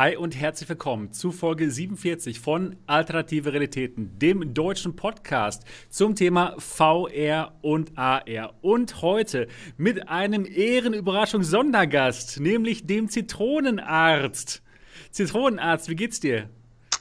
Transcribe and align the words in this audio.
Hi 0.00 0.16
und 0.16 0.34
herzlich 0.34 0.66
willkommen 0.70 1.12
zu 1.12 1.30
Folge 1.30 1.70
47 1.70 2.40
von 2.40 2.74
Alternative 2.86 3.52
Realitäten, 3.52 4.18
dem 4.18 4.54
deutschen 4.54 4.96
Podcast 4.96 5.62
zum 5.90 6.14
Thema 6.14 6.54
VR 6.56 7.52
und 7.60 7.98
AR. 7.98 8.54
Und 8.62 9.02
heute 9.02 9.46
mit 9.76 10.08
einem 10.08 10.46
Ehrenüberraschung-Sondergast, 10.46 12.40
nämlich 12.40 12.86
dem 12.86 13.10
Zitronenarzt. 13.10 14.62
Zitronenarzt, 15.10 15.90
wie 15.90 15.96
geht's 15.96 16.18
dir? 16.18 16.48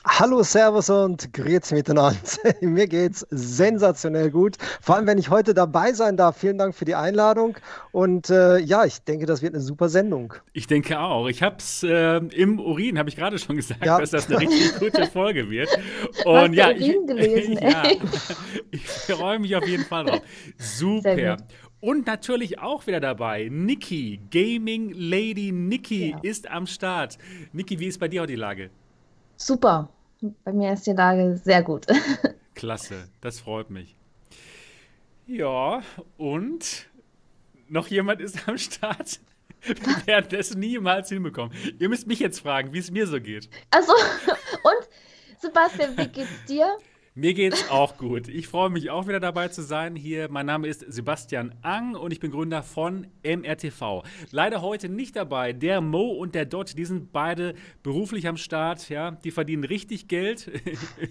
Hallo, 0.05 0.43
Servus 0.43 0.89
und 0.89 1.33
Grüezi 1.33 1.75
miteinander. 1.75 2.17
Mir 2.61 2.87
geht's 2.87 3.27
sensationell 3.31 4.31
gut. 4.31 4.55
Vor 4.79 4.95
allem, 4.95 5.05
wenn 5.07 5.17
ich 5.17 5.29
heute 5.29 5.53
dabei 5.53 5.91
sein 5.91 6.15
darf. 6.15 6.37
Vielen 6.37 6.57
Dank 6.57 6.73
für 6.73 6.85
die 6.85 6.95
Einladung. 6.95 7.57
Und 7.91 8.29
äh, 8.29 8.59
ja, 8.59 8.85
ich 8.85 8.99
denke, 8.99 9.25
das 9.25 9.41
wird 9.41 9.53
eine 9.53 9.61
super 9.61 9.89
Sendung. 9.89 10.33
Ich 10.53 10.67
denke 10.67 10.97
auch. 10.99 11.27
Ich 11.27 11.43
habe 11.43 11.57
es 11.59 11.83
äh, 11.83 12.17
im 12.17 12.61
Urin, 12.61 12.97
habe 12.97 13.09
ich 13.09 13.17
gerade 13.17 13.37
schon 13.39 13.57
gesagt, 13.57 13.85
ja. 13.85 13.99
dass 13.99 14.11
das 14.11 14.27
eine 14.29 14.39
richtig 14.39 14.75
gute 14.79 15.05
Folge 15.05 15.49
wird. 15.49 15.69
Und 16.23 16.53
ja, 16.53 16.71
ich, 16.71 16.95
gelesen, 17.05 17.57
ja, 17.61 17.83
ich 18.71 18.87
freue 18.87 19.39
mich 19.39 19.53
auf 19.57 19.67
jeden 19.67 19.83
Fall 19.83 20.05
drauf. 20.05 20.21
Super. 20.57 21.37
Und 21.81 22.07
natürlich 22.07 22.59
auch 22.59 22.87
wieder 22.87 23.01
dabei, 23.01 23.49
Niki, 23.51 24.21
Gaming 24.31 24.93
Lady 24.93 25.51
Niki 25.51 26.11
ja. 26.11 26.19
ist 26.23 26.49
am 26.49 26.67
Start. 26.67 27.17
Niki, 27.51 27.79
wie 27.79 27.87
ist 27.87 27.99
bei 27.99 28.07
dir 28.07 28.21
heute 28.21 28.33
die 28.33 28.39
Lage? 28.39 28.69
Super. 29.39 29.89
Bei 30.43 30.51
mir 30.51 30.73
ist 30.73 30.85
die 30.85 30.91
Lage 30.91 31.37
sehr 31.37 31.63
gut. 31.63 31.87
Klasse, 32.55 33.07
das 33.21 33.39
freut 33.39 33.69
mich. 33.69 33.95
Ja, 35.25 35.81
und 36.17 36.89
noch 37.69 37.87
jemand 37.87 38.19
ist 38.19 38.47
am 38.47 38.57
Start. 38.57 39.19
Wir 39.61 39.75
werden 40.07 40.27
das 40.29 40.55
niemals 40.55 41.09
hinbekommen. 41.09 41.55
Ihr 41.79 41.87
müsst 41.87 42.05
mich 42.07 42.19
jetzt 42.19 42.39
fragen, 42.39 42.73
wie 42.73 42.79
es 42.79 42.91
mir 42.91 43.07
so 43.07 43.21
geht. 43.21 43.49
Also, 43.71 43.93
und 44.63 44.89
Sebastian, 45.39 45.97
wie 45.97 46.07
geht's 46.07 46.45
dir? 46.47 46.77
Mir 47.15 47.33
geht's 47.33 47.69
auch 47.71 47.97
gut. 47.97 48.27
Ich 48.27 48.47
freue 48.47 48.69
mich 48.69 48.91
auch 48.91 49.07
wieder 49.07 49.19
dabei 49.19 49.47
zu 49.47 49.63
sein 49.63 49.95
hier. 49.95 50.29
Mein 50.29 50.45
Name 50.45 50.67
ist 50.67 50.85
Sebastian 50.87 51.55
Ang 51.63 51.95
und 51.95 52.11
ich 52.11 52.19
bin 52.19 52.29
Gründer 52.29 52.61
von 52.61 53.07
MRTV. 53.23 54.03
Leider 54.29 54.61
heute 54.61 54.89
nicht 54.89 55.15
dabei. 55.15 55.51
Der 55.51 55.81
Mo 55.81 56.11
und 56.11 56.35
der 56.35 56.45
Dot, 56.45 56.77
die 56.77 56.85
sind 56.85 57.11
beide 57.11 57.55
beruflich 57.81 58.27
am 58.27 58.37
Start. 58.37 58.89
Ja, 58.89 59.11
die 59.11 59.31
verdienen 59.31 59.63
richtig 59.63 60.07
Geld. 60.07 60.51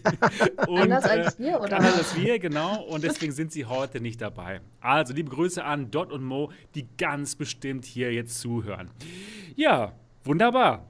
und, 0.69 0.83
anders 0.83 1.05
äh, 1.05 1.09
als 1.09 1.39
wir, 1.41 1.61
oder? 1.61 1.79
Anders 1.79 1.99
als 1.99 2.17
wir, 2.17 2.39
genau. 2.39 2.81
Und 2.85 3.03
deswegen 3.03 3.33
sind 3.33 3.51
sie 3.51 3.65
heute 3.65 4.01
nicht 4.01 4.21
dabei. 4.21 4.61
Also 4.81 5.13
liebe 5.13 5.31
Grüße 5.31 5.65
an 5.65 5.91
Dot 5.91 6.13
und 6.13 6.23
Mo, 6.23 6.53
die 6.77 6.87
ganz 6.97 7.35
bestimmt 7.35 7.85
hier 7.85 8.13
jetzt 8.13 8.39
zuhören. 8.39 8.89
Ja, 9.57 9.93
wunderbar. 10.23 10.89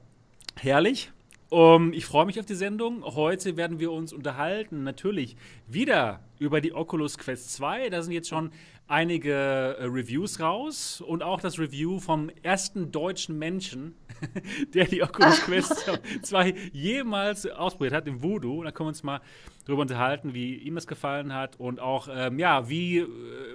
Herrlich. 0.55 1.11
Um, 1.51 1.93
ich 1.93 2.05
freue 2.05 2.27
mich 2.27 2.39
auf 2.39 2.45
die 2.45 2.53
Sendung. 2.53 3.03
Heute 3.03 3.57
werden 3.57 3.79
wir 3.79 3.91
uns 3.91 4.13
unterhalten, 4.13 4.83
natürlich 4.83 5.35
wieder 5.67 6.19
über 6.37 6.61
die 6.61 6.73
Oculus 6.73 7.17
Quest 7.17 7.53
2. 7.53 7.89
Da 7.89 8.03
sind 8.03 8.13
jetzt 8.13 8.29
schon 8.29 8.51
einige 8.87 9.33
äh, 9.33 9.85
Reviews 9.85 10.39
raus 10.39 11.01
und 11.01 11.23
auch 11.23 11.41
das 11.41 11.57
Review 11.57 11.99
vom 11.99 12.29
ersten 12.43 12.91
deutschen 12.91 13.39
Menschen, 13.39 13.95
der 14.75 14.85
die 14.85 15.01
Oculus 15.01 15.41
Quest 15.41 15.89
2 16.21 16.53
jemals 16.71 17.47
ausprobiert 17.47 17.93
hat, 17.93 18.05
im 18.05 18.21
Voodoo. 18.21 18.63
Da 18.63 18.71
können 18.71 18.85
wir 18.85 18.89
uns 18.89 19.01
mal 19.01 19.19
drüber 19.69 19.83
unterhalten, 19.83 20.33
wie 20.33 20.55
ihm 20.55 20.75
das 20.75 20.87
gefallen 20.87 21.33
hat 21.33 21.59
und 21.59 21.79
auch, 21.79 22.09
ähm, 22.11 22.39
ja, 22.39 22.67
wie, 22.69 22.99
äh, 22.99 23.07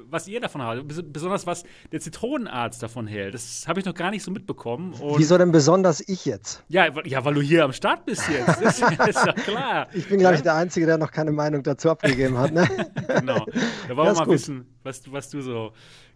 was 0.09 0.29
ihr 0.29 0.41
davon 0.41 0.63
habt. 0.63 0.87
Besonders 1.13 1.47
was 1.47 1.65
der 1.93 2.01
Zitronenarzt 2.01 2.83
davon 2.83 3.07
hält. 3.07 3.35
Das 3.35 3.67
habe 3.67 3.81
ich 3.81 3.87
noch 3.87 3.95
gar 3.95 4.11
nicht 4.11 4.23
so 4.23 4.31
mitbekommen. 4.31 4.95
Und 4.95 5.19
Wieso 5.19 5.37
denn 5.37 5.53
besonders 5.53 6.01
ich 6.09 6.25
jetzt? 6.25 6.63
Ja, 6.69 6.87
ja, 7.05 7.25
weil 7.25 7.35
du 7.35 7.43
hier 7.43 7.65
am 7.65 7.73
Start 7.73 8.07
bist 8.07 8.23
jetzt. 8.29 8.55
Das 8.65 9.17
ist 9.17 9.27
doch 9.27 9.35
klar. 9.35 9.89
Ich 9.93 10.09
bin, 10.09 10.19
glaube 10.19 10.37
ich, 10.37 10.43
der 10.43 10.55
Einzige, 10.55 10.87
der 10.87 10.99
noch 10.99 11.11
keine 11.11 11.33
Meinung 11.33 11.63
dazu 11.63 11.91
abgegeben 11.91 12.39
hat. 12.39 12.53
Ne? 12.53 12.67
genau. 13.09 13.45
Da 13.89 13.97
wollen 13.97 14.09
wir 14.09 14.15
mal 14.15 14.25
gut. 14.25 14.35
wissen, 14.35 14.67
was, 14.83 15.11
was 15.11 15.29
du 15.31 15.41
so 15.41 15.73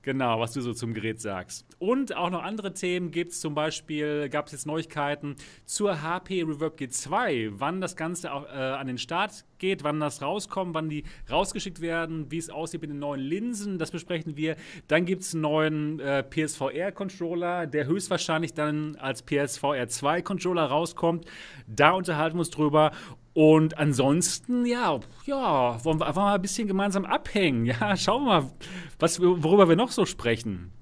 Genau, 0.08 0.40
was 0.40 0.54
du 0.54 0.62
so 0.62 0.72
zum 0.72 0.94
Gerät 0.94 1.20
sagst. 1.20 1.66
Und 1.78 2.16
auch 2.16 2.30
noch 2.30 2.42
andere 2.42 2.72
Themen 2.72 3.10
gibt 3.10 3.32
es 3.32 3.42
zum 3.42 3.54
Beispiel, 3.54 4.30
gab 4.30 4.46
es 4.46 4.52
jetzt 4.52 4.66
Neuigkeiten 4.66 5.36
zur 5.66 6.00
HP 6.00 6.44
Reverb 6.44 6.80
G2, 6.80 7.50
wann 7.56 7.82
das 7.82 7.94
Ganze 7.94 8.32
auch, 8.32 8.46
äh, 8.46 8.56
an 8.56 8.86
den 8.86 8.96
Start 8.96 9.44
geht, 9.58 9.84
wann 9.84 10.00
das 10.00 10.22
rauskommt, 10.22 10.72
wann 10.72 10.88
die 10.88 11.04
rausgeschickt 11.30 11.82
werden, 11.82 12.30
wie 12.30 12.38
es 12.38 12.48
aussieht 12.48 12.80
mit 12.80 12.88
den 12.88 13.00
neuen 13.00 13.20
Linsen, 13.20 13.78
das 13.78 13.90
besprechen 13.90 14.36
wir. 14.36 14.56
Dann 14.86 15.04
gibt 15.04 15.24
es 15.24 15.34
einen 15.34 15.42
neuen 15.42 16.00
äh, 16.00 16.22
PSVR-Controller, 16.22 17.66
der 17.66 17.84
höchstwahrscheinlich 17.86 18.54
dann 18.54 18.96
als 18.96 19.22
PSVR 19.22 19.88
2-Controller 19.88 20.64
rauskommt. 20.64 21.26
Da 21.66 21.90
unterhalten 21.90 22.36
wir 22.36 22.40
uns 22.40 22.50
drüber. 22.50 22.92
Und 23.34 23.78
ansonsten, 23.78 24.66
ja, 24.66 24.98
ja, 25.24 25.84
wollen 25.84 26.00
wir 26.00 26.06
einfach 26.06 26.22
mal 26.22 26.34
ein 26.34 26.42
bisschen 26.42 26.66
gemeinsam 26.66 27.04
abhängen. 27.04 27.66
Ja, 27.66 27.96
schauen 27.96 28.24
wir 28.24 28.42
mal, 28.42 28.50
was, 28.98 29.20
worüber 29.20 29.68
wir 29.68 29.76
noch 29.76 29.90
so 29.90 30.06
sprechen. 30.06 30.72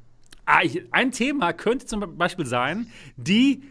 Ah, 0.46 0.60
ein 0.92 1.12
Thema 1.12 1.52
könnte 1.52 1.86
zum 1.86 2.16
Beispiel 2.16 2.46
sein, 2.46 2.90
die 3.16 3.62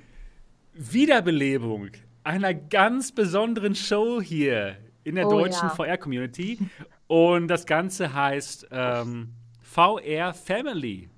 Wiederbelebung 0.74 1.91
einer 2.24 2.53
ganz 2.53 3.12
besonderen 3.12 3.75
Show 3.75 4.22
hier 4.22 4.78
in 5.03 5.16
der 5.16 5.28
oh, 5.28 5.31
deutschen 5.31 5.69
ja. 5.69 5.69
VR-Community. 5.69 6.59
Und 7.08 7.47
das 7.47 7.66
Ganze 7.66 8.14
heißt 8.14 8.68
ähm, 8.72 9.30
VR 9.62 10.34
Family. 10.34 11.09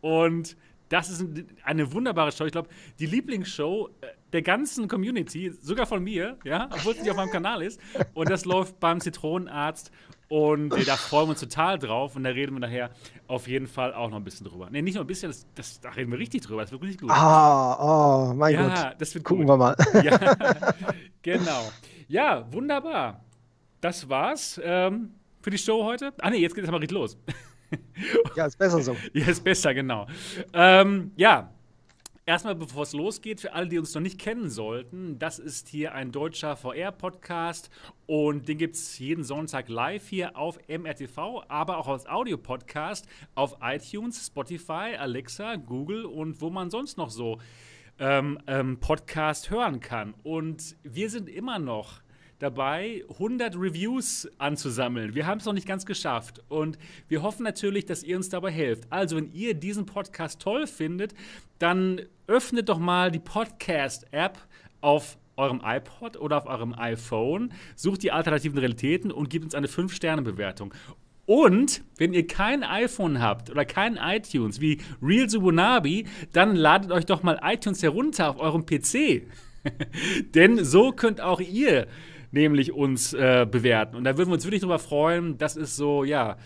Und 0.00 0.56
das 0.88 1.10
ist 1.10 1.24
eine 1.64 1.92
wunderbare 1.92 2.32
Show. 2.32 2.44
Ich 2.44 2.52
glaube, 2.52 2.68
die 2.98 3.06
Lieblingsshow 3.06 3.88
äh, 4.00 4.06
der 4.32 4.42
ganzen 4.42 4.88
Community, 4.88 5.52
sogar 5.60 5.86
von 5.86 6.02
mir, 6.02 6.36
ja, 6.44 6.68
obwohl 6.72 6.92
es 6.92 7.00
nicht 7.00 7.10
auf 7.10 7.16
meinem 7.16 7.30
Kanal 7.30 7.62
ist. 7.62 7.80
Und 8.14 8.30
das 8.30 8.44
läuft 8.44 8.78
beim 8.80 9.00
Zitronenarzt. 9.00 9.90
Und 10.28 10.74
äh, 10.74 10.84
da 10.84 10.96
freuen 10.96 11.26
wir 11.26 11.30
uns 11.30 11.40
total 11.40 11.78
drauf. 11.78 12.14
Und 12.14 12.24
da 12.24 12.30
reden 12.30 12.54
wir 12.54 12.60
nachher 12.60 12.90
auf 13.26 13.48
jeden 13.48 13.66
Fall 13.66 13.94
auch 13.94 14.10
noch 14.10 14.18
ein 14.18 14.24
bisschen 14.24 14.46
drüber. 14.46 14.68
Ne, 14.68 14.82
nicht 14.82 14.94
nur 14.94 15.04
ein 15.04 15.06
bisschen, 15.06 15.30
das, 15.30 15.46
das, 15.54 15.80
da 15.80 15.90
reden 15.90 16.12
wir 16.12 16.18
richtig 16.18 16.42
drüber. 16.42 16.60
Das 16.60 16.70
wird 16.70 16.82
richtig 16.82 17.00
gut. 17.00 17.10
Ah, 17.10 18.30
oh, 18.30 18.34
mein 18.34 18.54
ja, 18.54 18.62
Gott. 18.62 18.76
Ja, 18.76 18.94
das 18.94 19.14
wird 19.14 19.24
Gucken 19.24 19.46
gut. 19.46 19.54
wir 19.54 19.56
mal. 19.56 19.76
Ja, 20.04 20.74
genau. 21.22 21.72
Ja, 22.08 22.52
wunderbar. 22.52 23.24
Das 23.80 24.08
war's 24.08 24.60
ähm, 24.62 25.14
für 25.40 25.50
die 25.50 25.58
Show 25.58 25.84
heute. 25.84 26.12
Ah, 26.20 26.30
ne, 26.30 26.36
jetzt 26.36 26.54
geht 26.54 26.64
es 26.64 26.70
mal 26.70 26.78
richtig 26.78 26.96
los. 26.96 27.16
ja, 28.36 28.46
ist 28.46 28.58
besser 28.58 28.82
so. 28.82 28.96
Ja, 29.14 29.28
ist 29.28 29.42
besser, 29.42 29.72
genau. 29.72 30.06
Ähm, 30.52 31.12
ja, 31.16 31.50
Erstmal, 32.28 32.56
bevor 32.56 32.82
es 32.82 32.92
losgeht, 32.92 33.40
für 33.40 33.54
alle, 33.54 33.70
die 33.70 33.78
uns 33.78 33.94
noch 33.94 34.02
nicht 34.02 34.20
kennen 34.20 34.50
sollten, 34.50 35.18
das 35.18 35.38
ist 35.38 35.66
hier 35.66 35.94
ein 35.94 36.12
deutscher 36.12 36.56
VR-Podcast 36.56 37.70
und 38.04 38.48
den 38.48 38.58
gibt 38.58 38.74
es 38.74 38.98
jeden 38.98 39.24
Sonntag 39.24 39.70
live 39.70 40.06
hier 40.06 40.36
auf 40.36 40.58
MRTV, 40.68 41.44
aber 41.48 41.78
auch 41.78 41.88
als 41.88 42.06
Audiopodcast 42.06 43.08
auf 43.34 43.56
iTunes, 43.62 44.26
Spotify, 44.26 44.94
Alexa, 44.98 45.56
Google 45.56 46.04
und 46.04 46.42
wo 46.42 46.50
man 46.50 46.68
sonst 46.68 46.98
noch 46.98 47.08
so 47.08 47.38
ähm, 47.98 48.38
ähm, 48.46 48.78
Podcast 48.78 49.48
hören 49.48 49.80
kann. 49.80 50.12
Und 50.22 50.76
wir 50.82 51.08
sind 51.08 51.30
immer 51.30 51.58
noch 51.58 52.02
dabei, 52.38 53.04
100 53.10 53.56
Reviews 53.56 54.28
anzusammeln. 54.38 55.14
Wir 55.14 55.26
haben 55.26 55.38
es 55.38 55.44
noch 55.44 55.52
nicht 55.52 55.66
ganz 55.66 55.86
geschafft 55.86 56.42
und 56.48 56.78
wir 57.08 57.22
hoffen 57.22 57.42
natürlich, 57.42 57.86
dass 57.86 58.02
ihr 58.02 58.16
uns 58.16 58.28
dabei 58.28 58.50
helft. 58.50 58.84
Also, 58.90 59.16
wenn 59.16 59.32
ihr 59.32 59.54
diesen 59.54 59.86
Podcast 59.86 60.40
toll 60.40 60.66
findet, 60.66 61.14
dann 61.58 62.02
öffnet 62.26 62.68
doch 62.68 62.78
mal 62.78 63.10
die 63.10 63.18
Podcast-App 63.18 64.38
auf 64.80 65.18
eurem 65.36 65.60
iPod 65.64 66.16
oder 66.16 66.36
auf 66.38 66.46
eurem 66.46 66.74
iPhone, 66.74 67.52
sucht 67.76 68.02
die 68.02 68.12
alternativen 68.12 68.58
Realitäten 68.58 69.10
und 69.10 69.30
gebt 69.30 69.44
uns 69.44 69.54
eine 69.54 69.68
5-Sterne-Bewertung. 69.68 70.74
Und 71.26 71.82
wenn 71.98 72.14
ihr 72.14 72.26
kein 72.26 72.64
iPhone 72.64 73.20
habt 73.20 73.50
oder 73.50 73.64
kein 73.64 73.96
iTunes 73.96 74.60
wie 74.60 74.78
Real 75.02 75.28
Subunabi, 75.28 76.06
dann 76.32 76.56
ladet 76.56 76.90
euch 76.90 77.04
doch 77.04 77.22
mal 77.22 77.38
iTunes 77.42 77.82
herunter 77.82 78.30
auf 78.30 78.40
eurem 78.40 78.64
PC. 78.64 79.26
Denn 80.34 80.64
so 80.64 80.92
könnt 80.92 81.20
auch 81.20 81.40
ihr 81.40 81.86
nämlich 82.30 82.72
uns 82.72 83.12
äh, 83.12 83.46
bewerten. 83.50 83.96
Und 83.96 84.04
da 84.04 84.16
würden 84.16 84.28
wir 84.30 84.34
uns 84.34 84.44
wirklich 84.44 84.62
drüber 84.62 84.78
freuen. 84.78 85.38
Das 85.38 85.56
ist 85.56 85.76
so, 85.76 86.04
ja, 86.04 86.36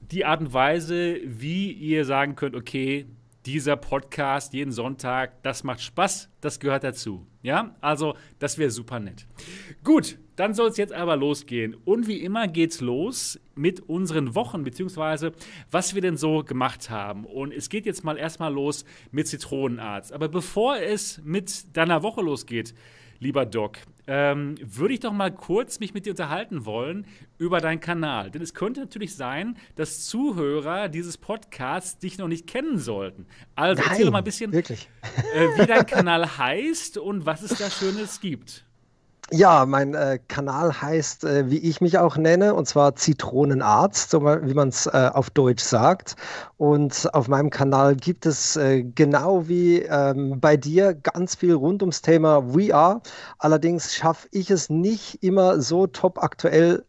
die 0.00 0.24
Art 0.24 0.40
und 0.40 0.52
Weise, 0.52 1.18
wie 1.24 1.72
ihr 1.72 2.04
sagen 2.04 2.34
könnt, 2.34 2.56
okay, 2.56 3.06
dieser 3.46 3.76
Podcast 3.76 4.52
jeden 4.52 4.72
Sonntag, 4.72 5.42
das 5.42 5.64
macht 5.64 5.80
Spaß, 5.80 6.28
das 6.40 6.60
gehört 6.60 6.84
dazu. 6.84 7.26
Ja, 7.42 7.74
also 7.80 8.14
das 8.38 8.58
wäre 8.58 8.70
super 8.70 9.00
nett. 9.00 9.26
Gut, 9.84 10.18
dann 10.36 10.54
soll 10.54 10.68
es 10.68 10.76
jetzt 10.76 10.92
aber 10.92 11.16
losgehen. 11.16 11.74
Und 11.84 12.06
wie 12.08 12.18
immer 12.18 12.46
geht's 12.46 12.80
los 12.80 13.40
mit 13.54 13.80
unseren 13.80 14.34
Wochen, 14.34 14.64
beziehungsweise 14.64 15.32
was 15.70 15.94
wir 15.94 16.02
denn 16.02 16.16
so 16.16 16.42
gemacht 16.44 16.90
haben. 16.90 17.24
Und 17.24 17.54
es 17.54 17.70
geht 17.70 17.86
jetzt 17.86 18.04
mal 18.04 18.18
erstmal 18.18 18.52
los 18.52 18.84
mit 19.12 19.28
Zitronenarzt. 19.28 20.12
Aber 20.12 20.28
bevor 20.28 20.76
es 20.76 21.20
mit 21.24 21.74
deiner 21.76 22.02
Woche 22.02 22.20
losgeht, 22.20 22.74
lieber 23.18 23.46
Doc, 23.46 23.78
ähm, 24.08 24.56
würde 24.62 24.94
ich 24.94 25.00
doch 25.00 25.12
mal 25.12 25.30
kurz 25.30 25.80
mich 25.80 25.92
mit 25.92 26.06
dir 26.06 26.10
unterhalten 26.10 26.64
wollen 26.64 27.06
über 27.36 27.60
deinen 27.60 27.78
Kanal. 27.78 28.30
Denn 28.30 28.40
es 28.40 28.54
könnte 28.54 28.80
natürlich 28.80 29.14
sein, 29.14 29.58
dass 29.76 30.06
Zuhörer 30.06 30.88
dieses 30.88 31.18
Podcasts 31.18 31.98
dich 31.98 32.16
noch 32.16 32.26
nicht 32.26 32.46
kennen 32.46 32.78
sollten. 32.78 33.26
Also 33.54 33.80
Nein, 33.80 33.90
erzähl 33.90 34.06
doch 34.06 34.12
mal 34.12 34.18
ein 34.18 34.24
bisschen. 34.24 34.50
Äh, 35.34 35.48
wie 35.58 35.66
dein 35.66 35.86
Kanal 35.86 36.38
heißt 36.38 36.96
und 36.96 37.26
was 37.26 37.42
es 37.42 37.58
da 37.58 37.70
Schönes 37.70 38.20
gibt. 38.20 38.64
Ja, 39.30 39.66
mein 39.66 39.92
äh, 39.92 40.18
Kanal 40.26 40.80
heißt, 40.80 41.24
äh, 41.24 41.50
wie 41.50 41.58
ich 41.58 41.82
mich 41.82 41.98
auch 41.98 42.16
nenne, 42.16 42.54
und 42.54 42.66
zwar 42.66 42.96
Zitronenarzt, 42.96 44.08
so 44.10 44.22
wie 44.22 44.54
man 44.54 44.68
es 44.68 44.86
äh, 44.86 45.10
auf 45.12 45.28
Deutsch 45.28 45.62
sagt. 45.62 46.16
Und 46.56 47.12
auf 47.12 47.28
meinem 47.28 47.50
Kanal 47.50 47.94
gibt 47.94 48.24
es 48.24 48.56
äh, 48.56 48.82
genau 48.82 49.46
wie 49.46 49.82
ähm, 49.82 50.40
bei 50.40 50.56
dir 50.56 50.94
ganz 50.94 51.34
viel 51.34 51.52
rund 51.52 51.82
ums 51.82 52.00
Thema 52.00 52.42
VR. 52.54 53.02
Allerdings 53.38 53.94
schaffe 53.94 54.28
ich 54.30 54.50
es 54.50 54.70
nicht 54.70 55.22
immer 55.22 55.60
so 55.60 55.86
top 55.86 56.22
aktuell 56.22 56.84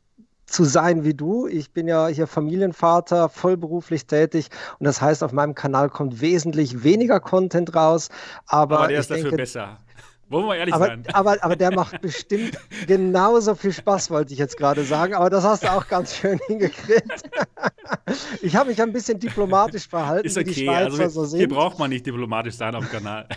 zu 0.46 0.64
sein 0.64 1.04
wie 1.04 1.14
du. 1.14 1.46
Ich 1.48 1.74
bin 1.74 1.88
ja 1.90 2.08
hier 2.08 2.26
Familienvater, 2.26 3.28
vollberuflich 3.28 4.08
tätig 4.08 4.50
und 4.80 4.86
das 4.86 5.02
heißt, 5.02 5.24
auf 5.24 5.34
meinem 5.34 5.56
Kanal 5.56 5.90
kommt 5.90 6.22
wesentlich 6.22 6.84
weniger 6.84 7.20
Content 7.20 7.76
raus. 7.76 8.10
Aber, 8.48 8.80
Aber 8.80 8.88
der 8.88 8.98
ich 8.98 9.02
ist 9.02 9.12
dafür 9.12 9.24
denke, 9.24 9.38
besser. 9.38 9.78
Wollen 10.30 10.44
wir 10.44 10.48
mal 10.50 10.56
ehrlich 10.58 10.76
aber, 10.76 10.86
sein? 10.86 11.04
aber, 11.12 11.44
aber 11.44 11.56
der 11.56 11.74
macht 11.74 12.02
bestimmt 12.02 12.58
genauso 12.86 13.56
viel 13.56 13.74
Spaß, 13.74 14.12
wollte 14.12 14.31
ich 14.31 14.40
jetzt 14.40 14.58
gerade 14.58 14.84
sagen. 14.84 15.16
Aber 15.16 15.31
das 15.31 15.44
hast 15.44 15.64
du 15.64 15.72
auch 15.72 15.88
ganz 15.88 16.16
schön 16.16 16.40
hingekriegt. 16.48 17.24
Ich 18.42 18.56
habe 18.56 18.70
mich 18.70 18.81
ein 18.81 18.94
bisschen 18.94 19.20
diplomatisch 19.20 19.88
verhalten, 19.88 20.28
Ist 20.28 20.38
okay, 20.38 20.70
also 20.70 20.98
wir, 20.98 21.10
so 21.10 21.26
hier 21.26 21.50
braucht 21.50 21.80
man 21.80 21.90
nicht 21.90 22.06
diplomatisch 22.06 22.56
sein 22.56 22.76
auf 22.76 22.88
dem 22.88 22.92
Kanal. 22.92 23.28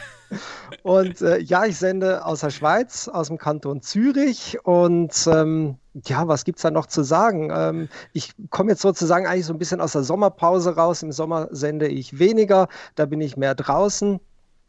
Und 0.83 1.21
äh, 1.23 1.39
ja, 1.39 1.65
ich 1.65 1.79
sende 1.79 2.25
aus 2.25 2.41
der 2.41 2.51
Schweiz, 2.51 3.09
aus 3.09 3.29
dem 3.29 3.39
Kanton 3.39 3.81
Zürich. 3.81 4.59
Und 4.65 5.27
ähm, 5.27 5.77
ja, 6.05 6.29
was 6.29 6.45
gibt 6.45 6.59
es 6.59 6.63
da 6.63 6.71
noch 6.71 6.87
zu 6.87 7.03
sagen? 7.03 7.51
Ähm, 7.55 7.89
ich 8.13 8.33
komme 8.51 8.71
jetzt 8.71 8.83
sozusagen 8.83 9.27
eigentlich 9.27 9.47
so 9.47 9.53
ein 9.53 9.59
bisschen 9.59 9.81
aus 9.81 9.93
der 9.93 10.03
Sommerpause 10.03 10.77
raus. 10.77 11.03
Im 11.03 11.13
Sommer 11.13 11.49
sende 11.51 11.89
ich 11.89 12.19
weniger, 12.19 12.69
da 12.95 13.07
bin 13.07 13.21
ich 13.21 13.37
mehr 13.37 13.55
draußen. 13.55 14.21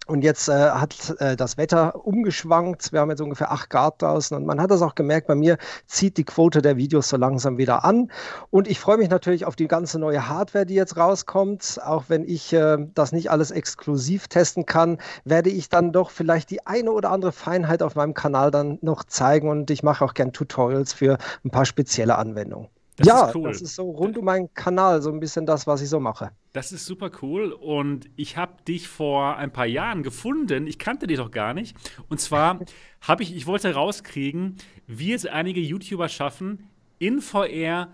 Und 0.05 0.23
jetzt 0.23 0.49
äh, 0.49 0.69
hat 0.71 1.15
äh, 1.19 1.35
das 1.35 1.57
Wetter 1.57 2.05
umgeschwankt. 2.05 2.91
Wir 2.91 2.99
haben 2.99 3.09
jetzt 3.09 3.21
ungefähr 3.21 3.51
8 3.51 3.69
Grad 3.69 4.01
draußen 4.01 4.35
und 4.35 4.45
man 4.45 4.59
hat 4.61 4.69
das 4.71 4.81
auch 4.81 4.95
gemerkt, 4.95 5.27
bei 5.27 5.35
mir 5.35 5.57
zieht 5.87 6.17
die 6.17 6.25
Quote 6.25 6.61
der 6.61 6.75
Videos 6.75 7.07
so 7.07 7.15
langsam 7.15 7.57
wieder 7.57 7.85
an. 7.85 8.11
Und 8.49 8.67
ich 8.67 8.79
freue 8.79 8.97
mich 8.97 9.09
natürlich 9.09 9.45
auf 9.45 9.55
die 9.55 9.67
ganze 9.67 9.99
neue 9.99 10.27
Hardware, 10.27 10.65
die 10.65 10.75
jetzt 10.75 10.97
rauskommt. 10.97 11.79
Auch 11.83 12.05
wenn 12.09 12.25
ich 12.25 12.51
äh, 12.51 12.77
das 12.93 13.13
nicht 13.13 13.31
alles 13.31 13.51
exklusiv 13.51 14.27
testen 14.27 14.65
kann, 14.65 14.97
werde 15.23 15.49
ich 15.49 15.69
dann 15.69 15.93
doch 15.93 16.09
vielleicht 16.11 16.49
die 16.49 16.65
eine 16.67 16.91
oder 16.91 17.11
andere 17.11 17.31
Feinheit 17.31 17.81
auf 17.81 17.95
meinem 17.95 18.13
Kanal 18.13 18.51
dann 18.51 18.79
noch 18.81 19.05
zeigen. 19.05 19.49
Und 19.49 19.71
ich 19.71 19.83
mache 19.83 20.03
auch 20.03 20.13
gern 20.13 20.33
Tutorials 20.33 20.93
für 20.93 21.17
ein 21.45 21.49
paar 21.49 21.65
spezielle 21.65 22.17
Anwendungen. 22.17 22.67
Das 22.95 23.07
ja, 23.07 23.25
ist 23.25 23.35
cool. 23.35 23.49
das 23.49 23.61
ist 23.61 23.75
so 23.75 23.89
rund 23.89 24.17
um 24.17 24.25
meinen 24.25 24.53
Kanal 24.53 25.01
so 25.01 25.11
ein 25.11 25.19
bisschen 25.19 25.45
das, 25.45 25.65
was 25.65 25.81
ich 25.81 25.89
so 25.89 25.99
mache. 25.99 26.31
Das 26.51 26.71
ist 26.71 26.85
super 26.85 27.09
cool 27.21 27.51
und 27.51 28.07
ich 28.15 28.37
habe 28.37 28.61
dich 28.67 28.87
vor 28.87 29.37
ein 29.37 29.51
paar 29.51 29.65
Jahren 29.65 30.03
gefunden. 30.03 30.67
Ich 30.67 30.77
kannte 30.77 31.07
dich 31.07 31.17
doch 31.17 31.31
gar 31.31 31.53
nicht. 31.53 31.75
Und 32.09 32.19
zwar 32.19 32.59
habe 33.01 33.23
ich, 33.23 33.35
ich 33.35 33.47
wollte 33.47 33.73
rauskriegen, 33.73 34.57
wie 34.85 35.13
es 35.13 35.25
einige 35.25 35.59
YouTuber 35.59 36.07
schaffen, 36.07 36.69
in 36.99 37.21
VR 37.21 37.89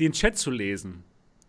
den 0.00 0.12
Chat 0.12 0.36
zu 0.36 0.50
lesen. 0.50 1.04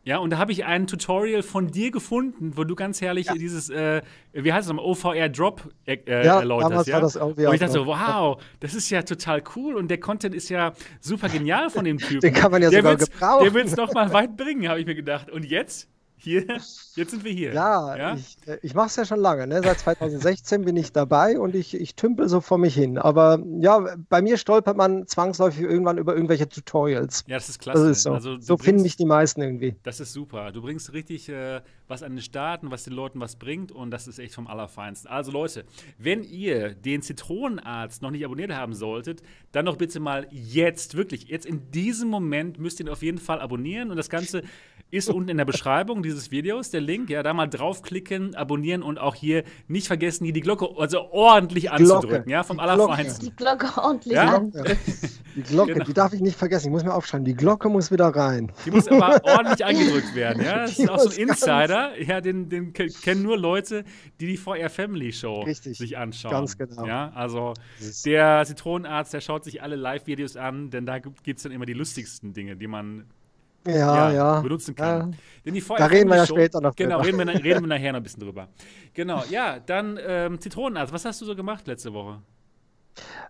Ja, 0.06 0.18
und 0.18 0.32
da 0.32 0.38
habe 0.38 0.52
ich 0.52 0.66
ein 0.66 0.86
Tutorial 0.86 1.44
von 1.44 1.68
dir 1.72 1.90
gefunden, 1.90 2.58
wo 2.58 2.66
du 2.66 2.76
ganz 2.76 3.00
herrlich 3.00 3.28
Ja. 3.28 3.34
dieses, 3.36 3.70
äh, 3.70 4.02
wie 4.34 4.52
heißt 4.52 4.64
es, 4.68 4.74
nochmal, 4.74 4.86
OVR 4.86 5.30
Drop 5.30 5.70
äh, 5.86 5.98
Ja, 6.26 6.40
erläuterst. 6.40 6.72
damals 6.72 6.88
Ja? 6.88 6.94
war 6.96 7.02
das 7.02 7.16
OVR 7.18 7.48
und 7.48 7.54
ich 7.54 7.60
dachte 7.62 7.72
so, 7.74 7.86
wow, 7.86 8.42
das 8.60 8.74
ist 8.74 8.90
ja 8.90 9.02
total 9.04 9.42
cool 9.56 9.76
und 9.76 9.88
der 9.90 10.00
Content 10.02 10.36
ist 10.36 10.50
ja 10.50 10.74
super 11.00 11.30
genial 11.30 11.70
von 11.70 11.86
dem 11.86 11.98
Typen. 12.00 12.20
Den 12.20 12.34
kann 12.34 12.52
man 12.52 12.62
ja 12.62 12.70
der 12.70 12.82
sogar 12.82 12.98
gebrauchen. 12.98 13.44
Der 13.46 13.54
will 13.54 13.64
es 13.66 13.78
noch 13.78 13.94
mal 13.94 14.12
weit 14.12 14.36
bringen, 14.36 14.68
habe 14.68 14.80
ich 14.82 14.86
mir 14.86 14.96
gedacht. 14.96 15.30
Und 15.32 15.46
jetzt? 15.46 15.88
Hier, 16.24 16.46
jetzt 16.48 17.12
sind 17.12 17.24
wir 17.24 17.32
hier. 17.34 17.54
Ja, 17.54 17.96
Ja? 17.98 18.16
ich, 18.16 18.38
äh, 18.48 18.58
ich 18.62 18.74
mache 18.74 18.88
es 18.88 18.96
ja 18.96 19.04
schon 19.06 19.20
lange. 19.20 19.46
Ne? 19.46 19.62
Seit 19.64 19.80
2016 19.80 20.64
bin 20.64 20.78
ich 20.78 20.92
dabei 20.94 21.38
und 21.38 21.54
ich, 21.54 21.74
ich 21.74 21.96
tümpel 21.96 22.30
so 22.30 22.40
vor 22.40 22.58
mich 22.58 22.74
hin. 22.76 22.98
Aber 22.98 23.44
ja, 23.60 23.96
bei 24.10 24.22
mir 24.22 24.38
stolpert 24.38 24.78
man 24.78 25.06
zwangsläufig 25.06 25.62
irgendwann 25.64 25.98
über 25.98 26.16
irgendwelche 26.16 26.48
Tutorials. 26.48 27.26
Ja, 27.28 27.36
das 27.36 27.50
ist 27.50 27.60
klasse. 27.60 27.88
Das 27.90 27.98
ist 27.98 28.04
so. 28.04 28.14
Also, 28.14 28.40
so 28.40 28.56
finden 28.58 28.78
bringst- 28.80 28.84
mich 28.84 28.96
die 28.96 29.06
meisten 29.06 29.42
irgendwie. 29.42 29.76
Das 29.84 30.00
ist 30.00 30.14
super. 30.14 30.52
Du 30.54 30.62
bringst 30.62 30.94
richtig 30.94 31.28
äh, 31.28 31.62
was 31.90 32.04
an 32.04 32.14
den 32.16 32.22
Start 32.22 32.64
und 32.64 32.72
was 32.72 32.84
den 32.86 32.94
Leuten 32.94 33.20
was 33.20 33.36
bringt 33.36 33.72
und 33.74 33.92
das 33.92 34.08
ist 34.08 34.18
echt 34.20 34.34
vom 34.34 34.48
Allerfeinsten. 34.48 35.10
Also 35.12 35.32
Leute, 35.32 35.66
wenn 35.98 36.24
ihr 36.24 36.74
den 36.74 37.02
Zitronenarzt 37.02 38.02
noch 38.02 38.12
nicht 38.12 38.24
abonniert 38.24 38.54
haben 38.54 38.74
solltet, 38.74 39.22
dann 39.52 39.66
doch 39.66 39.76
bitte 39.76 40.00
mal 40.00 40.28
jetzt, 40.32 40.96
wirklich, 40.96 41.28
jetzt 41.28 41.46
in 41.46 41.70
diesem 41.72 42.08
Moment 42.10 42.60
müsst 42.60 42.80
ihr 42.80 42.86
ihn 42.86 42.90
auf 42.90 43.02
jeden 43.04 43.18
Fall 43.18 43.42
abonnieren 43.42 43.92
und 43.92 43.98
das 43.98 44.10
Ganze 44.10 44.44
ist 44.94 45.10
unten 45.10 45.30
in 45.30 45.38
der 45.38 45.46
Beschreibung 45.46 46.04
dieses 46.04 46.30
Videos, 46.32 46.70
der 46.70 46.82
Link, 46.82 47.10
ja, 47.10 47.24
da 47.24 47.34
mal 47.34 47.48
draufklicken, 47.48 48.36
abonnieren 48.36 48.84
und 48.84 49.00
auch 49.00 49.16
hier 49.16 49.44
nicht 49.68 49.88
vergessen, 49.88 50.24
hier 50.26 50.34
die 50.34 50.42
Glocke 50.42 50.68
also 50.78 51.10
ordentlich 51.12 51.66
Glocke. 51.66 51.96
anzudrücken, 51.96 52.30
ja, 52.30 52.44
vom 52.44 52.58
Die 52.58 52.64
Glocke. 52.64 52.84
Allerfeinsten. 52.84 53.26
Die 53.30 53.36
Glocke 53.36 53.68
ordentlich 53.82 54.14
Ja? 54.14 54.36
an. 54.36 54.52
Die 55.36 55.42
Glocke, 55.42 55.74
Genau. 55.74 55.86
die 55.86 55.94
darf 55.94 56.14
ich 56.14 56.22
nicht 56.22 56.38
vergessen. 56.38 56.68
Ich 56.68 56.72
muss 56.72 56.84
mir 56.84 56.94
aufschreiben, 56.94 57.26
die 57.26 57.34
Glocke 57.34 57.68
muss 57.70 57.92
wieder 57.92 58.08
rein. 58.10 58.52
Die 58.66 58.72
muss 58.72 58.88
aber 58.88 59.20
ordentlich 59.24 59.66
angedrückt 59.66 60.14
werden, 60.16 60.44
ja. 60.44 60.54
Das 60.64 60.76
Die 60.76 60.84
ist 60.84 60.90
auch 60.90 61.00
so 61.00 61.10
ein 61.10 61.16
Insider. 61.28 62.00
Ja, 62.02 62.22
den, 62.22 62.50
den 62.50 62.74
ke- 62.74 62.88
kennen 63.02 63.24
nur 63.24 63.38
Leute, 63.38 63.84
die 64.20 64.28
die 64.28 64.38
VR 64.38 64.70
Family 64.70 65.12
Show 65.12 65.42
Richtig. 65.42 65.78
sich 65.80 65.98
anschauen. 65.98 66.32
Ganz 66.32 66.58
genau. 66.58 66.86
Ja, 66.86 67.12
also 67.16 67.54
der 68.06 68.44
Zitronenarzt, 68.46 69.14
der 69.14 69.22
schaut 69.22 69.44
sich 69.44 69.64
alle 69.64 69.76
Live-Videos 69.76 70.38
an, 70.38 70.70
denn 70.70 70.86
da 70.86 71.00
gibt 71.00 71.38
es 71.38 71.44
dann 71.44 71.52
immer 71.52 71.66
die 71.66 71.74
lustigsten 71.74 72.34
Dinge, 72.34 72.56
die 72.56 72.68
man 72.68 73.06
Ja, 73.68 74.12
ja. 74.12 74.42
benutzen 74.42 74.76
kann. 74.76 75.12
Ja. 75.12 75.18
Denn 75.46 75.54
die 75.54 75.62
Da 75.64 75.86
reden 75.86 76.10
wir 76.10 76.18
ja 76.18 76.26
Show- 76.26 76.36
später 76.36 76.62
noch 76.62 76.76
Genau, 76.76 77.00
reden 77.02 77.18
wir, 77.20 77.28
reden 77.44 77.62
wir 77.62 77.68
nachher 77.68 77.92
noch 77.94 78.00
ein 78.00 78.04
bisschen 78.04 78.22
drüber. 78.22 78.48
Genau, 78.94 79.24
ja, 79.30 79.60
dann 79.60 80.00
ähm, 80.06 80.40
Zitronenarzt, 80.40 80.94
was 80.94 81.06
hast 81.06 81.22
du 81.22 81.26
so 81.26 81.36
gemacht 81.36 81.68
letzte 81.68 81.94
Woche? 81.94 82.22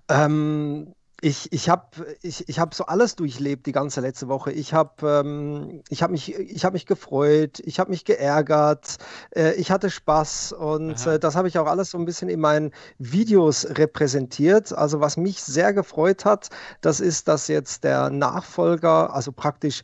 Ähm, 0.09 0.93
ich 1.21 1.53
ich 1.53 1.69
habe 1.69 2.17
ich, 2.21 2.49
ich 2.49 2.59
hab 2.59 2.73
so 2.73 2.85
alles 2.85 3.15
durchlebt 3.15 3.65
die 3.65 3.71
ganze 3.71 4.01
letzte 4.01 4.27
Woche. 4.27 4.51
Ich 4.51 4.73
habe 4.73 5.23
ähm, 5.25 5.81
ich 5.89 6.03
hab 6.03 6.11
mich, 6.11 6.35
ich 6.35 6.65
hab 6.65 6.73
mich 6.73 6.85
gefreut, 6.85 7.61
ich 7.63 7.79
habe 7.79 7.91
mich 7.91 8.03
geärgert, 8.03 8.97
äh, 9.33 9.53
ich 9.53 9.71
hatte 9.71 9.89
Spaß 9.89 10.51
und 10.51 11.07
äh, 11.07 11.19
das 11.19 11.35
habe 11.37 11.47
ich 11.47 11.57
auch 11.57 11.67
alles 11.67 11.91
so 11.91 11.97
ein 11.97 12.03
bisschen 12.05 12.27
in 12.27 12.41
meinen 12.41 12.71
Videos 12.97 13.65
repräsentiert. 13.69 14.73
Also 14.73 14.99
was 14.99 15.15
mich 15.15 15.41
sehr 15.41 15.71
gefreut 15.71 16.25
hat, 16.25 16.49
das 16.81 16.99
ist, 16.99 17.29
dass 17.29 17.47
jetzt 17.47 17.85
der 17.85 18.09
Nachfolger, 18.09 19.13
also 19.15 19.31
praktisch 19.31 19.83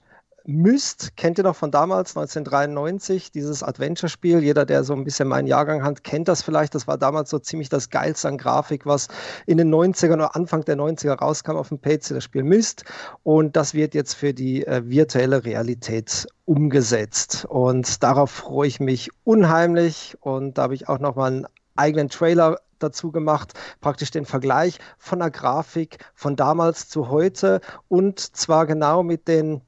Myst, 0.49 1.15
kennt 1.15 1.37
ihr 1.37 1.43
noch 1.43 1.55
von 1.55 1.69
damals, 1.69 2.17
1993, 2.17 3.31
dieses 3.31 3.61
Adventure-Spiel. 3.61 4.41
Jeder, 4.41 4.65
der 4.65 4.83
so 4.83 4.93
ein 4.93 5.03
bisschen 5.03 5.27
meinen 5.27 5.45
Jahrgang 5.45 5.83
hat, 5.83 6.03
kennt 6.03 6.27
das 6.27 6.41
vielleicht. 6.41 6.73
Das 6.73 6.87
war 6.87 6.97
damals 6.97 7.29
so 7.29 7.37
ziemlich 7.37 7.69
das 7.69 7.91
Geilste 7.91 8.29
an 8.29 8.39
Grafik, 8.39 8.87
was 8.87 9.09
in 9.45 9.59
den 9.59 9.71
90ern 9.71 10.15
oder 10.15 10.35
Anfang 10.35 10.65
der 10.65 10.75
90er 10.75 11.13
rauskam 11.19 11.51
auf 11.51 11.69
dem 11.69 11.79
PC, 11.79 12.15
das 12.15 12.23
Spiel 12.23 12.43
Myst. 12.43 12.83
Und 13.21 13.55
das 13.55 13.75
wird 13.75 13.93
jetzt 13.93 14.15
für 14.15 14.33
die 14.33 14.65
äh, 14.65 14.81
virtuelle 14.89 15.45
Realität 15.45 16.27
umgesetzt. 16.45 17.45
Und 17.47 18.01
darauf 18.01 18.31
freue 18.31 18.69
ich 18.69 18.79
mich 18.79 19.11
unheimlich. 19.23 20.17
Und 20.19 20.57
da 20.57 20.63
habe 20.63 20.73
ich 20.73 20.89
auch 20.89 20.97
nochmal 20.97 21.31
einen 21.31 21.47
eigenen 21.75 22.09
Trailer 22.09 22.57
dazu 22.79 23.11
gemacht, 23.11 23.53
praktisch 23.81 24.09
den 24.09 24.25
Vergleich 24.25 24.79
von 24.97 25.19
der 25.19 25.29
Grafik 25.29 25.99
von 26.15 26.35
damals 26.35 26.89
zu 26.89 27.09
heute 27.09 27.61
und 27.87 28.19
zwar 28.19 28.65
genau 28.65 29.03
mit 29.03 29.27
den 29.27 29.61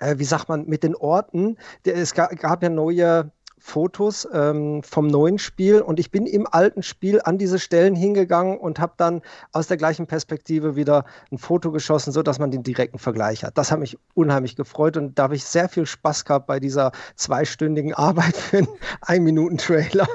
äh, 0.00 0.18
wie 0.18 0.24
sagt 0.24 0.48
man, 0.48 0.66
mit 0.66 0.82
den 0.82 0.94
Orten. 0.94 1.56
Der, 1.84 1.96
es 1.96 2.14
ga, 2.14 2.26
gab 2.26 2.62
ja 2.62 2.68
neue 2.68 3.30
Fotos 3.58 4.28
ähm, 4.32 4.82
vom 4.84 5.08
neuen 5.08 5.38
Spiel 5.40 5.80
und 5.80 5.98
ich 5.98 6.12
bin 6.12 6.26
im 6.26 6.46
alten 6.48 6.84
Spiel 6.84 7.20
an 7.24 7.36
diese 7.36 7.58
Stellen 7.58 7.96
hingegangen 7.96 8.58
und 8.58 8.78
habe 8.78 8.92
dann 8.96 9.22
aus 9.50 9.66
der 9.66 9.76
gleichen 9.76 10.06
Perspektive 10.06 10.76
wieder 10.76 11.04
ein 11.32 11.38
Foto 11.38 11.72
geschossen, 11.72 12.12
sodass 12.12 12.38
man 12.38 12.52
den 12.52 12.62
direkten 12.62 13.00
Vergleich 13.00 13.42
hat. 13.42 13.58
Das 13.58 13.72
hat 13.72 13.80
mich 13.80 13.98
unheimlich 14.14 14.54
gefreut 14.54 14.96
und 14.96 15.18
da 15.18 15.24
habe 15.24 15.34
ich 15.34 15.44
sehr 15.44 15.68
viel 15.68 15.84
Spaß 15.84 16.24
gehabt 16.24 16.46
bei 16.46 16.60
dieser 16.60 16.92
zweistündigen 17.16 17.92
Arbeit 17.94 18.36
für 18.36 18.58
einen 18.58 18.68
Ein-Minuten-Trailer. 19.00 20.06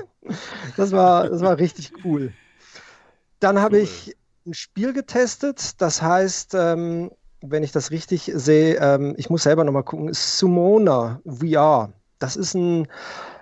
Das 0.78 0.94
war, 0.94 1.28
das 1.30 1.42
war 1.42 1.58
richtig 1.58 1.92
cool. 2.06 2.32
Dann 3.42 3.60
habe 3.60 3.78
Cool. 3.78 3.84
ich 3.84 4.16
ein 4.46 4.54
Spiel 4.54 4.94
getestet, 4.94 5.82
das 5.82 6.01
heißt, 6.01 6.54
ähm, 6.56 7.12
wenn 7.42 7.64
ich 7.64 7.72
das 7.72 7.92
richtig 7.92 8.32
sehe, 8.34 8.76
ähm, 8.76 9.14
ich 9.18 9.30
muss 9.30 9.44
selber 9.44 9.64
nochmal 9.64 9.84
gucken, 9.84 10.14
Summoner 10.14 11.22
VR. 11.26 11.94
Das 12.20 12.36
ist 12.36 12.54
ein, 12.54 12.86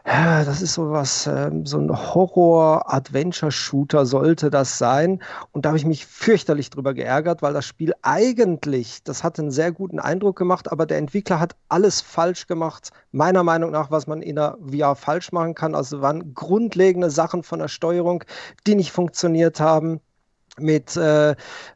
äh, 0.06 0.46
das 0.46 0.62
ist 0.62 0.74
sowas, 0.74 1.28
ähm, 1.28 1.66
so 1.66 1.78
ein 1.78 1.92
Horror-Adventure-Shooter 1.92 4.06
sollte 4.06 4.50
das 4.50 4.78
sein. 4.78 5.22
Und 5.52 5.66
da 5.66 5.70
habe 5.70 5.78
ich 5.78 5.86
mich 5.86 6.06
fürchterlich 6.06 6.70
drüber 6.70 6.94
geärgert, 6.94 7.42
weil 7.42 7.54
das 7.54 7.66
Spiel 7.66 7.94
eigentlich, 8.02 9.04
das 9.04 9.24
hat 9.24 9.38
einen 9.38 9.52
sehr 9.52 9.74
guten 9.74 10.00
Eindruck 10.00 10.38
gemacht, 10.38 10.72
aber 10.72 10.86
der 10.86 10.98
Entwickler 10.98 11.42
hat 11.42 11.58
alles 11.68 12.00
falsch 12.00 12.48
gemacht, 12.48 12.92
meiner 13.12 13.44
Meinung 13.44 13.72
nach, 13.72 13.92
was 13.92 14.08
man 14.08 14.22
in 14.22 14.38
der 14.38 14.58
VR 14.66 14.96
falsch 14.96 15.34
machen 15.34 15.56
kann. 15.56 15.76
Also 15.76 16.02
waren 16.02 16.34
grundlegende 16.34 17.10
Sachen 17.10 17.44
von 17.44 17.60
der 17.60 17.68
Steuerung, 17.68 18.24
die 18.66 18.76
nicht 18.76 18.92
funktioniert 18.92 19.60
haben. 19.60 20.00
Mit, 20.62 20.96
äh, 20.98 21.32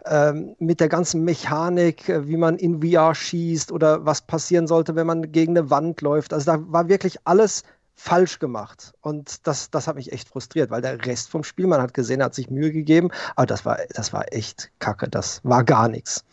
äh, 0.05 0.33
mit 0.59 0.79
der 0.79 0.89
ganzen 0.89 1.23
Mechanik, 1.23 2.09
äh, 2.09 2.27
wie 2.27 2.37
man 2.37 2.57
in 2.57 2.81
VR 2.81 3.15
schießt 3.15 3.71
oder 3.71 4.05
was 4.05 4.21
passieren 4.21 4.67
sollte, 4.67 4.95
wenn 4.95 5.07
man 5.07 5.31
gegen 5.31 5.57
eine 5.57 5.69
Wand 5.69 6.01
läuft. 6.01 6.33
Also 6.33 6.51
da 6.51 6.59
war 6.67 6.89
wirklich 6.89 7.17
alles 7.25 7.63
falsch 7.95 8.39
gemacht. 8.39 8.93
Und 9.01 9.47
das, 9.47 9.69
das 9.69 9.87
hat 9.87 9.95
mich 9.95 10.11
echt 10.11 10.29
frustriert, 10.29 10.71
weil 10.71 10.81
der 10.81 11.05
Rest 11.05 11.29
vom 11.29 11.43
Spiel, 11.43 11.67
man 11.67 11.81
hat 11.81 11.93
gesehen, 11.93 12.23
hat 12.23 12.35
sich 12.35 12.49
Mühe 12.49 12.71
gegeben, 12.71 13.09
aber 13.35 13.45
das 13.45 13.65
war, 13.65 13.77
das 13.93 14.13
war 14.13 14.31
echt 14.33 14.71
kacke. 14.79 15.09
Das 15.09 15.41
war 15.43 15.63
gar 15.63 15.87
nichts. 15.87 16.23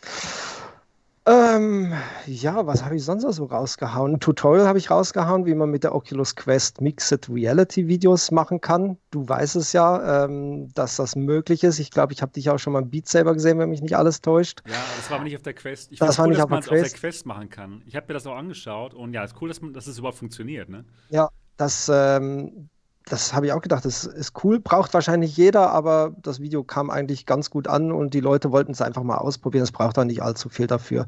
Ähm, 1.31 1.93
ja, 2.25 2.65
was 2.67 2.83
habe 2.83 2.97
ich 2.97 3.05
sonst 3.05 3.23
noch 3.23 3.31
so 3.31 3.45
rausgehauen? 3.45 4.15
Ein 4.15 4.19
Tutorial 4.19 4.67
habe 4.67 4.77
ich 4.77 4.91
rausgehauen, 4.91 5.45
wie 5.45 5.55
man 5.55 5.69
mit 5.69 5.85
der 5.85 5.95
Oculus 5.95 6.35
Quest 6.35 6.81
Mixed 6.81 7.29
Reality 7.29 7.87
Videos 7.87 8.31
machen 8.31 8.59
kann. 8.59 8.97
Du 9.11 9.29
weißt 9.29 9.55
es 9.55 9.71
ja, 9.71 10.25
ähm, 10.25 10.73
dass 10.73 10.97
das 10.97 11.15
möglich 11.15 11.63
ist. 11.63 11.79
Ich 11.79 11.89
glaube, 11.89 12.11
ich 12.11 12.21
habe 12.21 12.33
dich 12.33 12.49
auch 12.49 12.57
schon 12.57 12.73
mal 12.73 12.81
im 12.81 12.89
Beat 12.89 13.07
Saber 13.07 13.33
gesehen, 13.33 13.59
wenn 13.59 13.69
mich 13.69 13.81
nicht 13.81 13.95
alles 13.95 14.19
täuscht. 14.19 14.61
Ja, 14.67 14.73
das 14.97 15.09
war 15.09 15.15
aber 15.15 15.23
nicht 15.23 15.37
auf 15.37 15.43
der 15.43 15.53
Quest. 15.53 15.93
Ich 15.93 15.99
das 15.99 16.17
war 16.17 16.25
cool, 16.25 16.31
nicht 16.31 16.39
dass 16.39 16.43
auf 16.43 16.49
man 16.49 16.59
der 16.59 16.65
es 16.65 16.67
auf 16.67 16.73
der 16.73 16.81
Quest. 16.81 16.95
Quest 16.99 17.25
machen 17.25 17.49
kann. 17.49 17.81
Ich 17.85 17.95
habe 17.95 18.07
mir 18.09 18.13
das 18.15 18.27
auch 18.27 18.35
angeschaut 18.35 18.93
und 18.93 19.13
ja, 19.13 19.23
es 19.23 19.31
ist 19.31 19.41
cool, 19.41 19.47
dass, 19.47 19.61
man, 19.61 19.71
dass 19.71 19.87
es 19.87 19.97
überhaupt 19.99 20.17
funktioniert. 20.17 20.67
Ne? 20.67 20.83
Ja, 21.11 21.29
das, 21.55 21.89
ähm, 21.93 22.67
das 23.05 23.33
habe 23.33 23.47
ich 23.47 23.53
auch 23.53 23.61
gedacht. 23.61 23.85
Das 23.85 24.05
ist 24.05 24.43
cool, 24.43 24.59
braucht 24.59 24.93
wahrscheinlich 24.93 25.35
jeder, 25.35 25.71
aber 25.71 26.13
das 26.21 26.39
Video 26.39 26.63
kam 26.63 26.89
eigentlich 26.89 27.25
ganz 27.25 27.49
gut 27.49 27.67
an 27.67 27.91
und 27.91 28.13
die 28.13 28.19
Leute 28.19 28.51
wollten 28.51 28.71
es 28.71 28.81
einfach 28.81 29.03
mal 29.03 29.17
ausprobieren. 29.17 29.63
Es 29.63 29.71
braucht 29.71 29.97
auch 29.97 30.03
nicht 30.03 30.21
allzu 30.21 30.49
viel 30.49 30.67
dafür. 30.67 31.05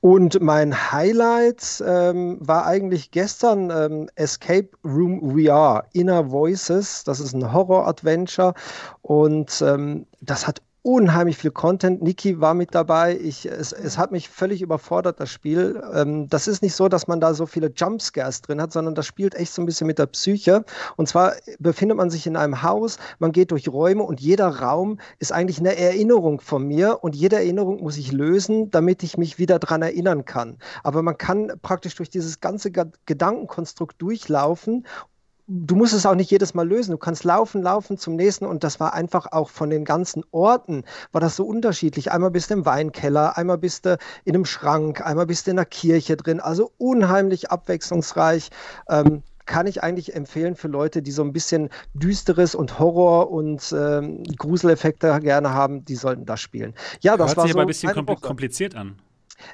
Und 0.00 0.40
mein 0.40 0.92
Highlight 0.92 1.82
ähm, 1.86 2.38
war 2.40 2.66
eigentlich 2.66 3.10
gestern 3.10 3.70
ähm, 3.70 4.08
Escape 4.14 4.70
Room 4.84 5.36
VR, 5.36 5.84
Inner 5.92 6.30
Voices. 6.30 7.04
Das 7.04 7.20
ist 7.20 7.34
ein 7.34 7.52
Horror-Adventure 7.52 8.54
und 9.02 9.62
ähm, 9.62 10.06
das 10.20 10.46
hat 10.46 10.62
unheimlich 10.84 11.38
viel 11.38 11.50
Content. 11.50 12.02
Niki 12.02 12.42
war 12.42 12.52
mit 12.52 12.74
dabei. 12.74 13.18
Ich, 13.18 13.46
es, 13.46 13.72
es 13.72 13.96
hat 13.96 14.12
mich 14.12 14.28
völlig 14.28 14.60
überfordert, 14.60 15.18
das 15.18 15.30
Spiel. 15.30 15.82
Ähm, 15.94 16.28
das 16.28 16.46
ist 16.46 16.62
nicht 16.62 16.74
so, 16.74 16.88
dass 16.88 17.08
man 17.08 17.20
da 17.20 17.32
so 17.32 17.46
viele 17.46 17.72
Jumpscares 17.74 18.42
drin 18.42 18.60
hat, 18.60 18.70
sondern 18.70 18.94
das 18.94 19.06
spielt 19.06 19.34
echt 19.34 19.54
so 19.54 19.62
ein 19.62 19.66
bisschen 19.66 19.86
mit 19.86 19.98
der 19.98 20.06
Psyche. 20.06 20.62
Und 20.96 21.08
zwar 21.08 21.32
befindet 21.58 21.96
man 21.96 22.10
sich 22.10 22.26
in 22.26 22.36
einem 22.36 22.62
Haus, 22.62 22.98
man 23.18 23.32
geht 23.32 23.50
durch 23.50 23.66
Räume 23.66 24.02
und 24.02 24.20
jeder 24.20 24.46
Raum 24.48 25.00
ist 25.18 25.32
eigentlich 25.32 25.58
eine 25.58 25.74
Erinnerung 25.74 26.42
von 26.42 26.62
mir 26.68 26.98
und 27.02 27.16
jede 27.16 27.36
Erinnerung 27.36 27.82
muss 27.82 27.96
ich 27.96 28.12
lösen, 28.12 28.70
damit 28.70 29.02
ich 29.02 29.16
mich 29.16 29.38
wieder 29.38 29.58
daran 29.58 29.80
erinnern 29.80 30.26
kann. 30.26 30.58
Aber 30.82 31.00
man 31.00 31.16
kann 31.16 31.50
praktisch 31.62 31.94
durch 31.94 32.10
dieses 32.10 32.40
ganze 32.40 32.70
Ga- 32.70 32.92
Gedankenkonstrukt 33.06 34.02
durchlaufen 34.02 34.84
du 35.46 35.76
musst 35.76 35.92
es 35.92 36.06
auch 36.06 36.14
nicht 36.14 36.30
jedes 36.30 36.54
Mal 36.54 36.66
lösen. 36.66 36.92
Du 36.92 36.98
kannst 36.98 37.24
laufen, 37.24 37.62
laufen 37.62 37.98
zum 37.98 38.16
nächsten 38.16 38.46
und 38.46 38.64
das 38.64 38.80
war 38.80 38.94
einfach 38.94 39.32
auch 39.32 39.50
von 39.50 39.70
den 39.70 39.84
ganzen 39.84 40.24
Orten, 40.30 40.84
war 41.12 41.20
das 41.20 41.36
so 41.36 41.44
unterschiedlich. 41.44 42.12
Einmal 42.12 42.30
bist 42.30 42.50
du 42.50 42.54
im 42.54 42.66
Weinkeller, 42.66 43.36
einmal 43.36 43.58
bist 43.58 43.86
du 43.86 43.98
in 44.24 44.34
einem 44.34 44.44
Schrank, 44.44 45.04
einmal 45.04 45.26
bist 45.26 45.46
du 45.46 45.50
in 45.50 45.58
einer 45.58 45.66
Kirche 45.66 46.16
drin. 46.16 46.40
Also 46.40 46.72
unheimlich 46.78 47.50
abwechslungsreich. 47.50 48.50
Ähm, 48.88 49.22
kann 49.46 49.66
ich 49.66 49.82
eigentlich 49.82 50.14
empfehlen 50.14 50.56
für 50.56 50.68
Leute, 50.68 51.02
die 51.02 51.10
so 51.10 51.22
ein 51.22 51.34
bisschen 51.34 51.68
Düsteres 51.92 52.54
und 52.54 52.78
Horror 52.78 53.30
und 53.30 53.74
ähm, 53.78 54.22
Gruseleffekte 54.38 55.20
gerne 55.20 55.50
haben, 55.50 55.84
die 55.84 55.96
sollten 55.96 56.24
das 56.24 56.40
spielen. 56.40 56.72
Ja, 57.02 57.18
das 57.18 57.28
Hört 57.28 57.36
war 57.36 57.44
sich 57.44 57.52
so 57.52 57.58
aber 57.58 57.64
ein 57.64 57.68
bisschen 57.68 57.94
Woche. 57.94 58.16
kompliziert 58.22 58.74
an. 58.74 58.96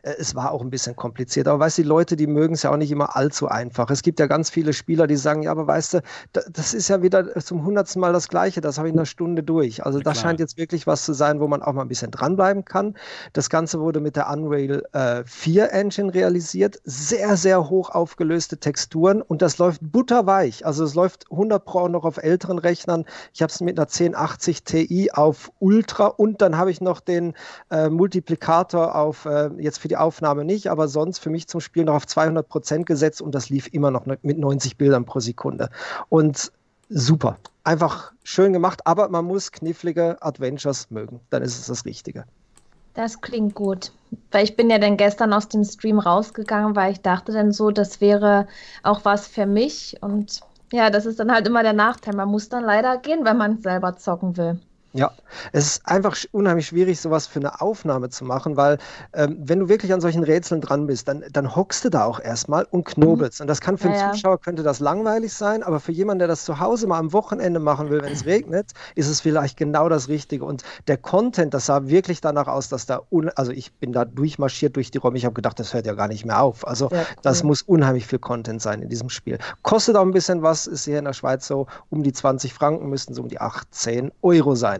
Äh, 0.02 0.14
Es 0.18 0.34
war 0.34 0.52
auch 0.52 0.62
ein 0.62 0.70
bisschen 0.70 0.96
kompliziert, 0.96 1.48
aber 1.48 1.60
weißt 1.60 1.78
du, 1.78 1.82
die 1.82 1.88
Leute, 1.88 2.16
die 2.16 2.26
mögen 2.26 2.54
es 2.54 2.62
ja 2.62 2.70
auch 2.72 2.76
nicht 2.76 2.90
immer 2.90 3.16
allzu 3.16 3.48
einfach. 3.48 3.90
Es 3.90 4.02
gibt 4.02 4.20
ja 4.20 4.26
ganz 4.26 4.50
viele 4.50 4.72
Spieler, 4.72 5.06
die 5.06 5.16
sagen, 5.16 5.42
ja, 5.42 5.50
aber 5.50 5.66
weißt 5.66 5.94
du, 5.94 6.02
da- 6.32 6.42
das 6.52 6.74
ist 6.74 6.88
ja 6.88 7.02
wieder 7.02 7.34
zum 7.40 7.64
hundertsten 7.64 8.00
Mal 8.00 8.12
das 8.12 8.28
Gleiche, 8.28 8.60
das 8.60 8.78
habe 8.78 8.88
ich 8.88 8.92
in 8.94 8.98
einer 8.98 9.06
Stunde 9.06 9.42
durch. 9.42 9.84
Also 9.84 10.00
das 10.00 10.18
scheint 10.20 10.40
jetzt 10.40 10.56
wirklich 10.58 10.86
was 10.86 11.04
zu 11.04 11.12
sein, 11.12 11.40
wo 11.40 11.48
man 11.48 11.62
auch 11.62 11.72
mal 11.72 11.82
ein 11.82 11.88
bisschen 11.88 12.10
dranbleiben 12.10 12.64
kann. 12.64 12.94
Das 13.32 13.50
Ganze 13.50 13.80
wurde 13.80 14.00
mit 14.00 14.16
der 14.16 14.30
Unreal 14.30 14.84
äh, 14.92 15.22
4 15.26 15.72
Engine 15.72 16.12
realisiert, 16.12 16.78
sehr, 16.84 17.36
sehr 17.36 17.68
hoch 17.70 17.90
aufgelöste 17.90 18.58
Texturen 18.58 19.22
und 19.22 19.42
das 19.42 19.58
läuft 19.58 19.80
butterweich. 19.82 20.66
Also 20.66 20.84
es 20.84 20.94
läuft 20.94 21.30
100 21.30 21.64
Pro 21.64 21.80
auch 21.80 21.88
noch 21.88 22.04
auf 22.04 22.18
älteren 22.18 22.58
Rechnern. 22.58 23.04
Ich 23.32 23.42
habe 23.42 23.50
es 23.50 23.60
mit 23.60 23.78
einer 23.78 23.88
1080 23.88 24.64
Ti 24.64 25.10
auf 25.12 25.50
Ultra 25.58 26.06
und 26.06 26.40
dann 26.42 26.56
habe 26.56 26.70
ich 26.70 26.80
noch 26.80 27.00
den 27.00 27.34
äh, 27.70 27.88
Multiplikator 27.88 28.94
auf, 28.94 29.24
äh, 29.24 29.50
jetzt 29.58 29.78
für 29.80 29.88
die 29.88 29.96
Aufnahme 29.96 30.44
nicht, 30.44 30.68
aber 30.68 30.88
sonst 30.88 31.18
für 31.18 31.30
mich 31.30 31.48
zum 31.48 31.60
Spiel 31.60 31.84
noch 31.84 31.94
auf 31.94 32.06
200 32.06 32.48
Prozent 32.48 32.86
gesetzt 32.86 33.20
und 33.20 33.34
das 33.34 33.48
lief 33.48 33.68
immer 33.72 33.90
noch 33.90 34.06
mit 34.06 34.38
90 34.38 34.76
Bildern 34.76 35.04
pro 35.04 35.20
Sekunde. 35.20 35.70
Und 36.08 36.52
super. 36.88 37.38
Einfach 37.64 38.12
schön 38.22 38.52
gemacht, 38.52 38.80
aber 38.84 39.08
man 39.08 39.24
muss 39.24 39.52
knifflige 39.52 40.18
Adventures 40.20 40.90
mögen. 40.90 41.20
Dann 41.30 41.42
ist 41.42 41.58
es 41.58 41.66
das 41.66 41.84
Richtige. 41.84 42.24
Das 42.94 43.20
klingt 43.20 43.54
gut. 43.54 43.92
Weil 44.32 44.44
ich 44.44 44.56
bin 44.56 44.70
ja 44.70 44.78
dann 44.78 44.96
gestern 44.96 45.32
aus 45.32 45.48
dem 45.48 45.64
Stream 45.64 46.00
rausgegangen, 46.00 46.74
weil 46.74 46.92
ich 46.92 47.00
dachte 47.00 47.32
dann 47.32 47.52
so, 47.52 47.70
das 47.70 48.00
wäre 48.00 48.48
auch 48.82 49.04
was 49.04 49.28
für 49.28 49.46
mich. 49.46 49.96
Und 50.00 50.40
ja, 50.72 50.90
das 50.90 51.06
ist 51.06 51.20
dann 51.20 51.32
halt 51.32 51.46
immer 51.46 51.62
der 51.62 51.72
Nachteil. 51.72 52.14
Man 52.14 52.28
muss 52.28 52.48
dann 52.48 52.64
leider 52.64 52.98
gehen, 52.98 53.24
wenn 53.24 53.36
man 53.36 53.62
selber 53.62 53.96
zocken 53.96 54.36
will. 54.36 54.60
Ja, 54.92 55.12
es 55.52 55.66
ist 55.66 55.86
einfach 55.86 56.16
unheimlich 56.32 56.66
schwierig, 56.66 57.00
sowas 57.00 57.28
für 57.28 57.38
eine 57.38 57.60
Aufnahme 57.60 58.08
zu 58.08 58.24
machen, 58.24 58.56
weil 58.56 58.78
ähm, 59.12 59.36
wenn 59.38 59.60
du 59.60 59.68
wirklich 59.68 59.92
an 59.92 60.00
solchen 60.00 60.24
Rätseln 60.24 60.60
dran 60.60 60.88
bist, 60.88 61.06
dann, 61.06 61.24
dann 61.30 61.54
hockst 61.54 61.84
du 61.84 61.90
da 61.90 62.04
auch 62.04 62.18
erstmal 62.18 62.64
und 62.64 62.86
knobelst. 62.86 63.40
Und 63.40 63.46
das 63.46 63.60
kann 63.60 63.78
für 63.78 63.86
Ja, 63.86 63.94
einen 63.94 63.94
ja. 63.94 64.10
Zuschauer 64.10 64.40
könnte 64.40 64.64
das 64.64 64.80
langweilig 64.80 65.32
sein, 65.32 65.62
aber 65.62 65.78
für 65.78 65.92
jemanden, 65.92 66.18
der 66.18 66.28
das 66.28 66.44
zu 66.44 66.58
Hause 66.58 66.88
mal 66.88 66.98
am 66.98 67.12
Wochenende 67.12 67.60
machen 67.60 67.88
will, 67.88 68.02
wenn 68.02 68.12
es 68.12 68.26
regnet, 68.26 68.72
ist 68.96 69.06
es 69.08 69.20
vielleicht 69.20 69.56
genau 69.56 69.88
das 69.88 70.08
Richtige. 70.08 70.44
Und 70.44 70.64
der 70.88 70.96
Content, 70.96 71.54
das 71.54 71.66
sah 71.66 71.86
wirklich 71.86 72.20
danach 72.20 72.48
aus, 72.48 72.68
dass 72.68 72.86
da, 72.86 73.00
un 73.12 73.28
also 73.36 73.52
ich 73.52 73.72
bin 73.74 73.92
da 73.92 74.04
durchmarschiert 74.04 74.74
durch 74.74 74.90
die 74.90 74.98
Räume, 74.98 75.18
ich 75.18 75.24
habe 75.24 75.34
gedacht, 75.34 75.60
das 75.60 75.72
hört 75.72 75.86
ja 75.86 75.94
gar 75.94 76.08
nicht 76.08 76.24
mehr 76.26 76.42
auf. 76.42 76.66
Also 76.66 76.90
das 77.22 77.42
cool. 77.42 77.48
muss 77.48 77.62
unheimlich 77.62 78.08
viel 78.08 78.18
Content 78.18 78.60
sein 78.60 78.82
in 78.82 78.88
diesem 78.88 79.08
Spiel. 79.08 79.38
Kostet 79.62 79.94
auch 79.94 80.02
ein 80.02 80.10
bisschen 80.12 80.42
was, 80.42 80.66
ist 80.66 80.84
hier 80.86 80.98
in 80.98 81.04
der 81.04 81.12
Schweiz 81.12 81.46
so 81.46 81.66
um 81.90 82.02
die 82.02 82.12
20 82.12 82.52
Franken, 82.54 82.88
müssten 82.88 83.14
so 83.14 83.22
um 83.22 83.28
die 83.28 83.40
18 83.40 84.10
Euro 84.22 84.56
sein. 84.56 84.79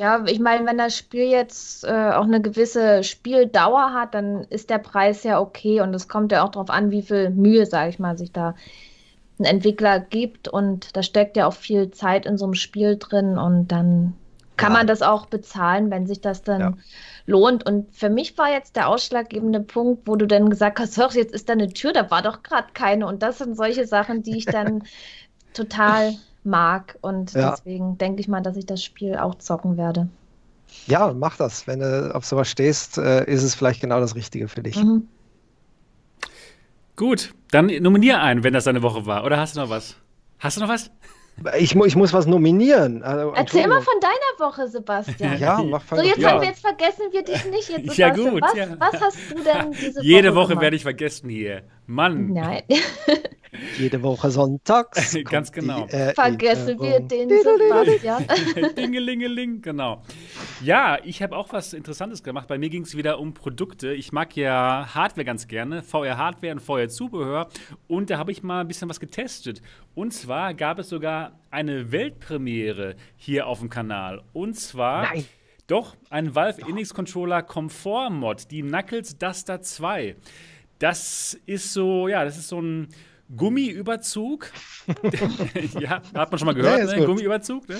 Ja, 0.00 0.24
ich 0.26 0.40
meine, 0.40 0.64
wenn 0.66 0.78
das 0.78 0.96
Spiel 0.96 1.24
jetzt 1.24 1.84
äh, 1.84 2.12
auch 2.12 2.24
eine 2.24 2.40
gewisse 2.40 3.04
Spieldauer 3.04 3.92
hat, 3.92 4.14
dann 4.14 4.44
ist 4.44 4.70
der 4.70 4.78
Preis 4.78 5.24
ja 5.24 5.38
okay 5.40 5.82
und 5.82 5.92
es 5.94 6.08
kommt 6.08 6.32
ja 6.32 6.42
auch 6.42 6.48
darauf 6.48 6.70
an, 6.70 6.90
wie 6.90 7.02
viel 7.02 7.28
Mühe, 7.28 7.66
sage 7.66 7.90
ich 7.90 7.98
mal, 7.98 8.16
sich 8.16 8.32
da 8.32 8.54
ein 9.38 9.44
Entwickler 9.44 10.00
gibt 10.00 10.48
und 10.48 10.96
da 10.96 11.02
steckt 11.02 11.36
ja 11.36 11.46
auch 11.46 11.52
viel 11.54 11.90
Zeit 11.90 12.26
in 12.26 12.38
so 12.38 12.46
einem 12.46 12.54
Spiel 12.54 12.96
drin 12.98 13.36
und 13.38 13.68
dann 13.68 14.14
kann 14.56 14.72
Ja. 14.72 14.78
man 14.78 14.86
das 14.86 15.02
auch 15.02 15.26
bezahlen, 15.26 15.90
wenn 15.90 16.06
sich 16.06 16.20
das 16.22 16.42
dann 16.44 16.60
Ja. 16.62 16.78
lohnt. 17.26 17.66
Und 17.66 17.94
für 17.94 18.08
mich 18.10 18.38
war 18.38 18.50
jetzt 18.50 18.76
der 18.76 18.88
ausschlaggebende 18.88 19.60
Punkt, 19.60 20.08
wo 20.08 20.16
du 20.16 20.26
dann 20.26 20.50
gesagt 20.50 20.80
hast, 20.80 20.96
hör, 20.98 21.10
jetzt 21.12 21.34
ist 21.34 21.48
da 21.48 21.54
eine 21.54 21.68
Tür, 21.74 21.92
da 21.92 22.10
war 22.10 22.22
doch 22.22 22.42
gerade 22.42 22.68
keine 22.74 23.06
und 23.06 23.22
das 23.22 23.38
sind 23.38 23.56
solche 23.56 23.86
Sachen, 23.86 24.22
die 24.22 24.38
ich 24.38 24.48
dann 24.50 24.84
total 25.54 26.20
mag 26.44 26.96
und 27.00 27.32
Ja. 27.34 27.50
deswegen 27.50 27.98
denke 27.98 28.20
ich 28.20 28.28
mal, 28.28 28.40
dass 28.40 28.56
ich 28.56 28.66
das 28.66 28.82
Spiel 28.82 29.16
auch 29.16 29.36
zocken 29.36 29.76
werde. 29.76 30.08
Ja, 30.86 31.12
mach 31.12 31.36
das. 31.36 31.66
Wenn 31.66 31.80
du 31.80 32.14
auf 32.14 32.24
sowas 32.24 32.48
stehst, 32.48 32.96
äh, 32.98 33.24
ist 33.24 33.42
es 33.42 33.54
vielleicht 33.54 33.80
genau 33.80 34.00
das 34.00 34.14
Richtige 34.14 34.48
für 34.48 34.62
dich. 34.62 34.76
Mhm. 34.82 35.08
Gut, 36.96 37.34
dann 37.50 37.66
nominier 37.80 38.20
einen, 38.20 38.44
wenn 38.44 38.52
das 38.52 38.64
deine 38.64 38.82
Woche 38.82 39.06
war. 39.06 39.24
Oder 39.24 39.38
hast 39.38 39.56
du 39.56 39.60
noch 39.60 39.70
was? 39.70 39.96
Hast 40.38 40.56
du 40.56 40.60
noch 40.60 40.68
was? 40.68 40.90
Ich, 41.58 41.74
mu 41.74 41.86
ich 41.86 41.96
muss 41.96 42.12
was 42.12 42.26
nominieren. 42.26 43.02
Also, 43.02 43.32
Erzähl 43.32 43.66
mal 43.66 43.80
von 43.80 43.94
deiner 44.00 44.50
Woche, 44.50 44.68
Sebastian. 44.68 45.38
Ja, 45.40 45.62
mach 45.62 45.82
So, 45.88 46.02
jetzt, 46.02 46.18
Ja. 46.18 46.32
haben 46.32 46.42
wir, 46.42 46.48
jetzt 46.48 46.60
vergessen 46.60 47.04
wir 47.12 47.22
dich 47.24 47.42
nicht. 47.46 47.70
Jetzt, 47.70 47.96
Ja, 47.96 48.14
Sebastian, 48.14 48.34
gut, 48.34 48.42
was, 48.42 48.54
ja. 48.54 48.66
was 48.78 49.00
hast 49.00 49.18
du 49.30 49.42
denn 49.42 49.72
diese 49.72 50.02
Jede 50.02 50.34
Woche 50.34 50.50
Woche 50.50 50.60
werde 50.60 50.76
ich 50.76 50.82
vergessen 50.82 51.30
hier. 51.30 51.62
Mann. 51.86 52.32
Nein, 52.34 52.62
Jede 53.78 54.02
Woche 54.02 54.30
sonntags. 54.30 55.16
Ganz 55.24 55.50
genau. 55.50 55.86
Die, 55.86 55.94
äh, 55.94 56.14
vergessen 56.14 56.80
wir 56.80 57.00
den 57.00 57.28
Sebastian. 57.28 58.24
Dingelingeling, 58.76 59.60
genau. 59.60 60.02
Ja, 60.62 60.98
ich 61.04 61.22
habe 61.22 61.36
auch 61.36 61.52
was 61.52 61.72
Interessantes 61.72 62.22
gemacht. 62.22 62.46
Bei 62.46 62.58
mir 62.58 62.68
ging 62.68 62.82
es 62.82 62.96
wieder 62.96 63.18
um 63.18 63.34
Produkte. 63.34 63.92
Ich 63.92 64.12
mag 64.12 64.36
ja 64.36 64.88
Hardware 64.94 65.24
ganz 65.24 65.48
gerne, 65.48 65.82
VR-Hardware 65.82 66.52
und 66.52 66.60
VR-Zubehör. 66.60 67.48
Und 67.88 68.10
da 68.10 68.18
habe 68.18 68.32
ich 68.32 68.42
mal 68.42 68.60
ein 68.60 68.68
bisschen 68.68 68.88
was 68.88 69.00
getestet. 69.00 69.62
Und 69.94 70.12
zwar 70.12 70.54
gab 70.54 70.78
es 70.78 70.88
sogar 70.88 71.32
eine 71.50 71.90
Weltpremiere 71.90 72.94
hier 73.16 73.46
auf 73.46 73.58
dem 73.58 73.70
Kanal. 73.70 74.22
Und 74.32 74.54
zwar. 74.54 75.02
Nein. 75.02 75.24
Doch, 75.66 75.94
ein 76.08 76.34
Valve 76.34 76.62
Index 76.62 76.92
Controller 76.92 77.42
Komfort 77.42 78.10
Mod, 78.10 78.50
die 78.50 78.60
Knuckles 78.60 79.18
Duster 79.18 79.62
2. 79.62 80.16
Das 80.80 81.38
ist 81.46 81.72
so, 81.72 82.08
ja, 82.08 82.24
das 82.24 82.36
ist 82.38 82.48
so 82.48 82.60
ein 82.60 82.88
Gummiüberzug. 83.36 84.50
ja, 85.80 86.02
hat 86.14 86.30
man 86.30 86.38
schon 86.38 86.46
mal 86.46 86.54
gehört, 86.54 86.78
Ja, 86.90 86.96
ne? 86.96 87.06
Gummiüberzug, 87.06 87.68
ne? 87.68 87.78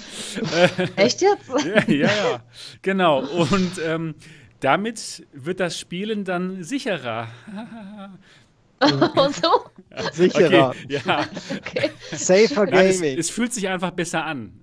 Echt 0.97 1.21
jetzt? 1.21 1.49
ja, 1.65 1.83
ja, 1.87 2.07
ja, 2.07 2.43
genau. 2.83 3.21
Und 3.21 3.73
ähm, 3.85 4.15
damit 4.61 5.27
wird 5.33 5.61
das 5.61 5.79
Spielen 5.79 6.25
dann 6.25 6.63
sicherer. 6.63 7.29
Und 8.81 9.35
so? 9.35 9.49
Sicherer. 10.13 10.71
Okay, 10.71 11.01
ja. 11.05 11.27
Okay. 11.57 11.91
Safer 12.13 12.71
ja 12.71 12.83
es, 12.83 13.01
Gaming. 13.01 13.19
es 13.19 13.31
fühlt 13.31 13.53
sich 13.53 13.69
einfach 13.69 13.91
besser 13.91 14.25
an. 14.25 14.61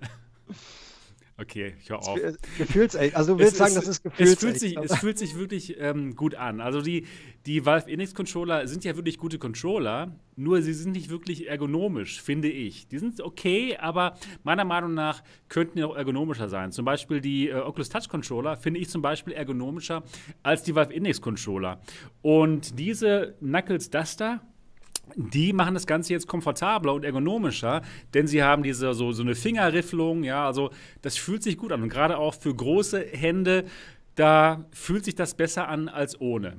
Okay, 1.40 1.74
ich 1.80 1.88
höre 1.88 2.00
auf. 2.00 2.18
Gefühls, 2.58 2.96
also 2.96 3.34
du 3.34 3.38
willst 3.38 3.52
es, 3.52 3.58
sagen, 3.58 3.74
das 3.76 3.86
ist 3.86 4.02
gefühls. 4.02 4.32
Es 4.32 4.38
fühlt 4.40 4.58
sich, 4.58 4.76
es 4.76 4.96
fühlt 4.96 5.18
sich 5.18 5.38
wirklich 5.38 5.76
ähm, 5.78 6.16
gut 6.16 6.34
an. 6.34 6.60
Also 6.60 6.82
die, 6.82 7.06
die 7.46 7.64
Valve 7.64 7.88
Index 7.88 8.12
Controller 8.12 8.66
sind 8.66 8.84
ja 8.84 8.96
wirklich 8.96 9.18
gute 9.18 9.38
Controller, 9.38 10.16
nur 10.34 10.62
sie 10.62 10.72
sind 10.72 10.90
nicht 10.90 11.10
wirklich 11.10 11.48
ergonomisch, 11.48 12.20
finde 12.20 12.48
ich. 12.48 12.88
Die 12.88 12.98
sind 12.98 13.20
okay, 13.20 13.76
aber 13.76 14.18
meiner 14.42 14.64
Meinung 14.64 14.94
nach 14.94 15.22
könnten 15.48 15.76
die 15.76 15.84
auch 15.84 15.94
ergonomischer 15.94 16.48
sein. 16.48 16.72
Zum 16.72 16.84
Beispiel 16.84 17.20
die 17.20 17.50
äh, 17.50 17.54
Oculus 17.54 17.88
Touch 17.88 18.08
Controller 18.08 18.56
finde 18.56 18.80
ich 18.80 18.88
zum 18.88 19.00
Beispiel 19.00 19.32
ergonomischer 19.32 20.02
als 20.42 20.64
die 20.64 20.74
Valve 20.74 20.92
Index 20.92 21.20
Controller. 21.20 21.80
Und 22.20 22.80
diese 22.80 23.36
Knuckles 23.38 23.90
Duster 23.90 24.42
die 25.16 25.52
machen 25.52 25.74
das 25.74 25.86
Ganze 25.86 26.12
jetzt 26.12 26.26
komfortabler 26.26 26.94
und 26.94 27.04
ergonomischer, 27.04 27.82
denn 28.14 28.26
sie 28.26 28.42
haben 28.42 28.62
diese 28.62 28.94
so, 28.94 29.12
so 29.12 29.22
eine 29.22 29.34
Fingerrifflung, 29.34 30.24
ja, 30.24 30.46
also 30.46 30.70
das 31.02 31.16
fühlt 31.16 31.42
sich 31.42 31.56
gut 31.56 31.72
an. 31.72 31.82
Und 31.82 31.88
gerade 31.88 32.18
auch 32.18 32.34
für 32.34 32.54
große 32.54 33.00
Hände, 33.00 33.64
da 34.14 34.64
fühlt 34.72 35.04
sich 35.04 35.14
das 35.14 35.34
besser 35.34 35.68
an 35.68 35.88
als 35.88 36.20
ohne. 36.20 36.56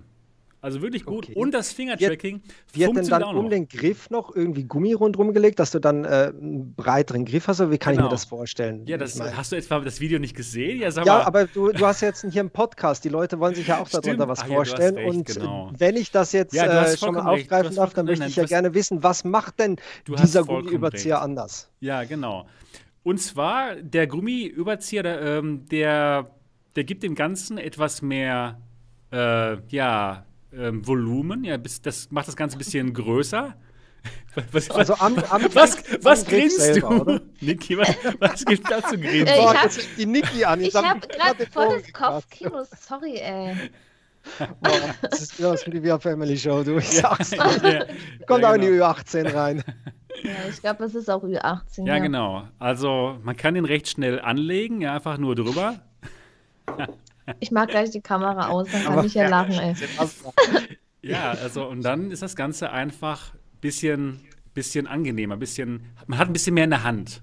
Also 0.62 0.82
wirklich 0.82 1.06
gut. 1.06 1.30
Okay. 1.30 1.40
Und 1.40 1.54
das 1.54 1.72
Fingertracking 1.72 2.42
wird, 2.74 2.96
wird 2.96 2.98
denn 2.98 3.08
dann 3.08 3.24
um 3.24 3.50
den 3.50 3.70
Griff 3.70 4.10
noch 4.10 4.36
irgendwie 4.36 4.66
Gummi 4.66 4.92
rundherum 4.94 5.34
gelegt, 5.34 5.60
dass 5.60 5.72
du 5.72 5.80
dann 5.80 6.04
äh, 6.04 6.34
einen 6.34 6.74
breiteren 6.74 7.24
Griff 7.24 7.48
hast? 7.48 7.62
Oder 7.62 7.72
wie 7.72 7.78
kann 7.78 7.94
genau. 7.94 8.08
ich 8.08 8.10
mir 8.10 8.10
genau. 8.10 8.12
das 8.12 8.26
vorstellen? 8.26 8.86
Ja, 8.86 8.98
das, 8.98 9.20
hast 9.22 9.54
du 9.54 9.56
etwa 9.56 9.80
das 9.80 10.02
Video 10.02 10.20
nicht 10.20 10.36
gesehen? 10.36 10.82
Ja, 10.82 10.90
ja 10.90 11.26
aber 11.26 11.46
du, 11.46 11.72
du 11.72 11.86
hast 11.86 12.02
jetzt 12.02 12.26
hier 12.30 12.42
einen 12.42 12.50
Podcast. 12.50 13.06
Die 13.06 13.10
Leute 13.10 13.40
wollen 13.40 13.56
sich 13.56 13.68
ja 13.68 13.80
auch 13.80 13.88
darunter 13.90 14.28
was 14.28 14.40
Ach, 14.42 14.48
vorstellen. 14.48 14.98
Ja, 14.98 15.04
recht, 15.04 15.16
und 15.16 15.26
genau. 15.28 15.72
wenn 15.78 15.96
ich 15.96 16.12
das 16.12 16.34
jetzt 16.34 16.54
ja, 16.54 16.84
äh, 16.84 16.98
schon 16.98 17.14
mal 17.14 17.26
aufgreifen 17.26 17.76
darf, 17.76 17.94
dann 17.94 18.06
möchte 18.06 18.26
ich 18.26 18.36
ja 18.36 18.44
gerne 18.46 18.74
wissen, 18.74 19.02
was 19.02 19.24
macht 19.24 19.60
denn 19.60 19.78
dieser 20.08 20.44
Gummiüberzieher 20.44 21.22
anders? 21.22 21.70
Ja, 21.80 22.04
genau. 22.04 22.48
Und 23.04 23.20
zwar, 23.20 23.76
der 23.76 24.08
Gummiüberzieher, 24.08 25.04
der, 25.04 25.22
ähm, 25.22 25.66
der, 25.70 26.32
der 26.76 26.84
gibt 26.84 27.04
dem 27.04 27.16
Ganzen 27.16 27.58
etwas 27.58 28.02
mehr, 28.02 28.60
äh, 29.12 29.58
ja, 29.70 30.26
ähm, 30.54 30.86
Volumen. 30.86 31.44
Ja, 31.44 31.58
bis, 31.58 31.82
das 31.82 32.12
macht 32.12 32.28
das 32.28 32.36
Ganze 32.36 32.58
ein 32.58 32.60
bisschen 32.60 32.94
größer. 32.94 33.56
Was, 34.52 34.70
also 34.72 34.94
am, 34.96 35.18
am 35.30 35.44
was, 35.54 35.84
was 36.04 36.26
grinst 36.26 36.60
selber, 36.60 36.90
du? 36.90 37.02
Oder? 37.02 37.22
Niki, 37.42 37.78
was, 37.78 37.96
was 38.20 38.46
gibt 38.46 38.70
da 38.72 38.82
zu 38.82 38.98
grinsen? 38.98 39.28
Äh, 39.28 39.40
ich 39.40 39.46
hab, 39.46 39.72
die 39.98 40.06
Niki 40.06 40.46
an. 40.46 40.62
Ich, 40.62 40.70
ich 40.70 40.76
habe 40.76 41.06
gerade 41.08 41.46
voll 41.48 41.82
das 41.82 41.92
Kopfkino. 41.92 42.64
Sorry, 42.80 43.18
ey. 43.18 43.56
Boah, 44.62 44.96
das 45.02 45.22
ist 45.22 45.40
wieder 45.40 45.58
wie 45.72 45.82
die 45.82 46.00
Family 46.00 46.38
Show, 46.38 46.64
du. 46.64 46.78
Ich 46.78 46.90
sag's 46.90 47.32
ja, 47.32 47.50
ja, 47.50 47.86
Kommt 48.28 48.44
ja, 48.44 48.50
auch 48.50 48.56
in 48.56 48.62
die 48.62 48.68
genau. 48.68 48.92
Ü18 48.92 49.34
rein. 49.34 49.64
Ja, 50.24 50.32
ich 50.50 50.62
glaube, 50.62 50.80
das 50.80 50.96
ist 50.96 51.10
auch 51.10 51.24
Ü18. 51.24 51.86
Ja, 51.86 51.96
ja, 51.96 52.00
genau. 52.00 52.48
Also, 52.60 53.18
man 53.24 53.38
kann 53.38 53.54
den 53.54 53.66
recht 53.66 53.88
schnell 53.88 54.20
anlegen, 54.20 54.82
ja, 54.82 54.96
einfach 54.96 55.18
nur 55.18 55.36
drüber. 55.36 55.80
Ich 57.40 57.52
mag 57.52 57.70
gleich 57.70 57.92
die 57.92 58.02
Kamera 58.02 58.48
aus, 58.50 58.68
dann 58.72 58.84
kann 58.84 58.94
Aber, 58.94 59.06
ich 59.06 59.14
ja, 59.14 59.24
ja 59.24 59.30
lachen, 59.30 59.54
ey. 59.54 59.76
Ja, 61.02 61.32
also 61.32 61.66
und 61.68 61.82
dann 61.84 62.12
ist 62.12 62.22
das 62.22 62.36
Ganze 62.36 62.72
einfach 62.72 63.34
ein 63.34 63.40
bisschen, 63.62 64.22
bisschen 64.54 64.88
angenehmer, 64.88 65.38
bisschen, 65.38 65.86
man 66.08 66.20
hat 66.20 66.28
ein 66.28 66.34
bisschen 66.34 66.54
mehr 66.54 66.66
in 66.66 66.72
der 66.72 66.84
Hand. 66.84 67.22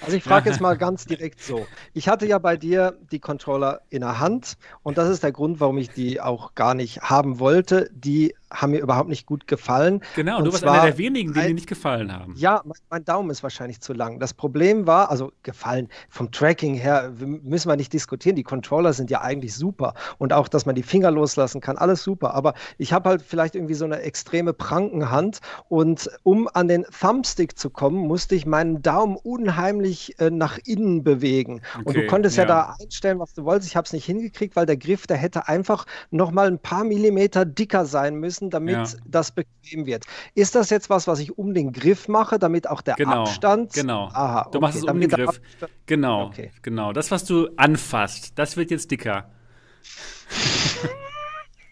Also 0.00 0.16
ich 0.16 0.22
frage 0.22 0.48
jetzt 0.50 0.60
mal 0.60 0.76
ganz 0.76 1.04
direkt 1.06 1.42
so. 1.42 1.66
Ich 1.92 2.08
hatte 2.08 2.26
ja 2.26 2.38
bei 2.38 2.56
dir 2.56 2.96
die 3.10 3.18
Controller 3.18 3.80
in 3.90 4.00
der 4.00 4.20
Hand 4.20 4.56
und 4.82 4.98
das 4.98 5.08
ist 5.08 5.22
der 5.22 5.32
Grund, 5.32 5.60
warum 5.60 5.78
ich 5.78 5.90
die 5.90 6.20
auch 6.20 6.54
gar 6.54 6.74
nicht 6.74 7.02
haben 7.02 7.40
wollte. 7.40 7.90
Die 7.92 8.34
haben 8.52 8.72
mir 8.72 8.80
überhaupt 8.80 9.08
nicht 9.08 9.26
gut 9.26 9.46
gefallen. 9.46 10.00
Genau, 10.16 10.38
und 10.38 10.44
du 10.44 10.52
warst 10.52 10.64
einer 10.64 10.82
der 10.82 10.98
wenigen, 10.98 11.32
die 11.32 11.40
mir 11.40 11.54
nicht 11.54 11.66
gefallen 11.66 12.12
haben. 12.12 12.34
Ja, 12.36 12.62
mein, 12.64 12.78
mein, 12.90 13.04
Daumen 13.04 13.30
ist 13.30 13.42
wahrscheinlich 13.42 13.80
zu 13.80 13.92
lang. 13.92 14.18
Das 14.20 14.34
Problem 14.34 14.86
war, 14.86 15.10
also 15.10 15.32
gefallen, 15.42 15.88
vom 16.08 16.30
Tracking 16.30 16.74
her 16.74 17.12
müssen 17.18 17.68
wir 17.68 17.76
nicht 17.76 17.92
diskutieren. 17.92 18.36
Die 18.36 18.42
Controller 18.42 18.92
sind 18.92 19.10
ja 19.10 19.20
eigentlich 19.20 19.54
super 19.54 19.94
und 20.18 20.32
auch, 20.32 20.48
dass 20.48 20.66
man 20.66 20.74
die 20.74 20.82
Finger 20.82 21.10
loslassen 21.10 21.60
kann, 21.60 21.76
alles 21.76 22.02
super. 22.02 22.34
Aber 22.34 22.54
ich 22.78 22.92
habe 22.92 23.08
halt 23.08 23.22
vielleicht 23.22 23.54
irgendwie 23.54 23.74
so 23.74 23.84
eine 23.84 24.00
extreme 24.00 24.52
Prankenhand 24.52 25.40
und 25.68 26.10
um 26.22 26.48
an 26.52 26.68
den 26.68 26.84
Thumbstick 26.84 27.58
zu 27.58 27.70
kommen, 27.70 28.06
musste 28.06 28.34
ich 28.34 28.46
meinen 28.46 28.82
Daumen 28.82 29.16
unheimlich 29.16 30.18
äh, 30.20 30.30
nach 30.30 30.58
innen 30.64 31.04
bewegen. 31.04 31.60
Okay, 31.74 31.82
und 31.84 31.96
du 31.96 32.06
konntest 32.06 32.36
ja. 32.36 32.44
ja. 32.44 32.48
da 32.48 32.76
einstellen, 32.80 33.18
was 33.18 33.34
du 33.34 33.44
wolltest. 33.44 33.70
Ich 33.70 33.76
habe 33.76 33.84
es 33.84 33.92
nicht 33.92 34.04
hingekriegt, 34.04 34.56
weil 34.56 34.66
der 34.66 34.76
Griff, 34.76 35.06
der 35.06 35.16
hätte 35.16 35.48
einfach 35.48 35.86
noch 36.10 36.30
mal 36.30 36.46
ein 36.46 36.58
paar 36.58 36.84
Millimeter 36.84 37.44
dicker 37.44 37.84
sein 37.84 38.16
müssen 38.16 38.37
müssen, 38.40 38.50
damit 38.50 38.74
ja. 38.74 38.86
das 39.06 39.32
bequem 39.32 39.86
wird. 39.86 40.04
Ist 40.34 40.54
das 40.54 40.70
jetzt 40.70 40.90
was, 40.90 41.06
was 41.06 41.20
ich 41.20 41.38
um 41.38 41.54
den 41.54 41.72
Griff 41.72 42.08
mache, 42.08 42.38
damit 42.38 42.68
auch 42.68 42.80
der 42.80 42.94
genau, 42.94 43.22
Abstand. 43.22 43.72
Genau. 43.72 44.08
Aha, 44.12 44.42
okay, 44.42 44.50
du 44.52 44.60
machst 44.60 44.78
es 44.78 44.84
um 44.84 45.00
den 45.00 45.10
Griff. 45.10 45.40
Genau. 45.86 46.26
Okay. 46.26 46.50
Genau. 46.62 46.92
Das, 46.92 47.10
was 47.10 47.24
du 47.24 47.48
anfasst, 47.56 48.38
das 48.38 48.56
wird 48.56 48.70
jetzt 48.70 48.90
dicker. 48.90 49.30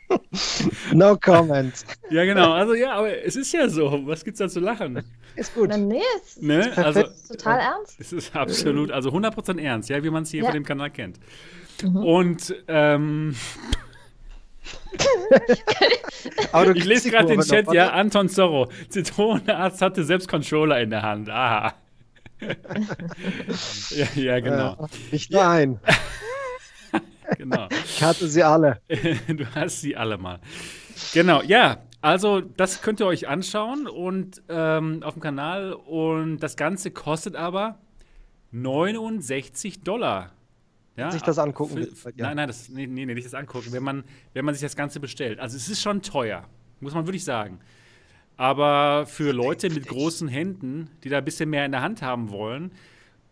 no 0.92 1.16
comment. 1.16 1.74
Ja, 2.08 2.24
genau. 2.24 2.52
Also 2.52 2.74
ja, 2.74 2.92
aber 2.92 3.24
es 3.24 3.34
ist 3.34 3.52
ja 3.52 3.68
so. 3.68 4.06
Was 4.06 4.24
gibt's 4.24 4.38
da 4.38 4.48
zu 4.48 4.60
lachen? 4.60 5.02
Ist 5.34 5.52
gut. 5.56 5.70
Na, 5.70 5.76
nee, 5.76 6.00
ist, 6.24 6.40
ne? 6.40 6.72
also, 6.76 7.02
total 7.26 7.58
ernst. 7.58 7.98
Es 7.98 8.12
ist 8.12 8.36
absolut, 8.36 8.92
also 8.92 9.10
100% 9.10 9.60
ernst, 9.60 9.88
ja, 9.88 10.04
wie 10.04 10.10
man 10.10 10.22
es 10.22 10.30
hier 10.30 10.42
ja. 10.42 10.46
von 10.46 10.54
dem 10.54 10.64
Kanal 10.64 10.90
kennt. 10.90 11.18
Mhm. 11.82 11.96
Und 11.96 12.54
ähm, 12.68 13.34
ich 16.74 16.84
lese 16.84 17.10
gerade 17.10 17.28
den 17.28 17.40
Chat, 17.40 17.66
noch, 17.66 17.74
ja, 17.74 17.90
Anton 17.90 18.28
Zorro. 18.28 18.68
Zitronenarzt 18.88 19.82
hatte 19.82 20.04
selbst 20.04 20.28
Controller 20.28 20.80
in 20.80 20.90
der 20.90 21.02
Hand. 21.02 21.28
Aha. 21.30 21.74
ja, 23.90 24.06
ja, 24.14 24.40
genau. 24.40 24.72
Äh, 24.72 25.12
nicht 25.12 25.30
nur 25.30 25.46
ein. 25.46 25.80
genau. 27.38 27.68
Ich 27.84 28.02
hatte 28.02 28.28
sie 28.28 28.42
alle. 28.42 28.80
du 28.88 29.46
hast 29.54 29.80
sie 29.80 29.96
alle 29.96 30.18
mal. 30.18 30.40
Genau, 31.12 31.42
ja. 31.42 31.78
Also, 32.02 32.40
das 32.40 32.82
könnt 32.82 33.00
ihr 33.00 33.06
euch 33.06 33.26
anschauen 33.26 33.88
und 33.88 34.42
ähm, 34.48 35.02
auf 35.02 35.14
dem 35.14 35.22
Kanal. 35.22 35.72
Und 35.72 36.38
das 36.38 36.56
Ganze 36.56 36.90
kostet 36.90 37.36
aber 37.36 37.78
69 38.52 39.82
Dollar. 39.82 40.30
Ja, 40.96 41.10
sich 41.10 41.22
das 41.22 41.38
angucken. 41.38 41.76
Für, 41.76 41.86
für, 41.94 42.08
ja. 42.10 42.26
Nein, 42.26 42.36
nein, 42.36 42.48
das, 42.48 42.68
nee, 42.68 42.86
nee, 42.86 43.06
nicht 43.06 43.26
das 43.26 43.34
angucken, 43.34 43.72
wenn 43.72 43.82
man, 43.82 44.04
wenn 44.32 44.44
man 44.44 44.54
sich 44.54 44.62
das 44.62 44.76
Ganze 44.76 44.98
bestellt. 44.98 45.38
Also 45.38 45.56
es 45.56 45.68
ist 45.68 45.82
schon 45.82 46.02
teuer, 46.02 46.44
muss 46.80 46.94
man 46.94 47.06
wirklich 47.06 47.24
sagen. 47.24 47.60
Aber 48.36 49.06
für 49.06 49.32
Leute 49.32 49.70
mit 49.70 49.86
großen 49.86 50.28
Händen, 50.28 50.90
die 51.04 51.08
da 51.08 51.18
ein 51.18 51.24
bisschen 51.24 51.50
mehr 51.50 51.64
in 51.64 51.72
der 51.72 51.82
Hand 51.82 52.02
haben 52.02 52.30
wollen, 52.30 52.72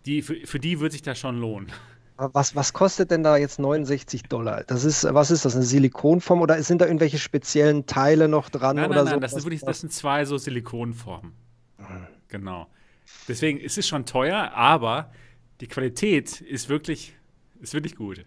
die, 0.06 0.22
für, 0.22 0.34
für 0.46 0.58
die 0.58 0.80
wird 0.80 0.92
sich 0.92 1.02
das 1.02 1.18
schon 1.18 1.40
lohnen. 1.40 1.70
Was, 2.16 2.54
was 2.54 2.72
kostet 2.72 3.10
denn 3.10 3.24
da 3.24 3.36
jetzt 3.36 3.58
69 3.58 4.24
Dollar? 4.24 4.62
Das 4.64 4.84
ist, 4.84 5.04
was 5.12 5.32
ist 5.32 5.44
das, 5.44 5.56
eine 5.56 5.64
Silikonform 5.64 6.42
oder 6.42 6.62
sind 6.62 6.80
da 6.80 6.86
irgendwelche 6.86 7.18
speziellen 7.18 7.86
Teile 7.86 8.28
noch 8.28 8.50
dran? 8.50 8.76
Nein, 8.76 8.90
oder 8.90 9.02
nein, 9.04 9.14
so? 9.14 9.20
das, 9.20 9.32
ist 9.32 9.44
wirklich, 9.44 9.62
das 9.62 9.80
sind 9.80 9.92
zwei 9.92 10.24
so 10.24 10.38
Silikonformen. 10.38 11.32
Mhm. 11.78 12.06
Genau. 12.28 12.68
Deswegen 13.26 13.58
ist 13.58 13.78
es 13.78 13.88
schon 13.88 14.06
teuer, 14.06 14.52
aber 14.54 15.10
die 15.60 15.66
Qualität 15.66 16.40
ist 16.40 16.68
wirklich 16.68 17.16
ist 17.64 17.74
wirklich 17.74 17.96
gut. 17.96 18.24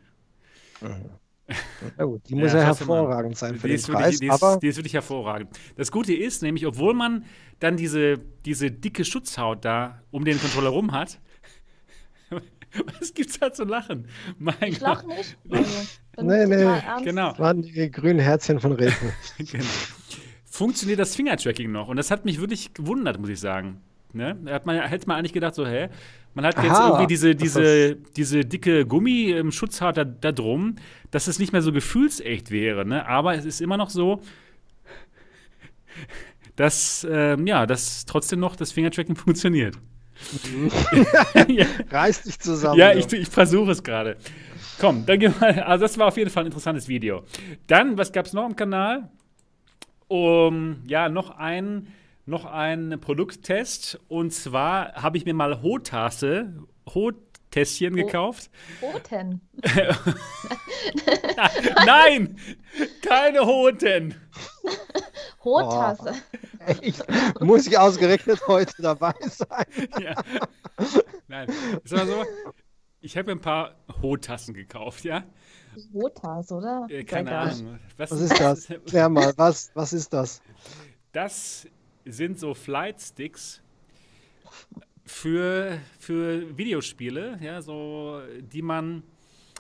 Ja 1.97 2.03
gut, 2.03 2.21
die 2.27 2.35
muss 2.35 2.51
ja, 2.53 2.59
ja 2.59 2.65
hervorragend 2.65 3.37
sein 3.37 3.55
für 3.55 3.67
den 3.67 3.81
Preis. 3.81 3.87
Wirklich, 3.87 4.19
die, 4.19 4.29
aber 4.29 4.53
ist, 4.53 4.59
die 4.59 4.67
ist 4.67 4.77
wirklich 4.77 4.93
hervorragend. 4.93 5.49
Das 5.75 5.91
Gute 5.91 6.13
ist 6.13 6.41
nämlich, 6.41 6.65
obwohl 6.65 6.93
man 6.93 7.25
dann 7.59 7.77
diese, 7.77 8.17
diese 8.45 8.69
dicke 8.69 9.05
Schutzhaut 9.05 9.63
da 9.63 10.01
um 10.11 10.25
den 10.25 10.39
Controller 10.39 10.69
rum 10.69 10.91
hat, 10.91 11.19
was 12.99 13.13
gibt's 13.13 13.39
da 13.39 13.51
zu 13.51 13.63
lachen? 13.63 14.07
Mein 14.37 14.55
ich 14.61 14.79
lach 14.79 15.03
nicht. 15.03 15.37
Also, 15.49 15.87
nee, 16.21 16.45
nee, 16.45 16.81
genau. 17.03 17.29
Das 17.29 17.39
waren 17.39 17.61
die 17.61 17.91
grünen 17.91 18.19
Herzchen 18.19 18.59
von 18.59 18.73
Reten. 18.73 19.13
genau. 19.37 19.63
Funktioniert 20.43 20.99
das 20.99 21.15
Fingertracking 21.15 21.71
noch? 21.71 21.87
Und 21.87 21.97
das 21.97 22.11
hat 22.11 22.25
mich 22.25 22.41
wirklich 22.41 22.73
gewundert, 22.73 23.19
muss 23.19 23.29
ich 23.29 23.39
sagen. 23.39 23.81
Ne? 24.13 24.37
Hat 24.47 24.65
man, 24.65 24.81
hätte 24.81 25.07
man 25.07 25.17
eigentlich 25.17 25.33
gedacht, 25.33 25.55
so, 25.55 25.65
hä? 25.65 25.89
Man 26.37 26.45
hat 26.45 26.63
jetzt 26.63 26.69
Aha, 26.69 26.89
irgendwie 26.89 27.07
diese, 27.07 27.33
diese, 27.35 27.95
diese 27.95 28.45
dicke 28.45 28.85
Gummi-Schutzhaut 28.85 29.97
da, 29.97 30.03
da, 30.03 30.31
drum, 30.31 30.75
dass 31.09 31.25
es 31.25 31.39
nicht 31.39 31.51
mehr 31.51 31.63
so 31.63 31.71
gefühlsecht 31.71 32.51
wäre. 32.51 32.85
Ne? 32.85 33.07
Aber 33.07 33.33
es 33.33 33.43
ist 33.43 33.59
immer 33.59 33.75
noch 33.75 33.89
so, 33.89 34.21
dass, 36.55 37.07
ähm, 37.09 37.47
ja, 37.47 37.65
dass 37.65 38.05
trotzdem 38.05 38.39
noch 38.39 38.55
das 38.55 38.71
Fingertracking 38.71 39.15
funktioniert. 39.25 39.79
ja. 41.47 41.65
Reiß 41.89 42.21
dich 42.21 42.37
zusammen. 42.37 42.77
Ja, 42.77 42.93
ich, 42.93 43.11
ich 43.11 43.29
versuche 43.29 43.71
es 43.71 43.81
gerade. 43.81 44.15
Komm, 44.79 45.07
dann 45.07 45.17
gehen 45.17 45.33
wir 45.39 45.67
Also, 45.67 45.85
das 45.85 45.97
war 45.97 46.05
auf 46.05 46.17
jeden 46.17 46.29
Fall 46.29 46.43
ein 46.43 46.47
interessantes 46.47 46.87
Video. 46.87 47.23
Dann, 47.65 47.97
was 47.97 48.11
gab 48.11 48.27
es 48.27 48.33
noch 48.33 48.45
im 48.45 48.55
Kanal? 48.55 49.09
Um, 50.07 50.83
ja, 50.85 51.09
noch 51.09 51.31
ein 51.31 51.87
noch 52.27 52.45
einen 52.45 52.99
Produkttest. 52.99 53.99
Und 54.07 54.31
zwar 54.33 54.93
habe 54.93 55.17
ich 55.17 55.25
mir 55.25 55.33
mal 55.33 55.61
Hotasse, 55.61 56.53
Hotässchen 56.93 57.93
Ho 57.93 58.05
gekauft. 58.05 58.51
Hoten. 58.81 59.41
Nein, 61.85 62.37
keine 63.01 63.45
Hoten. 63.45 64.15
Hotasse. 65.43 66.13
Oh, 66.13 66.73
ich, 66.81 66.95
muss 67.39 67.65
ich 67.67 67.77
ausgerechnet 67.77 68.45
heute 68.47 68.81
dabei 68.81 69.13
sein? 69.21 69.65
ja. 70.01 70.13
Nein, 71.27 71.49
ist 71.83 71.93
aber 71.93 72.05
so. 72.05 72.25
Ich 72.99 73.15
habe 73.15 73.27
mir 73.27 73.39
ein 73.39 73.41
paar 73.41 73.75
Ho-Tassen 74.01 74.53
gekauft, 74.53 75.05
ja? 75.05 75.23
Rotas, 75.93 76.51
oder? 76.51 76.87
Äh, 76.89 77.03
keine. 77.03 77.37
Ahnung. 77.37 77.79
Was 77.95 78.11
ist 78.11 78.39
das? 78.39 78.67
Klär 78.87 79.07
mal, 79.07 79.33
was, 79.37 79.71
was 79.75 79.93
ist 79.93 80.11
das? 80.11 80.41
Das 81.13 81.67
sind 82.09 82.39
so 82.39 82.53
Flight-Sticks 82.53 83.61
für, 85.05 85.79
für 85.99 86.57
Videospiele, 86.57 87.39
ja, 87.41 87.61
so, 87.61 88.21
die 88.41 88.61
man, 88.61 89.03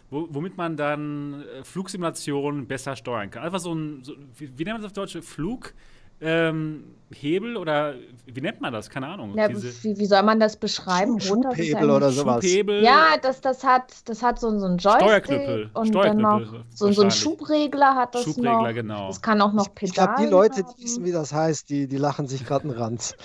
wo, 0.09 0.27
womit 0.29 0.57
man 0.57 0.75
dann 0.75 1.43
äh, 1.43 1.63
Flugsimulationen 1.63 2.67
besser 2.67 2.95
steuern 2.95 3.29
kann. 3.29 3.43
Einfach 3.43 3.59
so 3.59 3.73
ein, 3.73 4.03
so, 4.03 4.15
wie, 4.37 4.57
wie 4.57 4.63
nennt 4.63 4.75
man 4.75 4.81
das 4.81 4.91
auf 4.91 4.93
Deutsch? 4.93 5.17
Flug? 5.25 5.73
Ähm, 6.19 6.83
Hebel 7.13 7.55
oder 7.55 7.95
wie 8.25 8.41
nennt 8.41 8.59
man 8.59 8.73
das? 8.73 8.89
Keine 8.89 9.07
Ahnung. 9.07 9.33
Ja, 9.37 9.47
Diese 9.47 9.71
wie, 9.83 9.97
wie 9.97 10.05
soll 10.05 10.23
man 10.23 10.39
das 10.39 10.57
beschreiben? 10.57 11.19
Schubhebel 11.19 11.87
ja 11.87 11.95
oder 11.95 12.11
sowas. 12.11 12.43
Schubhebel. 12.43 12.83
Ja, 12.83 13.15
das, 13.21 13.39
das, 13.39 13.63
hat, 13.63 13.93
das 14.05 14.21
hat 14.21 14.39
so, 14.39 14.57
so 14.59 14.65
einen 14.65 14.77
Joystick 14.77 15.03
Steuerknüppel. 15.07 15.69
und 15.73 15.95
dann 15.95 16.17
noch 16.17 16.39
Steuerknüppel 16.39 16.65
so, 16.73 16.91
so 16.91 17.01
einen. 17.03 17.11
Schubregler 17.11 17.95
hat 17.95 18.13
das 18.15 18.23
Schubregler, 18.23 18.61
noch. 18.61 18.73
genau. 18.73 19.07
Das 19.07 19.21
kann 19.21 19.41
auch 19.41 19.53
noch 19.53 19.67
Ich 19.67 19.75
Pedale 19.75 20.07
glaube, 20.07 20.21
die 20.21 20.29
Leute, 20.29 20.63
haben. 20.63 20.73
die 20.77 20.83
wissen, 20.83 21.05
wie 21.05 21.11
das 21.13 21.31
heißt, 21.31 21.69
die, 21.69 21.87
die 21.87 21.97
lachen 21.97 22.27
sich 22.27 22.45
gerade 22.45 22.65
einen 22.67 22.77
Ranz. 22.77 23.15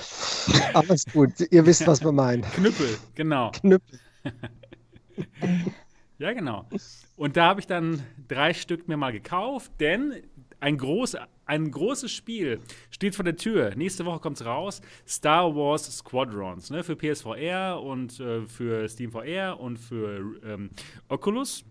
Aber 0.75 0.95
ist 0.95 1.13
gut, 1.13 1.31
ihr 1.51 1.67
wisst, 1.67 1.87
was 1.87 2.05
wir 2.05 2.13
meinen. 2.13 2.43
Knüppel, 2.43 2.99
genau. 3.15 3.51
Knüppel. 3.53 3.99
Ja, 6.19 6.33
genau. 6.33 6.67
Und 7.17 7.37
da 7.37 7.47
habe 7.47 7.59
ich 7.59 7.67
dann 7.67 8.01
drei 8.29 8.55
Stück 8.55 8.87
mir 8.87 8.97
mal 8.97 9.11
gekauft, 9.11 9.73
denn 9.81 10.23
ein, 10.61 10.79
groß, 10.79 11.17
ein 11.47 11.71
großes 11.71 12.11
Spiel 12.11 12.61
steht 12.91 13.15
vor 13.15 13.25
der 13.25 13.37
Tür. 13.37 13.75
Nächste 13.75 14.05
Woche 14.05 14.21
kommt 14.21 14.41
es 14.41 14.47
raus. 14.47 14.81
Star 15.07 15.55
Wars 15.55 15.85
Squadrons 15.99 16.71
ne, 16.71 16.85
für 16.85 16.97
PSVR 16.97 17.81
und 17.83 18.21
äh, 18.21 18.47
für 18.47 18.89
SteamVR 18.89 19.59
und 19.59 19.79
für 19.79 20.37
ähm, 20.45 20.71
Oculus. 21.09 21.65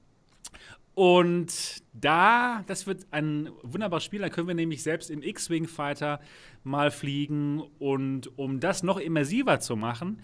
Und 0.93 1.81
da, 1.93 2.63
das 2.67 2.85
wird 2.85 3.07
ein 3.11 3.49
wunderbares 3.63 4.03
Spiel, 4.03 4.19
da 4.19 4.29
können 4.29 4.47
wir 4.47 4.55
nämlich 4.55 4.83
selbst 4.83 5.09
im 5.09 5.23
X-Wing 5.23 5.67
Fighter 5.67 6.19
mal 6.63 6.91
fliegen. 6.91 7.63
Und 7.79 8.37
um 8.37 8.59
das 8.59 8.83
noch 8.83 8.99
immersiver 8.99 9.59
zu 9.61 9.75
machen, 9.75 10.21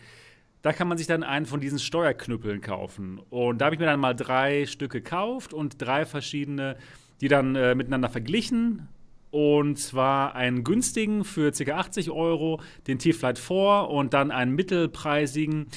da 0.61 0.73
kann 0.73 0.87
man 0.87 0.97
sich 0.97 1.07
dann 1.07 1.23
einen 1.23 1.45
von 1.45 1.61
diesen 1.61 1.79
Steuerknüppeln 1.79 2.61
kaufen. 2.61 3.19
Und 3.29 3.59
da 3.59 3.65
habe 3.65 3.75
ich 3.75 3.79
mir 3.79 3.85
dann 3.85 3.99
mal 3.99 4.13
drei 4.13 4.65
Stück 4.65 4.91
gekauft 4.91 5.53
und 5.53 5.81
drei 5.81 6.05
verschiedene, 6.05 6.75
die 7.21 7.29
dann 7.29 7.55
äh, 7.55 7.73
miteinander 7.73 8.09
verglichen. 8.09 8.89
Und 9.31 9.77
zwar 9.77 10.35
einen 10.35 10.63
günstigen 10.63 11.23
für 11.23 11.51
ca. 11.51 11.71
80 11.77 12.11
Euro, 12.11 12.61
den 12.87 12.99
T-Flight 12.99 13.39
4 13.39 13.87
und 13.89 14.13
dann 14.13 14.31
einen 14.31 14.55
mittelpreisigen 14.55 15.67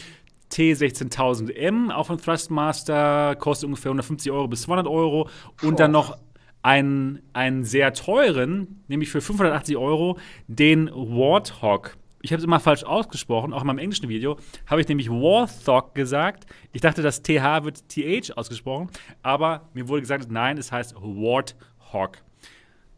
T16000M, 0.52 1.92
auch 1.92 2.06
von 2.06 2.18
Thrustmaster, 2.18 3.36
kostet 3.36 3.66
ungefähr 3.66 3.90
150 3.90 4.32
Euro 4.32 4.48
bis 4.48 4.62
200 4.62 4.86
Euro. 4.86 5.28
Und 5.62 5.80
dann 5.80 5.92
noch 5.92 6.16
einen, 6.62 7.22
einen 7.32 7.64
sehr 7.64 7.92
teuren, 7.94 8.82
nämlich 8.88 9.10
für 9.10 9.20
580 9.20 9.76
Euro, 9.76 10.18
den 10.46 10.90
Warthog. 10.92 11.96
Ich 12.22 12.32
habe 12.32 12.40
es 12.40 12.44
immer 12.44 12.60
falsch 12.60 12.84
ausgesprochen, 12.84 13.54
auch 13.54 13.62
in 13.62 13.66
meinem 13.66 13.78
englischen 13.78 14.10
Video 14.10 14.36
habe 14.66 14.82
ich 14.82 14.88
nämlich 14.88 15.08
Warthog 15.08 15.94
gesagt. 15.94 16.44
Ich 16.72 16.82
dachte, 16.82 17.00
das 17.00 17.22
TH 17.22 17.64
wird 17.64 17.88
TH 17.88 18.36
ausgesprochen, 18.36 18.90
aber 19.22 19.70
mir 19.72 19.88
wurde 19.88 20.02
gesagt, 20.02 20.30
nein, 20.30 20.58
es 20.58 20.70
heißt 20.70 20.94
Warthog. 20.96 22.18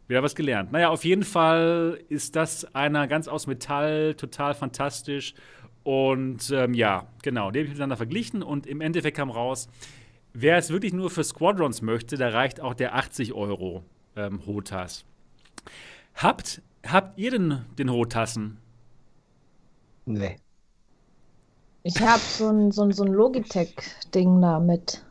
Wieder 0.07 0.21
was 0.21 0.35
gelernt. 0.35 0.71
Naja, 0.71 0.89
auf 0.89 1.05
jeden 1.05 1.23
Fall 1.23 1.99
ist 2.09 2.35
das 2.35 2.75
einer 2.75 3.07
ganz 3.07 3.27
aus 3.27 3.47
Metall, 3.47 4.15
total 4.15 4.53
fantastisch. 4.53 5.33
Und 5.83 6.49
ähm, 6.51 6.73
ja, 6.73 7.07
genau, 7.21 7.51
die 7.51 7.59
habe 7.59 7.65
ich 7.65 7.71
miteinander 7.71 7.97
verglichen 7.97 8.41
und 8.43 8.67
im 8.67 8.81
Endeffekt 8.81 9.17
kam 9.17 9.29
raus, 9.29 9.67
wer 10.33 10.57
es 10.57 10.69
wirklich 10.69 10.93
nur 10.93 11.09
für 11.09 11.23
Squadrons 11.23 11.81
möchte, 11.81 12.17
da 12.17 12.29
reicht 12.29 12.61
auch 12.61 12.73
der 12.73 12.95
80 12.95 13.33
Euro 13.33 13.83
ähm, 14.15 14.45
Hotas. 14.45 15.05
Habt, 16.15 16.61
habt 16.85 17.17
ihr 17.17 17.31
denn 17.31 17.65
den 17.77 17.91
Hotassen? 17.91 18.57
Nee. 20.05 20.37
Ich 21.83 21.99
habe 22.01 22.19
so 22.19 22.47
ein, 22.47 22.71
so 22.71 22.83
ein, 22.83 22.91
so 22.91 23.03
ein 23.03 23.11
Logitech-Ding 23.11 24.41
da 24.41 24.59
mit, 24.59 25.03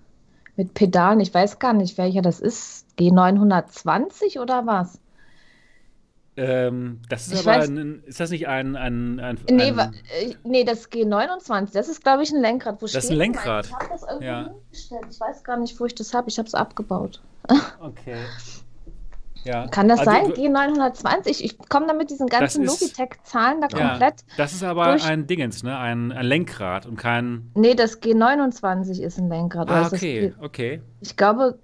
mit 0.57 0.73
Pedalen. 0.75 1.21
Ich 1.21 1.33
weiß 1.33 1.59
gar 1.59 1.75
nicht, 1.75 1.99
welcher 1.99 2.23
das 2.23 2.41
ist. 2.41 2.82
G920 2.99 4.41
oder 4.41 4.67
was? 4.67 4.99
Ähm, 6.35 7.01
das 7.11 7.27
ist 7.27 7.35
Ich 7.35 7.47
aber, 7.47 7.63
ein, 7.63 8.03
ist 8.07 8.19
das 8.19 8.31
nicht 8.31 8.49
ein, 8.49 8.75
ein, 8.75 9.21
ein, 9.21 9.39
Nee, 9.51 9.71
ein 9.71 9.79
äh, 9.79 10.35
nee, 10.45 10.65
das 10.65 10.91
G29, 10.91 11.73
das 11.75 11.89
ist, 11.91 12.03
glaube 12.03 12.23
ich, 12.23 12.33
ein 12.33 12.41
Lenkrad. 12.41 12.81
Wo 12.81 12.87
Das 12.87 12.95
ist 12.95 13.11
ein 13.11 13.17
Lenkrad. 13.19 13.67
Ich 13.67 13.73
habe 13.75 13.87
das 13.91 14.03
irgendwie 14.03 14.25
Ja. 14.25 14.45
hingestellt. 14.45 15.05
Ich 15.11 15.21
weiß 15.21 15.45
gar 15.45 15.59
nicht, 15.59 15.79
wo 15.79 15.85
ich 15.85 15.95
das 15.95 16.15
habe. 16.15 16.31
Ich 16.31 16.39
habe 16.39 16.47
es 16.49 16.55
abgebaut. 16.55 17.21
Okay. 17.81 18.17
Ja. 19.45 19.67
Kann 19.67 19.89
das 19.89 19.99
Also, 20.01 20.11
sein? 20.13 20.25
du- 20.29 20.41
G920? 20.41 21.43
Ich 21.45 21.59
komme 21.69 21.87
da 21.89 21.93
mit 21.93 22.09
diesen 22.11 22.29
ganzen 22.29 22.65
Logitech-Zahlen 22.65 23.61
da 23.61 23.67
Ja, 23.77 23.89
komplett. 23.91 24.25
das 24.39 24.53
ist 24.55 24.63
aber 24.63 24.87
durch. 24.87 25.05
ein 25.05 25.27
Dingens, 25.27 25.63
ne? 25.65 25.77
Ein, 25.77 26.13
ein 26.13 26.25
Lenkrad 26.25 26.87
und 26.87 26.97
kein. 26.97 27.51
Nee, 27.55 27.75
das 27.75 28.01
G29 28.01 29.03
ist 29.03 29.19
ein 29.19 29.29
Lenkrad. 29.29 29.69
Ah, 29.69 29.89
okay, 29.89 30.29
G- 30.31 30.35
okay. 30.41 30.83
Ich 31.01 31.17
glaube, 31.17 31.59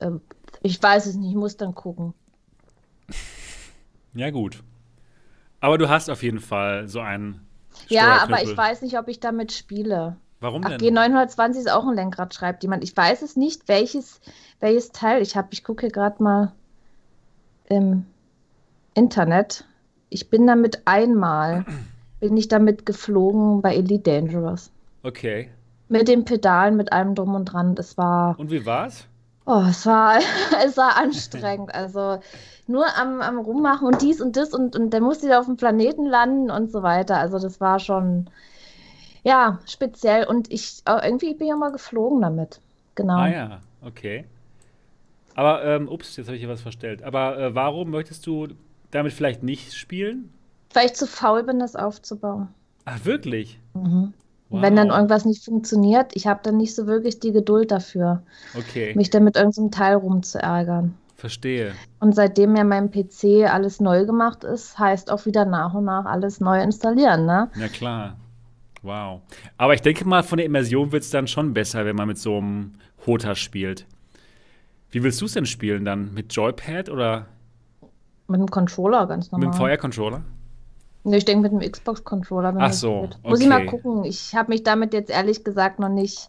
ähm, 0.00 0.22
ich 0.62 0.82
weiß 0.82 1.06
es 1.06 1.16
nicht, 1.16 1.30
ich 1.30 1.36
muss 1.36 1.56
dann 1.56 1.74
gucken. 1.74 2.14
Ja, 4.14 4.30
gut. 4.30 4.62
Aber 5.60 5.78
du 5.78 5.88
hast 5.88 6.10
auf 6.10 6.22
jeden 6.22 6.40
Fall 6.40 6.88
so 6.88 7.00
einen. 7.00 7.46
Ja, 7.88 8.22
aber 8.22 8.42
ich 8.42 8.56
weiß 8.56 8.82
nicht, 8.82 8.98
ob 8.98 9.08
ich 9.08 9.20
damit 9.20 9.52
spiele. 9.52 10.16
Warum 10.40 10.62
Ach, 10.64 10.76
denn? 10.76 10.96
G920 10.96 11.50
ist 11.50 11.70
auch 11.70 11.86
ein 11.86 11.94
Lenkrad, 11.94 12.34
schreibt 12.34 12.64
jemand. 12.64 12.82
Ich 12.82 12.96
weiß 12.96 13.22
es 13.22 13.36
nicht, 13.36 13.68
welches, 13.68 14.20
welches 14.58 14.90
Teil 14.90 15.22
ich 15.22 15.36
habe. 15.36 15.48
Ich 15.52 15.62
gucke 15.62 15.82
hier 15.82 15.92
gerade 15.92 16.20
mal 16.22 16.52
im 17.68 18.06
Internet. 18.94 19.64
Ich 20.10 20.28
bin 20.30 20.46
damit 20.46 20.82
einmal, 20.84 21.64
bin 22.20 22.36
ich 22.36 22.48
damit 22.48 22.84
geflogen 22.84 23.62
bei 23.62 23.74
Elite 23.76 24.10
Dangerous. 24.10 24.72
Okay. 25.04 25.48
Mit 25.88 26.08
den 26.08 26.24
Pedalen, 26.24 26.76
mit 26.76 26.92
allem 26.92 27.14
drum 27.14 27.34
und 27.34 27.46
dran. 27.46 27.76
Es 27.78 27.96
war, 27.96 28.38
Und 28.38 28.50
wie 28.50 28.66
war's? 28.66 29.06
Oh, 29.44 29.64
es 29.68 29.86
war, 29.86 30.18
es 30.64 30.76
war 30.76 30.96
anstrengend. 30.96 31.74
Also 31.74 32.20
nur 32.66 32.86
am, 32.96 33.20
am 33.20 33.38
Rummachen 33.38 33.86
und 33.86 34.02
dies 34.02 34.20
und 34.20 34.36
das 34.36 34.52
und, 34.52 34.76
und 34.76 34.90
dann 34.90 35.02
musste 35.02 35.26
ich 35.26 35.34
auf 35.34 35.46
dem 35.46 35.56
Planeten 35.56 36.06
landen 36.06 36.50
und 36.50 36.70
so 36.70 36.82
weiter. 36.82 37.16
Also 37.18 37.38
das 37.38 37.60
war 37.60 37.78
schon, 37.78 38.30
ja, 39.24 39.58
speziell. 39.66 40.26
Und 40.26 40.50
ich, 40.52 40.82
äh, 40.86 41.04
irgendwie 41.04 41.34
bin 41.34 41.48
ich 41.48 41.52
auch 41.52 41.58
mal 41.58 41.72
geflogen 41.72 42.20
damit. 42.22 42.60
Genau. 42.94 43.16
Ah 43.16 43.28
ja, 43.28 43.60
okay. 43.82 44.24
Aber, 45.34 45.64
ähm, 45.64 45.88
ups, 45.88 46.16
jetzt 46.16 46.26
habe 46.26 46.36
ich 46.36 46.42
hier 46.42 46.50
was 46.50 46.60
verstellt. 46.60 47.02
Aber 47.02 47.38
äh, 47.38 47.54
warum 47.54 47.90
möchtest 47.90 48.26
du 48.26 48.48
damit 48.90 49.12
vielleicht 49.12 49.42
nicht 49.42 49.74
spielen? 49.74 50.30
Weil 50.74 50.86
ich 50.86 50.94
zu 50.94 51.06
faul 51.06 51.42
bin, 51.42 51.58
das 51.58 51.76
aufzubauen. 51.76 52.48
Ach, 52.84 53.04
wirklich? 53.04 53.58
Mhm. 53.74 54.12
Wow. 54.52 54.62
Wenn 54.62 54.76
dann 54.76 54.88
irgendwas 54.90 55.24
nicht 55.24 55.44
funktioniert, 55.44 56.12
ich 56.14 56.26
habe 56.26 56.40
dann 56.42 56.56
nicht 56.58 56.74
so 56.74 56.86
wirklich 56.86 57.18
die 57.20 57.32
Geduld 57.32 57.70
dafür, 57.70 58.22
Okay, 58.56 58.94
mich 58.94 59.08
dann 59.10 59.24
mit 59.24 59.36
irgendeinem 59.36 59.70
Teil 59.70 59.94
rumzuärgern. 59.96 60.94
verstehe. 61.16 61.72
Und 62.00 62.14
seitdem 62.14 62.54
ja 62.56 62.64
mein 62.64 62.90
PC 62.90 63.48
alles 63.50 63.80
neu 63.80 64.04
gemacht 64.06 64.44
ist, 64.44 64.78
heißt 64.78 65.10
auch 65.10 65.24
wieder 65.24 65.44
nach 65.44 65.72
und 65.74 65.84
nach 65.84 66.04
alles 66.04 66.40
neu 66.40 66.60
installieren, 66.60 67.24
ne? 67.26 67.48
Na 67.56 67.68
klar. 67.68 68.16
Wow. 68.82 69.20
Aber 69.56 69.72
ich 69.74 69.80
denke 69.82 70.04
mal, 70.06 70.22
von 70.24 70.38
der 70.38 70.46
Immersion 70.46 70.90
wird 70.92 71.04
es 71.04 71.10
dann 71.10 71.28
schon 71.28 71.54
besser, 71.54 71.84
wenn 71.84 71.94
man 71.96 72.08
mit 72.08 72.18
so 72.18 72.36
einem 72.38 72.74
Hota 73.06 73.34
spielt. 73.36 73.86
Wie 74.90 75.02
willst 75.02 75.20
du 75.20 75.26
es 75.26 75.32
denn 75.34 75.46
spielen 75.46 75.84
dann? 75.84 76.12
Mit 76.12 76.34
Joypad 76.34 76.90
oder 76.90 77.26
Mit 78.28 78.40
dem 78.40 78.48
Controller 78.50 79.06
ganz 79.06 79.30
mit 79.30 79.40
dem 79.40 79.44
normal. 79.44 79.58
Feuercontroller? 79.58 80.22
Nee, 81.04 81.16
ich 81.16 81.24
denke 81.24 81.48
mit 81.50 81.52
dem 81.62 81.72
Xbox-Controller. 81.72 82.54
Ach 82.58 82.72
so, 82.72 83.02
geht. 83.02 83.18
Muss 83.24 83.40
ich 83.40 83.48
mal 83.48 83.66
okay. 83.66 83.66
gucken. 83.66 84.04
Ich 84.04 84.34
habe 84.34 84.50
mich 84.50 84.62
damit 84.62 84.92
jetzt 84.94 85.10
ehrlich 85.10 85.42
gesagt 85.42 85.78
noch 85.80 85.88
nicht 85.88 86.28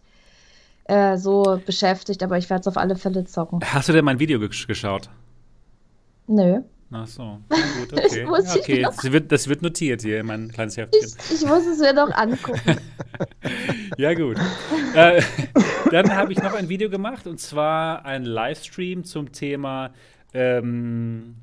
äh, 0.85 1.15
so 1.17 1.59
beschäftigt, 1.65 2.23
aber 2.23 2.37
ich 2.37 2.49
werde 2.49 2.61
es 2.61 2.67
auf 2.67 2.77
alle 2.77 2.95
Fälle 2.95 3.23
zocken. 3.25 3.59
Hast 3.63 3.89
du 3.89 3.93
denn 3.93 4.03
mein 4.03 4.19
Video 4.19 4.39
gesch- 4.39 4.65
geschaut? 4.67 5.09
Nö. 6.27 6.61
Ach 6.91 7.07
so. 7.07 7.39
Gut, 7.49 7.93
okay. 7.93 8.23
Ja, 8.23 8.37
ich 8.39 8.59
okay. 8.61 8.81
Das 8.83 9.11
wird, 9.11 9.31
das 9.31 9.47
wird 9.47 9.61
notiert 9.61 10.01
hier 10.01 10.19
in 10.19 10.25
mein 10.27 10.51
kleines 10.51 10.73
Ich, 10.77 10.83
Heftchen. 10.83 11.09
ich 11.35 11.45
muss 11.45 11.65
es 11.65 11.79
mir 11.79 11.93
noch 11.93 12.11
angucken. 12.15 12.77
Ja, 13.97 14.13
gut. 14.13 14.37
äh, 14.95 15.21
dann 15.91 16.13
habe 16.15 16.31
ich 16.33 16.41
noch 16.41 16.53
ein 16.53 16.69
Video 16.69 16.89
gemacht 16.89 17.27
und 17.27 17.39
zwar 17.39 18.05
ein 18.05 18.25
Livestream 18.25 19.03
zum 19.03 19.31
Thema 19.31 19.91
ähm, 20.33 21.35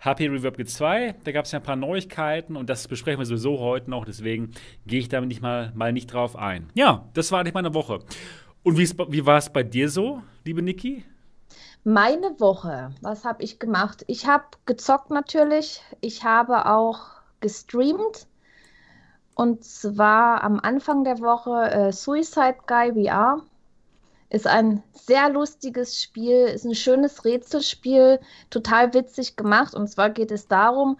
HP 0.00 0.28
Reverb 0.28 0.56
G2. 0.58 1.14
Da 1.24 1.32
gab 1.32 1.44
es 1.44 1.52
ja 1.52 1.58
ein 1.58 1.64
paar 1.64 1.76
Neuigkeiten 1.76 2.56
und 2.56 2.70
das 2.70 2.88
besprechen 2.88 3.18
wir 3.18 3.26
sowieso 3.26 3.58
heute 3.58 3.90
noch, 3.90 4.04
deswegen 4.04 4.52
gehe 4.86 5.00
ich 5.00 5.08
damit 5.08 5.28
nicht 5.28 5.42
mal, 5.42 5.72
mal 5.74 5.92
nicht 5.92 6.12
drauf 6.12 6.36
ein. 6.36 6.70
Ja, 6.74 7.08
das 7.14 7.32
war 7.32 7.40
eigentlich 7.40 7.54
meine 7.54 7.74
Woche. 7.74 8.00
Und 8.62 8.78
wie 8.78 9.26
war 9.26 9.38
es 9.38 9.50
bei 9.50 9.62
dir 9.62 9.88
so, 9.88 10.22
liebe 10.44 10.62
Niki? 10.62 11.04
Meine 11.84 12.40
Woche, 12.40 12.90
was 13.00 13.24
habe 13.24 13.44
ich 13.44 13.60
gemacht? 13.60 14.02
Ich 14.08 14.26
habe 14.26 14.44
gezockt 14.66 15.10
natürlich. 15.10 15.82
Ich 16.00 16.24
habe 16.24 16.66
auch 16.66 16.98
gestreamt. 17.40 18.26
Und 19.36 19.62
zwar 19.64 20.42
am 20.42 20.58
Anfang 20.58 21.04
der 21.04 21.20
Woche 21.20 21.70
äh, 21.70 21.92
Suicide 21.92 22.56
Guy 22.66 22.92
VR. 22.94 23.42
Ist 24.28 24.46
ein 24.46 24.82
sehr 24.92 25.28
lustiges 25.28 26.02
Spiel, 26.02 26.46
ist 26.46 26.64
ein 26.64 26.74
schönes 26.74 27.24
Rätselspiel, 27.24 28.20
total 28.50 28.92
witzig 28.92 29.36
gemacht. 29.36 29.74
Und 29.74 29.88
zwar 29.88 30.10
geht 30.10 30.32
es 30.32 30.48
darum, 30.48 30.98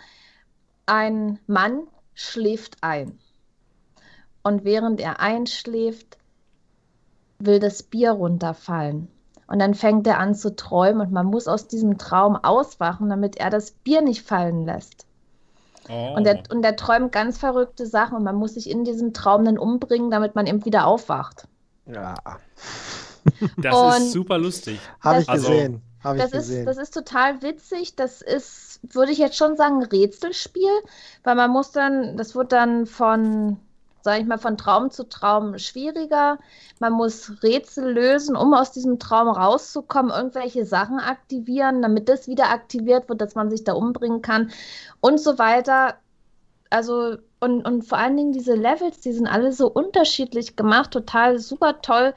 ein 0.86 1.38
Mann 1.46 1.88
schläft 2.14 2.78
ein. 2.82 3.18
Und 4.42 4.64
während 4.64 5.00
er 5.00 5.20
einschläft, 5.20 6.18
will 7.38 7.58
das 7.58 7.82
Bier 7.82 8.12
runterfallen. 8.12 9.08
Und 9.48 9.58
dann 9.60 9.74
fängt 9.74 10.06
er 10.06 10.18
an 10.18 10.34
zu 10.34 10.54
träumen 10.56 11.00
und 11.00 11.12
man 11.12 11.26
muss 11.26 11.46
aus 11.46 11.68
diesem 11.68 11.98
Traum 11.98 12.36
auswachen, 12.36 13.08
damit 13.08 13.36
er 13.36 13.50
das 13.50 13.70
Bier 13.70 14.02
nicht 14.02 14.26
fallen 14.26 14.64
lässt. 14.64 15.06
Oh. 15.88 16.14
Und, 16.16 16.24
der, 16.24 16.42
und 16.50 16.62
der 16.62 16.74
träumt 16.74 17.12
ganz 17.12 17.38
verrückte 17.38 17.86
Sachen 17.86 18.16
und 18.16 18.24
man 18.24 18.34
muss 18.36 18.54
sich 18.54 18.68
in 18.68 18.84
diesem 18.84 19.12
Traum 19.12 19.44
dann 19.44 19.58
umbringen, 19.58 20.10
damit 20.10 20.34
man 20.34 20.46
eben 20.46 20.64
wieder 20.64 20.86
aufwacht. 20.86 21.46
Ja. 21.86 22.14
Das 23.56 23.74
und 23.74 24.06
ist 24.06 24.12
super 24.12 24.38
lustig. 24.38 24.78
Habe 25.00 25.22
ich 25.22 25.28
also, 25.28 25.48
gesehen. 25.48 25.82
Hab 26.02 26.16
das, 26.16 26.26
ich 26.26 26.32
gesehen. 26.32 26.58
Ist, 26.60 26.66
das 26.66 26.78
ist 26.78 26.94
total 26.94 27.42
witzig. 27.42 27.96
Das 27.96 28.22
ist, 28.22 28.80
würde 28.82 29.12
ich 29.12 29.18
jetzt 29.18 29.36
schon 29.36 29.56
sagen, 29.56 29.82
ein 29.82 29.88
Rätselspiel, 29.88 30.70
weil 31.24 31.34
man 31.34 31.50
muss 31.50 31.72
dann, 31.72 32.16
das 32.16 32.34
wird 32.34 32.52
dann 32.52 32.86
von, 32.86 33.58
sage 34.02 34.20
ich 34.20 34.26
mal, 34.26 34.38
von 34.38 34.56
Traum 34.56 34.90
zu 34.90 35.08
Traum 35.08 35.58
schwieriger. 35.58 36.38
Man 36.78 36.92
muss 36.92 37.42
Rätsel 37.42 37.92
lösen, 37.92 38.36
um 38.36 38.54
aus 38.54 38.72
diesem 38.72 38.98
Traum 38.98 39.28
rauszukommen, 39.28 40.12
irgendwelche 40.12 40.64
Sachen 40.64 41.00
aktivieren, 41.00 41.82
damit 41.82 42.08
das 42.08 42.28
wieder 42.28 42.50
aktiviert 42.50 43.08
wird, 43.08 43.20
dass 43.20 43.34
man 43.34 43.50
sich 43.50 43.64
da 43.64 43.72
umbringen 43.72 44.22
kann 44.22 44.50
und 45.00 45.20
so 45.20 45.38
weiter. 45.38 45.96
Also, 46.70 47.16
und, 47.40 47.64
und 47.64 47.82
vor 47.82 47.98
allen 47.98 48.16
Dingen 48.16 48.32
diese 48.32 48.54
Levels, 48.54 49.00
die 49.00 49.12
sind 49.12 49.26
alle 49.26 49.52
so 49.52 49.68
unterschiedlich 49.68 50.56
gemacht, 50.56 50.90
total 50.90 51.38
super 51.38 51.80
toll 51.80 52.12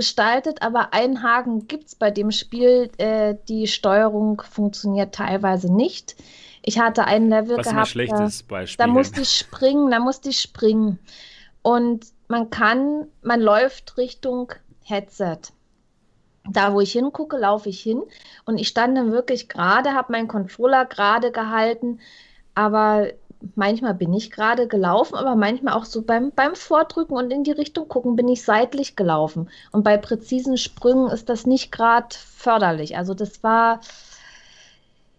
gestaltet, 0.00 0.62
aber 0.62 0.94
einen 0.94 1.22
Haken 1.22 1.68
gibt 1.68 1.88
es 1.88 1.94
bei 1.94 2.10
dem 2.10 2.30
Spiel. 2.30 2.90
Äh, 2.96 3.34
die 3.48 3.66
Steuerung 3.66 4.40
funktioniert 4.40 5.14
teilweise 5.14 5.70
nicht. 5.70 6.16
Ich 6.62 6.78
hatte 6.78 7.04
ein 7.04 7.28
Level 7.28 7.58
Was 7.58 7.68
gehabt. 7.68 7.94
da, 8.08 8.30
Da 8.78 8.86
musste 8.86 9.20
ich 9.20 9.28
springen, 9.28 9.90
da 9.90 9.98
musste 9.98 10.30
ich 10.30 10.40
springen. 10.40 10.98
Und 11.60 12.06
man 12.28 12.48
kann, 12.48 13.08
man 13.20 13.42
läuft 13.42 13.98
Richtung 13.98 14.54
Headset. 14.84 15.40
Da, 16.48 16.72
wo 16.72 16.80
ich 16.80 16.92
hingucke, 16.92 17.36
laufe 17.36 17.68
ich 17.68 17.82
hin. 17.82 18.02
Und 18.46 18.56
ich 18.56 18.68
stand 18.68 18.96
dann 18.96 19.12
wirklich 19.12 19.50
gerade, 19.50 19.92
habe 19.92 20.12
meinen 20.12 20.28
Controller 20.28 20.86
gerade 20.86 21.30
gehalten, 21.30 22.00
aber 22.54 23.08
manchmal 23.54 23.94
bin 23.94 24.12
ich 24.12 24.30
gerade 24.30 24.66
gelaufen, 24.68 25.14
aber 25.14 25.34
manchmal 25.34 25.74
auch 25.74 25.84
so 25.84 26.02
beim, 26.02 26.32
beim 26.32 26.54
Vordrücken 26.54 27.16
und 27.16 27.30
in 27.30 27.44
die 27.44 27.52
Richtung 27.52 27.88
gucken 27.88 28.16
bin 28.16 28.28
ich 28.28 28.42
seitlich 28.42 28.96
gelaufen. 28.96 29.48
Und 29.72 29.82
bei 29.82 29.96
präzisen 29.96 30.56
Sprüngen 30.56 31.10
ist 31.10 31.28
das 31.28 31.46
nicht 31.46 31.72
gerade 31.72 32.08
förderlich. 32.10 32.96
Also 32.96 33.14
das 33.14 33.42
war, 33.42 33.80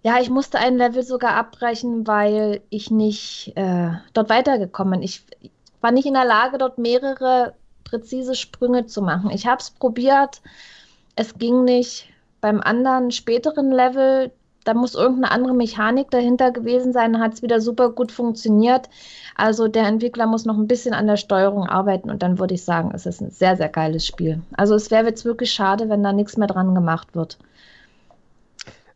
ja, 0.04 0.20
ich 0.20 0.30
musste 0.30 0.60
ein 0.60 0.78
Level 0.78 1.04
sogar 1.04 1.36
abbrechen, 1.36 2.08
weil 2.08 2.62
ich 2.70 2.92
nicht 2.92 3.54
äh, 3.56 3.92
dort 4.14 4.30
weitergekommen 4.30 5.00
bin. 5.00 5.04
Ich 5.04 5.24
war 5.82 5.92
nicht 5.92 6.06
in 6.06 6.14
der 6.14 6.26
Lage, 6.26 6.58
dort 6.58 6.78
mehrere 6.78 7.54
präzise 7.84 8.36
Sprünge 8.36 8.86
zu 8.86 9.02
machen. 9.02 9.32
Ich 9.32 9.48
habe 9.48 9.62
es 9.62 9.72
probiert, 9.72 10.42
es 11.16 11.36
ging 11.36 11.64
nicht. 11.64 12.08
Beim 12.40 12.60
anderen 12.60 13.12
späteren 13.12 13.72
Level, 13.72 14.32
da 14.64 14.74
muss 14.74 14.96
irgendeine 14.96 15.32
andere 15.32 15.54
Mechanik 15.54 16.12
dahinter 16.12 16.52
gewesen 16.52 16.94
sein, 16.94 17.20
hat 17.20 17.34
es 17.34 17.42
wieder 17.42 17.62
super 17.62 17.90
gut 17.90 18.12
funktioniert. 18.12 18.90
Also 19.36 19.68
der 19.68 19.88
Entwickler 19.88 20.28
muss 20.28 20.46
noch 20.46 20.58
ein 20.58 20.68
bisschen 20.68 20.94
an 20.94 21.08
der 21.08 21.18
Steuerung 21.18 21.68
arbeiten 21.68 22.10
und 22.10 22.22
dann 22.22 22.40
würde 22.40 22.54
ich 22.54 22.64
sagen, 22.64 22.92
es 22.94 23.06
ist 23.06 23.22
ein 23.22 23.32
sehr, 23.32 23.56
sehr 23.58 23.70
geiles 23.70 24.06
Spiel. 24.06 24.42
Also 24.58 24.76
es 24.76 24.92
wäre 24.92 25.08
jetzt 25.08 25.26
wirklich 25.26 25.52
schade, 25.52 25.90
wenn 25.90 26.04
da 26.04 26.14
nichts 26.14 26.38
mehr 26.38 26.48
dran 26.48 26.76
gemacht 26.76 27.16
wird. 27.16 27.38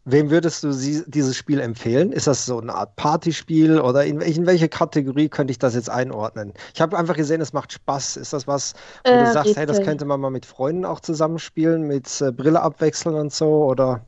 Wem 0.07 0.29
würdest 0.29 0.63
du 0.63 0.71
sie, 0.71 1.03
dieses 1.07 1.35
Spiel 1.35 1.59
empfehlen? 1.59 2.11
Ist 2.11 2.27
das 2.27 2.45
so 2.45 2.59
eine 2.59 2.75
Art 2.75 2.95
Partyspiel 2.95 3.81
oder 3.81 4.05
in, 4.05 4.21
in 4.21 4.45
welche 4.45 4.69
Kategorie 4.69 5.29
könnte 5.29 5.49
ich 5.49 5.57
das 5.57 5.73
jetzt 5.73 5.89
einordnen? 5.89 6.53
Ich 6.75 6.81
habe 6.81 6.95
einfach 6.95 7.15
gesehen, 7.15 7.41
es 7.41 7.53
macht 7.53 7.73
Spaß. 7.73 8.17
Ist 8.17 8.31
das 8.31 8.45
was, 8.45 8.75
wo 9.03 9.11
äh, 9.11 9.25
du 9.25 9.33
sagst, 9.33 9.49
Rätsel. 9.49 9.55
hey, 9.61 9.65
das 9.65 9.81
könnte 9.81 10.05
man 10.05 10.21
mal 10.21 10.29
mit 10.29 10.45
Freunden 10.45 10.85
auch 10.85 10.99
zusammenspielen, 10.99 11.87
mit 11.87 12.21
äh, 12.21 12.31
Brille 12.31 12.61
abwechseln 12.61 13.15
und 13.15 13.33
so? 13.33 13.65
Oder? 13.65 14.05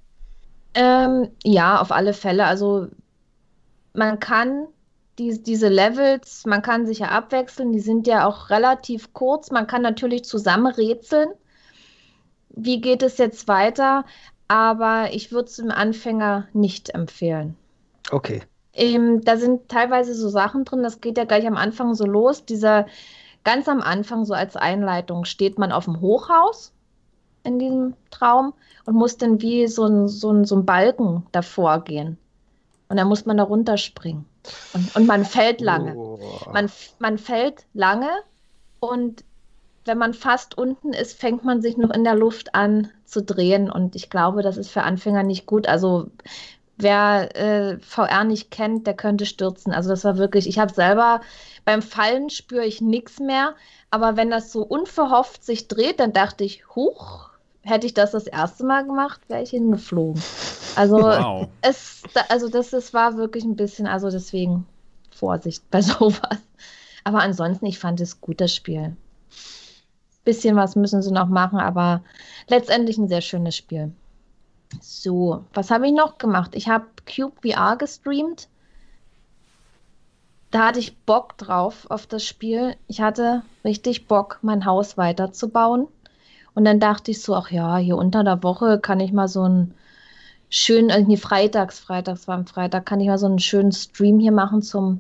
Ähm, 0.80 1.30
ja, 1.44 1.82
auf 1.82 1.92
alle 1.92 2.14
Fälle. 2.14 2.46
Also 2.46 2.88
man 3.94 4.20
kann 4.20 4.68
die, 5.18 5.42
diese 5.42 5.70
Levels, 5.70 6.46
man 6.46 6.62
kann 6.62 6.86
sich 6.86 7.00
ja 7.00 7.08
abwechseln, 7.08 7.72
die 7.72 7.80
sind 7.80 8.06
ja 8.06 8.28
auch 8.28 8.52
relativ 8.52 9.12
kurz. 9.12 9.50
Man 9.50 9.66
kann 9.66 9.82
natürlich 9.82 10.24
zusammen 10.24 10.72
rätseln. 10.72 11.30
Wie 12.50 12.80
geht 12.80 13.02
es 13.02 13.18
jetzt 13.18 13.48
weiter? 13.48 14.06
Aber 14.48 15.10
ich 15.14 15.32
würde 15.32 15.50
es 15.50 15.56
dem 15.56 15.72
Anfänger 15.72 16.48
nicht 16.54 16.92
empfehlen. 16.92 17.58
Okay. 18.12 18.44
Ähm, 18.74 19.22
da 19.22 19.38
sind 19.38 19.70
teilweise 19.70 20.14
so 20.14 20.30
Sachen 20.30 20.64
drin, 20.64 20.84
das 20.84 21.02
geht 21.02 21.18
ja 21.18 21.24
gleich 21.24 21.48
am 21.48 21.58
Anfang 21.58 21.96
so 21.96 22.06
los. 22.06 22.46
Dieser 22.46 22.86
ganz 23.44 23.68
am 23.68 23.82
Anfang, 23.82 24.26
so 24.26 24.36
als 24.36 24.56
Einleitung, 24.56 25.26
steht 25.26 25.58
man 25.58 25.72
auf 25.72 25.86
dem 25.86 26.02
Hochhaus 26.02 26.72
in 27.48 27.60
diesem 27.60 27.94
Traum 28.12 28.54
und 28.86 28.96
muss 28.96 29.18
dann 29.18 29.42
wie 29.42 29.68
so 29.68 29.86
ein, 29.86 30.08
so 30.08 30.32
ein, 30.32 30.46
so 30.46 30.56
ein 30.56 30.66
Balken 30.66 31.26
davor 31.32 31.84
gehen. 31.84 32.18
Und 32.90 32.98
dann 32.98 33.08
muss 33.08 33.26
man 33.26 33.38
da 33.38 33.44
runterspringen. 33.44 34.26
Und, 34.74 34.96
und 34.96 35.08
man 35.08 35.26
fällt 35.26 35.62
lange. 35.62 35.96
Oh. 35.96 36.20
Man, 36.54 36.70
man 37.00 37.18
fällt 37.18 37.66
lange 37.74 38.10
und 38.80 39.24
wenn 39.86 39.98
man 39.98 40.14
fast 40.14 40.58
unten 40.58 40.94
ist, 40.94 41.20
fängt 41.20 41.44
man 41.44 41.62
sich 41.62 41.78
noch 41.78 41.90
in 41.90 42.04
der 42.04 42.16
Luft 42.16 42.54
an 42.54 42.92
zu 43.06 43.24
drehen. 43.24 43.72
Und 43.72 43.96
ich 43.96 44.10
glaube, 44.10 44.42
das 44.44 44.58
ist 44.58 44.70
für 44.70 44.84
Anfänger 44.84 45.24
nicht 45.24 45.46
gut. 45.46 45.68
Also 45.68 46.08
wer 46.78 47.36
äh, 47.36 47.80
VR 47.80 48.24
nicht 48.24 48.52
kennt, 48.52 48.86
der 48.86 48.96
könnte 48.96 49.26
stürzen. 49.26 49.74
Also 49.74 49.90
das 49.90 50.04
war 50.04 50.18
wirklich, 50.18 50.48
ich 50.48 50.60
habe 50.60 50.74
selber 50.74 51.22
beim 51.66 51.82
Fallen 51.82 52.30
spüre 52.30 52.66
ich 52.66 52.82
nichts 52.82 53.20
mehr. 53.20 53.56
Aber 53.90 54.18
wenn 54.18 54.30
das 54.30 54.52
so 54.52 54.62
unverhofft 54.62 55.44
sich 55.44 55.68
dreht, 55.68 56.00
dann 56.00 56.14
dachte 56.14 56.44
ich, 56.44 56.76
huch, 56.76 57.27
hätte 57.68 57.86
ich 57.86 57.94
das 57.94 58.12
das 58.12 58.28
erste 58.28 58.66
Mal 58.66 58.86
gemacht, 58.86 59.22
wäre 59.28 59.44
ich 59.44 59.50
hingeflogen. 59.50 60.22
Also, 60.76 60.98
wow. 60.98 61.48
es, 61.62 62.04
also 62.30 62.50
das, 62.50 62.70
das 62.70 62.94
war 62.94 63.18
wirklich 63.18 63.44
ein 63.44 63.56
bisschen, 63.56 63.88
also 63.88 64.10
deswegen 64.10 64.66
Vorsicht 65.12 65.70
bei 65.70 65.82
sowas. 65.82 66.40
Aber 67.04 67.22
ansonsten, 67.22 67.66
ich 67.66 67.80
fand 67.80 68.02
es 68.02 68.22
gut, 68.22 68.42
das 68.42 68.54
Spiel. 68.54 68.96
Bisschen 70.24 70.56
was 70.56 70.76
müssen 70.76 71.02
sie 71.02 71.12
noch 71.12 71.28
machen, 71.28 71.60
aber 71.60 72.04
letztendlich 72.48 72.98
ein 72.98 73.08
sehr 73.08 73.22
schönes 73.22 73.56
Spiel. 73.56 73.94
So, 74.82 75.46
was 75.54 75.72
habe 75.72 75.88
ich 75.88 75.94
noch 75.94 76.18
gemacht? 76.18 76.52
Ich 76.54 76.68
habe 76.68 76.86
Cube 77.06 77.34
VR 77.42 77.78
gestreamt. 77.78 78.50
Da 80.52 80.68
hatte 80.68 80.80
ich 80.80 80.98
Bock 80.98 81.38
drauf 81.38 81.86
auf 81.90 82.08
das 82.08 82.26
Spiel. 82.26 82.76
Ich 82.88 83.02
hatte 83.02 83.44
richtig 83.64 84.08
Bock, 84.08 84.40
mein 84.42 84.66
Haus 84.66 84.98
weiterzubauen. 84.98 85.88
Und 86.58 86.66
dann 86.66 86.80
dachte 86.80 87.12
ich 87.12 87.22
so, 87.22 87.36
ach 87.36 87.52
ja, 87.52 87.78
hier 87.78 87.98
unter 87.98 88.24
der 88.24 88.42
Woche 88.42 88.80
kann 88.80 89.00
ich 89.00 89.14
mal 89.14 89.28
so 89.28 89.44
einen 89.44 89.76
schönen, 90.50 90.90
äh, 90.90 91.04
nee, 91.04 91.16
freitags, 91.16 91.80
freitags 91.80 92.28
war 92.28 92.34
am 92.34 92.48
Freitag, 92.48 92.88
kann 92.88 93.00
ich 93.00 93.06
mal 93.06 93.20
so 93.20 93.28
einen 93.28 93.38
schönen 93.38 93.72
Stream 93.72 94.18
hier 94.18 94.32
machen 94.32 94.64
zum 94.64 95.00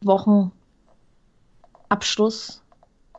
Wochenabschluss 0.00 2.64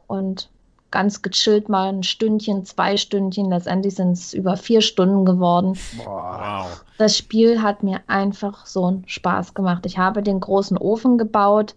und 0.08 0.50
ganz 0.92 1.22
gechillt 1.22 1.70
mal 1.70 1.88
ein 1.88 2.04
Stündchen, 2.04 2.66
zwei 2.66 2.98
Stündchen. 2.98 3.50
Letztendlich 3.50 3.96
sind 3.96 4.12
es 4.12 4.34
über 4.34 4.58
vier 4.58 4.82
Stunden 4.82 5.24
geworden. 5.24 5.80
Wow. 6.04 6.84
Das 6.98 7.18
Spiel 7.18 7.62
hat 7.62 7.82
mir 7.82 8.02
einfach 8.08 8.66
so 8.66 8.88
einen 8.88 9.08
Spaß 9.08 9.54
gemacht. 9.54 9.86
Ich 9.86 9.98
habe 9.98 10.22
den 10.22 10.42
großen 10.42 10.78
Ofen 10.78 11.18
gebaut. 11.18 11.76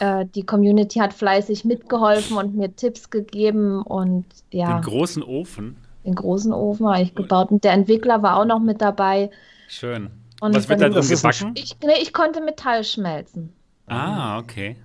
Äh, 0.00 0.26
die 0.34 0.44
Community 0.44 0.98
hat 0.98 1.12
fleißig 1.12 1.64
mitgeholfen 1.64 2.36
und 2.36 2.54
mir 2.54 2.74
Tipps 2.74 3.10
gegeben 3.10 3.82
und 3.82 4.24
ja. 4.50 4.78
Den 4.78 4.82
großen 4.82 5.22
Ofen? 5.22 5.76
Den 6.04 6.14
großen 6.14 6.52
Ofen 6.52 6.88
habe 6.88 7.02
ich 7.02 7.14
gebaut 7.14 7.50
und 7.50 7.64
der 7.64 7.72
Entwickler 7.72 8.22
war 8.22 8.38
auch 8.38 8.44
noch 8.44 8.60
mit 8.60 8.80
dabei. 8.80 9.30
Schön. 9.68 10.10
Und 10.40 10.56
Was 10.56 10.68
wird 10.68 10.80
da 10.80 10.88
drin 10.88 11.06
gebacken? 11.06 11.52
Ich, 11.54 11.76
nee, 11.84 12.00
ich 12.00 12.12
konnte 12.12 12.40
Metall 12.40 12.82
schmelzen. 12.84 13.52
Ah, 13.86 14.38
okay. 14.38 14.76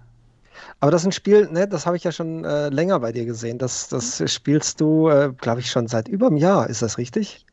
Aber 0.79 0.91
das 0.91 1.01
ist 1.01 1.07
ein 1.07 1.11
Spiel, 1.11 1.49
ne, 1.51 1.67
das 1.67 1.85
habe 1.85 1.97
ich 1.97 2.03
ja 2.03 2.11
schon 2.11 2.43
äh, 2.43 2.69
länger 2.69 2.99
bei 2.99 3.11
dir 3.11 3.25
gesehen. 3.25 3.57
Das, 3.57 3.87
das 3.87 4.21
spielst 4.31 4.81
du, 4.81 5.09
äh, 5.09 5.31
glaube 5.37 5.61
ich, 5.61 5.71
schon 5.71 5.87
seit 5.87 6.07
über 6.07 6.27
einem 6.27 6.37
Jahr. 6.37 6.69
Ist 6.69 6.81
das 6.81 6.97
richtig? 6.97 7.45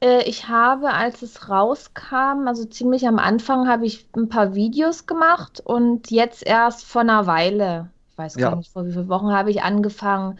Äh, 0.00 0.22
ich 0.24 0.48
habe, 0.48 0.92
als 0.92 1.22
es 1.22 1.48
rauskam, 1.48 2.46
also 2.46 2.64
ziemlich 2.64 3.06
am 3.06 3.18
Anfang, 3.18 3.68
habe 3.68 3.86
ich 3.86 4.06
ein 4.16 4.28
paar 4.28 4.54
Videos 4.54 5.06
gemacht 5.06 5.60
und 5.64 6.10
jetzt 6.10 6.46
erst 6.46 6.84
vor 6.84 7.02
einer 7.02 7.26
Weile, 7.26 7.90
ich 8.10 8.18
weiß 8.18 8.36
gar 8.36 8.50
ja. 8.50 8.56
nicht, 8.56 8.72
vor 8.72 8.86
wie 8.86 8.92
vielen 8.92 9.08
Wochen, 9.08 9.32
habe 9.32 9.50
ich 9.50 9.62
angefangen, 9.62 10.38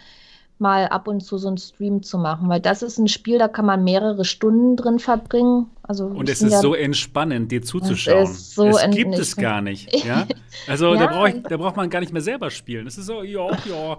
mal 0.61 0.89
ab 0.89 1.09
und 1.09 1.21
zu 1.21 1.39
so 1.39 1.49
einen 1.49 1.57
Stream 1.57 2.03
zu 2.03 2.19
machen, 2.19 2.49
weil 2.49 2.61
das 2.61 2.83
ist 2.83 2.99
ein 2.99 3.09
Spiel, 3.09 3.39
da 3.39 3.49
kann 3.49 3.65
man 3.65 3.83
mehrere 3.83 4.27
Stunden 4.27 4.77
drin 4.77 4.99
verbringen. 4.99 5.71
Also 5.83 6.05
und 6.05 6.29
es 6.29 6.43
ist 6.43 6.53
ja, 6.53 6.61
so 6.61 6.75
entspannend, 6.75 7.51
dir 7.51 7.63
zuzuschauen. 7.63 8.25
Es, 8.25 8.55
so 8.55 8.69
es 8.69 8.91
gibt 8.91 9.19
es 9.19 9.37
gar 9.37 9.63
nicht. 9.63 9.91
Ja? 10.05 10.27
Also 10.67 10.95
ja. 10.95 11.01
Da, 11.01 11.07
brauch 11.07 11.29
ich, 11.29 11.43
da 11.43 11.57
braucht 11.57 11.77
man 11.77 11.89
gar 11.89 12.01
nicht 12.01 12.13
mehr 12.13 12.23
selber 12.23 12.51
spielen. 12.51 12.87
Es 12.87 12.99
ist 12.99 13.07
so, 13.07 13.23
ja, 13.23 13.51
ja, 13.67 13.99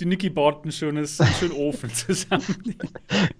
die 0.00 0.06
Niki 0.06 0.30
baut 0.30 0.64
ein 0.64 0.72
schönes, 0.72 1.18
schönen 1.38 1.52
Ofen 1.52 1.92
zusammen. 1.92 2.44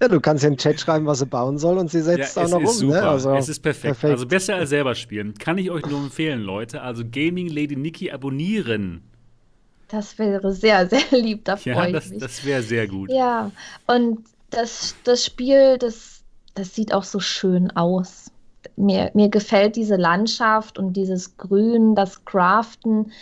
Ja, 0.01 0.09
du 0.09 0.21
kannst 0.21 0.43
ja 0.43 0.49
in 0.49 0.55
den 0.55 0.59
Chat 0.59 0.81
schreiben, 0.81 1.07
was 1.07 1.19
sie 1.19 1.27
bauen 1.27 1.59
soll 1.59 1.79
und 1.79 1.91
sie 1.91 2.03
setzt 2.03 2.37
ja, 2.37 2.45
auch 2.45 2.49
noch 2.49 2.61
ist 2.61 2.83
um. 2.83 2.91
Super. 2.91 3.01
Ne? 3.01 3.09
Also, 3.09 3.35
es 3.35 3.49
ist 3.49 3.61
perfekt. 3.61 3.83
perfekt. 3.83 4.13
Also 4.13 4.27
besser 4.27 4.57
als 4.57 4.71
selber 4.71 4.95
spielen. 4.95 5.35
Kann 5.35 5.59
ich 5.59 5.71
euch 5.71 5.87
nur 5.87 6.01
empfehlen, 6.01 6.43
Leute. 6.43 6.83
Also 6.83 7.03
Gaming 7.11 7.49
Lady 7.49 7.77
Niki 7.77 8.11
abonnieren. 8.11 9.03
Das 9.89 10.19
wäre 10.19 10.53
sehr, 10.53 10.87
sehr 10.89 11.05
lieb. 11.11 11.45
Da 11.45 11.57
freue 11.57 11.75
ja, 11.75 11.87
ich 11.87 11.93
das, 11.93 12.09
mich. 12.11 12.19
Das 12.21 12.45
wäre 12.45 12.63
sehr 12.63 12.87
gut. 12.87 13.11
Ja, 13.11 13.51
und 13.87 14.25
das, 14.51 14.95
das 15.05 15.25
Spiel, 15.25 15.79
das, 15.79 16.23
das 16.55 16.75
sieht 16.75 16.93
auch 16.93 17.05
so 17.05 17.21
schön 17.21 17.71
aus. 17.73 18.31
Mir, 18.77 19.11
mir 19.15 19.29
gefällt 19.29 19.77
diese 19.77 19.97
Landschaft 19.97 20.79
und 20.79 20.95
dieses 20.95 21.37
Grün, 21.37 21.95
das 21.95 22.25
Craften. 22.25 23.13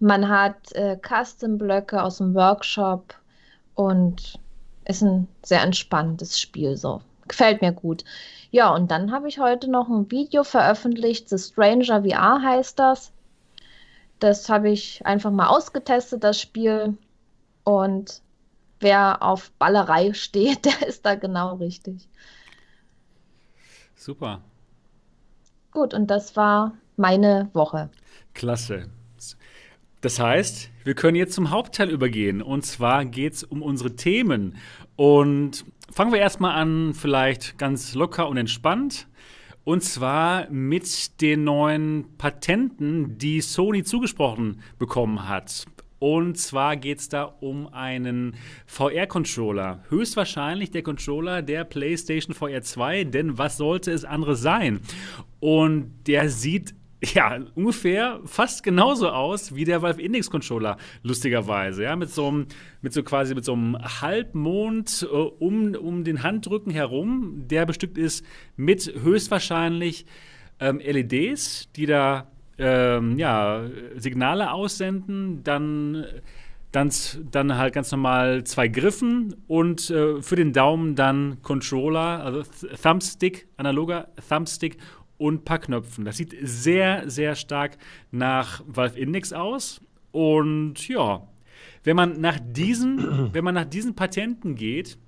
Man 0.00 0.28
hat 0.28 0.72
äh, 0.72 0.96
Custom-Blöcke 0.96 2.02
aus 2.02 2.18
dem 2.18 2.34
Workshop 2.34 3.14
und 3.74 4.38
ist 4.86 5.02
ein 5.02 5.28
sehr 5.44 5.62
entspanntes 5.62 6.38
Spiel 6.40 6.76
so. 6.76 7.00
Gefällt 7.26 7.62
mir 7.62 7.72
gut. 7.72 8.04
Ja, 8.50 8.74
und 8.74 8.90
dann 8.90 9.12
habe 9.12 9.28
ich 9.28 9.38
heute 9.38 9.70
noch 9.70 9.88
ein 9.88 10.10
Video 10.10 10.44
veröffentlicht. 10.44 11.28
The 11.28 11.38
Stranger 11.38 12.02
VR 12.02 12.42
heißt 12.42 12.78
das. 12.78 13.12
Das 14.18 14.48
habe 14.48 14.70
ich 14.70 15.04
einfach 15.06 15.30
mal 15.30 15.48
ausgetestet, 15.48 16.22
das 16.22 16.40
Spiel. 16.40 16.96
Und 17.64 18.20
wer 18.80 19.22
auf 19.22 19.50
Ballerei 19.58 20.12
steht, 20.14 20.64
der 20.66 20.86
ist 20.86 21.06
da 21.06 21.14
genau 21.14 21.56
richtig. 21.56 22.08
Super. 23.96 24.42
Gut, 25.70 25.94
und 25.94 26.08
das 26.08 26.36
war 26.36 26.72
meine 26.96 27.48
Woche. 27.54 27.90
Klasse. 28.34 28.90
Das 30.04 30.20
heißt, 30.20 30.70
wir 30.84 30.92
können 30.92 31.16
jetzt 31.16 31.32
zum 31.32 31.48
Hauptteil 31.48 31.88
übergehen. 31.88 32.42
Und 32.42 32.66
zwar 32.66 33.06
geht 33.06 33.32
es 33.32 33.42
um 33.42 33.62
unsere 33.62 33.96
Themen. 33.96 34.56
Und 34.96 35.64
fangen 35.90 36.12
wir 36.12 36.20
erstmal 36.20 36.56
an, 36.60 36.92
vielleicht 36.92 37.56
ganz 37.56 37.94
locker 37.94 38.28
und 38.28 38.36
entspannt. 38.36 39.08
Und 39.64 39.82
zwar 39.82 40.50
mit 40.50 41.22
den 41.22 41.44
neuen 41.44 42.18
Patenten, 42.18 43.16
die 43.16 43.40
Sony 43.40 43.82
zugesprochen 43.82 44.60
bekommen 44.78 45.26
hat. 45.26 45.64
Und 46.00 46.36
zwar 46.36 46.76
geht 46.76 46.98
es 46.98 47.08
da 47.08 47.22
um 47.40 47.72
einen 47.72 48.36
VR-Controller. 48.66 49.84
Höchstwahrscheinlich 49.88 50.70
der 50.70 50.82
Controller 50.82 51.40
der 51.40 51.64
PlayStation 51.64 52.34
VR 52.34 52.60
2, 52.60 53.04
denn 53.04 53.38
was 53.38 53.56
sollte 53.56 53.90
es 53.90 54.04
anderes 54.04 54.42
sein? 54.42 54.80
Und 55.40 55.94
der 56.06 56.28
sieht 56.28 56.74
ja, 57.12 57.38
ungefähr 57.54 58.20
fast 58.24 58.62
genauso 58.62 59.08
aus 59.10 59.54
wie 59.54 59.64
der 59.64 59.82
Valve 59.82 60.00
Index 60.00 60.30
Controller, 60.30 60.76
lustigerweise. 61.02 61.84
Ja, 61.84 61.96
mit 61.96 62.10
so 62.10 62.28
einem, 62.28 62.46
mit 62.82 62.92
so 62.92 63.02
quasi 63.02 63.34
mit 63.34 63.44
so 63.44 63.52
einem 63.52 63.76
Halbmond 64.00 65.06
äh, 65.10 65.14
um, 65.14 65.74
um 65.74 66.04
den 66.04 66.22
Handrücken 66.22 66.72
herum, 66.72 67.44
der 67.48 67.66
bestückt 67.66 67.98
ist 67.98 68.24
mit 68.56 68.92
höchstwahrscheinlich 69.02 70.06
ähm, 70.60 70.78
LEDs, 70.78 71.70
die 71.76 71.86
da 71.86 72.28
ähm, 72.58 73.18
ja, 73.18 73.64
Signale 73.96 74.52
aussenden, 74.52 75.42
dann 75.42 76.06
dann, 76.74 76.90
dann 77.30 77.56
halt 77.56 77.72
ganz 77.72 77.92
normal 77.92 78.42
zwei 78.44 78.66
Griffen 78.66 79.36
und 79.46 79.90
äh, 79.90 80.20
für 80.20 80.34
den 80.34 80.52
Daumen 80.52 80.96
dann 80.96 81.40
Controller, 81.42 82.24
also 82.24 82.42
Thumbstick, 82.82 83.46
analoger 83.56 84.08
Thumbstick 84.28 84.78
und 85.24 85.36
ein 85.36 85.44
paar 85.44 85.58
Knöpfen. 85.58 86.04
Das 86.04 86.18
sieht 86.18 86.36
sehr, 86.42 87.08
sehr 87.08 87.34
stark 87.34 87.78
nach 88.10 88.62
Valve 88.66 88.98
Index 88.98 89.32
aus. 89.32 89.80
Und 90.12 90.86
ja, 90.86 91.26
wenn 91.82 91.96
man 91.96 92.20
nach 92.20 92.38
diesen, 92.38 93.30
wenn 93.32 93.42
man 93.42 93.54
nach 93.54 93.64
diesen 93.64 93.94
Patenten 93.94 94.54
geht, 94.54 94.98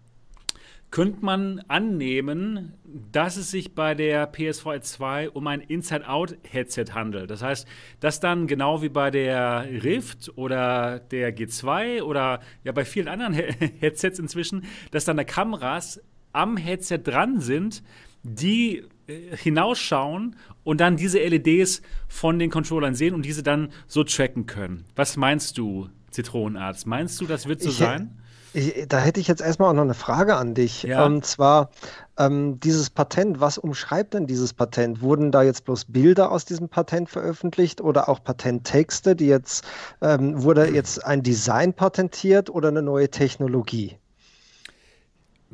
könnte 0.90 1.22
man 1.22 1.58
annehmen, 1.68 2.72
dass 3.12 3.36
es 3.36 3.50
sich 3.50 3.74
bei 3.74 3.94
der 3.94 4.26
PSVR 4.26 4.80
2 4.80 5.30
um 5.30 5.46
ein 5.48 5.60
Inside-Out-Headset 5.60 6.94
handelt. 6.94 7.30
Das 7.30 7.42
heißt, 7.42 7.68
dass 8.00 8.18
dann 8.18 8.46
genau 8.46 8.80
wie 8.80 8.88
bei 8.88 9.10
der 9.10 9.66
Rift 9.82 10.32
oder 10.36 10.98
der 10.98 11.36
G2 11.36 12.00
oder 12.00 12.40
ja 12.64 12.72
bei 12.72 12.86
vielen 12.86 13.08
anderen 13.08 13.34
Headsets 13.80 14.18
inzwischen, 14.18 14.64
dass 14.92 15.04
dann 15.04 15.18
da 15.18 15.24
Kameras 15.24 16.00
am 16.32 16.56
Headset 16.56 17.00
dran 17.04 17.40
sind, 17.40 17.82
die 18.22 18.84
hinausschauen 19.06 20.36
und 20.64 20.80
dann 20.80 20.96
diese 20.96 21.18
LEDs 21.18 21.82
von 22.08 22.38
den 22.38 22.50
Controllern 22.50 22.94
sehen 22.94 23.14
und 23.14 23.22
diese 23.22 23.42
dann 23.42 23.70
so 23.86 24.04
tracken 24.04 24.46
können. 24.46 24.84
Was 24.96 25.16
meinst 25.16 25.58
du, 25.58 25.88
Zitronenarzt? 26.10 26.86
Meinst 26.86 27.20
du, 27.20 27.26
das 27.26 27.46
wird 27.46 27.62
so 27.62 27.70
ich, 27.70 27.76
sein? 27.76 28.18
Ich, 28.52 28.86
da 28.88 28.98
hätte 28.98 29.20
ich 29.20 29.28
jetzt 29.28 29.42
erstmal 29.42 29.70
auch 29.70 29.74
noch 29.74 29.82
eine 29.82 29.94
Frage 29.94 30.36
an 30.36 30.54
dich. 30.54 30.82
Ja. 30.82 31.04
Und 31.04 31.26
zwar 31.26 31.70
ähm, 32.18 32.58
dieses 32.60 32.90
Patent, 32.90 33.38
was 33.38 33.58
umschreibt 33.58 34.14
denn 34.14 34.26
dieses 34.26 34.54
Patent? 34.54 35.02
Wurden 35.02 35.30
da 35.30 35.42
jetzt 35.42 35.64
bloß 35.66 35.84
Bilder 35.86 36.32
aus 36.32 36.44
diesem 36.44 36.68
Patent 36.68 37.10
veröffentlicht 37.10 37.80
oder 37.80 38.08
auch 38.08 38.24
Patenttexte, 38.24 39.14
die 39.14 39.26
jetzt, 39.26 39.64
ähm, 40.00 40.42
wurde 40.42 40.70
jetzt 40.70 41.04
ein 41.04 41.22
Design 41.22 41.74
patentiert 41.74 42.48
oder 42.48 42.68
eine 42.68 42.82
neue 42.82 43.10
Technologie? 43.10 43.98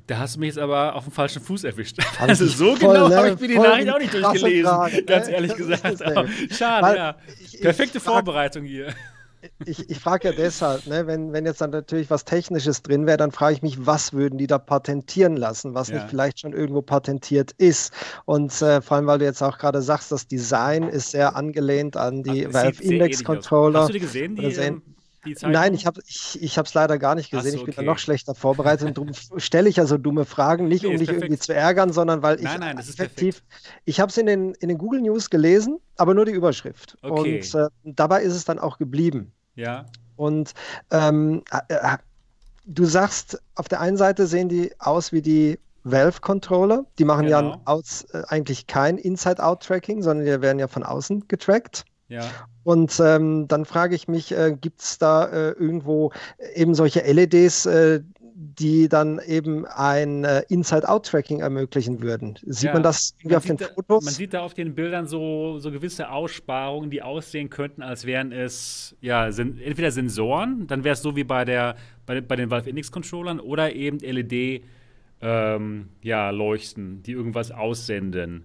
Da 0.08 0.18
hast 0.18 0.34
du 0.36 0.40
mich 0.40 0.48
jetzt 0.48 0.58
aber 0.58 0.94
auf 0.96 1.04
dem 1.04 1.12
falschen 1.12 1.42
Fuß 1.42 1.64
erwischt. 1.64 1.96
Also 2.20 2.44
ich 2.44 2.56
so 2.56 2.74
genau 2.74 3.08
ne? 3.08 3.16
habe 3.16 3.28
ich 3.30 3.40
mir 3.40 3.48
die 3.48 3.54
Voll 3.54 3.68
Nachricht 3.68 3.90
auch 3.92 3.98
nicht 3.98 4.14
durchgelesen, 4.14 4.64
Frage, 4.70 4.96
ne? 4.96 5.02
ganz 5.04 5.28
ehrlich 5.28 5.52
Das 5.52 5.60
ist 5.60 5.66
gesagt. 5.68 5.98
Schade, 6.52 6.86
Weil 6.86 6.96
ja. 6.96 7.16
ich- 7.40 7.54
ich 7.54 7.60
Perfekte 7.60 8.00
frag- 8.00 8.14
Vorbereitung 8.14 8.64
hier. 8.64 8.88
Ich, 9.66 9.90
ich 9.90 9.98
frage 9.98 10.28
ja 10.28 10.34
deshalb, 10.36 10.86
ne, 10.86 11.08
wenn, 11.08 11.32
wenn 11.32 11.44
jetzt 11.46 11.60
dann 11.60 11.70
natürlich 11.70 12.08
was 12.10 12.24
Technisches 12.24 12.82
drin 12.82 13.06
wäre, 13.06 13.16
dann 13.16 13.32
frage 13.32 13.54
ich 13.56 13.62
mich, 13.62 13.84
was 13.86 14.12
würden 14.12 14.38
die 14.38 14.46
da 14.46 14.58
patentieren 14.58 15.36
lassen, 15.36 15.74
was 15.74 15.88
Ja. 15.88 15.96
nicht 15.96 16.10
vielleicht 16.10 16.38
schon 16.38 16.52
irgendwo 16.52 16.80
patentiert 16.80 17.50
ist. 17.58 17.92
Und 18.24 18.52
äh, 18.62 18.80
vor 18.80 18.96
allem, 18.98 19.06
weil 19.08 19.18
du 19.18 19.24
jetzt 19.24 19.42
auch 19.42 19.58
gerade 19.58 19.82
sagst, 19.82 20.12
das 20.12 20.28
Design 20.28 20.84
ist 20.84 21.10
sehr 21.10 21.34
angelehnt 21.34 21.96
an 21.96 22.22
die 22.22 22.46
Also, 22.46 22.56
Valve 22.58 22.82
Index. 22.84 23.24
Controller. 23.24 23.80
Hast 23.80 23.88
du 23.88 23.92
die 23.94 23.98
gesehen, 24.00 24.36
die, 24.36 24.44
die 25.24 25.34
Zeichnung? 25.34 25.52
Nein, 25.52 25.74
ich 25.74 25.86
habe 25.86 26.00
ich, 26.06 26.40
ich 26.42 26.56
es 26.56 26.74
leider 26.74 26.98
gar 26.98 27.14
nicht 27.14 27.30
gesehen. 27.30 27.52
so, 27.52 27.58
ich 27.58 27.64
bin 27.64 27.74
da 27.74 27.80
okay. 27.82 27.90
noch 27.90 27.98
schlechter 27.98 28.34
vorbereitet 28.34 28.88
und 28.88 28.98
darum 28.98 29.10
stelle 29.40 29.68
ich 29.68 29.76
ja 29.76 29.86
so 29.86 29.98
dumme 29.98 30.24
Fragen, 30.24 30.68
nicht 30.68 30.82
Nee, 30.82 30.88
um 30.90 30.98
dich 30.98 31.08
irgendwie 31.08 31.28
perfekt. 31.28 31.42
zu 31.44 31.54
ärgern, 31.54 31.92
sondern 31.92 32.22
weil 32.22 32.36
ich 32.36 32.44
Nein, 32.44 32.60
nein, 32.60 32.76
das 32.76 32.88
ist 32.88 33.00
effektiv, 33.00 33.42
ich 33.84 34.00
habe 34.00 34.10
es 34.10 34.16
in 34.18 34.26
den, 34.26 34.54
in 34.54 34.68
den 34.68 34.78
Google 34.78 35.00
News 35.00 35.30
gelesen, 35.30 35.78
aber 35.96 36.14
nur 36.14 36.24
die 36.24 36.32
Überschrift. 36.32 36.96
Okay. 37.02 37.38
Und 37.38 37.54
äh, 37.54 37.68
dabei 37.84 38.22
ist 38.22 38.34
es 38.34 38.44
dann 38.44 38.58
auch 38.58 38.78
geblieben. 38.78 39.32
Ja, 39.54 39.86
Und 40.16 40.52
ähm, 40.90 41.42
äh, 41.50 41.74
äh, 41.74 41.96
du 42.64 42.84
sagst, 42.84 43.40
auf 43.54 43.68
der 43.68 43.80
einen 43.80 43.96
Seite 43.96 44.26
sehen 44.26 44.48
die 44.48 44.72
aus 44.78 45.12
wie 45.12 45.22
die 45.22 45.58
Valve-Controller. 45.84 46.84
Die 46.98 47.04
machen 47.04 47.26
ja 47.28 47.40
Genau. 47.40 47.54
ein 47.54 47.60
aus, 47.66 48.04
äh, 48.12 48.22
eigentlich 48.28 48.66
kein 48.66 48.98
Inside-Out-Tracking, 48.98 50.02
sondern 50.02 50.26
die 50.26 50.40
werden 50.42 50.58
ja 50.58 50.68
von 50.68 50.84
außen 50.84 51.26
getrackt. 51.28 51.84
Ja. 52.12 52.30
Und 52.64 53.00
ähm, 53.04 53.48
dann 53.48 53.64
frage 53.64 53.94
ich 53.94 54.06
mich, 54.08 54.32
äh, 54.32 54.56
gibt 54.60 54.80
es 54.80 54.98
da 54.98 55.24
äh, 55.26 55.50
irgendwo 55.52 56.12
eben 56.54 56.74
solche 56.74 57.00
LEDs, 57.00 57.66
äh, 57.66 58.00
die 58.34 58.88
dann 58.88 59.20
eben 59.26 59.66
ein 59.66 60.24
äh, 60.24 60.42
Inside-Out-Tracking 60.48 61.40
ermöglichen 61.40 62.02
würden? 62.02 62.38
Sieht 62.44 62.68
Ja. 62.68 62.72
man 62.74 62.82
das 62.82 63.14
irgendwie 63.18 63.34
Man 63.34 63.36
auf 63.38 63.44
den 63.46 63.56
da, 63.56 63.66
Fotos? 63.74 64.04
Man 64.04 64.14
sieht 64.14 64.34
da 64.34 64.40
auf 64.42 64.54
den 64.54 64.74
Bildern 64.74 65.06
so, 65.06 65.58
so 65.58 65.70
gewisse 65.70 66.10
Aussparungen, 66.10 66.90
die 66.90 67.02
aussehen 67.02 67.50
könnten, 67.50 67.82
als 67.82 68.04
wären 68.04 68.32
es 68.32 68.96
ja, 69.00 69.30
sen 69.32 69.58
entweder 69.60 69.90
Sensoren, 69.90 70.66
dann 70.66 70.84
wäre 70.84 70.94
es 70.94 71.02
so 71.02 71.16
wie 71.16 71.24
bei, 71.24 71.44
der, 71.44 71.76
bei, 72.06 72.20
bei 72.20 72.36
den 72.36 72.50
Valve 72.50 72.68
Index 72.70 72.92
Controllern, 72.92 73.40
oder 73.40 73.72
eben 73.74 73.98
LED 73.98 74.64
ähm, 75.20 75.88
ja, 76.02 76.30
Leuchten, 76.30 77.02
die 77.02 77.12
irgendwas 77.12 77.52
aussenden. 77.52 78.44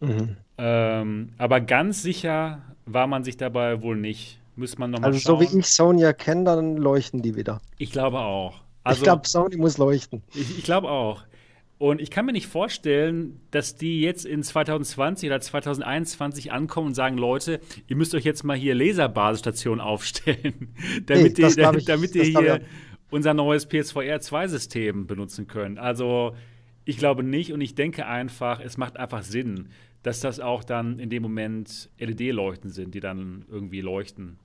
Mhm. 0.00 0.36
Ähm, 0.58 1.30
aber 1.38 1.60
ganz 1.60 2.02
sicher 2.02 2.62
war 2.86 3.06
man 3.06 3.24
sich 3.24 3.36
dabei 3.36 3.82
wohl 3.82 3.96
nicht. 3.96 4.40
Müsste 4.56 4.80
man 4.80 4.90
nochmal 4.90 5.10
Also 5.10 5.20
so 5.20 5.40
schauen. 5.40 5.52
wie 5.54 5.58
ich 5.60 5.66
Sony 5.66 6.02
erkenne, 6.02 6.44
dann 6.44 6.76
leuchten 6.76 7.22
die 7.22 7.36
wieder. 7.36 7.60
Ich 7.78 7.92
glaube 7.92 8.18
auch. 8.18 8.56
ich 8.56 8.60
Also, 8.84 9.02
glaube, 9.04 9.28
Sony 9.28 9.56
muss 9.56 9.78
leuchten. 9.78 10.22
Ich, 10.34 10.58
ich 10.58 10.64
glaube 10.64 10.90
auch. 10.90 11.22
Und 11.78 12.00
ich 12.00 12.10
kann 12.10 12.26
mir 12.26 12.32
nicht 12.32 12.48
vorstellen, 12.48 13.40
dass 13.52 13.76
die 13.76 14.00
jetzt 14.00 14.26
in 14.26 14.42
2020 14.42 15.28
oder 15.28 15.40
2021 15.40 16.50
ankommen 16.50 16.88
und 16.88 16.94
sagen, 16.94 17.16
Leute, 17.18 17.60
ihr 17.86 17.94
müsst 17.94 18.16
euch 18.16 18.24
jetzt 18.24 18.42
mal 18.42 18.56
hier 18.56 18.74
Laserbasisstationen 18.74 19.80
aufstellen, 19.80 20.74
damit, 21.06 21.38
Nee, 21.38 21.44
ihr, 21.44 21.48
ich- 21.76 21.84
damit 21.84 22.14
ihr 22.16 22.22
ich 22.24 22.36
hier 22.36 22.60
unser 23.10 23.32
neues 23.32 23.64
PSVR 23.66 24.18
2-System 24.20 25.06
benutzen 25.06 25.46
könnt. 25.46 25.78
Also 25.78 26.34
ich 26.84 26.98
glaube 26.98 27.22
nicht 27.22 27.52
und 27.52 27.60
ich 27.60 27.76
denke 27.76 28.06
einfach, 28.06 28.58
es 28.60 28.76
macht 28.76 28.96
einfach 28.96 29.22
Sinn, 29.22 29.68
dass 30.02 30.20
das 30.20 30.40
auch 30.40 30.64
dann 30.64 30.98
in 30.98 31.10
dem 31.10 31.22
Moment 31.22 31.90
LED-Leuchten 31.98 32.70
sind, 32.70 32.94
die 32.94 33.00
dann 33.00 33.44
irgendwie 33.48 33.80
leuchten. 33.80 34.38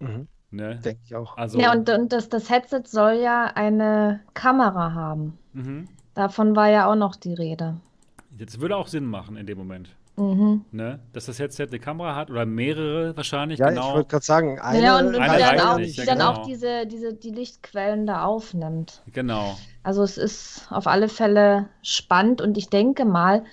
Mhm. 0.00 0.28
Ne? 0.50 0.80
Denke 0.84 1.00
ich 1.04 1.14
auch. 1.14 1.36
Also, 1.36 1.58
Ja, 1.58 1.72
und, 1.72 1.88
und 1.90 2.12
das, 2.12 2.28
das 2.28 2.48
Headset 2.48 2.82
soll 2.84 3.14
ja 3.14 3.46
eine 3.54 4.20
Kamera 4.34 4.94
haben. 4.94 5.38
mhm. 5.52 5.88
Davon 6.14 6.56
war 6.56 6.68
ja 6.68 6.90
auch 6.90 6.96
noch 6.96 7.14
die 7.14 7.34
Rede. 7.34 7.76
Das 8.30 8.60
würde 8.60 8.76
auch 8.76 8.88
Sinn 8.88 9.04
machen 9.04 9.36
in 9.36 9.46
dem 9.46 9.56
Moment. 9.56 9.94
Mhm. 10.18 10.64
Ne? 10.72 10.98
Dass 11.12 11.26
das 11.26 11.38
Headset 11.38 11.66
eine 11.68 11.78
Kamera 11.78 12.16
hat 12.16 12.30
oder 12.30 12.44
mehrere 12.44 13.16
wahrscheinlich. 13.16 13.60
Ja, 13.60 13.68
genau. 13.68 13.88
ich 13.88 13.94
wollte 13.94 14.08
gerade 14.08 14.24
sagen, 14.24 14.58
eine, 14.58 14.82
ja, 14.82 14.98
und, 14.98 15.06
und 15.08 15.16
eine 15.16 15.36
die 15.36 15.42
dann, 15.42 15.60
auch, 15.60 15.78
nicht, 15.78 15.96
die 15.96 16.00
ja, 16.00 16.06
dann 16.06 16.18
genau. 16.18 16.30
auch 16.32 16.46
diese, 16.46 16.86
diese, 16.86 17.14
die 17.14 17.30
Lichtquellen 17.30 18.06
da 18.06 18.24
aufnimmt. 18.24 19.02
Genau. 19.12 19.56
Also 19.84 20.02
es 20.02 20.18
ist 20.18 20.66
auf 20.70 20.88
alle 20.88 21.08
Fälle 21.08 21.68
spannend 21.82 22.40
und 22.40 22.58
ich 22.58 22.68
denke 22.68 23.04
mal, 23.04 23.44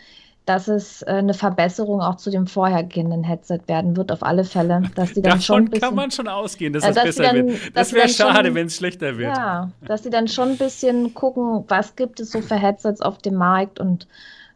dass 0.45 0.67
es 0.67 1.01
äh, 1.01 1.05
eine 1.05 1.33
Verbesserung 1.33 2.01
auch 2.01 2.15
zu 2.17 2.29
dem 2.29 2.45
vorhergehenden 2.45 3.23
Headset 3.23 3.61
werden 3.67 3.97
wird, 3.97 4.11
auf 4.11 4.23
alle 4.23 4.43
Fälle. 4.43 4.83
Dass 4.95 5.13
die 5.13 5.21
dann 5.21 5.39
Davon 5.39 5.41
schon 5.41 5.65
bisschen, 5.65 5.81
kann 5.81 5.95
man 5.95 6.11
schon 6.11 6.27
ausgehen, 6.27 6.73
dass 6.73 6.83
äh, 6.83 6.93
das 6.93 7.03
besser 7.03 7.23
dann, 7.23 7.47
wird. 7.47 7.75
Das 7.75 7.93
wäre 7.93 8.09
schade, 8.09 8.53
wenn 8.53 8.67
es 8.67 8.75
schlechter 8.77 9.17
wird. 9.17 9.35
Ja, 9.35 9.71
dass 9.85 10.03
sie 10.03 10.09
dann 10.09 10.27
schon 10.27 10.49
ein 10.49 10.57
bisschen 10.57 11.13
gucken, 11.13 11.65
was 11.67 11.95
gibt 11.95 12.19
es 12.19 12.31
so 12.31 12.41
für 12.41 12.55
Headsets 12.55 13.01
auf 13.01 13.17
dem 13.17 13.35
Markt 13.35 13.79
und 13.79 14.07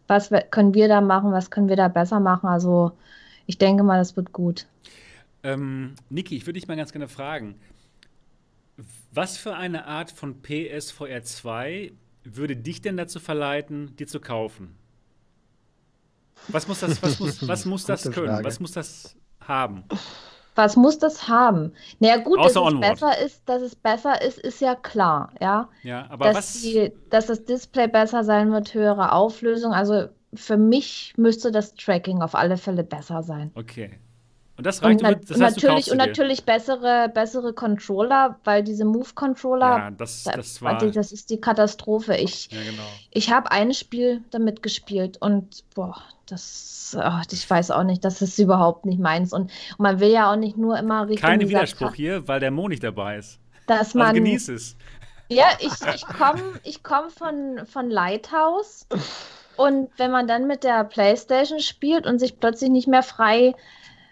was 0.07 0.31
können 0.51 0.73
wir 0.73 0.87
da 0.87 1.01
machen, 1.01 1.31
was 1.31 1.49
können 1.49 1.69
wir 1.69 1.75
da 1.75 1.87
besser 1.87 2.19
machen. 2.19 2.47
Also 2.47 2.91
ich 3.45 3.57
denke 3.57 3.83
mal, 3.83 3.97
das 3.97 4.15
wird 4.15 4.31
gut. 4.31 4.67
Ähm, 5.43 5.95
Niki, 6.09 6.35
ich 6.35 6.45
würde 6.45 6.59
dich 6.59 6.67
mal 6.67 6.77
ganz 6.77 6.91
gerne 6.91 7.07
fragen, 7.07 7.55
was 9.11 9.37
für 9.37 9.55
eine 9.55 9.85
Art 9.85 10.11
von 10.11 10.41
PSVR 10.41 11.23
2 11.23 11.91
würde 12.23 12.55
dich 12.55 12.81
denn 12.81 12.97
dazu 12.97 13.19
verleiten, 13.19 13.95
die 13.97 14.05
zu 14.05 14.19
kaufen? 14.19 14.75
Was 16.47 16.67
muss 16.67 16.79
das, 16.79 17.01
was 17.03 17.19
muss, 17.19 17.47
was 17.47 17.65
muss 17.65 17.85
das 17.85 18.03
können? 18.03 18.27
Frage. 18.27 18.45
Was 18.45 18.59
muss 18.59 18.71
das 18.71 19.15
haben? 19.41 19.83
Was 20.55 20.75
muss 20.75 20.99
das 20.99 21.27
haben? 21.27 21.73
Naja, 21.99 22.17
gut, 22.17 22.37
dass 22.39 22.55
es, 22.55 22.79
besser 22.79 23.21
ist, 23.21 23.41
dass 23.45 23.61
es 23.61 23.75
besser 23.75 24.21
ist, 24.21 24.39
ist 24.39 24.59
ja 24.61 24.75
klar, 24.75 25.31
ja. 25.39 25.69
Ja, 25.83 26.07
aber 26.09 26.25
dass 26.25 26.35
was? 26.35 26.61
Die, 26.61 26.91
dass 27.09 27.27
das 27.27 27.45
Display 27.45 27.87
besser 27.87 28.23
sein 28.23 28.51
wird, 28.51 28.73
höhere 28.73 29.11
Auflösung. 29.13 29.73
Also 29.73 30.09
für 30.33 30.57
mich 30.57 31.13
müsste 31.17 31.51
das 31.51 31.75
Tracking 31.75 32.21
auf 32.21 32.35
alle 32.35 32.57
Fälle 32.57 32.83
besser 32.83 33.23
sein. 33.23 33.51
Okay. 33.55 33.99
Und 34.59 34.65
das 34.65 34.83
reicht, 34.83 35.01
und, 35.01 35.09
na 35.09 35.15
das 35.15 35.39
heißt, 35.39 35.63
natürlich, 35.63 35.89
und 35.89 35.97
natürlich 35.97 36.43
bessere, 36.43 37.09
bessere 37.13 37.53
Controller, 37.53 38.37
weil 38.43 38.61
diese 38.61 38.83
Move-Controller, 38.83 39.77
ja, 39.77 39.91
das, 39.91 40.25
das, 40.25 40.61
war... 40.61 40.77
das 40.77 41.13
ist 41.13 41.29
die 41.29 41.39
Katastrophe. 41.39 42.17
Ich, 42.17 42.51
ja, 42.51 42.59
genau. 42.69 42.83
ich 43.09 43.31
habe 43.31 43.53
ein 43.53 43.73
Spiel 43.73 44.21
damit 44.31 44.61
gespielt 44.61 45.15
und 45.21 45.63
boah, 45.75 45.95
das, 46.25 46.93
oh, 46.99 47.21
ich 47.31 47.49
weiß 47.49 47.71
auch 47.71 47.85
nicht, 47.85 48.03
das 48.03 48.21
ist 48.21 48.37
überhaupt 48.37 48.85
nicht 48.85 48.99
meins. 48.99 49.31
Und, 49.31 49.43
und 49.43 49.79
man 49.79 50.01
will 50.01 50.11
ja 50.11 50.29
auch 50.29 50.35
nicht 50.35 50.57
nur 50.57 50.77
immer 50.77 51.07
Richtung. 51.07 51.29
Kein 51.29 51.39
Widerspruch 51.39 51.93
hier, 51.93 52.27
weil 52.27 52.41
der 52.41 52.51
Mo 52.51 52.67
nicht 52.67 52.83
dabei 52.83 53.15
ist. 53.15 53.39
Dass 53.65 53.79
also 53.79 53.99
man. 53.99 54.07
Also 54.07 54.21
genieß 54.21 54.49
es. 54.49 54.75
Ja, 55.29 55.45
ich, 55.59 55.71
ich 55.95 56.05
komme 56.05 56.41
ich 56.65 56.83
komm 56.83 57.09
von, 57.11 57.65
von 57.65 57.89
Lighthouse. 57.89 58.87
Und 59.55 59.89
wenn 59.95 60.11
man 60.11 60.27
dann 60.27 60.47
mit 60.47 60.65
der 60.65 60.83
Playstation 60.83 61.59
spielt 61.59 62.05
und 62.05 62.19
sich 62.19 62.41
plötzlich 62.41 62.69
nicht 62.69 62.89
mehr 62.89 63.03
frei 63.03 63.55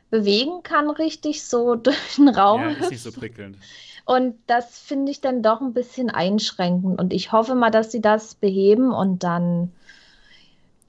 bewegen 0.10 0.64
kann, 0.64 0.90
richtig 0.90 1.44
so 1.44 1.76
durch 1.76 2.16
den 2.16 2.30
Raum. 2.30 2.62
Ja, 2.62 2.70
ist 2.70 2.92
nicht 2.92 3.04
so 3.04 3.12
prickelnd. 3.12 3.58
Und 4.06 4.36
das 4.48 4.80
finde 4.80 5.12
ich 5.12 5.20
dann 5.20 5.44
doch 5.44 5.60
ein 5.60 5.74
bisschen 5.74 6.10
einschränkend. 6.10 7.00
Und 7.00 7.12
ich 7.14 7.34
hoffe 7.34 7.56
mal, 7.56 7.72
dass 7.72 7.92
sie 7.92 8.00
das 8.00 8.36
beheben 8.36 8.94
und 8.94 9.24
dann, 9.24 9.74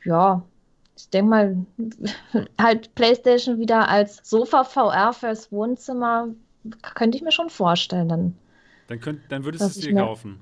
ja, 0.05 0.43
ich 0.97 1.11
denke 1.11 1.31
mal, 1.31 1.57
halt 2.61 2.95
PlayStation 2.95 3.59
wieder 3.59 3.89
als 3.89 4.21
Sofa 4.23 4.63
VR 4.63 5.13
fürs 5.13 5.51
Wohnzimmer, 5.51 6.29
könnte 6.95 7.17
ich 7.17 7.25
mir 7.25 7.33
schon 7.33 7.51
vorstellen. 7.51 8.09
Dann, 8.09 8.37
dann, 8.87 9.01
könnt, 9.01 9.21
dann 9.31 9.45
würdest 9.45 9.65
du 9.65 9.69
es 9.69 9.81
dir 9.81 9.95
kaufen. 9.95 10.39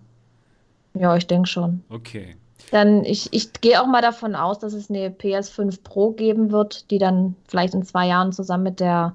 Ja, 0.93 1.17
ich 1.17 1.27
denke 1.27 1.49
schon. 1.49 1.83
Okay. 1.89 2.37
Dann, 2.71 3.05
ich, 3.05 3.33
ich 3.33 3.53
gehe 3.55 3.81
auch 3.81 3.87
mal 3.87 4.03
davon 4.03 4.35
aus, 4.35 4.59
dass 4.59 4.73
es 4.73 4.91
eine 4.91 5.09
PS5 5.09 5.83
Pro 5.83 6.11
geben 6.11 6.51
wird, 6.51 6.91
die 6.91 6.99
dann 6.99 7.37
vielleicht 7.47 7.75
in 7.75 7.85
zwei 7.85 8.07
Jahren 8.09 8.33
zusammen 8.33 8.65
mit 8.65 8.81
der 8.81 9.15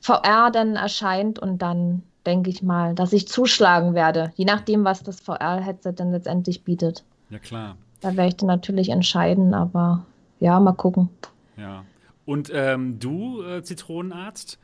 VR 0.00 0.50
dann 0.50 0.76
erscheint 0.76 1.38
und 1.38 1.62
dann 1.62 2.02
denke 2.26 2.50
ich 2.50 2.62
mal, 2.62 2.94
dass 2.94 3.12
ich 3.12 3.28
zuschlagen 3.28 3.94
werde, 3.94 4.32
je 4.36 4.44
nachdem, 4.44 4.84
was 4.84 5.02
das 5.02 5.20
VR-Headset 5.20 5.94
dann 5.96 6.12
letztendlich 6.12 6.64
bietet. 6.64 7.04
Ja, 7.30 7.38
klar. 7.38 7.76
Da 8.00 8.16
werde 8.16 8.28
ich 8.28 8.36
dann 8.36 8.48
natürlich 8.48 8.90
entscheiden, 8.90 9.54
aber 9.54 10.04
ja, 10.40 10.60
mal 10.60 10.72
gucken. 10.72 11.08
Ja. 11.56 11.84
Und 12.26 12.50
ähm, 12.52 12.98
du, 12.98 13.42
äh, 13.42 13.62
Zitronenarzt, 13.62 14.58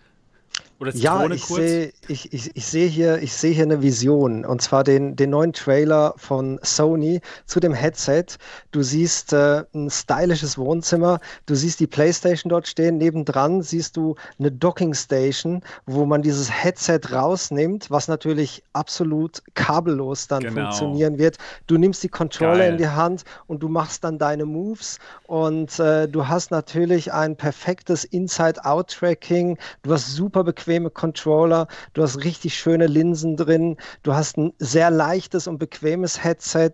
oder 0.80 0.94
ja, 0.94 1.24
ich 1.30 1.44
sehe 1.44 1.92
ich, 2.08 2.32
ich, 2.32 2.56
ich 2.56 2.66
seh 2.66 2.88
hier, 2.88 3.20
seh 3.26 3.52
hier 3.52 3.62
eine 3.62 3.80
Vision 3.80 4.44
und 4.44 4.60
zwar 4.60 4.82
den, 4.82 5.14
den 5.14 5.30
neuen 5.30 5.52
Trailer 5.52 6.14
von 6.16 6.58
Sony 6.62 7.20
zu 7.46 7.60
dem 7.60 7.72
Headset. 7.72 8.24
Du 8.72 8.82
siehst 8.82 9.32
äh, 9.32 9.62
ein 9.72 9.88
stylisches 9.88 10.58
Wohnzimmer, 10.58 11.20
du 11.46 11.54
siehst 11.54 11.78
die 11.78 11.86
Playstation 11.86 12.50
dort 12.50 12.66
stehen, 12.66 12.98
nebendran 12.98 13.62
siehst 13.62 13.96
du 13.96 14.16
eine 14.38 14.50
Docking 14.50 14.94
Station, 14.94 15.62
wo 15.86 16.06
man 16.06 16.22
dieses 16.22 16.50
Headset 16.50 17.00
rausnimmt, 17.12 17.90
was 17.90 18.08
natürlich 18.08 18.64
absolut 18.72 19.42
kabellos 19.54 20.26
dann 20.26 20.42
genau. 20.42 20.62
funktionieren 20.62 21.18
wird. 21.18 21.38
Du 21.68 21.78
nimmst 21.78 22.02
die 22.02 22.08
Controller 22.08 22.58
Geil. 22.58 22.72
in 22.72 22.78
die 22.78 22.88
Hand 22.88 23.24
und 23.46 23.62
du 23.62 23.68
machst 23.68 24.02
dann 24.02 24.18
deine 24.18 24.44
Moves 24.44 24.98
und 25.28 25.78
äh, 25.78 26.08
du 26.08 26.26
hast 26.26 26.50
natürlich 26.50 27.12
ein 27.12 27.36
perfektes 27.36 28.04
Inside-Out-Tracking, 28.04 29.56
du 29.82 29.92
hast 29.92 30.12
super 30.12 30.42
bequem 30.42 30.63
bequeme 30.64 30.88
Controller, 30.88 31.68
du 31.92 32.02
hast 32.02 32.24
richtig 32.24 32.54
schöne 32.54 32.86
Linsen 32.86 33.36
drin, 33.36 33.76
du 34.02 34.14
hast 34.14 34.38
ein 34.38 34.54
sehr 34.58 34.90
leichtes 34.90 35.46
und 35.46 35.58
bequemes 35.58 36.24
Headset. 36.24 36.72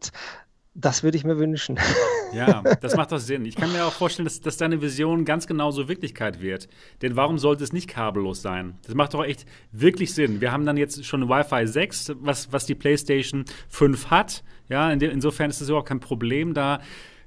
Das 0.75 1.03
würde 1.03 1.17
ich 1.17 1.25
mir 1.25 1.39
wünschen. 1.39 1.79
Ja, 2.33 2.63
das 2.81 2.95
macht 2.95 3.11
doch 3.11 3.19
Sinn. 3.19 3.45
Ich 3.45 3.57
kann 3.57 3.73
mir 3.73 3.85
auch 3.85 3.93
vorstellen, 3.93 4.25
dass, 4.25 4.41
dass 4.41 4.57
deine 4.57 4.81
Vision 4.81 5.25
ganz 5.25 5.49
genauso 5.49 5.89
Wirklichkeit 5.89 6.41
wird. 6.41 6.69
Denn 7.03 7.17
warum 7.17 7.39
sollte 7.39 7.65
es 7.65 7.73
nicht 7.73 7.89
kabellos 7.89 8.41
sein? 8.41 8.79
Das 8.87 8.95
macht 8.95 9.15
doch 9.15 9.25
echt 9.25 9.47
wirklich 9.73 10.15
Sinn. 10.15 10.41
Wir 10.41 10.53
haben 10.53 10.65
dann 10.65 10.77
jetzt 10.77 11.05
schon 11.05 11.29
Wi-Fi 11.29 11.67
6, 11.67 12.13
was, 12.21 12.53
was 12.53 12.67
die 12.67 12.77
PlayStation 12.77 13.47
5 13.69 14.11
hat. 14.11 14.45
Ja, 14.69 14.93
in 14.93 15.01
insofern 15.01 15.51
ist 15.51 15.61
es 15.61 15.71
überhaupt 15.71 15.89
kein 15.89 15.99
Problem, 15.99 16.55
da 16.55 16.79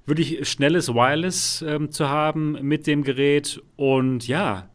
wirklich 0.05 0.47
schnelles 0.47 0.93
Wireless 0.93 1.61
ähm, 1.68 1.91
zu 1.91 2.07
haben 2.07 2.53
mit 2.61 2.88
dem 2.88 3.03
Gerät. 3.03 3.61
Und 3.76 4.26
ja, 4.26 4.70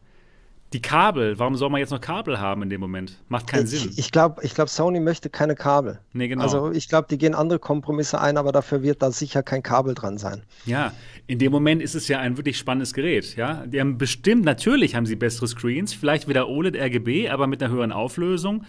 die 0.73 0.81
Kabel, 0.81 1.39
warum 1.39 1.55
soll 1.55 1.69
man 1.69 1.79
jetzt 1.79 1.89
noch 1.89 2.01
Kabel 2.01 2.39
haben 2.39 2.61
in 2.61 2.69
dem 2.69 2.79
Moment? 2.79 3.17
Macht 3.27 3.47
keinen 3.47 3.65
ich, 3.65 3.71
Sinn. 3.71 3.93
Ich 3.95 4.11
glaube, 4.11 4.43
ich 4.43 4.53
glaub, 4.53 4.69
Sony 4.69 4.99
möchte 4.99 5.29
keine 5.29 5.55
Kabel. 5.55 5.99
Nee, 6.13 6.27
genau. 6.27 6.43
Also 6.43 6.71
ich 6.71 6.87
glaube, 6.87 7.07
die 7.09 7.17
gehen 7.17 7.33
andere 7.33 7.57
Kompromisse 7.57 8.21
ein, 8.21 8.37
aber 8.37 8.51
dafür 8.51 8.83
wird 8.83 9.01
da 9.01 9.11
sicher 9.11 9.41
kein 9.41 9.63
Kabel 9.63 9.95
dran 9.95 10.19
sein. 10.19 10.43
Ja, 10.65 10.93
in 11.25 11.39
dem 11.39 11.51
Moment 11.51 11.81
ist 11.81 11.95
es 11.95 12.07
ja 12.07 12.19
ein 12.19 12.37
wirklich 12.37 12.57
spannendes 12.57 12.93
Gerät. 12.93 13.35
Ja? 13.35 13.65
Die 13.65 13.79
haben 13.79 13.97
bestimmt, 13.97 14.45
natürlich 14.45 14.95
haben 14.95 15.07
sie 15.07 15.15
bessere 15.15 15.47
Screens, 15.47 15.93
vielleicht 15.93 16.27
wieder 16.27 16.47
OLED 16.47 16.75
RGB, 16.75 17.29
aber 17.29 17.47
mit 17.47 17.63
einer 17.63 17.73
höheren 17.73 17.91
Auflösung. 17.91 18.65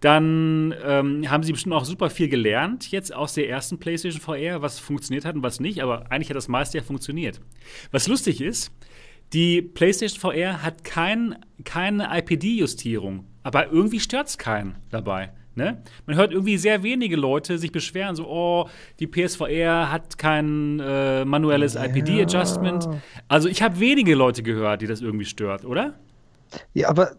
Dann 0.00 0.74
ähm, 0.84 1.30
haben 1.30 1.42
sie 1.42 1.52
bestimmt 1.52 1.74
auch 1.74 1.86
super 1.86 2.10
viel 2.10 2.28
gelernt 2.28 2.90
jetzt 2.90 3.14
aus 3.14 3.32
der 3.32 3.48
ersten 3.48 3.78
PlayStation 3.78 4.20
VR, 4.20 4.60
was 4.60 4.78
funktioniert 4.78 5.24
hat 5.24 5.36
und 5.36 5.42
was 5.42 5.58
nicht, 5.58 5.82
aber 5.82 6.10
eigentlich 6.10 6.28
hat 6.28 6.36
das 6.36 6.48
meiste 6.48 6.76
ja 6.76 6.84
funktioniert. 6.84 7.40
Was 7.92 8.06
lustig 8.06 8.42
ist, 8.42 8.72
die 9.32 9.62
PlayStation 9.62 10.20
VR 10.20 10.62
hat 10.62 10.84
kein, 10.84 11.36
keine 11.64 12.08
IPD-Justierung, 12.18 13.24
aber 13.42 13.70
irgendwie 13.70 14.00
stört 14.00 14.28
es 14.28 14.38
keinen 14.38 14.76
dabei. 14.90 15.30
Ne? 15.56 15.82
Man 16.04 16.16
hört 16.16 16.32
irgendwie 16.32 16.58
sehr 16.58 16.82
wenige 16.82 17.16
Leute 17.16 17.56
sich 17.56 17.72
beschweren, 17.72 18.14
so, 18.14 18.28
oh, 18.28 18.68
die 19.00 19.06
PSVR 19.06 19.90
hat 19.90 20.18
kein 20.18 20.80
äh, 20.80 21.24
manuelles 21.24 21.74
ja. 21.74 21.86
IPD-Adjustment. 21.86 22.86
Also 23.26 23.48
ich 23.48 23.62
habe 23.62 23.80
wenige 23.80 24.14
Leute 24.14 24.42
gehört, 24.42 24.82
die 24.82 24.86
das 24.86 25.00
irgendwie 25.00 25.24
stört, 25.24 25.64
oder? 25.64 25.94
Ja, 26.74 26.90
aber 26.90 27.16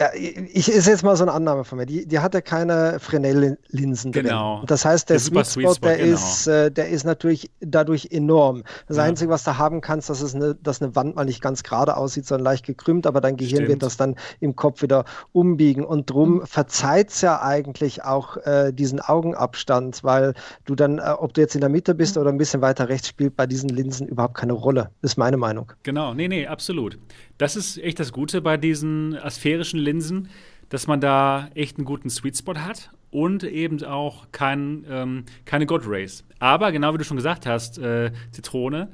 ja, 0.00 0.08
ich 0.14 0.70
ist 0.70 0.86
jetzt 0.86 1.02
mal 1.02 1.14
so 1.14 1.24
eine 1.24 1.32
Annahme 1.32 1.62
von 1.62 1.76
mir. 1.76 1.84
Die, 1.84 2.06
die 2.06 2.20
hat 2.20 2.32
ja 2.32 2.40
keine 2.40 2.98
Fresnel-Linsen 3.00 4.12
drin. 4.12 4.24
Genau. 4.24 4.62
Das 4.66 4.86
heißt, 4.86 5.10
der, 5.10 5.18
der 5.18 5.44
Sweet 5.44 5.46
Spot, 5.46 5.74
der, 5.86 5.98
genau. 5.98 6.14
ist, 6.14 6.46
äh, 6.46 6.70
der 6.70 6.88
ist 6.88 7.04
natürlich 7.04 7.50
dadurch 7.60 8.08
enorm. 8.10 8.62
Das 8.88 8.96
ja. 8.96 9.02
Einzige, 9.02 9.30
was 9.30 9.44
du 9.44 9.58
haben 9.58 9.82
kannst, 9.82 10.08
dass, 10.08 10.22
es 10.22 10.34
eine, 10.34 10.54
dass 10.54 10.80
eine 10.80 10.96
Wand 10.96 11.16
mal 11.16 11.26
nicht 11.26 11.42
ganz 11.42 11.62
gerade 11.62 11.98
aussieht, 11.98 12.24
sondern 12.24 12.46
leicht 12.46 12.64
gekrümmt, 12.64 13.06
aber 13.06 13.20
dein 13.20 13.36
Gehirn 13.36 13.56
Stimmt. 13.56 13.68
wird 13.68 13.82
das 13.82 13.98
dann 13.98 14.16
im 14.40 14.56
Kopf 14.56 14.80
wieder 14.80 15.04
umbiegen. 15.32 15.84
Und 15.84 16.08
drum 16.08 16.46
verzeiht 16.46 17.10
es 17.10 17.20
ja 17.20 17.42
eigentlich 17.42 18.02
auch 18.02 18.38
äh, 18.38 18.72
diesen 18.72 19.00
Augenabstand, 19.00 20.02
weil 20.02 20.32
du 20.64 20.76
dann, 20.76 20.96
äh, 20.96 21.14
ob 21.18 21.34
du 21.34 21.42
jetzt 21.42 21.54
in 21.54 21.60
der 21.60 21.68
Mitte 21.68 21.94
bist 21.94 22.16
oder 22.16 22.30
ein 22.30 22.38
bisschen 22.38 22.62
weiter 22.62 22.88
rechts, 22.88 23.08
spielt 23.08 23.36
bei 23.36 23.46
diesen 23.46 23.68
Linsen 23.68 24.08
überhaupt 24.08 24.34
keine 24.34 24.54
Rolle. 24.54 24.88
Das 25.02 25.12
ist 25.12 25.16
meine 25.18 25.36
Meinung. 25.36 25.72
Genau, 25.82 26.14
nee, 26.14 26.26
nee, 26.26 26.46
absolut. 26.46 26.98
Das 27.40 27.56
ist 27.56 27.78
echt 27.78 27.98
das 27.98 28.12
Gute 28.12 28.42
bei 28.42 28.58
diesen 28.58 29.16
asphärischen 29.16 29.80
Linsen, 29.80 30.28
dass 30.68 30.86
man 30.86 31.00
da 31.00 31.48
echt 31.54 31.78
einen 31.78 31.86
guten 31.86 32.10
Sweet 32.10 32.36
Spot 32.36 32.56
hat 32.56 32.90
und 33.10 33.44
eben 33.44 33.82
auch 33.82 34.26
kein, 34.30 34.84
ähm, 34.90 35.24
keine 35.46 35.64
God 35.64 35.86
Rays. 35.86 36.22
Aber 36.38 36.70
genau 36.70 36.92
wie 36.92 36.98
du 36.98 37.04
schon 37.04 37.16
gesagt 37.16 37.46
hast, 37.46 37.78
äh, 37.78 38.12
Zitrone, 38.30 38.90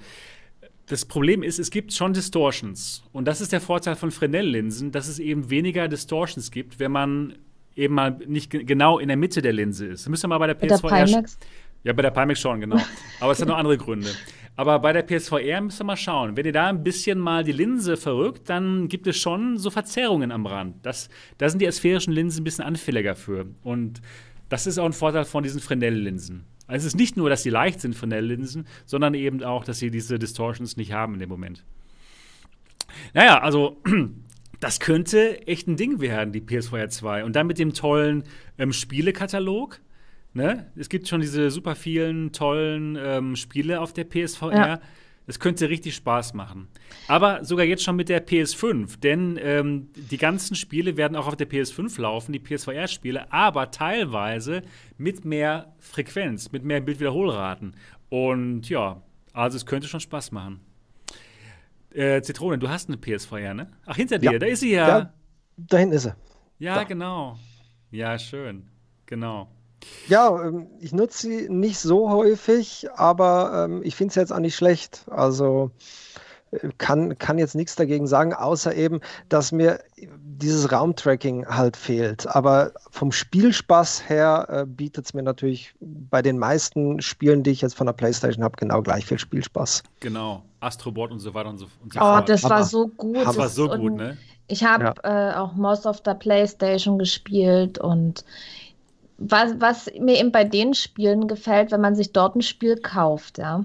das 0.87 1.07
Problem 1.07 1.43
ist, 1.43 1.59
es 1.59 1.73
gibt 1.73 1.93
schon 1.93 2.13
Distortions. 2.13 3.03
Und 3.13 3.25
das 3.25 3.41
ist 3.41 3.51
der 3.51 3.61
Vorteil 3.61 3.97
von 3.97 4.13
Fresnel-Linsen, 4.13 4.93
dass 4.93 5.09
es 5.09 5.19
eben 5.19 5.51
weniger 5.51 5.89
Distortions 5.89 6.53
gibt, 6.53 6.79
wenn 6.79 6.93
man 6.93 7.35
eben 7.75 7.95
mal 7.95 8.17
nicht 8.29 8.51
genau 8.51 9.01
in 9.01 9.09
der 9.09 9.17
Mitte 9.17 9.43
der 9.43 9.55
Linse 9.55 9.87
ist. 9.87 10.05
Das 10.05 10.09
müssen 10.09 10.31
wir 10.31 10.39
mal 10.39 10.39
bei 10.39 10.47
der 10.47 10.55
PSVR. 10.55 10.89
Bei 10.89 10.99
der 11.01 11.07
Pimax? 11.07 11.39
Ja, 11.83 11.93
bei 11.95 12.03
der 12.03 12.13
Pimax 12.13 12.41
schon, 12.41 12.61
genau. 12.61 12.81
Aber 13.19 13.33
es 13.33 13.41
hat 13.41 13.49
noch 13.49 13.57
andere 13.59 13.77
Gründe. 13.77 14.11
Aber 14.57 14.79
bei 14.79 14.93
der 14.93 15.03
PSVR 15.03 15.61
müsst 15.61 15.81
ihr 15.81 15.85
mal 15.85 15.97
schauen. 15.97 16.37
Wenn 16.37 16.47
ihr 16.47 16.53
da 16.53 16.69
ein 16.69 16.83
bisschen 16.83 17.19
mal 17.19 17.45
die 17.45 17.53
Linse 17.53 17.99
verrückt, 17.99 18.49
dann 18.49 18.89
gibt 18.89 19.07
es 19.07 19.19
schon 19.19 19.59
so 19.59 19.71
Verzerrungen 19.71 20.33
am 20.33 20.47
Rand. 20.47 20.85
Das, 20.85 21.11
da 21.37 21.49
sind 21.49 21.61
die 21.61 21.69
asphärischen 21.69 22.13
Linsen 22.13 22.41
ein 22.41 22.45
bisschen 22.45 22.65
anfälliger 22.65 23.15
für. 23.15 23.47
Und 23.63 24.01
das 24.49 24.67
ist 24.67 24.79
auch 24.79 24.87
ein 24.87 24.95
Vorteil 24.95 25.27
von 25.27 25.43
diesen 25.43 25.61
Fresnel-Linsen. 25.61 26.45
Also 26.67 26.87
es 26.87 26.95
ist 26.95 26.99
nicht 26.99 27.17
nur, 27.17 27.29
dass 27.29 27.43
sie 27.43 27.51
leicht 27.51 27.81
sind, 27.81 27.95
Fresnel-Linsen, 27.95 28.67
sondern 28.87 29.15
eben 29.15 29.43
auch, 29.45 29.65
dass 29.65 29.79
sie 29.79 29.91
diese 29.91 30.19
Distortions 30.19 30.77
nicht 30.77 30.93
haben 30.93 31.15
in 31.15 31.21
dem 31.21 31.29
Moment. 31.29 31.65
Naja, 33.13 33.41
also 33.41 33.81
das 34.61 34.81
könnte 34.81 35.47
echt 35.47 35.69
ein 35.69 35.77
Ding 35.77 36.01
werden, 36.01 36.33
die 36.33 36.41
PSVR 36.41 36.89
2. 36.89 37.25
Und 37.25 37.37
dann 37.37 37.47
mit 37.47 37.59
dem 37.59 37.75
tollen 37.75 38.25
ähm, 38.57 38.73
Spielekatalog. 38.73 39.81
Ne? 40.37 40.71
Es 40.77 40.91
gibt 40.91 41.09
schon 41.09 41.23
diese 41.23 41.51
super 41.51 41.75
vielen 41.75 42.31
tollen 42.31 42.99
ähm, 43.01 43.37
Spiele 43.37 43.81
auf 43.81 43.95
der 43.95 44.05
PSVR. 44.05 44.55
Ja. 44.55 44.81
Das 45.27 45.41
könnte 45.41 45.71
richtig 45.71 45.95
Spaß 45.95 46.35
machen. 46.35 46.69
Aber 47.09 47.43
sogar 47.43 47.65
jetzt 47.65 47.83
schon 47.83 47.97
mit 47.97 48.11
der 48.11 48.25
PS5, 48.25 49.01
denn 49.01 49.41
ähm, 49.43 49.89
die 49.97 50.19
ganzen 50.19 50.55
Spiele 50.55 50.99
werden 50.99 51.17
auch 51.17 51.27
auf 51.27 51.37
der 51.37 51.49
PS5 51.49 51.99
laufen, 52.03 52.33
die 52.33 52.39
PSVR-Spiele, 52.39 53.33
aber 53.33 53.71
teilweise 53.71 54.63
mit 54.99 55.25
mehr 55.25 55.75
Frequenz, 55.79 56.53
mit 56.53 56.65
mehr 56.65 56.83
Bildwiederholraten. 56.83 57.75
Und 58.11 58.69
ja, 58.69 59.03
also 59.33 59.57
es 59.57 59.65
könnte 59.65 59.89
schon 59.89 60.01
Spaß 60.01 60.33
machen. 60.33 60.61
Äh, 61.95 62.21
Zitrone, 62.21 62.59
du 62.59 62.69
hast 62.69 62.91
eine 62.91 62.99
PSVR, 62.99 63.55
ne? 63.55 63.71
Ach, 63.87 63.97
hinter 63.97 64.19
dir, 64.19 64.33
ja. 64.33 64.39
da 64.39 64.47
ist 64.47 64.61
sie 64.61 64.73
ja. 64.73 64.89
ja. 64.99 65.15
Da 65.57 65.79
hinten 65.79 65.95
ist 65.95 66.03
sie. 66.03 66.15
Ja, 66.59 66.75
da. 66.75 66.85
genau. 66.85 67.39
Ja, 67.91 68.19
schön. 68.19 68.69
Genau. 69.07 69.49
Ja, 70.09 70.43
ähm, 70.43 70.69
ich 70.81 70.93
nutze 70.93 71.27
sie 71.27 71.49
nicht 71.49 71.79
so 71.79 72.11
häufig, 72.11 72.89
aber 72.95 73.65
ähm, 73.65 73.83
ich 73.83 73.97
finde 73.97 74.11
es 74.11 74.15
jetzt 74.17 74.33
auch 74.33 74.39
nicht 74.39 74.55
schlecht. 74.55 75.05
Also 75.11 75.71
äh, 76.53 76.69
kann, 76.79 77.19
kann 77.19 77.39
jetzt 77.39 77.55
nichts 77.55 77.75
dagegen 77.75 78.07
sagen, 78.07 78.33
außer 78.33 78.75
eben, 78.75 79.01
dass 79.29 79.51
mir 79.51 79.81
dieses 79.97 80.71
Raumtracking 80.71 81.47
halt 81.47 81.77
fehlt. 81.77 82.27
Aber 82.29 82.73
vom 82.91 83.11
Spielspaß 83.11 84.09
her 84.09 84.47
äh, 84.49 84.67
bietet 84.67 85.07
es 85.07 85.15
mir 85.15 85.23
natürlich 85.23 85.75
bei 85.81 86.23
den 86.23 86.39
meisten 86.39 87.01
Spielen, 87.01 87.43
die 87.43 87.51
ich 87.51 87.63
jetzt 87.63 87.75
von 87.75 87.87
der 87.87 87.95
PlayStation 87.95 88.45
habe, 88.45 88.57
genau 88.57 88.83
gleich 88.83 89.07
viel 89.07 89.19
Spielspaß. 89.19 89.83
Genau, 90.01 90.43
Astrobot 90.61 91.11
und 91.11 91.19
so 91.19 91.35
weiter 91.35 91.49
und 91.49 91.59
so, 91.59 91.67
und 91.83 91.93
so 91.93 91.99
oh, 91.99 92.03
fort. 92.03 92.29
das 92.29 92.45
war 92.45 92.65
so 92.65 92.89
gut. 92.89 93.17
Das 93.17 93.37
war 93.37 93.49
so 93.49 93.69
gut, 93.69 93.97
ne? 93.97 94.17
Ich 94.49 94.63
habe 94.63 94.95
ja. 95.03 95.31
äh, 95.33 95.35
auch 95.35 95.55
Most 95.55 95.87
of 95.87 96.03
the 96.05 96.15
PlayStation 96.15 96.99
gespielt 96.99 97.79
und 97.79 98.25
was, 99.19 99.61
was 99.61 99.91
mir 99.99 100.19
eben 100.19 100.33
bei 100.33 100.45
den 100.45 100.75
Spielen 100.75 101.29
gefällt, 101.29 101.71
wenn 101.71 101.81
man 101.81 101.95
sich 101.95 102.13
dort 102.13 102.37
ein 102.37 102.43
Spiel 102.43 102.77
kauft, 102.77 103.39
ja, 103.39 103.65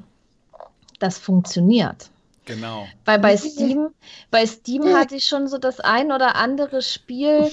das 1.00 1.18
funktioniert. 1.18 2.10
Genau. 2.46 2.88
Weil 3.06 3.20
bei 3.20 3.38
Steam, 3.38 3.90
bei 4.32 4.46
Steam 4.46 4.86
hatte 4.96 5.16
ich 5.16 5.26
schon 5.26 5.48
so 5.48 5.58
das 5.58 5.80
ein 5.80 6.12
oder 6.12 6.36
andere 6.36 6.82
Spiel, 6.82 7.52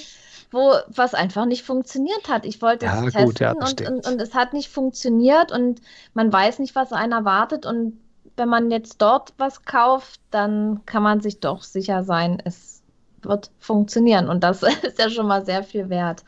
wo 0.51 0.73
was 0.89 1.15
einfach 1.15 1.45
nicht 1.45 1.63
funktioniert 1.63 2.29
hat. 2.29 2.47
Ich 2.47 2.63
wollte 2.63 2.87
ja, 2.87 3.05
es 3.05 3.13
testen 3.13 3.25
gut, 3.27 3.41
ja, 3.41 3.53
und, 3.53 3.81
und, 3.83 4.07
und, 4.07 4.21
es 4.21 4.35
hat 4.35 4.55
nicht 4.55 4.71
funktioniert 4.71 5.53
und 5.53 5.83
man 6.15 6.33
weiß 6.33 6.59
nicht, 6.59 6.75
was 6.75 6.93
einen 6.93 7.13
erwartet. 7.13 7.67
Und 7.67 8.01
wenn 8.37 8.49
man 8.49 8.71
jetzt 8.71 9.03
dort 9.03 9.35
was 9.37 9.65
kauft, 9.65 10.21
dann 10.31 10.81
kann 10.87 11.03
man 11.03 11.21
sich 11.21 11.41
doch 11.41 11.63
sicher 11.63 12.03
sein, 12.03 12.41
es 12.45 12.83
wird 13.23 13.51
funktionieren. 13.59 14.29
Und 14.29 14.43
das 14.43 14.63
ist 14.83 14.99
ja 14.99 15.11
schon 15.11 15.27
mal 15.27 15.45
sehr 15.45 15.63
viel 15.63 15.91
wert. 15.91 16.25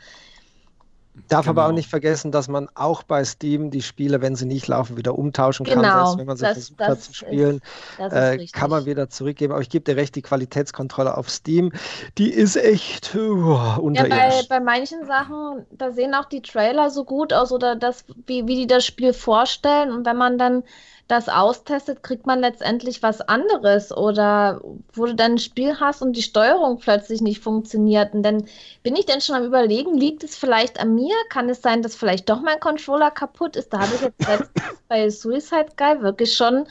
Darf 1.29 1.47
genau. 1.47 1.51
aber 1.51 1.63
auch 1.65 1.69
genau. 1.69 1.77
nicht 1.77 1.91
vergessen, 1.91 2.33
dass 2.33 2.49
man 2.49 2.69
auch 2.75 3.03
bei 3.03 3.25
Steam 3.25 3.71
die 3.71 3.83
Spiele, 3.83 4.21
wenn 4.21 4.37
sie 4.37 4.47
nicht 4.47 4.67
laufen, 4.69 4.97
wieder 4.97 5.17
umtauschen 5.17 5.67
kann. 5.67 5.83
Genau. 5.83 6.07
Selbst 6.07 6.19
wenn 6.19 6.27
man 6.27 6.37
sie 6.37 6.43
das, 6.45 6.53
versucht 6.53 6.81
das 6.81 6.89
hat 6.89 7.01
zu 7.03 7.15
spielen, 7.15 7.61
ist, 7.99 8.13
äh, 8.13 8.47
kann 8.53 8.71
man 8.71 8.87
wieder 8.87 9.09
zurückgeben. 9.09 9.53
Aber 9.53 9.63
ich 9.63 9.71
gebe 9.71 9.85
dir 9.85 9.97
recht, 9.97 10.15
die 10.15 10.23
Qualitätskontrolle 10.23 11.17
auf 11.17 11.31
Steam, 11.31 11.73
die 12.19 12.31
ist 12.31 12.57
echt 12.57 13.15
uh, 13.15 13.81
unterirdisch. 13.81 14.19
Ja, 14.19 14.43
bei, 14.49 14.59
bei 14.59 14.61
manchen 14.61 15.07
Sachen, 15.07 15.67
da 15.71 15.93
sehen 15.93 16.15
auch 16.15 16.27
die 16.27 16.43
Trailer 16.43 16.91
so 16.91 17.05
gut 17.05 17.33
aus 17.33 17.53
oder 17.53 17.77
das, 17.77 18.05
wie, 18.27 18.47
wie 18.47 18.57
die 18.57 18.67
das 18.67 18.85
Spiel 18.85 19.13
vorstellen. 19.13 19.93
Und 19.93 20.07
wenn 20.07 20.17
man 20.17 20.39
dann 20.39 20.63
das 21.11 21.29
austestet, 21.29 22.03
kriegt 22.03 22.27
man 22.27 22.41
letztendlich 22.41 23.03
was 23.03 23.21
anderes 23.21 23.91
oder 23.97 24.61
wo 24.93 25.07
du 25.07 25.15
dann 25.15 25.33
ein 25.33 25.39
Spiel 25.39 25.79
hast 25.81 26.03
und 26.03 26.15
die 26.15 26.23
Steuerung 26.23 26.79
plötzlich 26.79 27.21
nicht 27.21 27.43
funktioniert. 27.43 28.15
Und 28.15 28.23
dann 28.23 28.45
bin 28.83 28.97
ich 28.97 29.07
dann 29.07 29.21
schon 29.21 29.35
am 29.37 29.45
überlegen, 29.45 29.97
liegt 29.97 30.25
es 30.25 30.37
vielleicht 30.37 30.79
an 30.79 30.95
mir? 30.95 31.15
Kann 31.29 31.49
es 31.49 31.63
sein, 31.63 31.83
dass 31.83 31.97
vielleicht 31.97 32.29
doch 32.29 32.41
mein 32.41 32.61
Controller 32.61 33.11
kaputt 33.11 33.57
ist? 33.57 33.73
Da 33.73 33.81
habe 33.81 33.95
ich 33.95 34.01
jetzt 34.03 34.51
bei 34.89 35.11
Suicide 35.11 35.73
Guy 35.77 36.03
wirklich 36.03 36.35
schon 36.35 36.67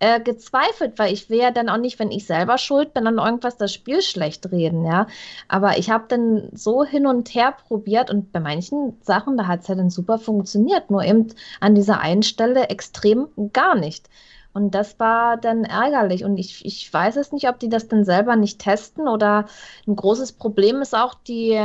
äh, 0.00 0.20
gezweifelt, 0.20 0.98
weil 0.98 1.12
ich 1.12 1.30
will 1.30 1.38
ja 1.38 1.50
dann 1.50 1.68
auch 1.68 1.76
nicht, 1.76 1.98
wenn 1.98 2.10
ich 2.10 2.26
selber 2.26 2.58
schuld 2.58 2.94
bin, 2.94 3.06
an 3.06 3.18
irgendwas 3.18 3.56
das 3.56 3.72
Spiel 3.72 4.02
schlecht 4.02 4.50
reden, 4.50 4.84
ja. 4.84 5.06
Aber 5.46 5.78
ich 5.78 5.90
habe 5.90 6.06
dann 6.08 6.48
so 6.52 6.84
hin 6.84 7.06
und 7.06 7.34
her 7.34 7.54
probiert 7.68 8.10
und 8.10 8.32
bei 8.32 8.40
manchen 8.40 8.98
Sachen, 9.02 9.36
da 9.36 9.46
hat 9.46 9.60
es 9.60 9.68
ja 9.68 9.74
dann 9.74 9.90
super 9.90 10.18
funktioniert, 10.18 10.90
nur 10.90 11.04
eben 11.04 11.28
an 11.60 11.74
dieser 11.74 12.00
einen 12.00 12.22
Stelle 12.22 12.68
extrem 12.70 13.28
gar 13.52 13.74
nicht. 13.76 14.08
Und 14.52 14.74
das 14.74 14.98
war 14.98 15.36
dann 15.36 15.64
ärgerlich. 15.64 16.24
Und 16.24 16.36
ich, 16.36 16.64
ich 16.64 16.92
weiß 16.92 17.16
es 17.16 17.30
nicht, 17.30 17.48
ob 17.48 17.60
die 17.60 17.68
das 17.68 17.86
dann 17.86 18.04
selber 18.04 18.34
nicht 18.34 18.58
testen 18.58 19.06
oder 19.06 19.46
ein 19.86 19.94
großes 19.94 20.32
Problem 20.32 20.82
ist 20.82 20.94
auch 20.94 21.14
die 21.14 21.56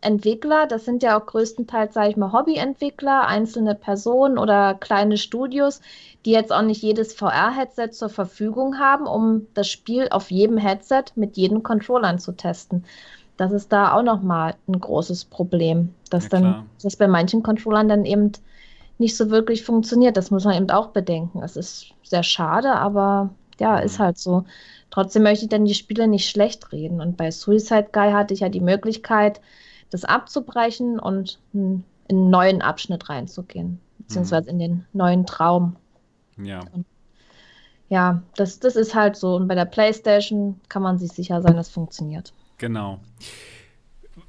Entwickler. 0.00 0.66
Das 0.66 0.84
sind 0.84 1.04
ja 1.04 1.18
auch 1.18 1.26
größtenteils, 1.26 1.94
sage 1.94 2.10
ich 2.10 2.16
mal, 2.16 2.32
Hobbyentwickler, 2.32 3.28
einzelne 3.28 3.76
Personen 3.76 4.38
oder 4.38 4.74
kleine 4.74 5.18
Studios, 5.18 5.80
die 6.24 6.32
jetzt 6.32 6.52
auch 6.52 6.62
nicht 6.62 6.82
jedes 6.82 7.14
VR-Headset 7.14 7.90
zur 7.92 8.08
Verfügung 8.08 8.80
haben, 8.80 9.06
um 9.06 9.46
das 9.54 9.68
Spiel 9.68 10.08
auf 10.10 10.32
jedem 10.32 10.58
Headset 10.58 11.04
mit 11.14 11.36
jedem 11.36 11.62
Controllern 11.62 12.18
zu 12.18 12.32
testen. 12.32 12.84
Das 13.36 13.52
ist 13.52 13.72
da 13.72 13.92
auch 13.92 14.02
nochmal 14.02 14.54
ein 14.68 14.80
großes 14.80 15.26
Problem, 15.26 15.94
dass 16.10 16.24
ja, 16.24 16.28
dann, 16.30 16.66
dass 16.82 16.96
bei 16.96 17.08
manchen 17.08 17.42
Controllern 17.42 17.88
dann 17.88 18.04
eben 18.04 18.32
nicht 18.98 19.16
so 19.16 19.30
wirklich 19.30 19.64
funktioniert. 19.64 20.16
Das 20.16 20.30
muss 20.30 20.44
man 20.44 20.56
eben 20.56 20.70
auch 20.70 20.88
bedenken. 20.88 21.42
Es 21.42 21.56
ist 21.56 21.86
sehr 22.02 22.22
schade, 22.22 22.72
aber 22.72 23.30
ja, 23.58 23.76
mhm. 23.76 23.82
ist 23.82 23.98
halt 23.98 24.18
so. 24.18 24.44
Trotzdem 24.90 25.22
möchte 25.22 25.46
ich 25.46 25.48
dann 25.48 25.64
die 25.64 25.74
Spiele 25.74 26.06
nicht 26.06 26.28
schlecht 26.28 26.72
reden. 26.72 27.00
Und 27.00 27.16
bei 27.16 27.30
Suicide 27.30 27.88
Guy 27.92 28.12
hatte 28.12 28.34
ich 28.34 28.40
ja 28.40 28.48
die 28.48 28.60
Möglichkeit, 28.60 29.40
das 29.90 30.04
abzubrechen 30.04 30.98
und 30.98 31.38
in 31.52 31.84
einen 32.08 32.30
neuen 32.30 32.62
Abschnitt 32.62 33.08
reinzugehen, 33.08 33.80
beziehungsweise 33.98 34.50
in 34.50 34.58
den 34.58 34.86
neuen 34.92 35.26
Traum. 35.26 35.76
Ja. 36.36 36.60
Und 36.72 36.86
ja, 37.88 38.22
das, 38.36 38.58
das 38.58 38.76
ist 38.76 38.94
halt 38.94 39.16
so. 39.16 39.36
Und 39.36 39.48
bei 39.48 39.54
der 39.54 39.66
PlayStation 39.66 40.60
kann 40.68 40.82
man 40.82 40.98
sich 40.98 41.12
sicher 41.12 41.42
sein, 41.42 41.56
das 41.56 41.68
funktioniert. 41.68 42.32
Genau. 42.58 43.00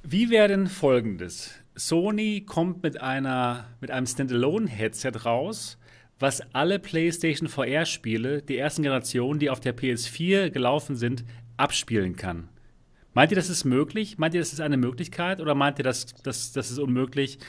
Wie 0.02 0.30
wäre 0.30 0.50
denn 0.50 0.68
folgendes? 0.68 1.52
Sony 1.76 2.42
kommt 2.46 2.84
mit, 2.84 3.02
einer, 3.02 3.66
mit 3.82 3.92
einem 3.92 4.06
Standalone-Headset 4.06 5.26
raus, 5.26 5.78
was 6.20 6.42
alle 6.54 6.80
PlayStation 6.80 7.50
VR-Spiele 7.50 8.42
der 8.42 8.60
ersten 8.60 8.84
Generation, 8.84 9.40
die 9.40 9.50
auf 9.50 9.60
der 9.60 9.76
PS4 9.76 10.50
gelaufen 10.50 10.96
sind, 10.96 11.26
abspielen 11.58 12.16
kann. 12.16 12.50
Meint 13.14 13.32
ihr, 13.32 13.36
das 13.36 13.50
ist 13.50 13.64
möglich? 13.64 14.18
Meint 14.18 14.34
ihr, 14.34 14.42
das 14.42 14.54
ist 14.54 14.62
eine 14.62 14.78
Möglichkeit? 14.78 15.40
Oder 15.40 15.56
meint 15.56 15.80
ihr, 15.80 15.84
das, 15.84 16.14
das, 16.24 16.52
das 16.52 16.72
ist 16.72 16.80
unmöglich? 16.80 17.40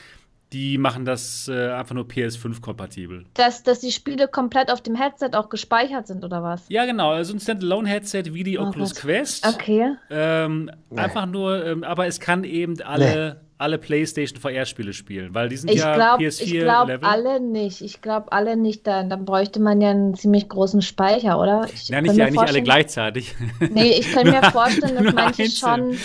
Die 0.53 0.77
machen 0.77 1.05
das 1.05 1.47
äh, 1.47 1.71
einfach 1.71 1.95
nur 1.95 2.05
PS5-kompatibel. 2.05 3.25
Dass, 3.33 3.63
dass 3.63 3.79
die 3.79 3.91
Spiele 3.91 4.27
komplett 4.27 4.71
auf 4.71 4.81
dem 4.81 4.95
Headset 4.95 5.31
auch 5.33 5.49
gespeichert 5.49 6.07
sind, 6.07 6.23
oder 6.23 6.43
was? 6.43 6.63
Ja, 6.69 6.85
genau. 6.85 7.11
Also 7.11 7.33
ein 7.33 7.39
Standalone-Headset 7.39 8.23
wie 8.33 8.43
die 8.43 8.57
oh 8.57 8.67
Oculus 8.67 8.93
Gott. 8.93 9.01
Quest. 9.01 9.47
Okay. 9.47 9.95
Ähm, 10.09 10.71
nee. 10.89 11.01
Einfach 11.01 11.25
nur, 11.25 11.65
ähm, 11.65 11.83
aber 11.83 12.05
es 12.05 12.19
kann 12.19 12.43
eben 12.43 12.79
alle, 12.83 13.33
nee. 13.33 13.39
alle 13.57 13.77
PlayStation 13.79 14.39
VR-Spiele 14.39 14.93
spielen, 14.93 15.33
weil 15.33 15.49
die 15.49 15.57
sind 15.57 15.71
ich 15.71 15.79
ja 15.79 15.95
glaub, 15.95 16.19
PS4 16.19 16.41
Ich 16.43 16.51
glaube 16.59 16.99
alle 17.01 17.39
nicht. 17.39 17.81
Ich 17.81 18.01
glaube 18.01 18.31
alle 18.31 18.55
nicht. 18.55 18.85
Dann, 18.85 19.09
dann 19.09 19.25
bräuchte 19.25 19.59
man 19.59 19.81
ja 19.81 19.89
einen 19.89 20.13
ziemlich 20.13 20.47
großen 20.47 20.83
Speicher, 20.83 21.39
oder? 21.39 21.67
Ich 21.73 21.89
ja, 21.89 22.01
nicht, 22.01 22.15
ja, 22.15 22.29
nicht 22.29 22.39
alle 22.39 22.61
gleichzeitig. 22.61 23.35
Nee, 23.71 23.97
ich 23.99 24.13
kann 24.13 24.25
mir 24.29 24.43
vorstellen, 24.43 25.03
dass 25.03 25.13
manche 25.13 25.49
schon, 25.49 25.97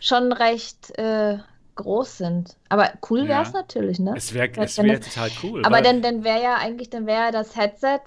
schon 0.00 0.32
recht. 0.32 0.96
Äh, 0.98 1.38
groß 1.76 2.18
sind. 2.18 2.56
Aber 2.68 2.90
cool 3.08 3.28
wäre 3.28 3.42
es 3.42 3.52
ja. 3.52 3.60
natürlich, 3.60 3.98
ne? 3.98 4.14
Es 4.16 4.34
wäre 4.34 4.54
wär 4.56 5.00
total 5.00 5.30
cool. 5.42 5.64
Aber 5.64 5.80
dann, 5.82 6.02
dann 6.02 6.24
wäre 6.24 6.42
ja 6.42 6.56
eigentlich, 6.56 6.90
dann 6.90 7.06
wäre 7.06 7.30
das 7.30 7.56
Headset 7.56 8.00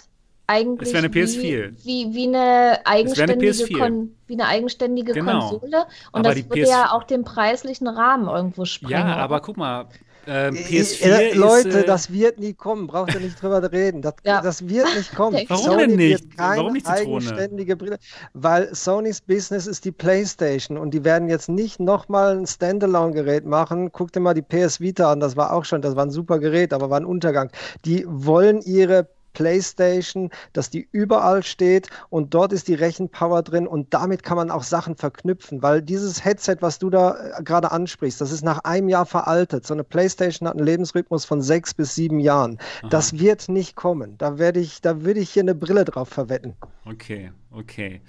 eigentlich 0.48 0.96
eine 0.96 1.08
PS4. 1.08 1.38
Wie, 1.84 1.86
wie, 1.86 2.14
wie 2.16 2.28
eine 2.28 2.80
eigenständige, 2.86 3.66
eine 3.66 3.78
Kon 3.78 4.16
wie 4.26 4.34
eine 4.34 4.48
eigenständige 4.48 5.14
genau. 5.14 5.50
Konsole. 5.50 5.86
Und 6.12 6.26
aber 6.26 6.36
das 6.36 6.50
würde 6.50 6.64
PS 6.64 6.70
ja 6.70 6.92
auch 6.92 7.04
den 7.04 7.24
preislichen 7.24 7.88
Rahmen 7.88 8.28
irgendwo 8.28 8.66
sprengen. 8.66 9.08
Ja, 9.08 9.18
aber 9.18 9.42
guck 9.42 9.58
mal, 9.58 9.86
ähm, 10.30 10.56
PS4 10.56 11.04
äh, 11.04 11.34
Leute, 11.34 11.70
ist, 11.70 11.76
äh, 11.76 11.86
das 11.86 12.14
wird 12.14 12.40
nie 12.40 12.54
kommen, 12.54 12.88
braucht 12.88 13.14
ihr 13.14 13.20
nicht 13.20 13.42
drüber 13.42 13.72
reden. 13.72 14.02
Das, 14.02 14.14
ja. 14.24 14.42
das 14.42 14.68
wird 14.70 14.86
nicht 14.96 15.16
kommen. 15.16 15.44
Warum 15.48 15.66
Sony 15.66 15.88
denn 15.88 15.96
nicht? 15.96 16.26
Warum 16.38 16.74
nicht 16.74 16.88
eigenständige 16.88 17.76
Brille, 17.76 17.98
weil 18.34 18.74
Sonys 18.74 19.22
Business 19.22 19.66
ist 19.66 19.86
die 19.86 19.92
PlayStation 19.92 20.78
und 20.78 20.94
die 20.94 21.04
werden 21.04 21.30
jetzt 21.30 21.50
nicht 21.50 21.80
nochmal 21.80 22.38
ein 22.38 22.46
Standalone-Gerät 22.46 23.46
machen. 23.46 23.92
Guck 23.92 24.12
dir 24.12 24.20
mal 24.20 24.36
die 24.36 24.44
PS 24.44 24.80
Vita 24.80 25.12
an, 25.12 25.20
das 25.20 25.36
war 25.36 25.52
auch 25.52 25.66
schon, 25.66 25.82
das 25.82 25.96
war 25.96 26.06
ein 26.06 26.12
super 26.12 26.40
Gerät, 26.40 26.74
aber 26.74 26.90
war 26.90 27.00
ein 27.00 27.06
Untergang. 27.06 27.50
Die 27.86 28.06
wollen 28.08 28.62
ihre 28.62 29.08
PlayStation, 29.40 30.32
dass 30.52 30.70
die 30.70 30.90
überall 30.92 31.44
steht 31.44 31.88
und 32.10 32.34
dort 32.34 32.52
ist 32.52 32.68
die 32.68 32.74
Rechenpower 32.74 33.42
drin 33.42 33.68
und 33.68 33.94
damit 33.94 34.22
kann 34.22 34.36
man 34.36 34.52
auch 34.52 34.64
Sachen 34.64 34.98
verknüpfen, 34.98 35.62
weil 35.62 35.82
dieses 35.82 36.26
Headset, 36.26 36.58
was 36.60 36.78
du 36.78 36.90
da 36.90 37.38
äh, 37.38 37.44
gerade 37.44 37.72
ansprichst, 37.72 38.20
das 38.20 38.34
ist 38.34 38.44
nach 38.44 38.60
einem 38.66 38.90
Jahr 38.90 39.06
veraltet. 39.06 39.66
So 39.66 39.74
eine 39.74 39.86
PlayStation 39.86 40.46
hat 40.46 40.58
einen 40.58 40.66
Lebensrhythmus 40.66 41.24
von 41.24 41.42
sechs 41.42 41.74
bis 41.74 41.96
sieben 41.96 42.20
Jahren. 42.20 42.58
Aha. 42.82 42.90
Das 42.90 43.18
wird 43.18 43.48
nicht 43.48 43.78
kommen. 43.78 44.18
Da 44.18 44.38
werde 44.38 44.60
ich, 44.60 44.82
da 44.82 45.04
würde 45.04 45.22
ich 45.22 45.30
hier 45.30 45.44
eine 45.44 45.56
Brille 45.56 45.86
drauf 45.86 46.10
verwetten. 46.10 46.56
Okay, 46.84 47.32
okay. 47.52 48.02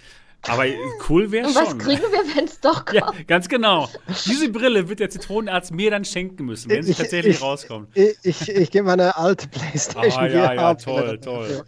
Aber 0.49 0.65
cool 1.09 1.31
wäre 1.31 1.53
schon. 1.53 1.63
Und 1.63 1.79
was 1.79 1.79
kriegen 1.79 2.03
wir, 2.03 2.37
wenn 2.37 2.45
es 2.45 2.61
doch 2.61 2.85
kommt? 2.87 3.01
Ja, 3.01 3.13
ganz 3.27 3.49
genau. 3.49 3.89
Diese 4.27 4.49
Brille 4.49 4.89
wird 4.89 5.01
der 5.01 5.11
Zitronenarzt 5.11 5.73
mir 5.73 5.91
dann 5.91 6.05
schenken 6.05 6.45
müssen, 6.47 6.71
wenn 6.71 6.83
sie 6.83 6.95
tatsächlich 6.95 7.37
ich, 7.37 7.43
rauskommt. 7.43 7.89
Ich, 7.95 8.17
ich, 8.23 8.49
ich 8.49 8.71
gebe 8.71 8.87
meine 8.87 9.17
alte 9.17 9.49
Playstation. 9.49 10.25
Ah, 10.25 10.27
ja, 10.27 10.53
ja, 10.55 10.75
toll, 10.75 11.21
toll. 11.21 11.65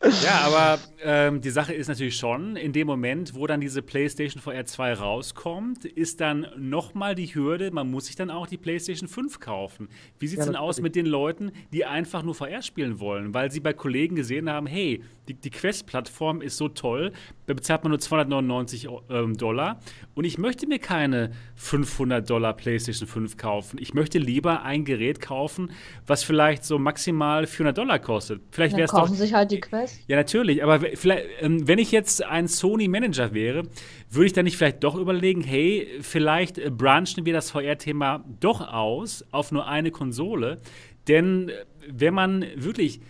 Ja, 0.00 0.42
aber 0.44 0.78
ähm, 1.02 1.40
die 1.40 1.50
Sache 1.50 1.74
ist 1.74 1.88
natürlich 1.88 2.16
schon, 2.16 2.54
in 2.54 2.72
dem 2.72 2.86
Moment, 2.86 3.34
wo 3.34 3.48
dann 3.48 3.60
diese 3.60 3.82
PlayStation 3.82 4.40
VR 4.40 4.64
2 4.64 4.94
rauskommt, 4.94 5.84
ist 5.84 6.20
dann 6.20 6.46
nochmal 6.56 7.16
die 7.16 7.34
Hürde, 7.34 7.72
man 7.72 7.90
muss 7.90 8.06
sich 8.06 8.14
dann 8.14 8.30
auch 8.30 8.46
die 8.46 8.58
PlayStation 8.58 9.08
5 9.08 9.40
kaufen. 9.40 9.88
Wie 10.20 10.28
sieht 10.28 10.38
es 10.38 10.46
ja, 10.46 10.52
denn 10.52 10.60
aus 10.60 10.80
mit 10.80 10.94
den 10.94 11.06
Leuten, 11.06 11.50
die 11.72 11.84
einfach 11.84 12.22
nur 12.22 12.36
VR 12.36 12.62
spielen 12.62 13.00
wollen, 13.00 13.34
weil 13.34 13.50
sie 13.50 13.58
bei 13.58 13.72
Kollegen 13.72 14.14
gesehen 14.14 14.48
haben, 14.48 14.68
hey, 14.68 15.02
die, 15.26 15.34
die 15.34 15.50
Quest-Plattform 15.50 16.42
ist 16.42 16.56
so 16.56 16.68
toll, 16.68 17.12
da 17.46 17.54
bezahlt 17.54 17.82
man 17.82 17.90
nur 17.90 17.98
299 17.98 18.88
ähm, 19.10 19.36
Dollar 19.36 19.80
und 20.14 20.24
ich 20.24 20.38
möchte 20.38 20.66
mir 20.68 20.78
keine 20.78 21.32
500 21.56 22.28
Dollar 22.28 22.54
PlayStation 22.54 23.08
5 23.08 23.36
kaufen. 23.36 23.78
Ich 23.80 23.94
möchte 23.94 24.18
lieber 24.18 24.62
ein 24.62 24.84
Gerät 24.84 25.20
kaufen, 25.20 25.72
was 26.06 26.22
vielleicht 26.22 26.64
so 26.64 26.78
maximal 26.78 27.46
400 27.46 27.76
Dollar 27.76 27.98
kostet. 27.98 28.42
Vielleicht 28.52 28.76
wäre 28.76 28.84
es 28.84 28.92
doch. 28.92 29.08
sich 29.08 29.34
halt 29.34 29.50
die 29.50 29.60
Quest. 29.60 29.87
Ja, 30.06 30.16
natürlich. 30.16 30.62
Aber 30.62 30.80
vielleicht, 30.80 31.26
ähm, 31.40 31.66
wenn 31.66 31.78
ich 31.78 31.92
jetzt 31.92 32.24
ein 32.24 32.48
Sony-Manager 32.48 33.32
wäre, 33.34 33.62
würde 34.10 34.26
ich 34.26 34.32
dann 34.32 34.44
nicht 34.44 34.56
vielleicht 34.56 34.84
doch 34.84 34.94
überlegen, 34.94 35.42
hey, 35.42 35.88
vielleicht 36.00 36.58
äh, 36.58 36.70
branchen 36.70 37.26
wir 37.26 37.32
das 37.32 37.50
VR-Thema 37.50 38.24
doch 38.40 38.60
aus 38.60 39.24
auf 39.30 39.52
nur 39.52 39.66
eine 39.66 39.90
Konsole. 39.90 40.60
Denn 41.08 41.48
äh, 41.48 41.64
wenn 41.90 42.14
man 42.14 42.44
wirklich 42.54 43.00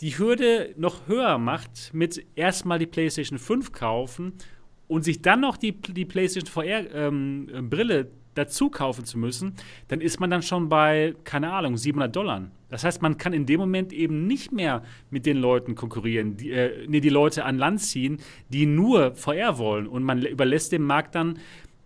die 0.00 0.18
Hürde 0.18 0.74
noch 0.76 1.08
höher 1.08 1.38
macht, 1.38 1.90
mit 1.92 2.24
erstmal 2.34 2.78
die 2.78 2.86
PlayStation 2.86 3.38
5 3.38 3.72
kaufen 3.72 4.34
und 4.88 5.04
sich 5.04 5.22
dann 5.22 5.40
noch 5.40 5.56
die, 5.56 5.72
die 5.72 6.04
PlayStation 6.04 6.50
VR-Brille 6.50 7.98
ähm, 8.00 8.06
dazu 8.36 8.70
kaufen 8.70 9.04
zu 9.04 9.18
müssen, 9.18 9.54
dann 9.88 10.00
ist 10.00 10.20
man 10.20 10.30
dann 10.30 10.42
schon 10.42 10.68
bei, 10.68 11.14
keine 11.24 11.52
Ahnung, 11.52 11.76
700 11.76 12.14
Dollar. 12.14 12.50
Das 12.68 12.84
heißt, 12.84 13.02
man 13.02 13.16
kann 13.16 13.32
in 13.32 13.46
dem 13.46 13.60
Moment 13.60 13.92
eben 13.92 14.26
nicht 14.26 14.52
mehr 14.52 14.82
mit 15.10 15.26
den 15.26 15.36
Leuten 15.36 15.74
konkurrieren, 15.74 16.36
die, 16.36 16.50
äh, 16.50 16.86
nee, 16.88 17.00
die 17.00 17.08
Leute 17.08 17.44
an 17.44 17.58
Land 17.58 17.80
ziehen, 17.80 18.18
die 18.48 18.66
nur 18.66 19.14
VR 19.14 19.58
wollen 19.58 19.86
und 19.86 20.02
man 20.02 20.22
überlässt 20.22 20.72
dem 20.72 20.82
Markt 20.82 21.14
dann 21.14 21.38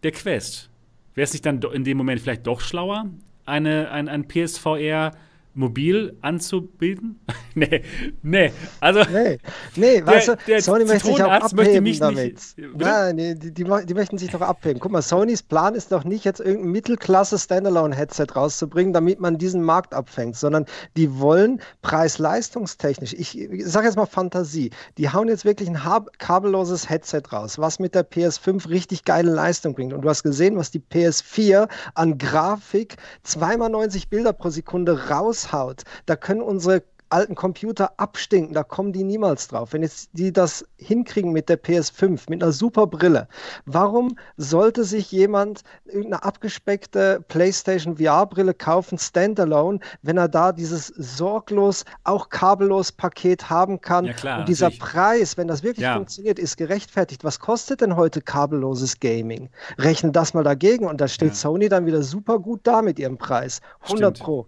der 0.03 0.13
Quest. 0.13 0.71
Wäre 1.15 1.25
es 1.25 1.33
nicht 1.33 1.45
dann 1.45 1.61
in 1.63 1.85
dem 1.85 1.99
Moment 1.99 2.21
vielleicht 2.21 2.47
doch 2.47 2.61
schlauer, 2.61 3.11
eine, 3.45 3.91
ein, 3.91 4.09
ein 4.09 4.27
PSVR 4.27 5.13
mobil 5.61 6.17
anzubieten? 6.23 7.21
nee, 7.55 7.83
nee, 8.23 8.53
also. 8.81 9.01
Nee, 9.13 9.39
nee 9.77 10.05
weißt 10.05 10.29
du, 10.29 10.37
der 10.47 10.61
Sony 10.61 10.85
möchte 10.85 11.09
sich 11.09 11.23
auch 11.23 11.31
abheben 11.31 11.85
mich 11.85 12.01
damit. 12.01 12.35
Nicht, 12.57 12.77
Nein, 12.77 13.17
die, 13.17 13.39
die, 13.39 13.65
die, 13.65 13.95
möchten 13.95 14.19
sich 14.19 14.31
doch 14.31 14.41
abheben. 14.41 14.81
Guck 14.81 14.91
mal, 14.91 15.03
Sonys 15.03 15.43
Plan 15.43 15.75
ist 15.75 15.93
doch 15.93 16.05
nicht 16.05 16.25
jetzt 16.25 16.41
irgendein 16.41 16.73
Mittelklasse-Standalone-Headset 16.73 18.27
rauszubringen, 18.35 18.93
damit 18.93 19.21
man 19.21 19.39
diesen 19.39 19.63
Markt 19.63 19.95
abfängt, 19.95 20.37
sondern 20.37 20.65
die 20.97 21.19
wollen 21.21 21.61
preis-leistungstechnisch, 21.83 23.13
ich, 23.13 23.39
sage 23.65 23.87
jetzt 23.87 23.97
mal 23.97 24.07
Fantasie, 24.07 24.71
die 24.99 25.11
hauen 25.11 25.29
jetzt 25.29 25.45
wirklich 25.45 25.69
ein 25.69 25.79
kabelloses 26.19 26.89
Headset 26.89 27.23
raus, 27.33 27.59
was 27.59 27.79
mit 27.79 27.95
der 27.95 28.09
PS5 28.09 28.69
richtig 28.69 29.05
geile 29.05 29.31
Leistung 29.31 29.75
bringt. 29.75 29.93
Und 29.93 30.03
du 30.03 30.09
hast 30.09 30.23
gesehen, 30.23 30.57
was 30.57 30.71
die 30.71 30.81
PS4 30.81 31.69
an 31.95 32.19
Grafik, 32.19 32.97
zweimal 33.23 33.69
90 33.71 34.09
Bilder 34.09 34.33
pro 34.33 34.51
Sekunde 34.51 35.09
raus 35.09 35.50
raushaut, 35.53 35.85
da 36.07 36.17
können 36.17 36.43
unsere 36.43 36.83
alten 37.11 37.35
Computer 37.35 37.93
abstinken, 37.97 38.55
da 38.55 38.63
kommen 38.63 38.93
die 38.93 39.03
niemals 39.03 39.49
drauf. 39.49 39.73
Wenn 39.73 39.83
jetzt 39.83 40.11
die 40.13 40.33
das 40.33 40.65
hinkriegen 40.77 41.33
mit 41.33 41.49
der 41.49 41.61
PS5, 41.61 42.31
mit 42.31 42.41
einer 42.41 42.53
super 42.53 42.87
Brille, 42.87 43.27
warum 43.67 44.17
sollte 44.37 44.85
sich 44.85 45.11
jemand 45.11 45.63
irgendeine 45.87 46.23
abgespeckte 46.23 47.25
PlayStation 47.27 47.97
VR-Brille 47.97 48.55
kaufen, 48.55 48.97
standalone, 48.97 49.81
wenn 50.03 50.19
er 50.19 50.29
da 50.29 50.53
dieses 50.53 50.87
sorglos, 50.87 51.85
auch 52.05 52.29
kabellos 52.29 52.93
Paket 52.93 53.51
haben 53.51 53.81
kann? 53.81 54.05
Ja, 54.05 54.13
klar, 54.13 54.39
Und 54.41 54.49
dieser 54.49 54.67
natürlich. 54.67 54.81
Preis, 54.81 55.37
wenn 55.37 55.49
das 55.49 55.65
wirklich 55.65 55.85
ja. 55.85 55.95
funktioniert, 55.97 56.39
ist 56.39 56.57
gerechtfertigt. 56.59 57.25
Was 57.25 57.41
kostet 57.41 57.81
denn 57.81 57.97
heute 57.97 58.21
kabelloses 58.21 59.01
Gaming? 59.01 59.51
Rechnen 59.79 60.13
das 60.13 60.33
mal 60.33 60.45
dagegen 60.45 60.87
und 60.87 61.01
da 61.01 61.09
steht 61.09 61.31
ja. 61.31 61.35
Sony 61.35 61.69
dann 61.69 61.87
wieder 61.87 62.03
super 62.03 62.39
gut 62.39 62.61
da 62.63 62.83
mit 62.83 63.01
ihrem 63.01 63.19
Preis. 63.19 63.61
100 63.83 64.17
Stimmt. 64.17 64.25
Pro. 64.25 64.47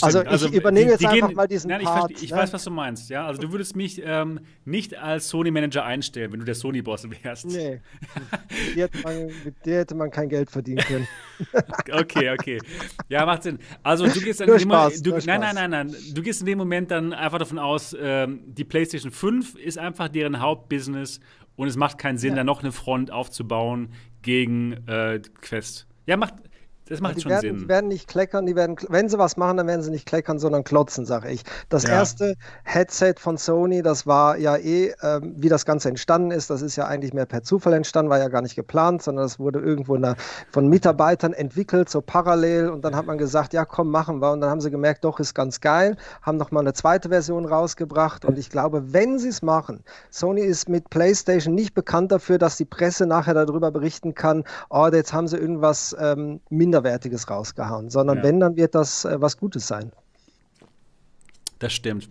Also 0.00 0.22
ich 0.22 0.28
also, 0.28 0.48
übernehme 0.48 0.92
jetzt 0.92 1.04
einfach 1.04 1.28
gehen, 1.28 1.36
mal 1.36 1.46
diesen 1.46 1.68
nein, 1.68 1.80
ich, 1.80 1.86
Part. 1.86 2.10
Ich, 2.10 2.30
ne? 2.30 2.36
weiß, 2.36 2.52
was 2.52 2.64
du 2.64 2.70
meinst. 2.70 3.10
Ja, 3.10 3.26
also 3.26 3.40
du 3.40 3.52
würdest 3.52 3.76
mich 3.76 4.00
ähm, 4.04 4.40
nicht 4.64 4.96
als 4.96 5.28
Sony-Manager 5.28 5.84
einstellen, 5.84 6.32
wenn 6.32 6.40
du 6.40 6.44
der 6.46 6.54
Sony-Boss 6.54 7.08
wärst. 7.10 7.46
Nee, 7.46 7.80
mit 8.66 8.76
dir, 8.76 8.88
man, 9.02 9.26
mit 9.44 9.64
dir, 9.64 9.78
hätte 9.78 9.94
man 9.94 10.10
kein 10.10 10.28
Geld 10.28 10.50
verdienen 10.50 10.78
können. 10.84 11.08
okay, 11.92 12.30
okay. 12.30 12.58
Ja, 13.08 13.26
macht 13.26 13.42
Sinn. 13.42 13.58
Also 13.82 14.06
du 14.06 14.20
gehst 14.20 14.40
dann 14.40 14.48
in 14.48 14.54
dem 14.58 14.60
Spaß, 14.60 15.02
du, 15.02 15.10
nein, 15.10 15.40
nein, 15.40 15.54
nein, 15.54 15.70
nein. 15.70 15.96
Du 16.14 16.22
gehst 16.22 16.40
in 16.40 16.46
dem 16.46 16.58
Moment 16.58 16.90
dann 16.90 17.12
einfach 17.12 17.38
davon 17.38 17.58
aus, 17.58 17.94
ähm, 17.98 18.40
die 18.46 18.64
PlayStation 18.64 19.12
5 19.12 19.56
ist 19.56 19.78
einfach 19.78 20.08
deren 20.08 20.40
Hauptbusiness 20.40 21.20
und 21.56 21.68
es 21.68 21.76
macht 21.76 21.98
keinen 21.98 22.18
Sinn, 22.18 22.30
ja. 22.30 22.36
da 22.36 22.44
noch 22.44 22.62
eine 22.62 22.72
Front 22.72 23.10
aufzubauen 23.10 23.90
gegen 24.22 24.72
äh, 24.86 25.20
Quest. 25.40 25.86
Ja, 26.06 26.16
macht, 26.16 26.34
das 26.88 27.00
macht 27.00 27.22
schon 27.22 27.30
werden, 27.30 27.40
Sinn. 27.40 27.58
Die 27.58 27.68
werden 27.68 27.88
nicht 27.88 28.08
kleckern, 28.08 28.44
die 28.44 28.54
werden, 28.56 28.76
wenn 28.88 29.08
sie 29.08 29.18
was 29.18 29.36
machen, 29.36 29.56
dann 29.56 29.66
werden 29.66 29.82
sie 29.82 29.90
nicht 29.90 30.06
kleckern, 30.06 30.38
sondern 30.38 30.64
klotzen, 30.64 31.06
sage 31.06 31.30
ich. 31.30 31.42
Das 31.70 31.84
ja. 31.84 31.90
erste 31.90 32.34
Headset 32.64 33.14
von 33.18 33.38
Sony, 33.38 33.82
das 33.82 34.06
war 34.06 34.36
ja 34.36 34.56
eh, 34.56 34.88
äh, 35.00 35.20
wie 35.22 35.48
das 35.48 35.64
Ganze 35.64 35.88
entstanden 35.88 36.30
ist, 36.30 36.50
das 36.50 36.60
ist 36.60 36.76
ja 36.76 36.86
eigentlich 36.86 37.14
mehr 37.14 37.24
per 37.26 37.42
Zufall 37.42 37.72
entstanden, 37.72 38.10
war 38.10 38.18
ja 38.18 38.28
gar 38.28 38.42
nicht 38.42 38.54
geplant, 38.54 39.02
sondern 39.02 39.24
das 39.24 39.38
wurde 39.38 39.60
irgendwo 39.60 39.96
der, 39.96 40.16
von 40.50 40.68
Mitarbeitern 40.68 41.32
entwickelt, 41.32 41.88
so 41.88 42.02
parallel. 42.02 42.68
Und 42.68 42.84
dann 42.84 42.94
hat 42.94 43.06
man 43.06 43.16
gesagt, 43.16 43.54
ja 43.54 43.64
komm, 43.64 43.90
machen 43.90 44.20
wir. 44.20 44.32
Und 44.32 44.42
dann 44.42 44.50
haben 44.50 44.60
sie 44.60 44.70
gemerkt, 44.70 45.04
doch, 45.04 45.20
ist 45.20 45.34
ganz 45.34 45.60
geil, 45.60 45.96
haben 46.20 46.36
nochmal 46.36 46.62
eine 46.62 46.74
zweite 46.74 47.08
Version 47.08 47.46
rausgebracht. 47.46 48.24
Und 48.24 48.38
ich 48.38 48.50
glaube, 48.50 48.92
wenn 48.92 49.18
sie 49.18 49.28
es 49.28 49.42
machen, 49.42 49.84
Sony 50.10 50.42
ist 50.42 50.68
mit 50.68 50.90
PlayStation 50.90 51.54
nicht 51.54 51.74
bekannt 51.74 52.12
dafür, 52.12 52.36
dass 52.36 52.56
die 52.56 52.66
Presse 52.66 53.06
nachher 53.06 53.34
darüber 53.34 53.70
berichten 53.70 54.14
kann, 54.14 54.44
oh, 54.68 54.88
jetzt 54.92 55.12
haben 55.12 55.28
sie 55.28 55.38
irgendwas 55.38 55.96
ähm, 55.98 56.40
minder 56.50 56.73
Minderwertiges 56.74 57.30
rausgehauen, 57.30 57.90
sondern 57.90 58.18
ja. 58.18 58.24
wenn, 58.24 58.40
dann 58.40 58.56
wird 58.56 58.74
das 58.74 59.04
äh, 59.04 59.20
was 59.20 59.36
Gutes 59.36 59.66
sein. 59.66 59.92
Das 61.58 61.72
stimmt. 61.72 62.08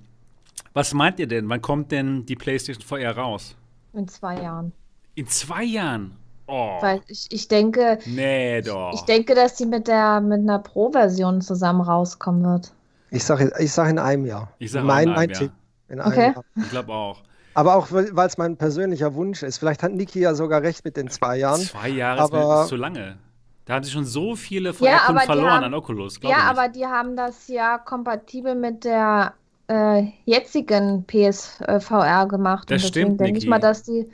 Was 0.74 0.94
meint 0.94 1.20
ihr 1.20 1.28
denn? 1.28 1.50
Wann 1.50 1.62
kommt 1.62 1.92
denn 1.92 2.26
die 2.26 2.36
PlayStation 2.36 2.84
VR 2.84 3.16
raus? 3.16 3.56
In 3.94 4.08
zwei 4.08 4.42
Jahren. 4.42 4.72
In 5.16 5.28
zwei 5.28 5.64
Jahren? 5.64 6.16
Oh. 6.48 6.78
Weil 6.82 7.02
ich, 7.08 7.28
ich 7.30 7.48
denke. 7.48 8.00
Nee, 8.06 8.62
doch. 8.62 8.92
Ich, 8.94 9.02
ich 9.02 9.06
denke, 9.06 9.36
dass 9.36 9.58
sie 9.58 9.66
mit 9.66 9.88
der 9.88 10.22
mit 10.22 10.40
einer 10.40 10.60
Pro-Version 10.60 11.42
zusammen 11.42 11.82
rauskommen 11.82 12.44
wird. 12.44 12.74
Ich 13.12 13.24
sage 13.24 13.52
ich 13.60 13.72
sag 13.72 13.90
in 13.90 14.00
einem 14.00 14.26
Jahr. 14.26 14.52
Ich 14.58 14.72
sage 14.72 14.86
mein, 14.86 15.10
in 15.10 15.14
einem 15.14 15.32
Jahr. 15.32 15.50
In 15.90 16.02
okay. 16.02 16.32
Jahr. 16.34 16.44
Ich 16.56 16.70
glaube 16.70 16.92
auch. 16.92 17.22
Aber 17.54 17.76
auch, 17.76 17.92
weil 17.92 18.28
es 18.28 18.38
mein 18.40 18.58
persönlicher 18.58 19.14
Wunsch 19.14 19.44
ist. 19.44 19.60
Vielleicht 19.60 19.84
hat 19.84 19.92
Niki 19.94 20.20
ja 20.20 20.34
sogar 20.34 20.64
recht 20.64 20.84
mit 20.84 20.98
den 20.98 21.10
zwei 21.10 21.38
Jahren. 21.38 21.62
Zwei 21.62 21.90
Jahre 21.90 22.22
aber, 22.22 22.64
ist 22.64 22.70
zu 22.70 22.76
lange. 22.76 23.18
Da 23.66 23.76
haben 23.76 23.84
sie 23.84 23.92
schon 23.92 24.06
so 24.06 24.36
viele 24.36 24.74
von 24.74 24.88
ja, 24.88 25.00
verloren 25.26 25.52
haben, 25.52 25.64
an 25.66 25.74
Oculus. 25.74 26.20
Ja, 26.24 26.40
aber 26.40 26.68
die 26.68 26.86
haben 26.86 27.16
das 27.16 27.48
ja 27.48 27.78
kompatibel 27.78 28.56
mit 28.56 28.84
der 28.84 29.34
äh, 29.68 30.04
jetzigen 30.26 31.06
PSVR 31.06 32.28
gemacht. 32.28 32.70
Das 32.70 32.84
und 32.84 32.90
stimmt, 32.90 33.22
denke 33.22 33.38
ich 33.38 33.48
mal, 33.48 33.60
dass 33.60 33.84
die 33.84 34.10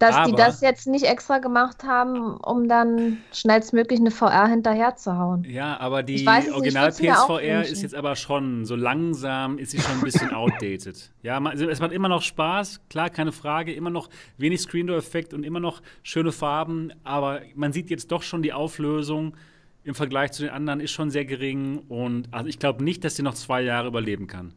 dass 0.00 0.16
Aber, 0.16 0.30
die 0.30 0.36
das 0.36 0.62
jetzt 0.62 0.86
nicht 0.86 1.04
extra 1.04 1.38
gemacht 1.38 1.84
haben, 1.84 2.38
um 2.38 2.68
dann 2.68 3.18
schnellstmöglich 3.32 4.00
eine 4.00 4.10
VR 4.10 4.48
hinterher 4.48 4.96
zu 4.96 5.18
hauen. 5.18 5.44
Ja, 5.44 5.78
aber 5.78 6.02
die 6.02 6.26
Original 6.26 6.90
PSVR 6.90 7.66
ist 7.66 7.82
jetzt 7.82 7.94
aber 7.94 8.16
schon 8.16 8.64
so 8.64 8.76
langsam, 8.76 9.58
ist 9.58 9.72
sie 9.72 9.78
schon 9.78 9.92
ein 9.92 10.00
bisschen 10.00 10.30
outdated. 10.34 11.12
Ja, 11.22 11.38
also 11.38 11.68
es 11.68 11.80
macht 11.80 11.92
immer 11.92 12.08
noch 12.08 12.22
Spaß, 12.22 12.80
klar, 12.88 13.10
keine 13.10 13.30
Frage, 13.30 13.74
immer 13.74 13.90
noch 13.90 14.08
wenig 14.38 14.62
Screen 14.62 14.86
Door 14.86 14.96
Effekt 14.96 15.34
und 15.34 15.44
immer 15.44 15.60
noch 15.60 15.82
schöne 16.02 16.32
Farben, 16.32 16.94
aber 17.04 17.42
man 17.54 17.74
sieht 17.74 17.90
jetzt 17.90 18.10
doch 18.10 18.22
schon 18.22 18.42
die 18.42 18.54
Auflösung 18.54 19.36
im 19.84 19.94
Vergleich 19.94 20.32
zu 20.32 20.42
den 20.42 20.50
anderen 20.50 20.80
ist 20.80 20.92
schon 20.92 21.10
sehr 21.10 21.26
gering 21.26 21.78
und 21.88 22.28
also 22.32 22.48
ich 22.48 22.58
glaube 22.58 22.82
nicht, 22.84 23.04
dass 23.04 23.16
sie 23.16 23.22
noch 23.22 23.34
zwei 23.34 23.62
Jahre 23.62 23.88
überleben 23.88 24.26
kann. 24.26 24.54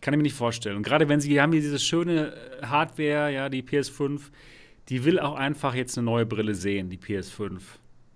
Kann 0.00 0.14
ich 0.14 0.18
mir 0.18 0.24
nicht 0.24 0.36
vorstellen. 0.36 0.76
Und 0.76 0.82
gerade 0.82 1.08
wenn 1.08 1.20
sie 1.20 1.40
haben 1.40 1.52
hier 1.52 1.60
diese 1.60 1.78
schöne 1.78 2.32
äh, 2.32 2.66
Hardware, 2.66 3.32
ja, 3.32 3.48
die 3.48 3.62
PS5, 3.62 4.20
die 4.88 5.04
will 5.04 5.20
auch 5.20 5.34
einfach 5.34 5.74
jetzt 5.74 5.96
eine 5.98 6.04
neue 6.04 6.26
Brille 6.26 6.54
sehen, 6.54 6.88
die 6.88 6.98
PS5. 6.98 7.60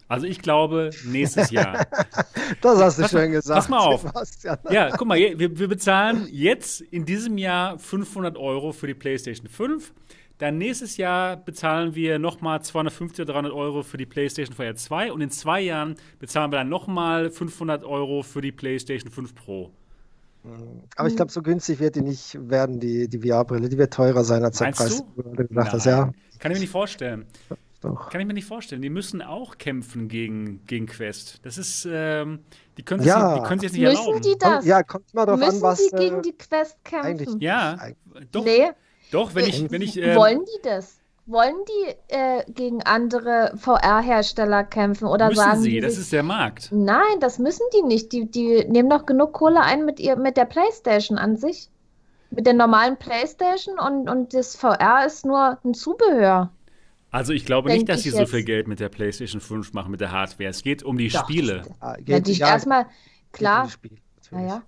Also 0.09 0.27
ich 0.27 0.41
glaube, 0.41 0.91
nächstes 1.07 1.51
Jahr. 1.51 1.87
das 2.61 2.79
hast 2.79 2.99
du 2.99 3.03
pass 3.03 3.11
schön 3.11 3.33
gesagt. 3.33 3.57
Pass 3.57 3.69
mal 3.69 3.79
auf. 3.79 4.03
Sebastian. 4.03 4.59
Ja, 4.71 4.91
guck 4.91 5.09
mal, 5.09 5.19
wir, 5.19 5.59
wir 5.59 5.69
bezahlen 5.69 6.29
jetzt 6.31 6.81
in 6.81 7.05
diesem 7.05 7.39
Jahr 7.39 7.79
500 7.79 8.37
Euro 8.37 8.73
für 8.73 8.87
die 8.87 8.95
PlayStation 8.95 9.49
5. 9.49 9.93
Dann 10.39 10.59
nächstes 10.59 10.97
Jahr 10.97 11.37
bezahlen 11.37 11.95
wir 11.95 12.19
nochmal 12.19 12.61
250 12.61 13.23
oder 13.23 13.35
300 13.35 13.53
Euro 13.53 13.83
für 13.83 13.97
die 13.97 14.07
PlayStation 14.07 14.55
VR 14.55 14.75
2 14.75 15.13
und 15.13 15.21
in 15.21 15.31
zwei 15.31 15.61
Jahren 15.61 15.95
bezahlen 16.19 16.51
wir 16.51 16.59
dann 16.59 16.69
nochmal 16.69 17.31
500 17.31 17.85
Euro 17.85 18.23
für 18.23 18.41
die 18.41 18.53
PlayStation 18.53 19.11
5 19.11 19.35
Pro. 19.35 19.71
Aber 20.97 21.09
ich 21.09 21.17
glaube, 21.17 21.31
so 21.33 21.43
günstig 21.43 21.81
wird 21.81 21.97
die 21.97 22.03
nicht 22.03 22.37
werden, 22.51 22.79
die, 22.81 23.09
die 23.09 23.19
VR-Brille. 23.29 23.69
Die 23.69 23.79
wird 23.79 23.93
teurer 23.95 24.25
sein 24.25 24.45
als 24.45 24.59
der 24.59 24.67
Meinst 24.69 24.81
Preis, 24.81 25.05
du? 25.17 25.23
den 25.23 25.35
du 25.37 25.47
gesagt 25.49 25.73
hast. 25.73 25.87
Ja, 25.87 26.13
Kann 26.39 26.53
ich 26.53 26.57
mir 26.59 26.61
nicht 26.61 26.71
vorstellen. 26.71 27.27
doch. 27.81 28.11
Kann 28.11 28.21
ich 28.21 28.27
mir 28.27 28.35
nicht 28.35 28.47
vorstellen. 28.47 28.83
Die 28.83 28.91
müssen 28.91 29.23
auch 29.23 29.57
kämpfen 29.59 30.09
gegen, 30.09 30.65
gegen 30.67 30.87
Quest. 30.87 31.41
Das 31.45 31.57
ist, 31.59 31.87
ähm, 31.91 32.41
die 32.77 32.83
können 32.83 33.03
Ja. 33.05 33.33
sich, 33.35 33.43
die 33.43 33.49
können 33.49 33.61
sich 33.61 33.71
jetzt 33.71 33.79
nicht 33.79 33.89
Müssen 33.89 33.99
erlauben. 34.07 34.23
die 34.23 34.37
das? 34.39 34.65
Ja, 34.67 34.83
kommt 34.83 35.05
immer 35.13 35.27
darauf 35.27 35.41
Müssen 35.41 35.57
an, 35.57 35.63
was. 35.63 35.79
die 35.87 35.97
gegen 35.97 36.19
äh, 36.19 36.23
die 36.23 36.33
Quest 36.37 36.77
kämpfen? 36.85 37.07
eigentlich- 37.09 37.37
Ja, 37.41 37.79
doch, 38.31 38.45
Nee. 38.45 38.71
doch, 39.13 39.35
wenn 39.35 39.47
ich, 39.47 39.71
wenn 39.71 39.83
ich, 39.83 39.97
ähm, 39.97 40.17
Wollen 40.17 40.41
die 40.45 40.63
das? 40.63 40.99
Wollen 41.27 41.55
die 41.67 41.95
äh, 42.15 42.45
gegen 42.53 42.83
andere 42.83 43.53
VR-Hersteller 43.57 44.63
kämpfen 44.65 45.07
oder 45.07 45.29
müssen 45.29 45.41
sagen 45.41 45.61
sie, 45.63 45.71
die 45.71 45.81
das 45.81 45.97
ist 45.97 46.13
der 46.13 46.23
Markt. 46.23 46.69
Nein, 46.71 47.19
das 47.21 47.39
müssen 47.39 47.65
die 47.75 47.83
nicht. 47.83 48.13
Die, 48.13 48.31
die 48.31 48.65
nehmen 48.69 48.91
doch 48.91 49.07
genug 49.07 49.33
Kohle 49.33 49.61
ein 49.63 49.87
mit 49.87 50.01
ihr, 50.01 50.17
mit 50.17 50.37
der 50.37 50.45
PlayStation 50.45 51.17
an 51.17 51.37
sich. 51.37 51.71
Mit 52.31 52.47
der 52.47 52.53
normalen 52.55 52.97
PlayStation 52.99 53.79
und, 53.79 54.09
und 54.11 54.35
das 54.35 54.57
VR 54.57 55.07
ist 55.07 55.25
nur 55.25 55.59
ein 55.65 55.73
Zubehör. 55.73 56.51
Also 57.11 57.33
ich 57.33 57.47
glaube 57.47 57.69
Denk 57.69 57.83
nicht, 57.83 57.89
dass 57.89 58.03
sie 58.03 58.11
so 58.11 58.27
viel 58.27 58.43
Geld 58.43 58.67
mit 58.67 58.81
der 58.81 58.89
PlayStation 58.89 59.41
5 59.41 59.73
machen, 59.73 59.93
mit 59.93 60.01
der 60.01 60.11
Hardware. 60.11 60.51
Es 60.51 60.63
geht 60.63 60.83
um 60.83 60.99
die 60.99 61.09
Doch, 61.09 61.21
Spiele. 61.25 61.63
ah, 61.81 61.95
Ja, 62.05 62.19
geht- 62.19 62.27
die 62.27 62.33
ja, 62.33 62.49
erstmal, 62.49 62.85
geht 62.85 62.93
um 62.93 63.33
klar, 63.33 63.65
die 63.67 63.71
Spiele, 63.71 63.95
ja, 63.95 64.01
natürlich. 64.41 64.49
ja. 64.51 64.63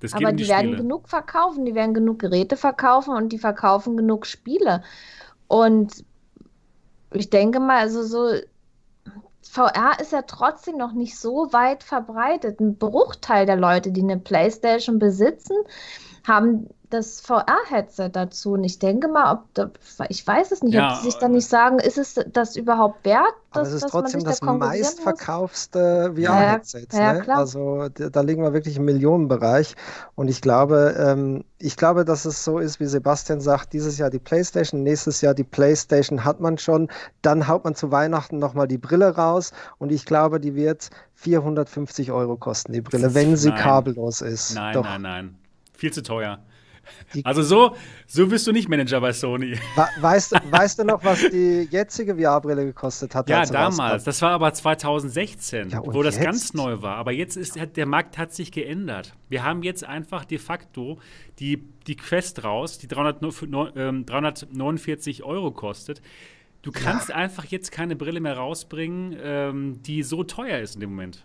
Das 0.00 0.12
geht 0.12 0.20
Aber 0.22 0.30
um 0.30 0.36
die, 0.38 0.44
die 0.44 0.48
werden 0.48 0.76
genug 0.76 1.08
verkaufen, 1.08 1.64
die 1.66 1.74
werden 1.74 1.92
genug 1.94 2.18
Geräte 2.18 2.56
verkaufen 2.56 3.14
und 3.14 3.32
die 3.32 3.38
verkaufen 3.38 3.96
genug 3.98 4.24
Spiele. 4.26 4.82
Und 5.54 6.04
ich 7.12 7.30
denke 7.30 7.60
mal, 7.60 7.76
also 7.76 8.02
so 8.02 8.40
VR 9.42 10.00
ist 10.00 10.10
ja 10.10 10.22
trotzdem 10.22 10.76
noch 10.76 10.94
nicht 10.94 11.16
so 11.16 11.52
weit 11.52 11.84
verbreitet. 11.84 12.58
Ein 12.58 12.76
Bruchteil 12.76 13.46
der 13.46 13.54
Leute, 13.54 13.92
die 13.92 14.02
eine 14.02 14.18
PlayStation 14.18 14.98
besitzen, 14.98 15.56
haben 16.26 16.70
das 16.90 17.20
VR-Headset 17.20 18.10
dazu. 18.12 18.52
Und 18.52 18.64
ich 18.64 18.78
denke 18.78 19.08
mal, 19.08 19.32
ob 19.32 19.54
da, 19.54 19.70
ich 20.08 20.26
weiß 20.26 20.52
es 20.52 20.62
nicht, 20.62 20.74
Ja, 20.74 20.92
ob 20.92 20.98
die 20.98 21.04
sich 21.06 21.14
dann 21.18 21.32
nicht 21.32 21.48
sagen, 21.48 21.78
ist 21.78 21.98
es 21.98 22.14
das 22.32 22.56
überhaupt 22.56 23.04
wert, 23.04 23.32
Aber 23.50 23.60
dass, 23.64 23.68
es 23.68 23.82
ist 23.82 23.90
trotzdem 23.90 24.20
sich 24.20 24.24
da 24.24 24.30
das 24.30 24.42
muss? 24.42 24.58
meistverkaufste 24.58 26.12
Ja, 26.16 26.32
VR-Headset. 26.32 26.86
ja, 26.92 27.12
ne? 27.14 27.20
klar. 27.20 27.38
Also 27.38 27.88
da, 27.88 28.10
da 28.10 28.20
liegen 28.20 28.42
wir 28.42 28.52
wirklich 28.52 28.76
im 28.76 28.84
Millionenbereich. 28.84 29.74
Und 30.14 30.28
ich 30.28 30.40
glaube, 30.40 30.94
ähm, 30.98 31.44
ich 31.58 31.76
glaube, 31.76 32.04
dass 32.04 32.24
es 32.24 32.44
so 32.44 32.58
ist, 32.58 32.80
wie 32.80 32.86
Sebastian 32.86 33.40
sagt, 33.40 33.72
dieses 33.72 33.98
Jahr 33.98 34.10
die 34.10 34.18
PlayStation, 34.18 34.82
nächstes 34.82 35.20
Jahr 35.20 35.34
die 35.34 35.44
PlayStation 35.44 36.24
hat 36.24 36.40
man 36.40 36.58
schon. 36.58 36.88
Dann 37.22 37.48
haut 37.48 37.64
man 37.64 37.74
zu 37.74 37.90
Weihnachten 37.90 38.38
nochmal 38.38 38.68
die 38.68 38.78
Brille 38.78 39.14
raus. 39.16 39.52
Und 39.78 39.90
ich 39.90 40.04
glaube, 40.04 40.40
die 40.40 40.54
wird 40.54 40.90
450 41.14 42.12
Euro 42.12 42.36
kosten, 42.36 42.72
die 42.72 42.80
Brille, 42.82 43.14
wenn 43.14 43.36
sie 43.36 43.48
Nein. 43.50 43.58
kabellos 43.58 44.20
ist. 44.20 44.54
Nein, 44.54 44.74
Doch. 44.74 44.84
nein, 44.84 45.02
nein. 45.02 45.38
Viel 45.72 45.92
zu 45.92 46.02
teuer. 46.02 46.38
Die- 47.14 47.24
Also 47.24 47.42
so, 47.42 47.76
so 48.06 48.26
bist 48.26 48.46
du 48.46 48.52
nicht 48.52 48.68
Manager 48.68 49.00
bei 49.00 49.12
Sony. 49.12 49.58
Weißt, 50.00 50.32
du- 50.32 50.36
weißt 50.50 50.78
du 50.78 50.84
noch, 50.84 51.02
was 51.04 51.20
die 51.30 51.68
jetzige 51.70 52.14
VR-Brille 52.16 52.64
gekostet 52.66 53.14
hat? 53.14 53.28
Ja, 53.28 53.38
rauskam? 53.40 53.52
damals. 53.54 54.04
Das 54.04 54.20
war 54.22 54.30
aber 54.32 54.52
2016, 54.52 55.70
Ja, 55.70 55.80
wo 55.84 56.02
das 56.02 56.16
jetzt? 56.16 56.24
ganz 56.24 56.54
neu 56.54 56.82
war. 56.82 56.96
Aber 56.96 57.12
jetzt 57.12 57.36
ist 57.36 57.58
hat, 57.58 57.76
der 57.76 57.86
Markt 57.86 58.18
hat 58.18 58.32
sich 58.34 58.52
geändert. 58.52 59.14
Wir 59.28 59.44
haben 59.44 59.62
jetzt 59.62 59.84
einfach 59.84 60.24
de 60.24 60.38
facto 60.38 60.98
die, 61.38 61.64
die 61.86 61.96
Quest 61.96 62.44
raus, 62.44 62.78
die 62.78 62.88
300, 62.88 63.20
ähm, 63.76 64.06
349 64.06 65.22
Euro 65.24 65.50
kostet. 65.50 66.02
Du 66.62 66.72
kannst 66.72 67.12
einfach 67.12 67.44
jetzt 67.44 67.72
keine 67.72 67.94
Brille 67.94 68.20
mehr 68.20 68.36
rausbringen, 68.38 69.16
ähm, 69.22 69.82
die 69.82 70.02
so 70.02 70.24
teuer 70.24 70.60
ist 70.60 70.74
in 70.76 70.80
dem 70.80 70.90
Moment. 70.90 71.24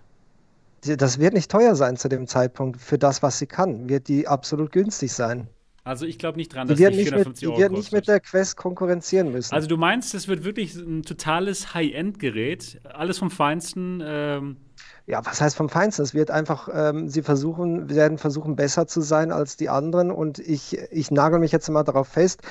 Die- 0.86 0.98
Das 0.98 1.20
wird 1.20 1.34
nicht 1.34 1.50
teuer 1.52 1.76
sein 1.76 1.98
zu 1.98 2.10
dem 2.10 2.28
Zeitpunkt. 2.28 2.80
Für 2.80 2.98
das, 2.98 3.22
was 3.24 3.40
sie 3.40 3.48
kann, 3.48 3.90
wird 3.90 4.08
die 4.08 4.28
absolut 4.28 4.72
günstig 4.72 5.14
sein. 5.14 5.48
Also 5.84 6.06
ich 6.06 6.20
glaube 6.20 6.38
nicht 6.38 6.54
dran, 6.54 6.68
Die 6.68 6.74
dass 6.74 6.80
wird 6.80 6.94
die 6.94 6.98
nicht, 6.98 7.06
mit, 7.06 7.14
450 7.14 7.40
die 7.40 7.48
Euro 7.48 7.60
wird 7.60 7.72
nicht 7.72 7.92
mit 7.94 8.08
der 8.08 8.20
Quest 8.20 8.58
konkurrenzieren 8.58 9.32
müssen. 9.32 9.54
Also 9.54 9.68
du 9.68 9.78
meinst, 9.78 10.14
es 10.14 10.28
wird 10.28 10.44
wirklich 10.44 10.76
ein 10.76 11.04
totales 11.04 11.74
High-End-Gerät, 11.74 12.80
alles 12.84 13.18
vom 13.18 13.32
Feinsten. 13.32 14.02
Ähm, 14.06 14.58
ja, 15.06 15.26
was 15.26 15.42
heißt 15.42 15.56
vom 15.56 15.70
Feinsten? 15.70 16.04
Es 16.04 16.14
wird 16.14 16.30
einfach, 16.30 16.70
ähm, 16.72 17.10
sie 17.10 17.24
versuchen, 17.24 17.90
werden 17.90 18.20
versuchen, 18.20 18.56
besser 18.56 18.86
zu 18.86 19.02
sein 19.02 19.32
als 19.32 19.58
die 19.58 19.68
anderen. 19.68 20.12
Und 20.12 20.38
ich, 20.38 20.78
ich 20.92 21.10
nagel 21.10 21.40
mich 21.40 21.52
jetzt 21.52 21.68
mal 21.70 21.84
darauf 21.84 22.08
fest. 22.08 22.42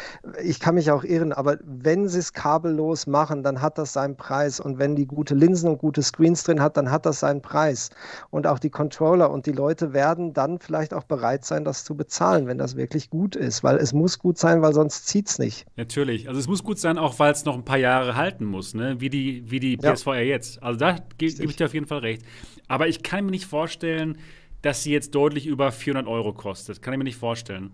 Ich 0.43 0.59
kann 0.59 0.75
mich 0.75 0.91
auch 0.91 1.05
irren, 1.05 1.33
aber 1.33 1.59
wenn 1.63 2.09
sie 2.09 2.19
es 2.19 2.33
kabellos 2.33 3.07
machen, 3.07 3.45
dann 3.45 3.63
hat 3.63 3.79
das 3.79 3.93
seinen 3.93 4.17
Preis. 4.17 4.59
Und 4.59 4.79
wenn 4.79 4.97
die 4.97 5.07
gute 5.07 5.37
Linsen 5.37 5.69
und 5.71 5.79
gute 5.79 6.03
Screens 6.03 6.43
drin 6.43 6.61
hat, 6.61 6.77
dann 6.77 6.91
hat 6.91 7.07
das 7.07 7.21
seinen 7.21 7.43
Preis. 7.43 7.91
Und 8.31 8.49
auch 8.49 8.59
die 8.59 8.71
Controller 8.71 9.31
und 9.31 9.47
die 9.47 9.53
Leute 9.53 9.93
werden 9.93 10.33
dann 10.33 10.59
vielleicht 10.59 10.95
auch 10.95 11.05
bereit 11.05 11.45
sein, 11.45 11.65
das 11.65 11.85
zu 11.85 11.95
bezahlen, 11.95 12.49
wenn 12.49 12.59
das 12.59 12.75
wirklich 12.75 13.09
gut 13.09 13.37
ist. 13.37 13.63
Weil 13.63 13.77
es 13.77 13.93
muss 13.93 14.19
gut 14.19 14.37
sein, 14.37 14.63
weil 14.63 14.75
sonst 14.75 15.07
zieht 15.07 15.29
es 15.29 15.39
nicht. 15.39 15.65
Natürlich. 15.77 16.27
Also 16.29 16.41
es 16.41 16.49
muss 16.49 16.65
gut 16.65 16.81
sein, 16.81 16.99
auch 16.99 17.21
weil 17.21 17.31
es 17.31 17.45
noch 17.45 17.55
ein 17.55 17.65
paar 17.65 17.79
Jahre 17.79 18.17
halten 18.17 18.45
muss, 18.45 18.75
ne? 18.75 19.01
wie 19.01 19.11
die, 19.11 19.49
wie 19.49 19.61
die 19.61 19.79
Ja. 19.81 19.93
PSVR 19.93 20.23
jetzt. 20.23 20.61
Also 20.61 20.79
da 20.79 20.97
ge 21.19 21.29
gebe 21.31 21.51
ich 21.51 21.57
dir 21.57 21.67
auf 21.67 21.75
jeden 21.75 21.87
Fall 21.87 21.99
recht. 21.99 22.18
Aber 22.69 22.89
ich 22.89 23.03
kann 23.03 23.25
mir 23.25 23.31
nicht 23.31 23.47
vorstellen, 23.47 24.19
dass 24.63 24.83
sie 24.83 24.93
jetzt 24.93 25.15
deutlich 25.15 25.47
über 25.47 25.73
400 25.73 26.07
Euro 26.07 26.33
kostet. 26.33 26.83
Kann 26.83 26.93
ich 26.95 26.99
mir 26.99 27.05
nicht 27.05 27.17
vorstellen. 27.17 27.73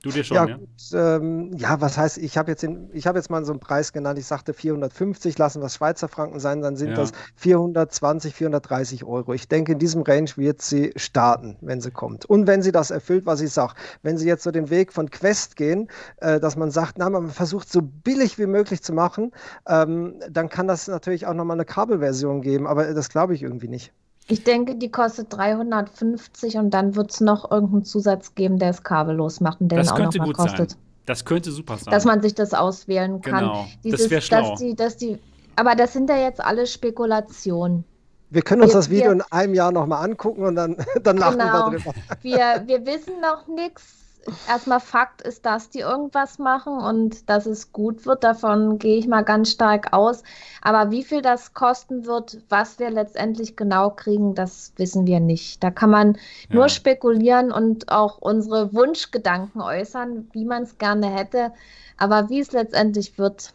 Du 0.00 0.12
dir 0.12 0.22
schon, 0.22 0.36
Ja, 0.36 0.46
ja? 0.46 0.56
gut, 0.56 0.68
ähm, 0.92 1.52
ja, 1.56 1.80
was 1.80 1.98
heißt, 1.98 2.18
ich 2.18 2.38
habe 2.38 2.52
jetzt, 2.52 2.64
ich 2.92 3.06
hab 3.08 3.16
jetzt 3.16 3.30
mal 3.30 3.44
so 3.44 3.50
einen 3.52 3.58
Preis 3.58 3.92
genannt, 3.92 4.16
ich 4.16 4.26
sagte 4.26 4.54
450, 4.54 5.36
lassen 5.38 5.60
wir 5.60 5.68
Schweizer 5.68 6.06
Franken 6.06 6.38
sein, 6.38 6.62
dann 6.62 6.76
sind 6.76 6.90
Ja. 6.90 6.94
das 6.94 7.10
420, 7.34 8.32
430 8.32 9.02
Euro. 9.04 9.34
Ich 9.34 9.48
denke, 9.48 9.72
in 9.72 9.80
diesem 9.80 10.02
Range 10.02 10.30
wird 10.36 10.62
sie 10.62 10.92
starten, 10.94 11.56
wenn 11.62 11.80
sie 11.80 11.90
kommt. 11.90 12.24
Und 12.26 12.46
wenn 12.46 12.62
sie 12.62 12.70
das 12.70 12.92
erfüllt, 12.92 13.26
was 13.26 13.40
ich 13.40 13.50
sage, 13.50 13.74
wenn 14.02 14.18
sie 14.18 14.28
jetzt 14.28 14.44
so 14.44 14.52
den 14.52 14.70
Weg 14.70 14.92
von 14.92 15.10
Quest 15.10 15.56
gehen, 15.56 15.88
äh, 16.18 16.38
dass 16.38 16.54
man 16.56 16.70
sagt, 16.70 16.98
na, 16.98 17.10
man 17.10 17.28
versucht 17.30 17.68
so 17.70 17.82
billig 17.82 18.38
wie 18.38 18.46
möglich 18.46 18.82
zu 18.84 18.92
machen, 18.92 19.32
ähm, 19.66 20.20
dann 20.30 20.48
kann 20.48 20.68
das 20.68 20.86
natürlich 20.86 21.26
auch 21.26 21.34
nochmal 21.34 21.56
eine 21.56 21.64
Kabelversion 21.64 22.40
geben, 22.40 22.68
aber 22.68 22.94
das 22.94 23.08
glaube 23.08 23.34
ich 23.34 23.42
irgendwie 23.42 23.68
nicht. 23.68 23.92
Ich 24.30 24.44
denke, 24.44 24.74
die 24.76 24.90
kostet 24.90 25.32
350 25.32 26.56
und 26.58 26.70
dann 26.70 26.94
wird 26.96 27.10
es 27.12 27.20
noch 27.20 27.50
irgendeinen 27.50 27.84
Zusatz 27.84 28.34
geben, 28.34 28.58
der 28.58 28.70
es 28.70 28.82
kabellos 28.82 29.40
macht 29.40 29.60
und 29.60 29.68
der 29.68 29.78
Das 29.78 29.90
auch 29.92 29.96
könnte 29.96 30.18
nochmal 30.18 30.34
gut 30.34 30.36
kostet. 30.44 30.70
sein. 30.72 30.80
Das 31.06 31.24
könnte 31.24 31.50
super 31.50 31.78
sein. 31.78 31.90
Dass 31.92 32.04
man 32.04 32.20
sich 32.20 32.34
das 32.34 32.52
auswählen 32.52 33.22
kann. 33.22 33.40
Genau, 33.40 33.62
das 33.62 33.80
Dieses, 33.82 34.10
wär 34.10 34.20
schlau. 34.20 34.50
Dass 34.50 34.58
die, 34.60 34.74
dass 34.76 34.96
die, 34.98 35.18
aber 35.56 35.74
das 35.74 35.94
sind 35.94 36.10
ja 36.10 36.16
jetzt 36.18 36.44
alle 36.44 36.66
Spekulationen. 36.66 37.84
Wir 38.30 38.42
können 38.42 38.60
uns 38.60 38.72
Wir- 38.72 38.76
das 38.76 38.90
Video 38.90 39.04
wir- 39.06 39.12
in 39.12 39.22
einem 39.30 39.54
Jahr 39.54 39.72
nochmal 39.72 40.04
angucken 40.04 40.44
und 40.44 40.54
dann, 40.56 40.76
dann 41.02 41.16
lachen 41.16 41.38
Genau. 41.38 41.70
wir 41.72 41.78
drüber. 41.78 41.94
Wir, 42.20 42.62
wir 42.66 42.84
wissen 42.86 43.14
noch 43.22 43.46
nichts. 43.48 43.97
Erstmal 44.46 44.80
Fakt 44.80 45.22
ist, 45.22 45.46
dass 45.46 45.70
die 45.70 45.78
irgendwas 45.80 46.38
machen 46.38 46.78
und 46.78 47.28
dass 47.30 47.46
es 47.46 47.72
gut 47.72 48.04
wird. 48.04 48.24
Davon 48.24 48.78
gehe 48.78 48.98
ich 48.98 49.06
mal 49.08 49.22
ganz 49.24 49.50
stark 49.52 49.92
aus. 49.92 50.22
Aber 50.60 50.90
wie 50.90 51.02
viel 51.02 51.22
das 51.22 51.54
kosten 51.54 52.04
wird, 52.04 52.38
was 52.50 52.78
wir 52.78 52.90
letztendlich 52.90 53.56
genau 53.56 53.90
kriegen, 53.90 54.34
das 54.34 54.72
wissen 54.76 55.06
wir 55.06 55.20
nicht. 55.20 55.62
Da 55.64 55.70
kann 55.70 55.90
man 55.90 56.18
nur 56.50 56.64
Ja. 56.64 56.68
spekulieren 56.68 57.50
und 57.52 57.90
auch 57.90 58.18
unsere 58.18 58.72
Wunschgedanken 58.74 59.60
äußern, 59.62 60.28
wie 60.32 60.44
man 60.44 60.64
es 60.64 60.76
gerne 60.78 61.08
hätte. 61.08 61.52
Aber 61.96 62.28
wie 62.28 62.40
es 62.40 62.52
letztendlich 62.52 63.18
wird, 63.18 63.54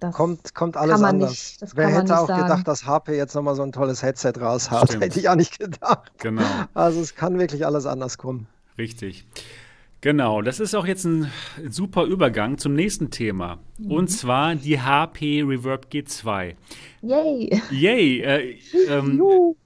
das 0.00 0.14
Kommt, 0.14 0.54
kommt 0.54 0.76
alles 0.76 0.92
kann 0.92 1.00
man 1.02 1.10
anders. 1.16 1.30
nicht- 1.30 1.62
das 1.62 1.76
Wer 1.76 1.84
kann 1.84 1.92
man 1.92 2.02
hätte 2.02 2.12
nicht 2.12 2.20
auch 2.22 2.28
sagen. 2.28 2.42
gedacht, 2.42 2.68
dass 2.68 2.86
HP 2.86 3.16
jetzt 3.16 3.34
nochmal 3.34 3.54
so 3.54 3.62
ein 3.62 3.72
tolles 3.72 4.02
Headset 4.02 4.32
raushaut? 4.40 4.88
Stimmt. 4.88 5.04
Hätte 5.04 5.18
ich 5.20 5.28
auch 5.28 5.34
nicht 5.34 5.58
gedacht. 5.58 6.12
Genau. 6.18 6.42
Also 6.72 7.00
es 7.00 7.14
kann 7.14 7.38
wirklich 7.38 7.64
alles 7.66 7.84
anders 7.86 8.16
kommen. 8.18 8.46
Richtig. 8.76 9.26
Genau, 10.04 10.42
das 10.42 10.60
ist 10.60 10.74
auch 10.74 10.84
jetzt 10.86 11.06
ein 11.06 11.30
super 11.70 12.04
Übergang 12.04 12.58
zum 12.58 12.74
nächsten 12.74 13.08
Thema. 13.10 13.60
Mhm. 13.78 13.90
Und 13.90 14.08
zwar 14.08 14.54
die 14.54 14.78
HP 14.78 15.42
Reverb 15.42 15.86
G2. 15.90 16.56
Yay! 17.00 17.62
Yay! 17.70 18.20
Äh, 18.20 18.58
ähm. 18.90 19.22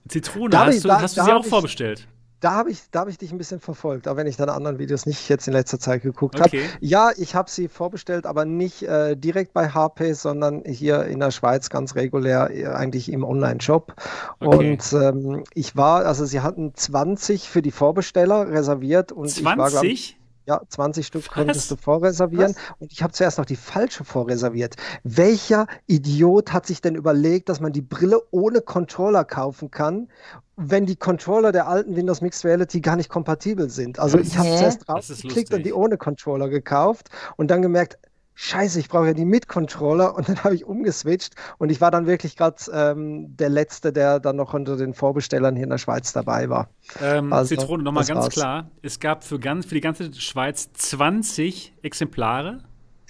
Zitrone, 0.07 0.51
Darf 0.51 0.69
hast 0.69 0.77
ich- 0.77 0.83
du, 0.83 0.89
da- 0.89 1.01
hast 1.01 1.17
du 1.17 1.25
sie 1.25 1.33
auch 1.33 1.43
ich- 1.43 1.51
vorbestellt? 1.51 2.07
Da 2.39 2.53
habe 2.53 2.71
ich, 2.71 2.79
da 2.93 3.01
hab 3.01 3.09
ich 3.09 3.19
dich 3.19 3.33
ein 3.33 3.39
bisschen 3.39 3.59
verfolgt, 3.59 4.07
auch 4.07 4.15
wenn 4.17 4.29
ich 4.29 4.37
deine 4.37 4.53
anderen 4.53 4.79
Videos 4.79 5.07
nicht 5.07 5.29
jetzt 5.29 5.49
in 5.49 5.55
letzter 5.55 5.81
Zeit 5.81 6.03
geguckt 6.05 6.41
Okay. 6.41 6.63
habe. 6.63 6.73
Ja, 6.87 7.11
ich 7.17 7.35
habe 7.35 7.51
sie 7.51 7.67
vorbestellt, 7.67 8.25
aber 8.27 8.45
nicht 8.45 8.85
äh, 8.85 9.17
direkt 9.17 9.53
bei 9.53 9.71
HP, 9.71 10.13
sondern 10.13 10.63
hier 10.65 11.03
in 11.07 11.19
der 11.19 11.33
Schweiz 11.33 11.69
ganz 11.69 11.97
regulär, 11.97 12.49
äh, 12.53 12.67
eigentlich 12.67 13.11
im 13.13 13.25
Online-Shop. 13.25 13.93
Okay. 14.39 14.71
Und 14.71 14.93
ähm, 14.93 15.43
ich 15.55 15.75
war, 15.75 16.07
also 16.07 16.27
sie 16.27 16.39
hatten 16.41 16.75
20 16.77 17.49
für 17.49 17.61
die 17.61 17.73
Vorbesteller 17.73 18.49
reserviert 18.49 19.11
und 19.11 19.27
ich 19.27 19.45
war, 19.45 19.57
glaub 19.57 19.71
20? 19.71 20.17
Ja, 20.49 20.63
20 20.67 21.07
Stück 21.07 21.27
Was? 21.27 21.35
konntest 21.35 21.71
du 21.71 21.77
vorreservieren. 21.77 22.55
Was? 22.55 22.75
Und 22.79 22.91
ich 22.91 23.03
habe 23.03 23.13
zuerst 23.13 23.37
noch 23.37 23.45
die 23.45 23.55
falsche 23.55 24.03
vorreserviert. 24.03 24.77
Welcher 25.05 25.67
Idiot 25.87 26.55
hat 26.55 26.67
sich 26.67 26.81
denn 26.81 26.95
überlegt, 26.95 27.51
dass 27.51 27.61
man 27.61 27.73
die 27.73 27.83
Brille 27.83 28.23
ohne 28.31 28.63
Controller 28.63 29.25
kaufen 29.25 29.71
kann 29.71 30.09
wenn 30.61 30.87
die 30.87 30.97
Controller 30.97 31.53
der 31.53 31.69
alten 31.69 31.95
Windows 31.95 32.21
Mixed 32.21 32.45
Reality 32.45 32.81
gar 32.81 32.97
nicht 32.97 33.09
kompatibel 33.09 33.71
sind. 33.71 34.01
Also 34.01 34.19
ich 34.19 34.37
habe 34.37 34.49
zuerst 34.57 34.89
draufgeklickt 34.89 35.55
und 35.55 35.65
die 35.65 35.73
ohne 35.73 35.97
Controller 35.97 36.49
gekauft 36.49 37.11
und 37.37 37.49
dann 37.53 37.63
gemerkt, 37.63 37.97
Scheiße, 38.41 38.79
ich 38.79 38.89
brauche 38.89 39.09
ja 39.09 39.15
die 39.15 39.25
mit 39.25 39.49
Controller 39.49 40.15
und 40.15 40.29
dann 40.29 40.37
habe 40.45 40.55
ich 40.55 40.65
umgeswitcht 40.65 41.35
und 41.59 41.71
ich 41.71 41.81
war 41.81 41.91
dann 41.91 42.07
wirklich 42.07 42.37
gerade 42.37 42.57
ähm, 42.73 43.37
der 43.37 43.49
Letzte, 43.49 43.93
der 43.93 44.21
dann 44.21 44.37
noch 44.37 44.55
unter 44.55 44.77
den 44.77 44.95
Vorbestellern 44.95 45.57
hier 45.57 45.65
in 45.65 45.71
der 45.71 45.79
Schweiz 45.79 46.13
dabei 46.13 46.49
war. 46.49 46.69
Ähm, 47.03 47.33
also, 47.33 47.57
Zitrone, 47.57 47.83
nochmal 47.83 48.05
ganz 48.05 48.27
war's. 48.27 48.35
klar, 48.35 48.71
es 48.81 49.01
gab 49.01 49.25
für, 49.25 49.41
ganz, 49.41 49.67
für 49.67 49.75
die 49.75 49.81
ganze 49.81 50.13
Schweiz 50.15 50.71
20 50.73 51.75
Exemplare 51.83 52.63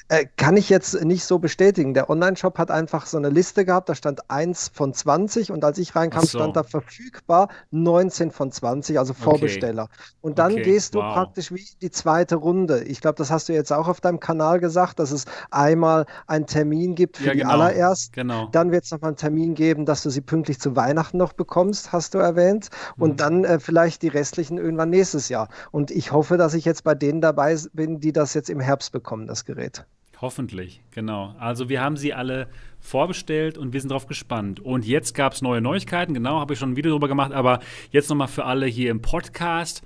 äh, 0.09 0.27
kann 0.37 0.57
ich 0.57 0.71
jetzt 0.71 1.05
nicht 1.05 1.25
so 1.25 1.39
bestätigen. 1.39 1.93
Der 1.93 2.09
Online-Shop 2.09 2.59
hat 2.59 2.71
einfach 2.71 3.07
so 3.07 3.19
eine 3.19 3.29
Liste 3.29 3.65
gehabt, 3.65 3.89
da 3.89 3.95
stand 3.95 4.31
1 4.31 4.71
von 4.75 4.95
20 4.95 5.53
und 5.53 5.65
als 5.65 5.79
ich 5.79 5.95
reinkam, 5.95 6.23
so. 6.23 6.39
stand 6.39 6.57
da 6.57 6.63
verfügbar 6.63 7.49
19 7.71 8.31
von 8.31 8.51
20, 8.51 8.99
also 8.99 9.13
Vorbesteller. 9.13 9.85
Okay. 9.85 9.93
Und 10.23 10.39
dann 10.39 10.53
okay. 10.53 10.63
gehst 10.63 10.95
du 10.95 11.01
wow. 11.01 11.13
praktisch 11.13 11.53
wie 11.53 11.65
die 11.83 11.91
zweite 11.91 12.37
Runde. 12.37 12.85
Ich 12.85 13.01
glaube, 13.01 13.17
das 13.17 13.31
hast 13.31 13.49
du 13.49 13.53
jetzt 13.53 13.71
auch 13.71 13.87
auf 13.87 14.01
deinem 14.01 14.19
Kanal 14.19 14.61
gesagt, 14.61 14.99
dass 14.99 15.11
es 15.11 15.27
einmal 15.51 16.07
einen 16.27 16.47
Termin 16.47 16.95
gibt 16.95 17.19
für 17.19 17.27
ja, 17.27 17.33
die 17.33 17.41
genau. 17.41 17.53
allererst. 17.53 18.15
Genau. 18.15 18.49
Dann 18.53 18.73
wird 18.73 18.85
es 18.85 18.91
nochmal 18.91 19.09
einen 19.09 19.17
Termin 19.17 19.55
geben, 19.55 19.85
dass 19.85 20.03
du 20.03 20.11
sie 20.11 20.23
pünktlich 20.23 20.59
zu 20.59 20.75
Weihnachten 20.75 21.19
noch 21.19 21.35
bekommst, 21.35 21.93
hast 21.93 22.15
du 22.15 22.19
erwähnt. 22.19 22.69
Und 22.97 23.13
mhm. 23.13 23.17
dann 23.17 23.45
äh, 23.45 23.61
vielleicht 23.61 24.03
die 24.03 24.09
restlichen 24.09 24.57
irgendwann 24.57 24.91
nächstes 24.91 25.29
Jahr. 25.29 25.49
Und 25.71 25.91
ich 25.91 26.13
hoffe, 26.13 26.39
dass 26.39 26.55
ich 26.55 26.65
jetzt 26.65 26.85
bei 26.85 26.95
denen 26.95 27.21
dabei 27.21 27.57
bin, 27.73 28.01
die 28.01 28.13
das 28.13 28.35
jetzt 28.35 28.51
im 28.51 28.61
Herbst 28.61 28.93
bekommen, 28.93 29.27
das 29.27 29.45
Gerät. 29.45 29.87
Hoffentlich, 30.21 30.83
genau. 30.91 31.35
Also 31.39 31.69
wir 31.69 31.81
haben 31.81 31.97
sie 31.97 32.13
alle 32.13 32.49
vorbestellt 32.81 33.57
und 33.57 33.73
wir 33.73 33.81
sind 33.81 33.91
darauf 33.91 34.07
gespannt. 34.07 34.59
Und 34.59 34.85
jetzt 34.85 35.15
gab 35.15 35.33
es 35.33 35.43
neue 35.43 35.61
Neuigkeiten, 35.61 36.13
genau, 36.13 36.41
habe 36.41 36.55
ich 36.55 36.59
schon 36.59 36.73
ein 36.73 36.77
Video 36.77 36.91
darüber 36.91 37.07
gemacht, 37.07 37.33
aber 37.33 37.61
jetzt 37.93 38.09
nochmal 38.09 38.29
für 38.29 38.45
alle 38.45 38.67
hier 38.67 38.91
im 38.91 39.01
Podcast. 39.01 39.83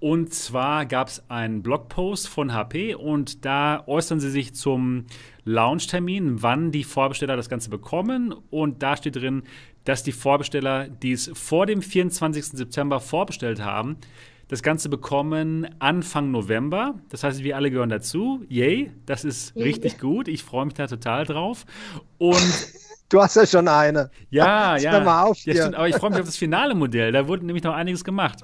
Und 0.00 0.34
zwar 0.34 0.86
gab 0.86 1.08
es 1.08 1.30
einen 1.30 1.62
Blogpost 1.62 2.28
von 2.28 2.52
HP 2.52 2.94
und 2.94 3.44
da 3.44 3.84
äußern 3.86 4.20
sie 4.20 4.30
sich 4.30 4.54
zum 4.54 5.06
Launchtermin, 5.44 6.42
wann 6.42 6.72
die 6.72 6.84
Vorbesteller 6.84 7.36
das 7.36 7.48
Ganze 7.48 7.70
bekommen. 7.70 8.34
Und 8.50 8.82
da 8.82 8.96
steht 8.96 9.16
drin, 9.16 9.44
dass 9.84 10.02
die 10.02 10.12
Vorbesteller, 10.12 10.88
die 10.88 11.12
es 11.12 11.30
vor 11.34 11.66
dem 11.66 11.82
24. 11.82 12.44
September 12.44 13.00
vorbestellt 13.00 13.62
haben, 13.62 13.96
das 14.48 14.62
Ganze 14.62 14.88
bekommen 14.88 15.66
Anfang 15.78 16.30
November. 16.30 16.94
Das 17.08 17.24
heißt, 17.24 17.42
wir 17.42 17.56
alle 17.56 17.70
gehören 17.70 17.88
dazu. 17.88 18.44
Yay, 18.48 18.92
das 19.06 19.24
ist 19.24 19.56
richtig 19.56 19.98
gut. 19.98 20.28
Ich 20.28 20.42
freue 20.42 20.66
mich 20.66 20.74
da 20.74 20.86
total 20.86 21.24
drauf. 21.24 21.64
Und 22.18 22.72
Du 23.10 23.20
hast 23.20 23.36
ja 23.36 23.46
schon 23.46 23.68
eine. 23.68 24.10
Ja, 24.30 24.76
ja. 24.76 25.00
Mal 25.00 25.24
auf 25.24 25.38
ja 25.44 25.54
stimmt, 25.54 25.74
aber 25.74 25.88
ich 25.88 25.96
freue 25.96 26.10
mich 26.10 26.20
auf 26.20 26.26
das 26.26 26.36
finale 26.36 26.74
Modell. 26.74 27.12
Da 27.12 27.28
wurde 27.28 27.44
nämlich 27.44 27.62
noch 27.62 27.74
einiges 27.74 28.02
gemacht. 28.02 28.40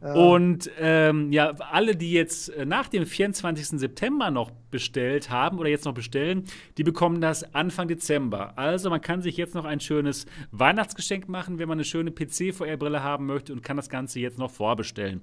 Ja. 0.00 0.14
Und 0.14 0.70
ähm, 0.78 1.32
ja, 1.32 1.50
alle, 1.70 1.96
die 1.96 2.12
jetzt 2.12 2.48
äh, 2.50 2.64
nach 2.64 2.88
dem 2.88 3.04
24. 3.04 3.80
September 3.80 4.30
noch 4.30 4.52
bestellt 4.70 5.30
haben 5.30 5.58
oder 5.58 5.68
jetzt 5.68 5.84
noch 5.86 5.94
bestellen, 5.94 6.44
die 6.78 6.84
bekommen 6.84 7.20
das 7.20 7.54
Anfang 7.54 7.88
Dezember. 7.88 8.56
Also 8.56 8.90
man 8.90 9.00
kann 9.00 9.22
sich 9.22 9.36
jetzt 9.36 9.54
noch 9.54 9.64
ein 9.64 9.80
schönes 9.80 10.26
Weihnachtsgeschenk 10.52 11.28
machen, 11.28 11.58
wenn 11.58 11.68
man 11.68 11.76
eine 11.76 11.84
schöne 11.84 12.12
PC-VR-Brille 12.12 13.02
haben 13.02 13.26
möchte 13.26 13.52
und 13.52 13.62
kann 13.62 13.76
das 13.76 13.88
Ganze 13.88 14.20
jetzt 14.20 14.38
noch 14.38 14.50
vorbestellen. 14.50 15.20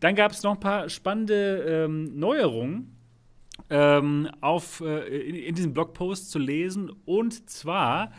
Dann 0.00 0.14
gab 0.14 0.32
es 0.32 0.42
noch 0.42 0.52
ein 0.52 0.60
paar 0.60 0.88
spannende 0.88 1.84
ähm, 1.86 2.18
Neuerungen. 2.18 2.95
Ähm, 3.68 4.28
auf, 4.40 4.80
äh, 4.80 5.28
in, 5.28 5.34
in 5.34 5.54
diesem 5.54 5.72
Blogpost 5.72 6.30
zu 6.30 6.38
lesen. 6.38 6.90
Und 7.04 7.50
zwar 7.50 8.12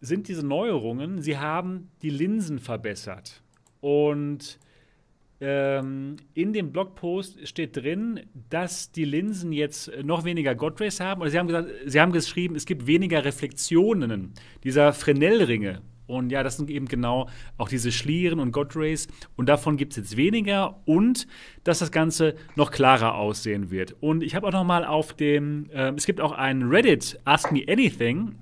sind 0.00 0.28
diese 0.28 0.46
Neuerungen, 0.46 1.22
sie 1.22 1.38
haben 1.38 1.90
die 2.02 2.10
Linsen 2.10 2.58
verbessert. 2.58 3.42
Und 3.80 4.58
ähm, 5.40 6.16
in 6.34 6.52
dem 6.52 6.72
Blogpost 6.72 7.46
steht 7.46 7.76
drin, 7.76 8.20
dass 8.50 8.90
die 8.90 9.04
Linsen 9.04 9.52
jetzt 9.52 9.90
noch 10.02 10.24
weniger 10.24 10.54
God 10.54 10.80
Rays 10.80 11.00
haben. 11.00 11.20
Oder 11.20 11.30
sie 11.30 11.38
haben, 11.38 11.46
gesagt, 11.46 11.70
sie 11.86 12.00
haben 12.00 12.12
geschrieben, 12.12 12.56
es 12.56 12.66
gibt 12.66 12.86
weniger 12.86 13.24
Reflexionen 13.24 14.32
dieser 14.64 14.92
Fresnel-Ringe. 14.92 15.82
Und 16.08 16.30
ja, 16.30 16.42
das 16.42 16.56
sind 16.56 16.70
eben 16.70 16.86
genau 16.86 17.28
auch 17.58 17.68
diese 17.68 17.92
Schlieren 17.92 18.40
und 18.40 18.50
God 18.50 18.74
Rays. 18.74 19.06
Und 19.36 19.48
davon 19.48 19.76
gibt 19.76 19.92
es 19.92 19.98
jetzt 19.98 20.16
weniger. 20.16 20.80
Und 20.86 21.28
dass 21.62 21.78
das 21.78 21.92
Ganze 21.92 22.34
noch 22.56 22.72
klarer 22.72 23.14
aussehen 23.14 23.70
wird. 23.70 23.94
Und 24.00 24.22
ich 24.24 24.34
habe 24.34 24.48
auch 24.48 24.52
noch 24.52 24.64
mal 24.64 24.84
auf 24.84 25.12
dem, 25.12 25.70
äh, 25.70 25.92
es 25.92 26.06
gibt 26.06 26.20
auch 26.20 26.32
einen 26.32 26.68
Reddit 26.68 27.20
Ask 27.24 27.52
Me 27.52 27.62
Anything. 27.68 28.34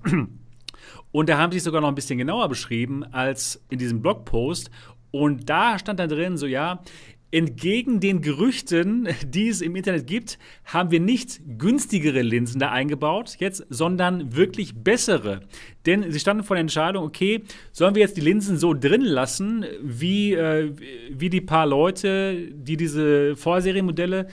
Und 1.11 1.29
da 1.29 1.37
haben 1.37 1.51
sie 1.51 1.59
es 1.59 1.63
sogar 1.63 1.81
noch 1.81 1.89
ein 1.89 1.95
bisschen 1.95 2.17
genauer 2.17 2.49
beschrieben 2.49 3.03
als 3.11 3.63
in 3.69 3.79
diesem 3.79 4.01
Blogpost. 4.01 4.71
Und 5.11 5.49
da 5.49 5.79
stand 5.79 5.99
dann 5.99 6.09
drin, 6.09 6.37
so 6.37 6.45
ja, 6.45 6.81
Entgegen 7.29 7.99
den 7.99 8.21
Gerüchten, 8.21 9.09
die 9.25 9.49
es 9.49 9.61
im 9.61 9.75
Internet 9.75 10.07
gibt, 10.07 10.39
haben 10.63 10.91
wir 10.91 11.01
nicht 11.01 11.41
günstigere 11.57 12.21
Linsen 12.21 12.59
da 12.59 12.71
eingebaut 12.71 13.35
jetzt, 13.39 13.65
sondern 13.69 14.35
wirklich 14.35 14.75
bessere. 14.75 15.41
Denn 15.85 16.09
sie 16.11 16.19
standen 16.19 16.43
vor 16.43 16.55
der 16.55 16.61
Entscheidung, 16.61 17.03
okay, 17.03 17.43
sollen 17.73 17.95
wir 17.95 18.01
jetzt 18.01 18.15
die 18.15 18.21
Linsen 18.21 18.57
so 18.57 18.73
drin 18.73 19.01
lassen, 19.01 19.65
wie, 19.81 20.33
äh, 20.33 20.71
wie 21.11 21.29
die 21.29 21.41
paar 21.41 21.65
Leute, 21.65 22.49
die 22.53 22.77
diese 22.77 23.35
Vorserienmodelle 23.35 24.27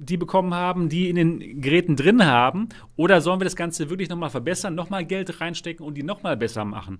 die 0.00 0.16
bekommen 0.16 0.54
haben, 0.54 0.88
die 0.88 1.08
in 1.08 1.16
den 1.16 1.60
Geräten 1.60 1.96
drin 1.96 2.24
haben? 2.24 2.68
Oder 2.96 3.20
sollen 3.20 3.40
wir 3.40 3.44
das 3.44 3.56
Ganze 3.56 3.90
wirklich 3.90 4.08
nochmal 4.08 4.30
verbessern, 4.30 4.74
nochmal 4.74 5.04
Geld 5.04 5.40
reinstecken 5.40 5.84
und 5.84 5.94
die 5.94 6.02
nochmal 6.02 6.36
besser 6.36 6.64
machen? 6.64 6.98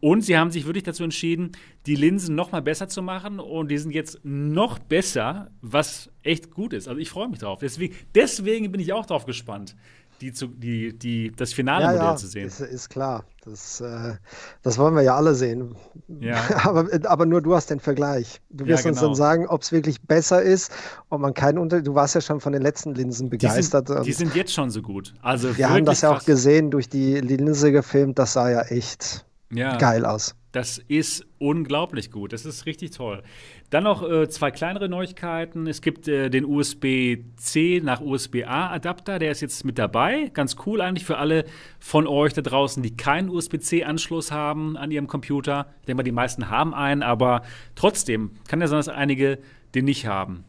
Und 0.00 0.22
sie 0.22 0.36
haben 0.36 0.50
sich 0.50 0.66
wirklich 0.66 0.84
dazu 0.84 1.02
entschieden, 1.02 1.52
die 1.86 1.94
Linsen 1.94 2.34
nochmal 2.34 2.62
besser 2.62 2.88
zu 2.88 3.02
machen 3.02 3.40
und 3.40 3.70
die 3.70 3.78
sind 3.78 3.92
jetzt 3.92 4.20
noch 4.22 4.78
besser, 4.78 5.50
was 5.62 6.10
echt 6.22 6.50
gut 6.50 6.72
ist. 6.72 6.88
Also 6.88 7.00
ich 7.00 7.10
freue 7.10 7.28
mich 7.28 7.38
drauf. 7.38 7.60
Deswegen, 7.60 7.94
deswegen 8.14 8.70
bin 8.70 8.80
ich 8.80 8.92
auch 8.92 9.06
drauf 9.06 9.24
gespannt 9.24 9.74
die, 10.20 10.32
zu, 10.32 10.46
die, 10.46 10.96
die, 10.96 11.32
das 11.36 11.52
finale 11.52 11.84
ja, 11.84 11.92
Modell 11.92 12.06
ja, 12.06 12.16
zu 12.16 12.26
sehen. 12.26 12.46
Ist, 12.46 12.60
ist 12.60 12.88
klar. 12.88 13.24
Das, 13.44 13.80
äh, 13.80 14.14
das 14.62 14.78
wollen 14.78 14.94
wir 14.94 15.02
ja 15.02 15.16
alle 15.16 15.34
sehen. 15.34 15.74
Ja. 16.20 16.42
aber, 16.64 16.88
aber 17.04 17.26
nur 17.26 17.42
du 17.42 17.54
hast 17.54 17.70
den 17.70 17.80
Vergleich. 17.80 18.40
Du 18.50 18.66
wirst 18.66 18.84
ja, 18.84 18.90
genau. 18.90 18.92
uns 18.92 19.00
dann 19.00 19.08
genau. 19.08 19.14
sagen, 19.14 19.46
ob 19.48 19.62
es 19.62 19.72
wirklich 19.72 20.00
besser 20.02 20.42
ist, 20.42 20.72
ob 21.10 21.20
man 21.20 21.34
keinen 21.34 21.58
Unterschied. 21.58 21.86
Du 21.86 21.94
warst 21.94 22.14
ja 22.14 22.20
schon 22.20 22.40
von 22.40 22.52
den 22.52 22.62
letzten 22.62 22.94
Linsen 22.94 23.28
begeistert. 23.28 23.88
Die 23.88 23.92
sind, 23.92 24.06
die 24.06 24.12
sind 24.12 24.34
jetzt 24.34 24.52
schon 24.52 24.70
so 24.70 24.82
gut. 24.82 25.14
Also 25.20 25.56
wir 25.56 25.68
haben 25.68 25.84
das 25.84 26.00
ja 26.00 26.10
auch 26.10 26.24
gesehen, 26.24 26.70
durch 26.70 26.88
die 26.88 27.20
Linse 27.20 27.72
gefilmt. 27.72 28.18
Das 28.18 28.32
sah 28.32 28.50
ja 28.50 28.62
echt 28.62 29.26
ja. 29.56 29.76
geil 29.76 30.04
aus. 30.04 30.34
Das 30.54 30.78
ist 30.78 31.26
unglaublich 31.38 32.12
gut. 32.12 32.32
Das 32.32 32.46
ist 32.46 32.64
richtig 32.64 32.92
toll. 32.92 33.24
Dann 33.70 33.82
noch 33.82 34.08
äh, 34.08 34.28
zwei 34.28 34.52
kleinere 34.52 34.88
Neuigkeiten. 34.88 35.66
Es 35.66 35.80
gibt 35.80 36.06
äh, 36.06 36.30
den 36.30 36.44
USB-C 36.44 37.80
nach 37.82 38.00
USB-A-Adapter, 38.00 39.18
der 39.18 39.32
ist 39.32 39.40
jetzt 39.40 39.64
mit 39.64 39.78
dabei. 39.78 40.30
Ganz 40.32 40.56
cool 40.64 40.80
eigentlich 40.80 41.04
für 41.04 41.18
alle 41.18 41.44
von 41.80 42.06
euch 42.06 42.34
da 42.34 42.42
draußen, 42.42 42.84
die 42.84 42.96
keinen 42.96 43.30
USB-C-Anschluss 43.30 44.30
haben 44.30 44.76
an 44.76 44.92
ihrem 44.92 45.08
Computer. 45.08 45.66
Ich 45.80 45.86
denke 45.86 45.96
mal, 45.96 46.02
die 46.04 46.12
meisten 46.12 46.50
haben 46.50 46.72
einen, 46.72 47.02
aber 47.02 47.42
trotzdem 47.74 48.30
kann 48.46 48.60
ja 48.60 48.68
sein, 48.68 48.78
dass 48.78 48.88
einige 48.88 49.40
den 49.74 49.86
nicht 49.86 50.06
haben. 50.06 50.44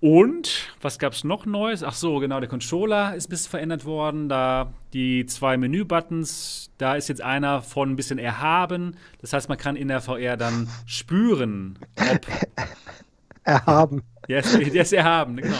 Und 0.00 0.74
was 0.80 0.98
gab 0.98 1.12
es 1.12 1.24
noch 1.24 1.44
Neues? 1.44 1.82
Ach 1.82 1.92
so, 1.92 2.18
genau, 2.20 2.40
der 2.40 2.48
Controller 2.48 3.14
ist 3.14 3.26
ein 3.26 3.30
bisschen 3.30 3.50
verändert 3.50 3.84
worden. 3.84 4.30
Da 4.30 4.72
die 4.94 5.26
zwei 5.26 5.58
Menü-Buttons, 5.58 6.70
da 6.78 6.94
ist 6.94 7.08
jetzt 7.08 7.20
einer 7.20 7.60
von 7.60 7.90
ein 7.90 7.96
bisschen 7.96 8.18
erhaben. 8.18 8.96
Das 9.20 9.34
heißt, 9.34 9.50
man 9.50 9.58
kann 9.58 9.76
in 9.76 9.88
der 9.88 10.00
VR 10.00 10.38
dann 10.38 10.68
spüren, 10.86 11.78
ob. 11.96 12.26
erhaben. 13.44 14.02
Der 14.28 14.44
ist 14.44 14.92
erhaben, 14.92 15.36
genau. 15.36 15.56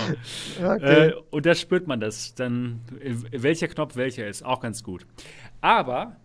Okay. 0.62 1.08
Äh, 1.08 1.14
und 1.30 1.44
da 1.44 1.54
spürt 1.54 1.86
man 1.86 2.00
das. 2.00 2.34
Dann, 2.34 2.80
welcher 3.30 3.68
Knopf 3.68 3.96
welcher 3.96 4.26
ist. 4.26 4.44
Auch 4.44 4.60
ganz 4.60 4.82
gut. 4.82 5.06
Aber 5.60 6.16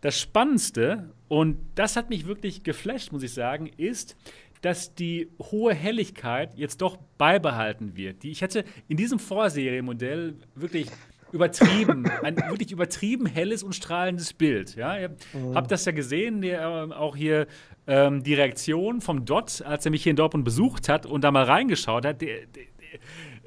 das 0.00 0.18
Spannendste, 0.20 1.10
und 1.28 1.58
das 1.76 1.96
hat 1.96 2.10
mich 2.10 2.26
wirklich 2.26 2.64
geflasht, 2.64 3.12
muss 3.12 3.22
ich 3.22 3.32
sagen, 3.32 3.70
ist, 3.76 4.16
dass 4.62 4.94
die 4.94 5.28
hohe 5.38 5.74
Helligkeit 5.74 6.54
jetzt 6.56 6.80
doch 6.80 6.96
beibehalten 7.18 7.96
wird. 7.96 8.22
Die, 8.22 8.30
ich 8.30 8.40
hätte 8.40 8.64
in 8.88 8.96
diesem 8.96 9.18
Vorserienmodell 9.18 10.36
wirklich 10.54 10.88
übertrieben, 11.32 12.08
ein 12.22 12.36
wirklich 12.36 12.72
übertrieben 12.72 13.26
helles 13.26 13.62
und 13.62 13.74
strahlendes 13.74 14.32
Bild. 14.32 14.76
Ja, 14.76 14.98
ihr 14.98 15.10
mhm. 15.32 15.54
habt 15.54 15.70
das 15.70 15.84
ja 15.84 15.92
gesehen, 15.92 16.40
der, 16.40 16.60
äh, 16.60 16.94
auch 16.94 17.16
hier 17.16 17.46
ähm, 17.86 18.22
die 18.22 18.34
Reaktion 18.34 19.00
vom 19.00 19.24
Dot, 19.24 19.62
als 19.62 19.84
er 19.84 19.90
mich 19.90 20.04
hier 20.04 20.10
in 20.10 20.16
Dortmund 20.16 20.44
besucht 20.44 20.88
hat 20.88 21.04
und 21.06 21.24
da 21.24 21.30
mal 21.30 21.44
reingeschaut 21.44 22.06
hat. 22.06 22.22
Der, 22.22 22.46
der, 22.46 22.64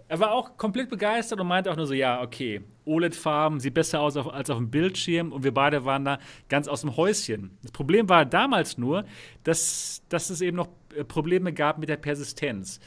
er 0.07 0.19
war 0.19 0.31
auch 0.31 0.57
komplett 0.57 0.89
begeistert 0.89 1.39
und 1.39 1.47
meinte 1.47 1.71
auch 1.71 1.75
nur 1.75 1.87
so, 1.87 1.93
ja, 1.93 2.21
okay, 2.21 2.61
OLED-Farben 2.85 3.59
sieht 3.59 3.73
besser 3.73 4.01
aus 4.01 4.17
auf, 4.17 4.31
als 4.31 4.49
auf 4.49 4.57
dem 4.57 4.69
Bildschirm 4.69 5.31
und 5.31 5.43
wir 5.43 5.53
beide 5.53 5.85
waren 5.85 6.05
da 6.05 6.19
ganz 6.49 6.67
aus 6.67 6.81
dem 6.81 6.95
Häuschen. 6.95 7.57
Das 7.63 7.71
Problem 7.71 8.07
war 8.07 8.25
damals 8.25 8.77
nur, 8.77 9.05
dass, 9.43 10.03
dass 10.09 10.29
es 10.29 10.41
eben 10.41 10.57
noch 10.57 10.69
äh, 10.95 11.03
Probleme 11.03 11.53
gab 11.53 11.79
mit 11.79 11.89
der 11.89 11.97
Persistenz. 11.97 12.79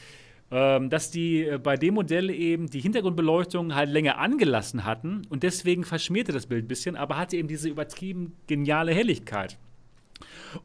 ähm, 0.51 0.89
dass 0.89 1.11
die 1.11 1.45
äh, 1.45 1.59
bei 1.59 1.77
dem 1.77 1.95
Modell 1.95 2.31
eben 2.31 2.69
die 2.69 2.81
Hintergrundbeleuchtung 2.81 3.75
halt 3.75 3.91
länger 3.91 4.19
angelassen 4.19 4.85
hatten 4.85 5.23
und 5.29 5.43
deswegen 5.43 5.85
verschmierte 5.85 6.33
das 6.33 6.47
Bild 6.47 6.65
ein 6.65 6.69
bisschen, 6.69 6.97
aber 6.97 7.19
hatte 7.19 7.37
eben 7.37 7.49
diese 7.49 7.69
übertrieben 7.69 8.35
geniale 8.47 8.95
Helligkeit. 8.95 9.59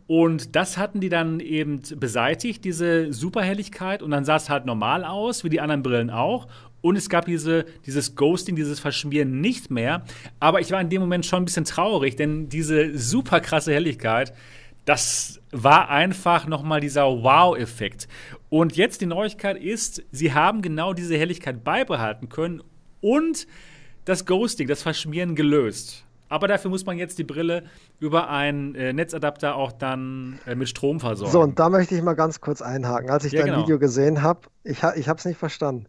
Und 0.08 0.56
das 0.56 0.78
hatten 0.78 1.00
die 1.00 1.10
dann 1.10 1.40
eben 1.40 1.82
beseitigt, 1.98 2.64
diese 2.66 3.12
Superhelligkeit, 3.12 4.02
und 4.02 4.12
dann 4.12 4.26
sah 4.26 4.38
es 4.38 4.50
halt 4.50 4.66
normal 4.66 5.04
aus, 5.04 5.44
wie 5.44 5.50
die 5.50 5.62
anderen 5.62 5.84
Brillen 5.84 6.10
auch. 6.10 6.48
Und 6.82 6.98
es 6.98 7.10
gab 7.10 7.26
diese, 7.26 7.66
dieses 7.86 8.16
Ghosting, 8.16 8.56
dieses 8.56 8.80
Verschmieren 8.80 9.40
nicht 9.40 9.72
mehr. 9.72 10.04
Aber 10.40 10.60
ich 10.60 10.72
war 10.72 10.82
in 10.82 10.90
dem 10.90 11.02
Moment 11.02 11.26
schon 11.26 11.44
ein 11.44 11.46
bisschen 11.46 11.66
traurig, 11.66 12.18
denn 12.18 12.50
diese 12.50 12.98
super 12.98 13.40
krasse 13.40 13.74
Helligkeit, 13.74 14.34
das 14.86 15.40
war 15.52 15.90
einfach 15.90 16.46
nochmal 16.46 16.82
dieser 16.82 17.06
Wow-Effekt. 17.06 18.10
Und 18.50 18.76
jetzt 18.76 19.00
die 19.00 19.06
Neuigkeit 19.06 19.58
ist, 19.58 20.04
sie 20.12 20.34
haben 20.34 20.62
genau 20.62 20.94
diese 20.94 21.18
Helligkeit 21.18 21.64
beibehalten 21.64 22.28
können 22.28 22.62
und 23.00 23.48
das 24.06 24.26
Ghosting, 24.26 24.68
das 24.68 24.84
Verschmieren 24.84 25.36
gelöst. 25.36 26.03
Aber 26.34 26.48
dafür 26.48 26.72
muss 26.72 26.84
man 26.84 26.98
jetzt 26.98 27.20
die 27.20 27.24
Brille 27.24 27.64
über 28.00 28.28
einen 28.28 28.74
äh, 28.74 28.92
Netzadapter 28.92 29.56
auch 29.56 29.72
dann 29.72 30.40
äh, 30.48 30.56
mit 30.56 30.68
Strom 30.68 31.00
versorgen. 31.00 31.32
So, 31.32 31.42
und 31.42 31.60
da 31.60 31.70
möchte 31.70 31.94
ich 31.94 32.02
mal 32.02 32.16
ganz 32.16 32.42
kurz 32.42 32.64
einhaken. 32.64 33.12
Als 33.12 33.24
ich 33.24 33.34
Ja, 33.34 33.42
dein 33.42 33.52
genau. 33.52 33.62
Video 33.62 33.78
gesehen 33.78 34.24
habe, 34.24 34.40
ich, 34.64 34.82
ha 34.82 34.94
ich 34.96 35.08
habe 35.08 35.20
es 35.20 35.26
nicht 35.26 35.38
verstanden. 35.38 35.86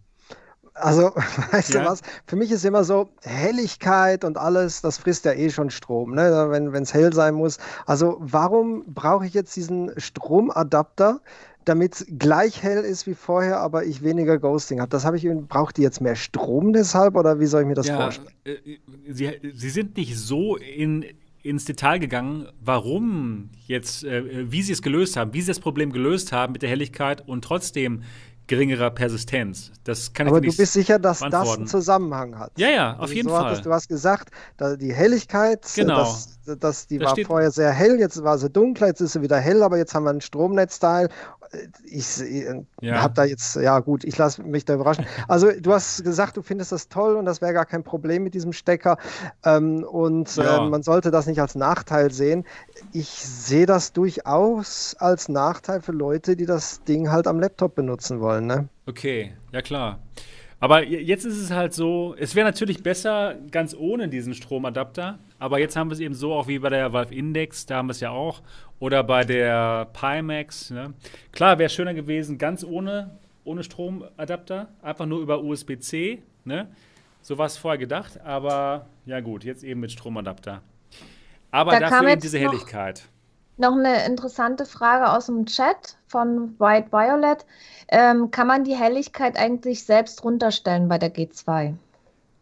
Also, 0.74 1.12
weißt 1.52 1.72
Ja. 1.72 1.80
du 1.84 1.88
was? 1.88 2.02
Für 2.26 2.36
mich 2.36 2.50
ist 2.50 2.62
immer 2.66 2.84
so, 2.84 3.08
Helligkeit 3.22 4.22
und 4.22 4.36
alles, 4.36 4.82
das 4.82 4.98
frisst 4.98 5.24
ja 5.24 5.32
eh 5.32 5.48
schon 5.48 5.70
Strom, 5.70 6.14
ne? 6.14 6.48
wenn 6.50 6.82
es 6.82 6.92
hell 6.92 7.14
sein 7.14 7.34
muss. 7.34 7.56
Also, 7.86 8.18
warum 8.20 8.84
brauche 8.92 9.24
ich 9.24 9.32
jetzt 9.32 9.56
diesen 9.56 9.98
Stromadapter, 9.98 11.20
damit 11.64 11.94
es 11.94 12.06
gleich 12.18 12.62
hell 12.62 12.84
ist 12.84 13.06
wie 13.06 13.14
vorher, 13.14 13.60
aber 13.60 13.84
ich 13.84 14.02
weniger 14.02 14.38
Ghosting 14.38 14.80
habe? 14.80 14.90
Das 14.90 15.04
habe 15.04 15.16
ich, 15.16 15.26
braucht 15.48 15.76
die 15.76 15.82
jetzt 15.82 16.00
mehr 16.00 16.16
Strom 16.16 16.72
deshalb 16.72 17.16
oder 17.16 17.40
wie 17.40 17.46
soll 17.46 17.62
ich 17.62 17.68
mir 17.68 17.74
das 17.74 17.88
ja, 17.88 17.96
vorstellen? 17.96 18.28
äh, 18.44 18.56
sie, 19.08 19.30
sie 19.54 19.70
sind 19.70 19.96
nicht 19.96 20.16
so 20.16 20.56
in, 20.56 21.04
ins 21.42 21.64
Detail 21.64 21.98
gegangen, 21.98 22.48
warum 22.60 23.50
jetzt, 23.66 24.04
äh, 24.04 24.50
wie 24.50 24.62
sie 24.62 24.72
es 24.72 24.82
gelöst 24.82 25.16
haben, 25.16 25.32
wie 25.34 25.40
sie 25.40 25.48
das 25.48 25.60
Problem 25.60 25.92
gelöst 25.92 26.32
haben 26.32 26.52
mit 26.52 26.62
der 26.62 26.70
Helligkeit 26.70 27.26
und 27.26 27.44
trotzdem 27.44 28.02
geringerer 28.46 28.90
Persistenz. 28.90 29.72
Das 29.84 30.12
kann 30.12 30.28
Aber 30.28 30.36
ich 30.36 30.42
dir 30.42 30.46
du 30.46 30.50
nicht 30.50 30.58
bist 30.58 30.72
sicher, 30.74 30.98
dass 30.98 31.20
das 31.20 31.56
einen 31.56 31.66
Zusammenhang 31.66 32.38
hat. 32.38 32.52
Ja, 32.58 32.68
ja, 32.68 32.96
auf 32.98 33.14
jeden 33.14 33.28
so 33.28 33.34
Fall. 33.34 33.46
Hattest, 33.46 33.64
du 33.64 33.72
hast 33.72 33.88
gesagt, 33.88 34.30
die 34.80 34.92
Helligkeit, 34.92 35.64
äh, 35.64 35.80
Genau. 35.80 35.98
das, 35.98 36.38
das, 36.58 36.86
die 36.86 36.98
Da 36.98 37.06
war 37.06 37.16
vorher 37.24 37.50
sehr 37.50 37.72
hell, 37.72 37.98
jetzt 37.98 38.22
war 38.22 38.36
sie 38.38 38.50
dunkler, 38.50 38.88
jetzt 38.88 39.00
ist 39.00 39.12
sie 39.12 39.22
wieder 39.22 39.38
hell, 39.38 39.62
aber 39.62 39.78
jetzt 39.78 39.94
haben 39.94 40.04
wir 40.04 40.10
ein 40.10 40.20
Stromnetzteil. 40.20 41.08
Ich 41.84 42.22
Ja. 42.80 43.02
habe 43.02 43.14
da 43.14 43.24
jetzt, 43.24 43.56
ja 43.56 43.78
gut, 43.80 44.04
ich 44.04 44.16
lasse 44.18 44.42
mich 44.42 44.64
da 44.64 44.74
überraschen. 44.74 45.04
Also 45.28 45.50
du 45.52 45.72
hast 45.72 46.04
gesagt, 46.04 46.36
du 46.36 46.42
findest 46.42 46.72
das 46.72 46.88
toll 46.88 47.16
und 47.16 47.24
das 47.24 47.40
wäre 47.40 47.52
gar 47.52 47.66
kein 47.66 47.82
Problem 47.84 48.22
mit 48.24 48.34
diesem 48.34 48.52
Stecker 48.52 48.98
ähm, 49.44 49.84
und 49.84 50.36
Ja. 50.36 50.66
äh, 50.66 50.68
man 50.68 50.82
sollte 50.82 51.10
das 51.10 51.26
nicht 51.26 51.40
als 51.40 51.54
Nachteil 51.54 52.10
sehen. 52.12 52.44
Ich 52.92 53.08
sehe 53.08 53.66
das 53.66 53.92
durchaus 53.92 54.94
als 54.98 55.28
Nachteil 55.28 55.80
für 55.80 55.92
Leute, 55.92 56.36
die 56.36 56.46
das 56.46 56.82
Ding 56.84 57.10
halt 57.10 57.26
am 57.26 57.40
Laptop 57.40 57.74
benutzen 57.74 58.20
wollen. 58.20 58.46
Ne? 58.46 58.68
Okay, 58.86 59.32
ja 59.52 59.62
klar. 59.62 59.98
Aber 60.60 60.84
jetzt 60.86 61.24
ist 61.24 61.36
es 61.36 61.50
halt 61.50 61.74
so, 61.74 62.14
es 62.18 62.34
wäre 62.34 62.46
natürlich 62.46 62.82
besser 62.82 63.36
ganz 63.50 63.74
ohne 63.74 64.08
diesen 64.08 64.34
Stromadapter, 64.34 65.18
aber 65.38 65.58
jetzt 65.58 65.76
haben 65.76 65.90
wir 65.90 65.94
es 65.94 66.00
eben 66.00 66.14
so 66.14 66.32
auch 66.32 66.48
wie 66.48 66.58
bei 66.58 66.70
der 66.70 66.92
Valve 66.92 67.14
Index, 67.14 67.66
da 67.66 67.76
haben 67.76 67.88
wir 67.88 67.92
es 67.92 68.00
ja 68.00 68.10
auch, 68.10 68.40
oder 68.78 69.02
bei 69.02 69.24
der 69.24 69.88
Pimax. 69.92 70.70
Ne? 70.70 70.94
Klar, 71.32 71.58
wäre 71.58 71.68
schöner 71.68 71.92
gewesen, 71.92 72.38
ganz 72.38 72.64
ohne, 72.64 73.18
ohne 73.44 73.62
Stromadapter, 73.62 74.68
einfach 74.80 75.06
nur 75.06 75.20
über 75.20 75.42
USB-C. 75.42 76.22
Ne? 76.44 76.68
So 77.20 77.36
war 77.36 77.46
es 77.46 77.56
vorher 77.56 77.78
gedacht, 77.78 78.20
aber 78.20 78.86
ja 79.06 79.20
gut, 79.20 79.44
jetzt 79.44 79.64
eben 79.64 79.80
mit 79.80 79.92
Stromadapter. 79.92 80.62
Aber 81.50 81.72
Da 81.72 81.80
dafür 81.80 82.08
eben 82.08 82.20
diese 82.20 82.38
Helligkeit. 82.38 83.08
Noch 83.56 83.72
eine 83.72 84.04
interessante 84.06 84.66
Frage 84.66 85.12
aus 85.12 85.26
dem 85.26 85.46
Chat 85.46 85.96
von 86.08 86.58
White 86.58 86.90
Violet. 86.90 87.46
Ähm, 87.88 88.30
kann 88.30 88.48
man 88.48 88.64
die 88.64 88.74
Helligkeit 88.74 89.38
eigentlich 89.38 89.84
selbst 89.84 90.24
runterstellen 90.24 90.88
bei 90.88 90.98
der 90.98 91.14
G2? 91.14 91.74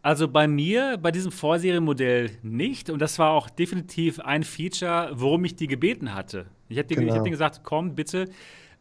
Also 0.01 0.27
bei 0.27 0.47
mir, 0.47 0.97
bei 1.01 1.11
diesem 1.11 1.31
Vorserienmodell 1.31 2.31
nicht. 2.41 2.89
Und 2.89 2.99
das 2.99 3.19
war 3.19 3.31
auch 3.31 3.49
definitiv 3.49 4.19
ein 4.19 4.43
Feature, 4.43 5.11
worum 5.13 5.45
ich 5.45 5.55
die 5.55 5.67
gebeten 5.67 6.13
hatte. 6.13 6.45
Ich 6.67 6.77
habe 6.77 6.87
Genau. 6.87 7.13
hab 7.13 7.23
denen 7.23 7.31
gesagt, 7.31 7.61
komm 7.63 7.95
bitte, 7.95 8.29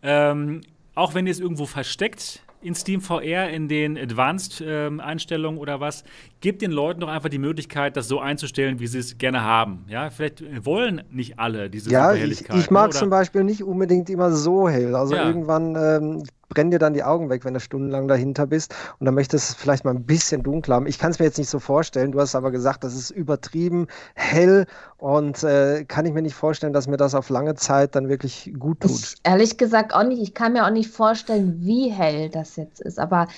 ähm, 0.03 0.62
auch 0.95 1.14
wenn 1.14 1.26
ihr 1.26 1.33
es 1.33 1.41
irgendwo 1.41 1.66
versteckt 1.66 2.43
in 2.63 2.75
Steam 2.75 3.01
VR, 3.01 3.51
in 3.51 3.69
den 3.69 3.97
Advanced-Einstellungen 3.99 5.59
oder 5.61 5.81
was, 5.81 6.05
gebt 6.41 6.63
den 6.63 6.71
Leuten 6.71 7.01
doch 7.01 7.09
einfach 7.09 7.29
die 7.29 7.39
Möglichkeit, 7.39 7.97
das 7.97 8.09
so 8.09 8.21
einzustellen, 8.21 8.81
wie 8.81 8.87
sie 8.87 8.99
es 8.99 9.19
gerne 9.19 9.43
haben. 9.43 9.85
Ja, 9.89 10.11
vielleicht 10.11 10.43
wollen 10.65 11.03
nicht 11.11 11.39
alle 11.39 11.71
diese 11.71 11.91
Ja, 11.91 12.13
ich, 12.13 12.21
Superhelligkeit. 12.21 12.57
ich 12.59 12.71
mag 12.71 12.83
ne? 12.85 12.89
Oder- 12.91 12.99
zum 12.99 13.11
Beispiel 13.11 13.45
nicht 13.45 13.63
unbedingt 13.63 14.11
immer 14.11 14.33
so 14.33 14.69
hell. 14.69 14.95
Also 14.95 15.15
Ja. 15.15 15.27
irgendwann 15.27 15.75
ähm, 15.77 16.23
brennen 16.53 16.71
dir 16.71 16.79
dann 16.79 16.93
die 16.93 17.03
Augen 17.03 17.31
weg, 17.31 17.45
wenn 17.45 17.55
du 17.55 17.61
stundenlang 17.61 18.09
dahinter 18.09 18.47
bist 18.47 18.75
und 18.99 19.07
dann 19.07 19.15
möchtest 19.15 19.49
du 19.49 19.53
es 19.53 19.59
vielleicht 19.59 19.85
mal 19.85 19.95
ein 19.95 20.05
bisschen 20.05 20.43
dunkler 20.43 20.77
haben. 20.77 20.87
Ich 20.87 20.99
kann 20.99 21.11
es 21.11 21.19
mir 21.19 21.25
jetzt 21.25 21.39
nicht 21.39 21.49
so 21.49 21.59
vorstellen. 21.59 22.13
Du 22.13 22.21
hast 22.21 22.35
aber 22.35 22.51
gesagt, 22.51 22.85
das 22.85 22.95
ist 22.95 23.11
übertrieben 23.11 23.87
hell 24.15 24.67
und 24.99 25.43
äh, 25.45 25.85
kann 25.85 26.05
ich 26.05 26.13
mir 26.13 26.23
nicht 26.23 26.35
vorstellen, 26.35 26.73
dass 26.73 26.87
mir 26.89 26.99
das 26.99 27.15
auf 27.15 27.31
lange 27.31 27.55
Zeit 27.55 27.95
dann 27.95 28.09
wirklich 28.09 28.53
gut 28.59 28.81
tut. 28.81 28.91
Ich, 28.91 29.15
ehrlich 29.23 29.57
gesagt 29.57 29.95
auch 29.95 30.05
nicht. 30.05 30.21
Ich 30.21 30.35
kann 30.35 30.53
mir 30.53 30.67
auch 30.67 30.71
nicht 30.71 30.91
vorstellen, 30.91 31.61
wie 31.61 31.91
hell 31.91 32.29
das 32.29 32.57
jetzt 32.57 32.81
ist. 32.81 32.99
Aber 32.99 33.29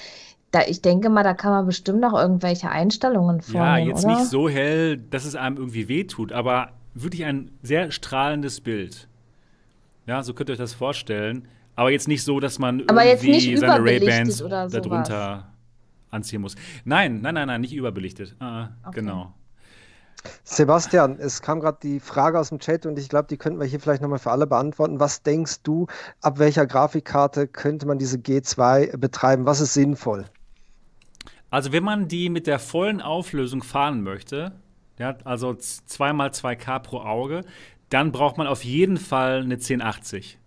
da, 0.50 0.62
ich 0.66 0.82
denke 0.82 1.10
mal, 1.10 1.22
da 1.24 1.34
kann 1.34 1.52
man 1.52 1.66
bestimmt 1.66 2.00
noch 2.00 2.14
irgendwelche 2.14 2.70
Einstellungen 2.70 3.40
Ja, 3.48 3.52
vornehmen, 3.52 3.88
jetzt 3.90 4.04
oder? 4.04 4.14
nicht 4.14 4.26
so 4.26 4.48
hell, 4.48 4.98
dass 4.98 5.24
es 5.24 5.34
einem 5.34 5.56
irgendwie 5.56 5.88
wehtut, 5.88 6.32
aber 6.32 6.70
wirklich 6.94 7.24
ein 7.24 7.50
sehr 7.62 7.90
strahlendes 7.90 8.60
Bild. 8.60 9.08
Ja, 10.06 10.22
so 10.22 10.34
könnt 10.34 10.50
ihr 10.50 10.52
euch 10.52 10.58
das 10.58 10.74
vorstellen. 10.74 11.48
Aber 11.76 11.90
jetzt 11.90 12.08
nicht 12.08 12.22
so, 12.22 12.40
dass 12.40 12.58
man 12.58 12.82
Aber 12.88 13.04
jetzt 13.04 13.24
irgendwie 13.24 13.50
nicht 13.50 13.60
seine 13.60 13.84
Ray-Bans 13.84 14.38
darunter 14.70 15.48
anziehen 16.10 16.40
muss. 16.40 16.54
Nein, 16.84 17.20
nein, 17.20 17.34
nein, 17.34 17.48
nein, 17.48 17.60
nicht 17.60 17.74
überbelichtet. 17.74 18.36
Ah, 18.40 18.68
Okay. 18.86 19.00
Genau. 19.00 19.34
Sebastian, 20.42 21.18
es 21.18 21.42
kam 21.42 21.60
gerade 21.60 21.78
die 21.82 22.00
Frage 22.00 22.38
aus 22.38 22.48
dem 22.48 22.58
Chat 22.58 22.86
und 22.86 22.98
ich 22.98 23.10
glaube, 23.10 23.28
die 23.28 23.36
könnten 23.36 23.60
wir 23.60 23.66
hier 23.66 23.78
vielleicht 23.78 24.00
nochmal 24.00 24.18
für 24.18 24.30
alle 24.30 24.46
beantworten. 24.46 24.98
Was 24.98 25.22
denkst 25.22 25.62
du, 25.62 25.86
ab 26.22 26.38
welcher 26.38 26.66
Grafikkarte 26.66 27.46
könnte 27.46 27.86
man 27.86 27.98
diese 27.98 28.16
G2 28.16 28.96
betreiben? 28.96 29.44
Was 29.44 29.60
ist 29.60 29.74
sinnvoll? 29.74 30.24
Also 31.50 31.72
wenn 31.72 31.84
man 31.84 32.08
die 32.08 32.30
mit 32.30 32.46
der 32.46 32.58
vollen 32.58 33.02
Auflösung 33.02 33.62
fahren 33.62 34.02
möchte, 34.02 34.52
ja, 34.98 35.16
also 35.24 35.50
2x2K 35.50 36.78
pro 36.78 37.00
Auge, 37.00 37.42
dann 37.90 38.10
braucht 38.10 38.38
man 38.38 38.46
auf 38.46 38.64
jeden 38.64 38.96
Fall 38.96 39.42
eine 39.42 39.54
1080. 39.54 40.38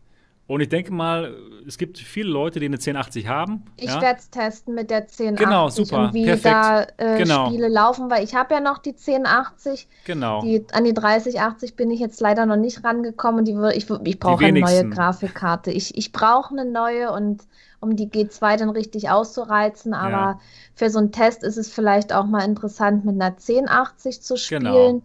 Und 0.48 0.62
ich 0.62 0.70
denke 0.70 0.94
mal, 0.94 1.36
es 1.68 1.78
gibt 1.78 1.98
viele 1.98 2.30
Leute, 2.30 2.62
die 2.62 2.68
eine 2.68 2.78
1080 2.78 3.28
haben. 3.28 3.66
Ich 3.76 3.88
ja. 3.88 4.02
werde 4.02 4.20
es 4.20 4.30
testen 4.30 4.76
mit 4.76 4.90
der 4.90 5.00
1080 5.02 5.46
Genau, 5.46 5.70
super, 5.70 6.06
und 6.06 6.14
wie 6.14 6.24
perfekt. 6.26 6.46
da 6.56 6.88
äh, 6.96 7.18
Genau. 7.18 7.48
Spiele 7.48 7.68
laufen, 7.68 8.10
weil 8.10 8.24
ich 8.24 8.34
habe 8.34 8.54
ja 8.54 8.62
noch 8.62 8.78
die 8.78 8.92
1080. 8.92 9.90
Genau. 10.06 10.42
Die, 10.42 10.66
an 10.72 10.86
die 10.86 10.94
3080 10.94 11.76
bin 11.76 11.92
ich 11.92 12.00
jetzt 12.00 12.22
leider 12.22 12.46
noch 12.46 12.56
nicht 12.56 12.82
rangekommen. 12.86 13.44
Die, 13.44 13.58
ich, 13.76 13.90
ich 14.06 14.20
brauche 14.20 14.46
eine 14.46 14.62
neue. 14.62 14.90
Grafikkarte. 14.90 15.72
Ich, 15.72 15.98
ich 15.98 16.14
brauche 16.14 16.58
eine 16.58 16.64
neue 16.64 17.12
und 17.12 17.44
um 17.82 17.98
die 17.98 18.08
G2 18.08 18.58
dann 18.58 18.70
richtig 18.70 19.10
auszureizen. 19.10 19.94
Aber 19.94 20.12
Ja. 20.12 20.40
für 20.76 20.90
so 20.90 21.00
einen 21.00 21.12
Test 21.12 21.44
ist 21.44 21.58
es 21.58 21.74
vielleicht 21.74 22.14
auch 22.14 22.26
mal 22.26 22.46
interessant, 22.46 23.04
mit 23.04 23.16
einer 23.16 23.36
1080 23.36 24.22
zu 24.22 24.38
spielen. 24.38 24.64
Genau. 24.64 25.02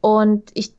Und 0.00 0.50
ich, 0.54 0.72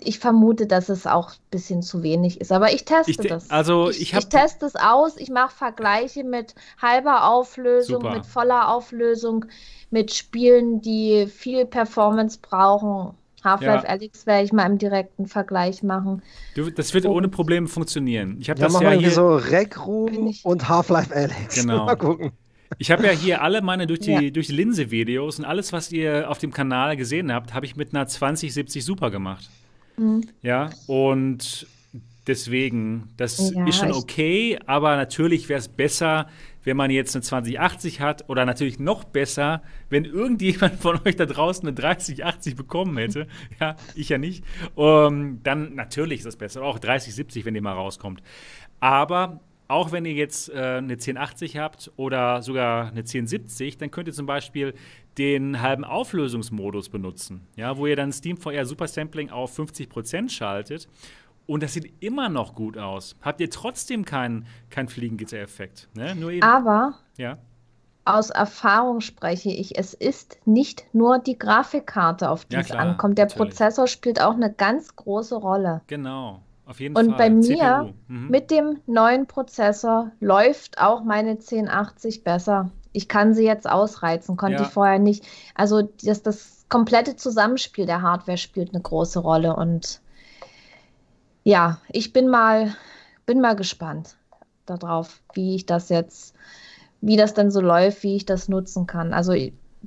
ich 0.00 0.18
vermute, 0.20 0.66
dass 0.66 0.88
es 0.88 1.06
auch 1.06 1.30
ein 1.30 1.36
bisschen 1.50 1.82
zu 1.82 2.02
wenig 2.02 2.40
ist. 2.40 2.52
Aber 2.52 2.72
ich 2.72 2.84
teste 2.84 3.10
Ich 3.10 3.16
das. 3.16 3.50
also 3.50 3.90
ich, 3.90 4.00
ich 4.02 4.14
hab- 4.14 4.22
ich 4.22 4.28
teste 4.28 4.66
es 4.66 4.76
aus. 4.76 5.16
Ich 5.16 5.28
mache 5.30 5.54
Vergleiche 5.54 6.24
mit 6.24 6.54
halber 6.80 7.28
Auflösung, 7.30 8.02
Super. 8.02 8.14
mit 8.14 8.26
voller 8.26 8.68
Auflösung, 8.72 9.44
mit 9.90 10.12
Spielen, 10.14 10.80
die 10.80 11.26
viel 11.26 11.66
Performance 11.66 12.38
brauchen. 12.40 13.14
Half-Life 13.44 13.84
Ja. 13.86 13.92
Alyx 13.92 14.26
werde 14.26 14.44
ich 14.44 14.52
mal 14.52 14.66
im 14.66 14.78
direkten 14.78 15.26
Vergleich 15.26 15.82
machen. 15.84 16.22
Du, 16.56 16.70
das 16.70 16.92
wird 16.92 17.06
ohne 17.06 17.28
Probleme 17.28 17.68
funktionieren. 17.68 18.36
Ich 18.40 18.50
habe 18.50 18.58
Ja, 18.60 18.66
das 18.66 18.72
machen 18.74 18.84
ja 18.86 18.92
hier. 18.94 19.10
so 19.12 19.36
Rec 19.36 19.84
Room 19.86 20.34
und 20.42 20.68
Half-Life 20.68 21.14
Alyx. 21.14 21.54
Genau. 21.62 21.86
Mal 21.86 21.96
gucken. 21.96 22.32
Ich 22.78 22.90
habe 22.90 23.06
ja 23.06 23.12
hier 23.12 23.40
alle 23.42 23.62
meine 23.62 23.86
durch 23.86 24.00
die, 24.00 24.10
Ja. 24.10 24.30
durch 24.30 24.48
die 24.48 24.52
Linse-Videos 24.54 25.38
und 25.38 25.44
alles, 25.44 25.72
was 25.72 25.90
ihr 25.92 26.28
auf 26.28 26.38
dem 26.38 26.52
Kanal 26.52 26.96
gesehen 26.96 27.32
habt, 27.32 27.54
habe 27.54 27.64
ich 27.64 27.76
mit 27.76 27.94
einer 27.94 28.06
2070 28.06 28.84
Super 28.84 29.10
gemacht. 29.10 29.48
Hm. 29.98 30.22
Ja, 30.42 30.70
und 30.86 31.66
deswegen, 32.26 33.12
das 33.16 33.52
Ja, 33.54 33.66
ist 33.66 33.76
schon 33.78 33.92
okay, 33.92 34.58
aber 34.66 34.96
natürlich 34.96 35.48
wäre 35.48 35.58
es 35.58 35.68
besser, 35.68 36.28
wenn 36.64 36.76
man 36.76 36.90
jetzt 36.90 37.16
eine 37.16 37.22
2080 37.22 38.00
hat 38.00 38.28
oder 38.28 38.44
natürlich 38.44 38.78
noch 38.78 39.04
besser, 39.04 39.62
wenn 39.88 40.04
irgendjemand 40.04 40.74
von 40.80 41.00
euch 41.06 41.16
da 41.16 41.26
draußen 41.26 41.66
eine 41.66 41.74
3080 41.74 42.56
bekommen 42.56 42.96
hätte. 42.98 43.26
Ja, 43.60 43.76
ich 43.94 44.10
ja 44.10 44.18
nicht. 44.18 44.44
Ähm, 44.76 45.40
dann 45.42 45.74
natürlich 45.74 46.18
ist 46.20 46.26
das 46.26 46.36
besser. 46.36 46.62
Auch 46.62 46.78
3070, 46.78 47.44
wenn 47.44 47.54
die 47.54 47.60
mal 47.60 47.72
rauskommt. 47.72 48.22
Aber 48.80 49.40
auch 49.68 49.92
wenn 49.92 50.06
ihr 50.06 50.14
jetzt 50.14 50.48
äh, 50.48 50.78
eine 50.78 50.94
1080 50.94 51.58
habt 51.58 51.92
oder 51.96 52.42
sogar 52.42 52.88
eine 52.88 53.00
1070, 53.00 53.76
dann 53.76 53.90
könnt 53.90 54.08
ihr 54.08 54.14
zum 54.14 54.26
Beispiel 54.26 54.74
den 55.18 55.60
halben 55.60 55.84
Auflösungsmodus 55.84 56.88
benutzen, 56.88 57.46
ja, 57.56 57.76
wo 57.76 57.86
ihr 57.86 57.96
dann 57.96 58.12
SteamVR 58.12 58.64
Super 58.64 58.88
Sampling 58.88 59.30
auf 59.30 59.56
50% 59.56 60.30
schaltet. 60.30 60.88
Und 61.46 61.62
das 61.62 61.72
sieht 61.72 61.92
immer 62.00 62.28
noch 62.28 62.54
gut 62.54 62.76
aus. 62.76 63.16
Habt 63.22 63.40
ihr 63.40 63.50
trotzdem 63.50 64.04
keinen 64.04 64.46
kein 64.68 64.88
Fliegengitter-Effekt. 64.88 65.88
Ne? 65.94 66.14
Aber 66.42 66.98
ja. 67.16 67.38
aus 68.04 68.28
Erfahrung 68.28 69.00
spreche 69.00 69.50
ich, 69.50 69.78
es 69.78 69.94
ist 69.94 70.38
nicht 70.44 70.84
nur 70.92 71.18
die 71.18 71.38
Grafikkarte, 71.38 72.28
auf 72.28 72.44
die 72.44 72.54
ja, 72.56 72.60
es 72.60 72.66
klar, 72.66 72.80
ankommt. 72.80 73.16
Der 73.16 73.26
natürlich. 73.26 73.50
Prozessor 73.50 73.86
spielt 73.86 74.20
auch 74.20 74.34
eine 74.34 74.52
ganz 74.52 74.94
große 74.94 75.36
Rolle. 75.36 75.80
Genau. 75.86 76.42
Auf 76.68 76.80
jeden 76.80 76.94
und 76.96 77.16
Fall. 77.16 77.16
bei 77.16 77.30
mir 77.30 77.94
mhm. 78.08 78.28
mit 78.28 78.50
dem 78.50 78.80
neuen 78.86 79.26
Prozessor 79.26 80.12
läuft 80.20 80.78
auch 80.78 81.02
meine 81.02 81.30
1080 81.30 82.24
besser. 82.24 82.70
Ich 82.92 83.08
kann 83.08 83.32
sie 83.32 83.44
jetzt 83.44 83.68
ausreizen, 83.68 84.36
konnte 84.36 84.58
ja. 84.58 84.62
ich 84.64 84.68
vorher 84.68 84.98
nicht. 84.98 85.24
Also 85.54 85.88
das, 86.04 86.22
das 86.22 86.66
komplette 86.68 87.16
Zusammenspiel 87.16 87.86
der 87.86 88.02
Hardware 88.02 88.36
spielt 88.36 88.74
eine 88.74 88.82
große 88.82 89.18
Rolle 89.18 89.56
und 89.56 90.02
ja, 91.42 91.78
ich 91.88 92.12
bin 92.12 92.28
mal, 92.28 92.74
bin 93.24 93.40
mal 93.40 93.56
gespannt 93.56 94.16
darauf, 94.66 95.22
wie 95.32 95.54
ich 95.54 95.64
das 95.64 95.88
jetzt, 95.88 96.34
wie 97.00 97.16
das 97.16 97.32
denn 97.32 97.50
so 97.50 97.62
läuft, 97.62 98.02
wie 98.02 98.16
ich 98.16 98.26
das 98.26 98.50
nutzen 98.50 98.86
kann. 98.86 99.14
Also 99.14 99.32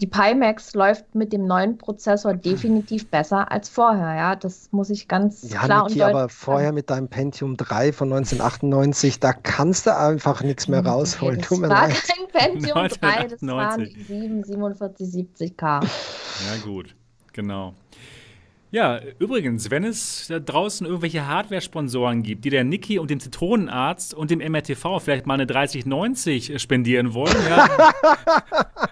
die 0.02 0.08
Pimax 0.08 0.74
läuft 0.74 1.14
mit 1.14 1.32
dem 1.32 1.46
neuen 1.46 1.78
Prozessor 1.78 2.34
definitiv 2.34 3.08
besser 3.10 3.52
als 3.52 3.70
vorher, 3.70 4.16
ja. 4.16 4.36
Das 4.36 4.70
muss 4.72 4.90
ich 4.90 5.08
ganz 5.08 5.52
ja, 5.52 5.60
klar 5.60 5.84
Niki, 5.84 5.94
und 5.94 6.00
deutlich 6.00 6.04
aber 6.04 6.30
vorher 6.30 6.72
mit 6.72 6.90
deinem 6.90 7.08
Pentium 7.08 7.56
3 7.56 7.94
von 7.94 8.12
1998, 8.12 9.20
da 9.20 9.34
kannst 9.34 9.86
du 9.86 9.96
einfach 9.96 10.42
nichts 10.42 10.68
mehr 10.68 10.84
rausholen. 10.84 11.38
Okay, 11.38 11.42
das 11.42 11.50
Tut 11.50 11.60
mir 11.60 11.70
war 11.70 11.88
leid. 11.88 12.04
kein 12.04 12.52
Pentium 12.52 12.88
3, 12.88 13.28
das 13.28 13.42
waren 13.44 13.86
7, 14.08 14.44
47, 14.44 15.08
70k. 15.08 15.62
Ja, 15.62 15.88
gut, 16.66 16.96
genau. 17.32 17.74
Ja, 18.72 19.02
übrigens, 19.20 19.70
wenn 19.70 19.84
es 19.84 20.28
da 20.30 20.40
draußen 20.40 20.88
irgendwelche 20.88 21.28
Hardware-Sponsoren 21.28 22.24
gibt, 22.24 22.46
die 22.46 22.50
der 22.50 22.64
Niki 22.64 23.00
und 23.00 23.10
dem 23.10 23.20
Zitronenarzt 23.20 24.14
und 24.14 24.32
dem 24.32 24.40
MRTV 24.40 25.00
vielleicht 25.00 25.28
mal 25.28 25.34
eine 25.34 25.46
3090 25.46 26.60
spendieren 26.60 27.14
wollen, 27.14 27.36
ja. 27.50 27.68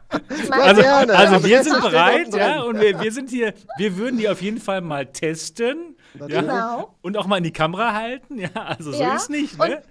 also, 0.49 0.81
gerne, 0.81 1.15
also 1.15 1.43
wir 1.45 1.63
sind 1.63 1.81
bereit, 1.81 2.33
ja, 2.33 2.61
und 2.61 2.79
wir, 2.79 2.99
wir 2.99 3.11
sind 3.11 3.29
hier, 3.29 3.53
wir 3.77 3.97
würden 3.97 4.17
die 4.17 4.29
auf 4.29 4.41
jeden 4.41 4.59
Fall 4.59 4.81
mal 4.81 5.05
testen. 5.05 5.95
Ja, 6.19 6.41
genau. 6.41 6.95
Und 7.01 7.17
auch 7.17 7.27
mal 7.27 7.37
in 7.37 7.43
die 7.43 7.53
Kamera 7.53 7.93
halten, 7.93 8.39
ja, 8.39 8.49
also 8.53 8.91
so 8.91 9.01
ja, 9.01 9.15
ist 9.15 9.29
nicht, 9.29 9.57
ne? 9.57 9.81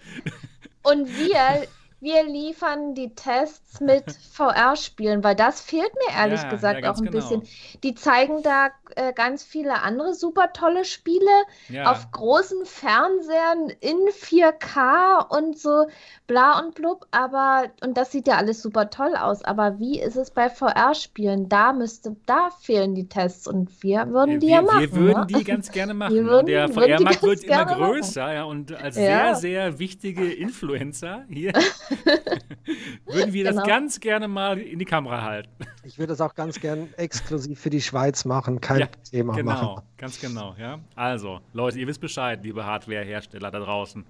Und, 0.82 1.00
und 1.00 1.18
wir 1.18 1.66
wir 2.00 2.22
liefern 2.24 2.94
die 2.94 3.14
Tests 3.14 3.80
mit 3.80 4.04
VR-Spielen, 4.32 5.24
weil 5.24 5.34
das 5.34 5.60
fehlt 5.60 5.92
mir 5.94 6.16
ehrlich 6.16 6.42
ja, 6.42 6.50
gesagt 6.50 6.84
ja, 6.84 6.92
auch 6.92 6.98
ein 6.98 7.06
genau. 7.06 7.12
bisschen. 7.12 7.42
Die 7.82 7.94
zeigen 7.94 8.42
da 8.42 8.68
äh, 8.94 9.12
ganz 9.12 9.42
viele 9.42 9.82
andere 9.82 10.14
super 10.14 10.52
tolle 10.52 10.84
Spiele 10.84 11.30
ja. 11.68 11.90
auf 11.90 12.10
großen 12.12 12.64
Fernsehern 12.64 13.70
in 13.80 13.98
4K 14.08 15.28
und 15.28 15.58
so 15.58 15.86
bla 16.26 16.60
und 16.60 16.74
blub, 16.74 17.06
aber 17.10 17.64
und 17.82 17.96
das 17.96 18.12
sieht 18.12 18.28
ja 18.28 18.36
alles 18.36 18.62
super 18.62 18.90
toll 18.90 19.14
aus, 19.16 19.42
aber 19.42 19.78
wie 19.78 19.98
ist 19.98 20.16
es 20.16 20.30
bei 20.30 20.50
VR-Spielen? 20.50 21.48
Da 21.48 21.72
müsste, 21.72 22.16
da 22.26 22.50
fehlen 22.60 22.94
die 22.94 23.08
Tests 23.08 23.48
und 23.48 23.82
wir 23.82 24.08
würden 24.08 24.38
die 24.38 24.48
wir, 24.48 24.54
ja 24.56 24.62
machen. 24.62 24.80
Wir 24.80 24.92
würden 24.92 25.20
ne? 25.20 25.26
die 25.26 25.44
ganz 25.44 25.72
gerne 25.72 25.94
machen. 25.94 26.14
Würden, 26.14 26.46
Der 26.46 26.68
VR-Markt 26.68 27.22
wird 27.22 27.44
immer 27.44 27.64
größer, 27.64 28.32
ja, 28.32 28.44
und 28.44 28.72
als 28.74 28.94
sehr, 28.94 29.34
sehr 29.34 29.78
wichtige 29.78 30.30
Influencer 30.30 31.24
hier 31.30 31.52
würden 33.06 33.32
wir 33.32 33.44
genau. 33.44 33.56
das 33.56 33.66
ganz 33.66 34.00
gerne 34.00 34.28
mal 34.28 34.58
in 34.58 34.78
die 34.78 34.84
Kamera 34.84 35.22
halten. 35.22 35.50
Ich 35.84 35.98
würde 35.98 36.12
das 36.12 36.20
auch 36.20 36.34
ganz 36.34 36.60
gern 36.60 36.88
exklusiv 36.96 37.60
für 37.60 37.70
die 37.70 37.80
Schweiz 37.80 38.24
machen, 38.24 38.60
kein 38.60 38.80
ja, 38.80 38.86
Thema 39.10 39.34
genau, 39.34 39.52
machen. 39.52 39.82
Ganz 39.96 40.20
genau, 40.20 40.54
ja. 40.58 40.80
Also, 40.94 41.40
Leute, 41.52 41.78
ihr 41.78 41.86
wisst 41.86 42.00
Bescheid, 42.00 42.40
liebe 42.42 42.64
Hardware-Hersteller 42.64 43.50
da 43.50 43.58
draußen. 43.58 44.04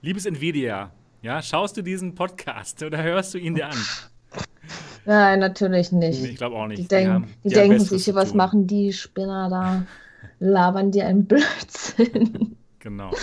Liebes 0.00 0.26
Nvidia, 0.26 0.90
ja, 1.22 1.40
schaust 1.40 1.76
du 1.76 1.82
diesen 1.82 2.14
Podcast 2.14 2.82
oder 2.82 3.02
hörst 3.02 3.34
du 3.34 3.38
ihn 3.38 3.54
dir 3.54 3.68
an? 3.68 3.78
Nein, 5.04 5.40
natürlich 5.40 5.92
nicht. 5.92 6.22
Ich 6.24 6.36
glaube 6.36 6.56
auch 6.56 6.66
nicht. 6.66 6.78
Die, 6.78 6.88
denk, 6.88 7.06
die, 7.06 7.12
haben, 7.12 7.26
die, 7.44 7.48
die 7.48 7.54
denken 7.54 7.80
sich, 7.80 8.14
was 8.14 8.34
machen 8.34 8.66
die 8.66 8.92
Spinner 8.92 9.48
da? 9.48 9.86
Labern 10.38 10.90
die 10.90 11.02
einen 11.02 11.26
Blödsinn. 11.26 12.56
Genau. 12.78 13.10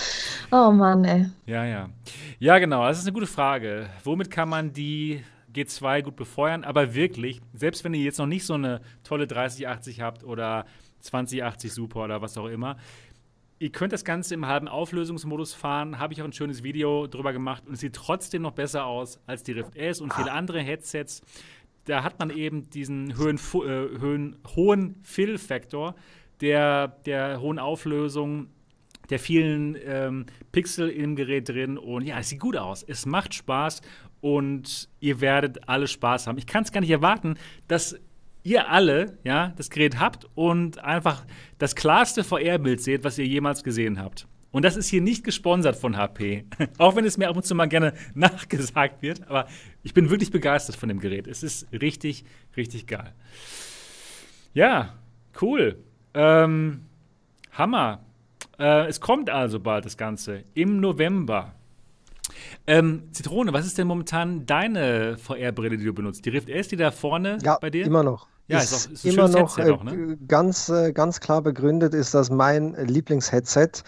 Oh 0.51 0.71
Mann, 0.71 1.05
ey. 1.05 1.27
Ja, 1.45 1.65
ja. 1.65 1.89
Ja, 2.39 2.57
genau. 2.57 2.83
Das 2.87 2.97
ist 2.97 3.05
eine 3.05 3.13
gute 3.13 3.27
Frage. 3.27 3.87
Womit 4.03 4.31
kann 4.31 4.49
man 4.49 4.73
die 4.73 5.23
G2 5.53 6.01
gut 6.01 6.15
befeuern? 6.15 6.63
Aber 6.63 6.95
wirklich, 6.95 7.41
selbst 7.53 7.83
wenn 7.83 7.93
ihr 7.93 8.01
jetzt 8.01 8.17
noch 8.17 8.25
nicht 8.25 8.45
so 8.45 8.55
eine 8.55 8.81
tolle 9.03 9.27
3080 9.27 10.01
habt 10.01 10.23
oder 10.23 10.65
2080 11.01 11.71
Super 11.71 12.05
oder 12.05 12.21
was 12.21 12.37
auch 12.37 12.47
immer, 12.47 12.77
ihr 13.59 13.71
könnt 13.71 13.93
das 13.93 14.03
Ganze 14.03 14.33
im 14.33 14.47
halben 14.47 14.67
Auflösungsmodus 14.67 15.53
fahren. 15.53 15.99
Habe 15.99 16.13
ich 16.13 16.21
auch 16.21 16.25
ein 16.25 16.33
schönes 16.33 16.63
Video 16.63 17.05
drüber 17.05 17.31
gemacht 17.31 17.67
und 17.67 17.73
es 17.73 17.81
sieht 17.81 17.93
trotzdem 17.93 18.41
noch 18.41 18.53
besser 18.53 18.85
aus 18.85 19.19
als 19.27 19.43
die 19.43 19.51
Rift 19.51 19.75
S 19.75 20.01
und 20.01 20.13
viele 20.13 20.31
ah. 20.31 20.35
andere 20.35 20.61
Headsets. 20.61 21.21
Da 21.85 22.03
hat 22.03 22.19
man 22.19 22.31
eben 22.31 22.69
diesen 22.71 23.17
höhen, 23.17 23.37
äh, 23.37 23.99
höhen, 23.99 24.37
hohen 24.55 24.95
Fill-Faktor 25.03 25.95
der, 26.41 26.87
der 27.05 27.39
hohen 27.41 27.59
Auflösung 27.59 28.47
der 29.09 29.19
vielen 29.19 29.77
ähm, 29.85 30.25
Pixel 30.51 30.89
im 30.89 31.15
Gerät 31.15 31.49
drin 31.49 31.77
und 31.77 32.05
ja, 32.05 32.19
es 32.19 32.29
sieht 32.29 32.39
gut 32.39 32.57
aus. 32.57 32.83
Es 32.83 33.05
macht 33.05 33.33
Spaß 33.33 33.81
und 34.21 34.89
ihr 34.99 35.21
werdet 35.21 35.67
alle 35.67 35.87
Spaß 35.87 36.27
haben. 36.27 36.37
Ich 36.37 36.47
kann 36.47 36.63
es 36.63 36.71
gar 36.71 36.81
nicht 36.81 36.91
erwarten, 36.91 37.35
dass 37.67 37.95
ihr 38.43 38.69
alle 38.69 39.17
ja, 39.23 39.53
das 39.57 39.69
Gerät 39.69 39.99
habt 39.99 40.27
und 40.35 40.79
einfach 40.79 41.25
das 41.57 41.75
klarste 41.75 42.23
VR-Bild 42.23 42.81
seht, 42.81 43.03
was 43.03 43.17
ihr 43.17 43.25
jemals 43.25 43.63
gesehen 43.63 43.99
habt. 43.99 44.27
Und 44.51 44.65
das 44.65 44.75
ist 44.75 44.87
hier 44.87 45.01
nicht 45.01 45.23
gesponsert 45.23 45.75
von 45.75 45.95
HP. 45.95 46.45
Auch 46.79 46.95
wenn 46.95 47.05
es 47.05 47.17
mir 47.17 47.29
ab 47.29 47.35
und 47.35 47.45
zu 47.45 47.53
mal 47.53 47.67
gerne 47.67 47.93
nachgesagt 48.15 49.01
wird. 49.01 49.27
Aber 49.29 49.47
ich 49.83 49.93
bin 49.93 50.09
wirklich 50.09 50.31
begeistert 50.31 50.75
von 50.75 50.89
dem 50.89 50.99
Gerät. 50.99 51.27
Es 51.27 51.43
ist 51.43 51.67
richtig, 51.71 52.23
richtig 52.57 52.87
geil. 52.87 53.13
Ja, 54.53 54.95
cool. 55.41 55.77
Ähm, 56.13 56.85
Hammer. 57.51 58.03
Äh, 58.59 58.87
es 58.87 58.99
kommt 58.99 59.29
also 59.29 59.59
bald 59.59 59.85
das 59.85 59.97
Ganze 59.97 60.43
im 60.53 60.79
November. 60.79 61.53
Ähm, 62.67 63.03
Zitrone, 63.11 63.53
was 63.53 63.65
ist 63.65 63.77
denn 63.77 63.87
momentan 63.87 64.45
deine 64.45 65.17
VR-Brille, 65.17 65.77
die 65.77 65.85
du 65.85 65.93
benutzt? 65.93 66.25
Die 66.25 66.29
Rift 66.29 66.49
S, 66.49 66.67
die 66.67 66.75
da 66.75 66.91
vorne 66.91 67.37
ja, 67.41 67.57
bei 67.59 67.69
dir? 67.69 67.85
immer 67.85 68.03
noch. 68.03 68.27
Ja, 68.47 68.59
ist, 68.59 68.71
ist, 68.71 68.91
ist 68.91 69.05
immer 69.05 69.27
noch 69.27 69.57
äh, 69.59 69.69
auch, 69.69 69.83
ne? 69.83 70.17
ganz, 70.27 70.69
äh, 70.69 70.91
ganz 70.91 71.19
klar 71.19 71.41
begründet, 71.41 71.93
ist 71.93 72.15
das 72.15 72.31
mein 72.31 72.73
Lieblingsheadset. 72.73 73.83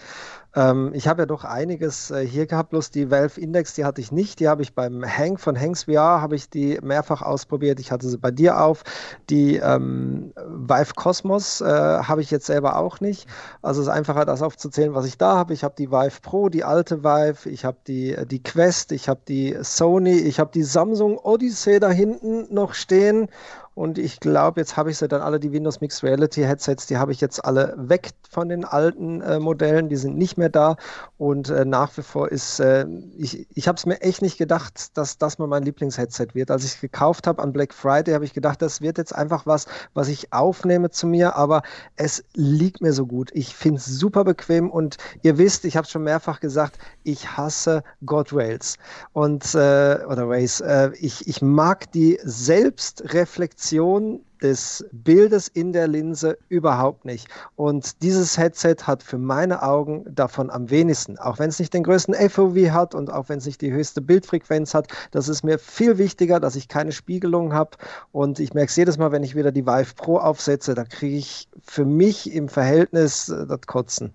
Ähm, 0.54 0.90
ich 0.92 1.08
habe 1.08 1.22
ja 1.22 1.26
doch 1.26 1.44
einiges 1.44 2.10
äh, 2.10 2.26
hier 2.26 2.46
gehabt, 2.46 2.70
bloß 2.70 2.90
die 2.90 3.10
Valve 3.10 3.40
Index, 3.40 3.74
die 3.74 3.84
hatte 3.84 4.00
ich 4.00 4.12
nicht. 4.12 4.40
Die 4.40 4.48
habe 4.48 4.62
ich 4.62 4.74
beim 4.74 5.04
Hang 5.04 5.38
von 5.38 5.58
Hangs 5.58 5.84
VR, 5.84 6.20
habe 6.20 6.36
ich 6.36 6.50
die 6.50 6.78
mehrfach 6.82 7.22
ausprobiert. 7.22 7.80
Ich 7.80 7.90
hatte 7.90 8.08
sie 8.08 8.18
bei 8.18 8.30
dir 8.30 8.60
auf. 8.60 8.82
Die 9.30 9.56
ähm, 9.56 10.32
Vive 10.36 10.94
Cosmos 10.94 11.60
äh, 11.60 11.64
habe 11.64 12.20
ich 12.20 12.30
jetzt 12.30 12.46
selber 12.46 12.76
auch 12.76 13.00
nicht. 13.00 13.26
Also 13.62 13.80
es 13.80 13.86
ist 13.86 13.92
einfacher, 13.92 14.24
das 14.24 14.42
aufzuzählen, 14.42 14.94
was 14.94 15.06
ich 15.06 15.16
da 15.16 15.36
habe. 15.36 15.54
Ich 15.54 15.64
habe 15.64 15.74
die 15.76 15.90
Vive 15.90 16.20
Pro, 16.20 16.48
die 16.48 16.64
alte 16.64 17.02
Vive, 17.02 17.48
ich 17.48 17.64
habe 17.64 17.78
die, 17.86 18.12
äh, 18.12 18.26
die 18.26 18.42
Quest, 18.42 18.92
ich 18.92 19.08
habe 19.08 19.20
die 19.26 19.56
Sony, 19.62 20.18
ich 20.18 20.38
habe 20.38 20.50
die 20.52 20.64
Samsung 20.64 21.18
Odyssey 21.18 21.80
da 21.80 21.90
hinten 21.90 22.52
noch 22.52 22.74
stehen 22.74 23.28
und 23.74 23.98
ich 23.98 24.20
glaube, 24.20 24.60
jetzt 24.60 24.76
habe 24.76 24.90
ich 24.90 24.98
sie 24.98 25.08
dann 25.08 25.22
alle, 25.22 25.40
die 25.40 25.52
Windows 25.52 25.80
Mixed 25.80 26.02
Reality 26.02 26.42
Headsets, 26.42 26.86
die 26.86 26.98
habe 26.98 27.12
ich 27.12 27.22
jetzt 27.22 27.42
alle 27.42 27.74
weg 27.78 28.10
von 28.28 28.48
den 28.50 28.64
alten 28.64 29.22
äh, 29.22 29.38
Modellen. 29.38 29.88
Die 29.88 29.96
sind 29.96 30.18
nicht 30.18 30.36
mehr 30.36 30.50
da. 30.50 30.76
Und 31.16 31.48
äh, 31.48 31.64
nach 31.64 31.96
wie 31.96 32.02
vor 32.02 32.30
ist, 32.30 32.60
äh, 32.60 32.86
ich, 33.16 33.46
ich 33.54 33.68
habe 33.68 33.76
es 33.76 33.86
mir 33.86 34.02
echt 34.02 34.20
nicht 34.20 34.36
gedacht, 34.36 34.96
dass 34.98 35.16
das 35.16 35.38
mal 35.38 35.46
mein 35.46 35.62
Lieblingsheadset 35.62 36.34
wird. 36.34 36.50
Als 36.50 36.64
ich 36.64 36.74
es 36.74 36.80
gekauft 36.80 37.26
habe 37.26 37.42
an 37.42 37.52
Black 37.52 37.72
Friday, 37.72 38.12
habe 38.12 38.26
ich 38.26 38.34
gedacht, 38.34 38.60
das 38.60 38.82
wird 38.82 38.98
jetzt 38.98 39.14
einfach 39.14 39.46
was, 39.46 39.66
was 39.94 40.08
ich 40.08 40.34
aufnehme 40.34 40.90
zu 40.90 41.06
mir. 41.06 41.36
Aber 41.36 41.62
es 41.96 42.24
liegt 42.34 42.82
mir 42.82 42.92
so 42.92 43.06
gut. 43.06 43.30
Ich 43.32 43.54
finde 43.54 43.78
es 43.78 43.86
super 43.86 44.24
bequem. 44.24 44.70
Und 44.70 44.98
ihr 45.22 45.38
wisst, 45.38 45.64
ich 45.64 45.78
habe 45.78 45.86
es 45.86 45.90
schon 45.90 46.04
mehrfach 46.04 46.40
gesagt, 46.40 46.78
ich 47.04 47.38
hasse 47.38 47.82
God 48.04 48.34
Rails. 48.34 48.76
Und, 49.14 49.54
äh, 49.54 50.04
oder 50.06 50.28
Rails. 50.28 50.60
Äh, 50.60 50.90
ich, 51.00 51.26
ich 51.26 51.40
mag 51.40 51.90
die 51.92 52.20
Selbstreflexion 52.22 53.61
Reflexion 53.62 54.20
des 54.42 54.84
Bildes 54.90 55.46
in 55.46 55.72
der 55.72 55.86
Linse 55.86 56.36
überhaupt 56.48 57.04
nicht. 57.04 57.28
Und 57.54 58.02
dieses 58.02 58.36
Headset 58.36 58.74
hat 58.82 59.04
für 59.04 59.18
meine 59.18 59.62
Augen 59.62 60.04
davon 60.12 60.50
am 60.50 60.68
wenigsten. 60.68 61.16
Auch 61.16 61.38
wenn 61.38 61.48
es 61.48 61.60
nicht 61.60 61.72
den 61.72 61.84
größten 61.84 62.12
FOV 62.28 62.56
hat 62.72 62.92
und 62.96 63.12
auch 63.12 63.28
wenn 63.28 63.38
es 63.38 63.46
nicht 63.46 63.60
die 63.60 63.72
höchste 63.72 64.00
Bildfrequenz 64.00 64.74
hat, 64.74 64.88
das 65.12 65.28
ist 65.28 65.44
mir 65.44 65.60
viel 65.60 65.96
wichtiger, 65.96 66.40
dass 66.40 66.56
ich 66.56 66.66
keine 66.66 66.90
Spiegelung 66.90 67.52
habe. 67.52 67.76
Und 68.10 68.40
ich 68.40 68.52
merke 68.52 68.70
es 68.70 68.76
jedes 68.76 68.98
Mal, 68.98 69.12
wenn 69.12 69.22
ich 69.22 69.36
wieder 69.36 69.52
die 69.52 69.64
Vive 69.64 69.94
Pro 69.94 70.18
aufsetze, 70.18 70.74
da 70.74 70.82
kriege 70.84 71.16
ich 71.16 71.48
für 71.62 71.84
mich 71.84 72.32
im 72.32 72.48
Verhältnis 72.48 73.28
äh, 73.28 73.46
das 73.46 73.60
Kotzen. 73.68 74.12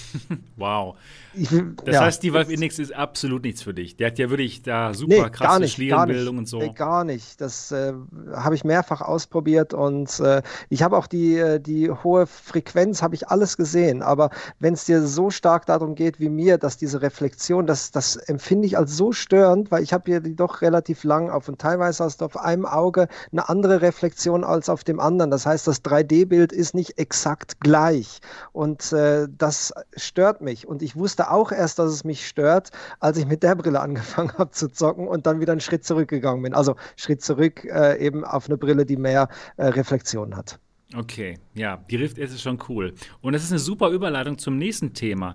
wow. 0.56 0.96
Ich, 1.34 1.48
das 1.84 1.94
ja, 1.94 2.00
heißt, 2.02 2.22
die 2.22 2.32
Valve 2.32 2.52
Index 2.52 2.78
ist 2.78 2.94
absolut 2.94 3.44
nichts 3.44 3.62
für 3.62 3.72
dich. 3.72 3.96
Der 3.96 4.08
hat 4.08 4.18
ja 4.18 4.28
wirklich 4.30 4.62
da 4.62 4.92
super 4.92 5.24
nee, 5.24 5.30
krasse 5.30 5.60
nicht, 5.60 5.74
Schlierenbildung 5.74 6.38
und 6.38 6.48
so. 6.48 6.58
Nee, 6.58 6.72
gar 6.74 7.04
nicht. 7.04 7.40
Das 7.40 7.72
äh, 7.72 7.94
habe 8.34 8.54
ich 8.54 8.64
mehrfach 8.64 9.00
ausprobiert 9.00 9.72
und 9.72 10.20
äh, 10.20 10.42
ich 10.68 10.82
habe 10.82 10.96
auch 10.96 11.06
die, 11.06 11.36
äh, 11.36 11.58
die 11.58 11.90
hohe 11.90 12.26
Frequenz, 12.26 13.02
habe 13.02 13.14
ich 13.14 13.28
alles 13.28 13.56
gesehen. 13.56 14.02
Aber 14.02 14.30
wenn 14.58 14.74
es 14.74 14.84
dir 14.84 15.02
so 15.06 15.30
stark 15.30 15.66
darum 15.66 15.94
geht 15.94 16.20
wie 16.20 16.28
mir, 16.28 16.58
dass 16.58 16.76
diese 16.76 17.02
Reflexion, 17.02 17.66
das, 17.66 17.90
das 17.90 18.16
empfinde 18.16 18.66
ich 18.66 18.76
als 18.76 18.96
so 18.96 19.12
störend, 19.12 19.70
weil 19.70 19.82
ich 19.82 19.92
habe 19.92 20.04
hier 20.06 20.20
die 20.20 20.36
doch 20.36 20.60
relativ 20.60 21.04
lang 21.04 21.30
auf 21.30 21.48
und 21.48 21.58
teilweise 21.58 22.04
hast 22.04 22.20
du 22.20 22.24
auf 22.26 22.36
einem 22.36 22.66
Auge 22.66 23.08
eine 23.30 23.48
andere 23.48 23.80
Reflexion 23.80 24.44
als 24.44 24.68
auf 24.68 24.84
dem 24.84 25.00
anderen. 25.00 25.30
Das 25.30 25.46
heißt, 25.46 25.66
das 25.66 25.82
3D-Bild 25.84 26.52
ist 26.52 26.74
nicht 26.74 26.98
exakt 26.98 27.60
gleich 27.60 28.20
und 28.52 28.92
äh, 28.92 29.28
das 29.30 29.72
stört 29.96 30.40
mich. 30.40 30.66
Und 30.66 30.82
ich 30.82 30.96
wusste 30.96 31.21
wusste 31.22 31.30
auch 31.30 31.52
erst, 31.52 31.78
dass 31.78 31.92
es 31.92 32.04
mich 32.04 32.26
stört, 32.26 32.70
als 33.00 33.16
ich 33.18 33.26
mit 33.26 33.42
der 33.42 33.54
Brille 33.54 33.80
angefangen 33.80 34.32
habe 34.38 34.50
zu 34.50 34.68
zocken 34.68 35.06
und 35.06 35.26
dann 35.26 35.40
wieder 35.40 35.52
einen 35.52 35.60
Schritt 35.60 35.84
zurückgegangen 35.84 36.42
bin. 36.42 36.54
Also 36.54 36.76
Schritt 36.96 37.22
zurück 37.22 37.64
äh, 37.64 38.04
eben 38.04 38.24
auf 38.24 38.46
eine 38.46 38.56
Brille, 38.56 38.84
die 38.84 38.96
mehr 38.96 39.28
äh, 39.56 39.66
Reflexion 39.66 40.36
hat. 40.36 40.58
Okay, 40.94 41.38
ja, 41.54 41.82
die 41.90 41.96
Rift 41.96 42.18
S 42.18 42.32
ist 42.32 42.42
schon 42.42 42.58
cool. 42.68 42.92
Und 43.22 43.32
das 43.32 43.44
ist 43.44 43.50
eine 43.50 43.58
super 43.58 43.88
Überleitung 43.88 44.36
zum 44.36 44.58
nächsten 44.58 44.92
Thema. 44.92 45.34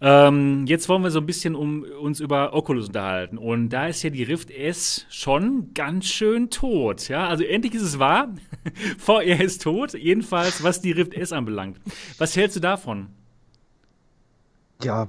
Ähm, 0.00 0.64
jetzt 0.66 0.88
wollen 0.88 1.04
wir 1.04 1.12
so 1.12 1.20
ein 1.20 1.26
bisschen 1.26 1.54
um 1.54 1.84
uns 2.02 2.18
über 2.18 2.52
Oculus 2.52 2.88
unterhalten. 2.88 3.38
Und 3.38 3.68
da 3.68 3.86
ist 3.86 4.02
ja 4.02 4.10
die 4.10 4.24
Rift 4.24 4.50
S 4.50 5.06
schon 5.08 5.72
ganz 5.72 6.06
schön 6.06 6.50
tot. 6.50 7.08
Ja, 7.08 7.28
also 7.28 7.44
endlich 7.44 7.74
ist 7.74 7.82
es 7.82 7.98
wahr. 8.00 8.34
VR 8.98 9.40
ist 9.40 9.62
tot. 9.62 9.94
Jedenfalls, 9.94 10.64
was 10.64 10.80
die 10.80 10.92
Rift 10.92 11.14
S 11.14 11.32
anbelangt. 11.32 11.78
Was 12.18 12.34
hältst 12.34 12.56
du 12.56 12.60
davon? 12.60 13.08
Ja, 14.82 15.08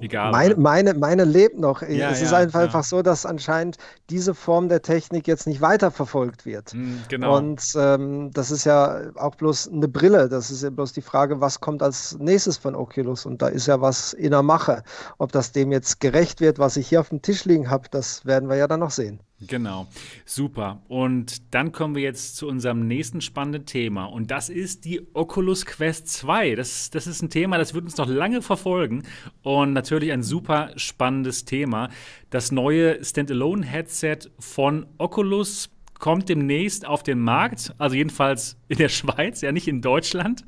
Egal. 0.00 0.32
Meine, 0.32 0.56
meine, 0.56 0.94
meine 0.94 1.24
lebt 1.24 1.58
noch. 1.58 1.80
Ja, 1.82 2.10
es 2.10 2.20
ja, 2.20 2.26
ist 2.26 2.32
einfach, 2.32 2.60
ja. 2.60 2.64
einfach 2.66 2.82
so, 2.82 3.00
dass 3.00 3.24
anscheinend 3.24 3.78
diese 4.10 4.34
Form 4.34 4.68
der 4.68 4.82
Technik 4.82 5.28
jetzt 5.28 5.46
nicht 5.46 5.60
weiterverfolgt 5.60 6.44
wird. 6.44 6.72
Hm, 6.72 7.02
genau. 7.08 7.36
Und 7.36 7.62
ähm, 7.76 8.30
das 8.32 8.50
ist 8.50 8.64
ja 8.64 9.02
auch 9.14 9.36
bloß 9.36 9.68
eine 9.68 9.86
Brille. 9.86 10.28
Das 10.28 10.50
ist 10.50 10.64
ja 10.64 10.70
bloß 10.70 10.94
die 10.94 11.02
Frage, 11.02 11.40
was 11.40 11.60
kommt 11.60 11.80
als 11.82 12.18
nächstes 12.18 12.58
von 12.58 12.74
Oculus? 12.74 13.24
Und 13.24 13.40
da 13.40 13.46
ist 13.46 13.66
ja 13.66 13.80
was 13.80 14.12
in 14.12 14.32
der 14.32 14.42
Mache. 14.42 14.82
Ob 15.18 15.30
das 15.30 15.52
dem 15.52 15.70
jetzt 15.70 16.00
gerecht 16.00 16.40
wird, 16.40 16.58
was 16.58 16.76
ich 16.76 16.88
hier 16.88 16.98
auf 17.00 17.10
dem 17.10 17.22
Tisch 17.22 17.44
liegen 17.44 17.70
habe, 17.70 17.88
das 17.88 18.26
werden 18.26 18.48
wir 18.48 18.56
ja 18.56 18.66
dann 18.66 18.80
noch 18.80 18.90
sehen. 18.90 19.20
Genau, 19.40 19.88
super. 20.24 20.82
Und 20.88 21.54
dann 21.54 21.72
kommen 21.72 21.94
wir 21.94 22.02
jetzt 22.02 22.36
zu 22.36 22.46
unserem 22.46 22.86
nächsten 22.86 23.20
spannenden 23.20 23.66
Thema. 23.66 24.04
Und 24.06 24.30
das 24.30 24.48
ist 24.48 24.84
die 24.84 25.06
Oculus 25.12 25.66
Quest 25.66 26.08
2. 26.08 26.54
Das, 26.54 26.90
das 26.90 27.06
ist 27.06 27.20
ein 27.20 27.30
Thema, 27.30 27.58
das 27.58 27.74
wird 27.74 27.84
uns 27.84 27.96
noch 27.96 28.08
lange 28.08 28.42
verfolgen. 28.42 29.02
Und 29.42 29.72
natürlich 29.72 30.12
ein 30.12 30.22
super 30.22 30.70
spannendes 30.76 31.44
Thema. 31.44 31.90
Das 32.30 32.52
neue 32.52 33.04
Standalone-Headset 33.04 34.30
von 34.38 34.86
Oculus 34.98 35.70
kommt 35.98 36.28
demnächst 36.28 36.86
auf 36.86 37.02
den 37.02 37.20
Markt, 37.20 37.74
also 37.78 37.96
jedenfalls 37.96 38.58
in 38.68 38.78
der 38.78 38.88
Schweiz, 38.90 39.40
ja 39.40 39.52
nicht 39.52 39.68
in 39.68 39.80
Deutschland, 39.80 40.44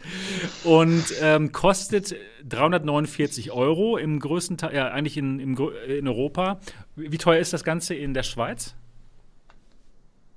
und 0.64 1.04
ähm, 1.22 1.52
kostet 1.52 2.14
349 2.46 3.52
Euro 3.52 3.96
im 3.96 4.20
größten 4.20 4.58
Teil, 4.58 4.74
ja 4.74 4.88
eigentlich 4.88 5.16
in, 5.16 5.40
im, 5.40 5.56
in 5.88 6.08
Europa. 6.08 6.60
Wie 6.96 7.18
teuer 7.18 7.40
ist 7.40 7.52
das 7.52 7.62
Ganze 7.62 7.94
in 7.94 8.14
der 8.14 8.22
Schweiz? 8.22 8.74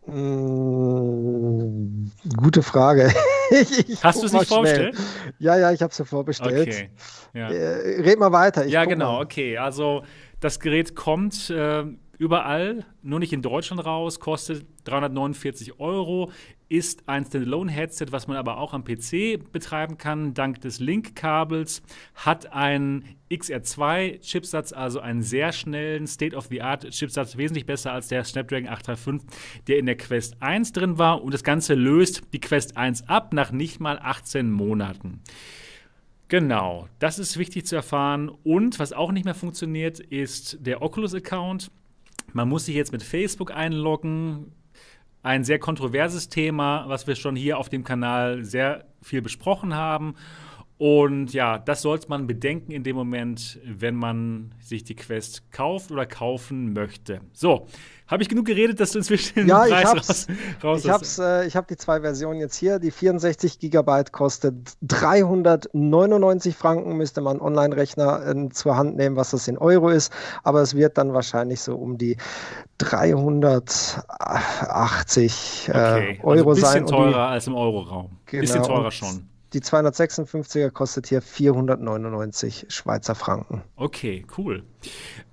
Mmh, 0.06 2.10
gute 2.38 2.64
Frage. 2.64 3.14
ich, 3.52 4.04
Hast 4.04 4.22
du 4.22 4.26
es 4.26 4.34
nicht 4.34 4.48
vorbestellt? 4.48 4.96
Ja, 5.40 5.58
ja, 5.58 5.72
ich 5.72 5.82
habe 5.82 5.92
es 5.92 5.98
ja 5.98 6.06
vorbestellt. 6.06 6.68
Okay. 6.68 6.90
Ja. 7.34 7.50
Äh, 7.50 8.02
red 8.02 8.20
mal 8.20 8.32
weiter. 8.32 8.66
ja, 8.66 8.86
genau, 8.86 9.14
mal. 9.14 9.24
okay. 9.24 9.58
Also 9.58 10.04
das 10.40 10.60
Gerät 10.60 10.96
kommt 10.96 11.50
äh, 11.50 11.86
überall, 12.18 12.86
nur 13.02 13.20
nicht 13.20 13.34
in 13.34 13.42
Deutschland 13.42 13.86
raus, 13.86 14.20
kostet 14.20 14.66
349 14.84 15.80
Euro, 15.80 16.32
ist 16.70 17.10
ein 17.10 17.26
Standalone-Headset, 17.26 18.08
was 18.12 18.28
man 18.28 18.38
aber 18.38 18.58
auch 18.58 18.74
am 18.74 18.84
PC 18.84 19.52
betreiben 19.52 19.98
kann, 19.98 20.36
dank 20.36 20.62
des 20.62 20.80
Link-Kabels, 20.80 21.82
hat 22.14 22.54
einen 22.54 23.04
XR2-Chipsatz, 23.32 24.72
also 24.74 25.00
einen 25.00 25.24
sehr 25.24 25.52
schnellen 25.52 26.06
State-of-the-Art-Chipsatz, 26.06 27.38
wesentlich 27.38 27.66
besser 27.66 27.92
als 27.92 28.08
der 28.08 28.24
Snapdragon 28.24 28.70
835, 28.70 29.28
der 29.68 29.80
in 29.80 29.88
der 29.88 29.98
Quest 29.98 30.42
1 30.42 30.72
drin 30.72 31.00
war 31.00 31.24
und 31.24 31.34
das 31.34 31.44
Ganze 31.44 31.74
löst 31.74 32.22
die 32.34 32.40
Quest 32.40 32.78
1 32.78 33.10
ab 33.10 33.34
nach 33.34 33.52
nicht 33.52 33.80
mal 33.80 33.98
18 34.00 34.52
Monaten. 34.52 35.22
Genau, 36.30 36.88
das 37.00 37.18
ist 37.18 37.38
wichtig 37.40 37.66
zu 37.66 37.76
erfahren. 37.76 38.30
Und 38.44 38.78
was 38.78 38.94
auch 38.94 39.12
nicht 39.12 39.26
mehr 39.26 39.34
funktioniert, 39.34 40.00
ist 40.00 40.60
der 40.62 40.84
Oculus-Account. 40.84 41.72
Man 42.34 42.48
muss 42.48 42.66
sich 42.66 42.76
jetzt 42.76 42.92
mit 42.92 43.02
Facebook 43.02 43.52
einloggen. 43.52 44.52
Ein 45.22 45.44
sehr 45.44 45.60
kontroverses 45.60 46.30
Thema, 46.30 46.86
was 46.88 47.06
wir 47.06 47.16
schon 47.16 47.36
hier 47.36 47.58
auf 47.58 47.68
dem 47.68 47.84
Kanal 47.84 48.46
sehr 48.46 48.86
viel 49.02 49.22
besprochen 49.22 49.76
haben. 49.76 50.16
Und 50.78 51.34
ja, 51.34 51.58
das 51.58 51.82
sollte 51.82 52.08
man 52.08 52.26
bedenken 52.26 52.72
in 52.72 52.84
dem 52.84 52.96
Moment, 52.96 53.60
wenn 53.66 53.96
man 53.96 54.56
sich 54.62 54.86
die 54.86 54.96
Quest 54.96 55.52
kauft 55.52 55.92
oder 55.92 56.06
kaufen 56.06 56.72
möchte. 56.72 57.20
So, 57.34 57.68
habe 58.10 58.24
ich 58.24 58.30
genug 58.30 58.46
geredet, 58.46 58.80
dass 58.80 58.92
du 58.92 59.00
inzwischen 59.00 59.48
ja, 59.48 59.64
den 59.64 59.70
Preis 59.70 59.82
ich 59.82 59.88
hab's, 59.88 60.08
raus, 60.08 60.28
raus 60.64 60.86
ich 60.86 60.92
hab's, 60.92 61.20
äh, 61.20 61.46
ich 61.46 61.56
habe 61.56 61.68
die 61.68 61.78
zwei 61.78 62.02
Versionen 62.02 62.40
jetzt 62.40 62.56
hier. 62.56 62.80
Die 62.80 62.90
64 62.92 63.60
Gigabyte 63.60 64.12
kostet 64.12 64.56
399 64.82 66.56
Franken, 66.56 66.98
müsste 66.98 67.22
man 67.22 67.40
Online-Rechner 67.40 68.26
äh, 68.26 68.50
zur 68.50 68.76
Hand 68.76 68.98
nehmen, 68.98 69.16
was 69.16 69.30
das 69.32 69.48
in 69.48 69.60
Euro 69.60 69.90
ist. 69.90 70.12
Aber 70.44 70.62
es 70.62 70.76
wird 70.76 70.98
dann 70.98 71.14
wahrscheinlich 71.14 71.62
so 71.62 71.76
um 71.76 72.00
die 72.00 72.18
380 72.80 75.68
äh, 75.68 75.72
okay, 75.72 76.20
Euro 76.24 76.50
also 76.50 76.62
sein. 76.62 76.84
Bisschen 76.84 76.88
teurer 76.88 77.10
die, 77.10 77.16
als 77.16 77.48
im 77.48 77.56
Euro-Raum. 77.56 78.10
Genau, 78.26 78.42
bisschen 78.42 78.64
teurer 78.64 78.92
schon. 78.92 79.30
Die 79.54 79.62
256er 79.62 80.70
kostet 80.70 81.08
hier 81.08 81.24
499 81.24 82.68
Schweizer 82.70 83.16
Franken. 83.16 83.64
Okay, 83.78 84.24
cool. 84.38 84.62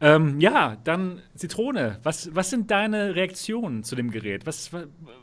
Ähm, 0.00 0.40
ja, 0.40 0.76
dann 0.84 1.22
Zitrone. 1.36 1.98
Was, 2.02 2.34
was 2.34 2.50
sind 2.50 2.70
deine 2.70 3.14
Reaktionen 3.14 3.82
zu 3.82 3.96
dem 3.96 4.10
Gerät? 4.10 4.46
Was, 4.46 4.70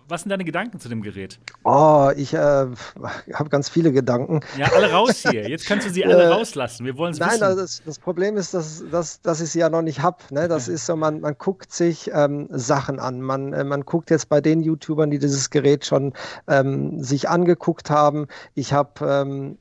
was 0.08 0.22
sind 0.22 0.30
deine 0.30 0.46
Gedanken 0.46 0.80
zu 0.80 0.90
dem 0.90 1.02
Gerät? 1.02 1.40
Oh, 1.64 2.10
ich 2.16 2.34
äh, 2.34 2.38
habe 2.38 3.50
ganz 3.50 3.70
viele 3.70 3.92
Gedanken. 3.92 4.40
Ja, 4.58 4.72
alle 4.74 4.92
raus 4.92 5.24
hier. 5.30 5.48
Jetzt 5.48 5.68
kannst 5.68 5.88
du 5.88 5.92
sie 5.92 6.06
alle 6.06 6.24
äh, 6.24 6.28
rauslassen. 6.28 6.86
Wir 6.86 6.98
wollen 6.98 7.14
es 7.14 7.20
Nein, 7.20 7.44
also 7.44 7.62
das, 7.62 7.84
das, 7.86 8.00
Problem 8.00 8.36
ist, 8.38 8.54
dass, 8.54 8.84
dass, 8.90 9.22
dass 9.22 9.42
ich 9.42 9.52
sie 9.52 9.60
ja 9.60 9.70
noch 9.70 9.82
nicht 9.84 10.02
habe. 10.02 10.18
Ne? 10.32 10.48
Das 10.48 10.68
ist 10.68 10.86
so, 10.86 10.96
man, 10.96 11.22
man 11.22 11.36
guckt 11.38 11.72
sich 11.72 12.10
ähm, 12.14 12.48
Sachen 12.50 13.00
an. 13.00 13.22
Man, 13.22 13.54
äh, 13.54 13.64
man 13.64 13.82
guckt 13.82 14.10
jetzt 14.10 14.30
bei 14.30 14.42
den 14.42 14.62
YouTubern, 14.62 15.12
die 15.12 15.20
dieses 15.20 15.50
Gerät 15.50 15.86
schon 15.86 16.14
ähm, 16.48 17.04
sich 17.04 17.30
angeguckt 17.30 17.90
haben. 17.90 18.28
Ich 18.56 18.74
habe 18.74 19.06
ähm, 19.06 19.58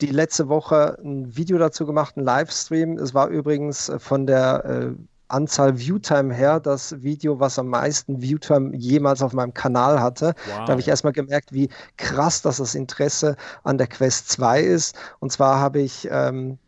die 0.00 0.06
letzte 0.06 0.48
Woche 0.48 0.98
ein 1.02 1.36
Video 1.36 1.58
dazu 1.58 1.86
gemacht, 1.86 2.16
ein 2.16 2.24
Livestream. 2.24 2.98
Es 2.98 3.14
war 3.14 3.28
übrigens 3.28 3.90
von 3.98 4.26
der 4.26 4.64
äh, 4.64 4.94
Anzahl 5.28 5.78
Viewtime 5.78 6.32
her 6.34 6.58
das 6.58 7.02
Video, 7.02 7.38
was 7.38 7.58
am 7.58 7.68
meisten 7.68 8.22
Viewtime 8.22 8.74
jemals 8.74 9.22
auf 9.22 9.32
meinem 9.32 9.52
Kanal 9.52 10.00
hatte. 10.00 10.34
Wow. 10.46 10.64
Da 10.64 10.68
habe 10.72 10.80
ich 10.80 10.88
erstmal 10.88 11.12
gemerkt, 11.12 11.52
wie 11.52 11.68
krass 11.96 12.42
das, 12.42 12.56
das 12.56 12.74
Interesse 12.74 13.36
an 13.62 13.78
der 13.78 13.86
Quest 13.86 14.30
2 14.30 14.60
ist. 14.62 14.96
Und 15.18 15.30
zwar 15.30 15.60
habe 15.60 15.80
ich 15.80 16.08
ähm, 16.10 16.58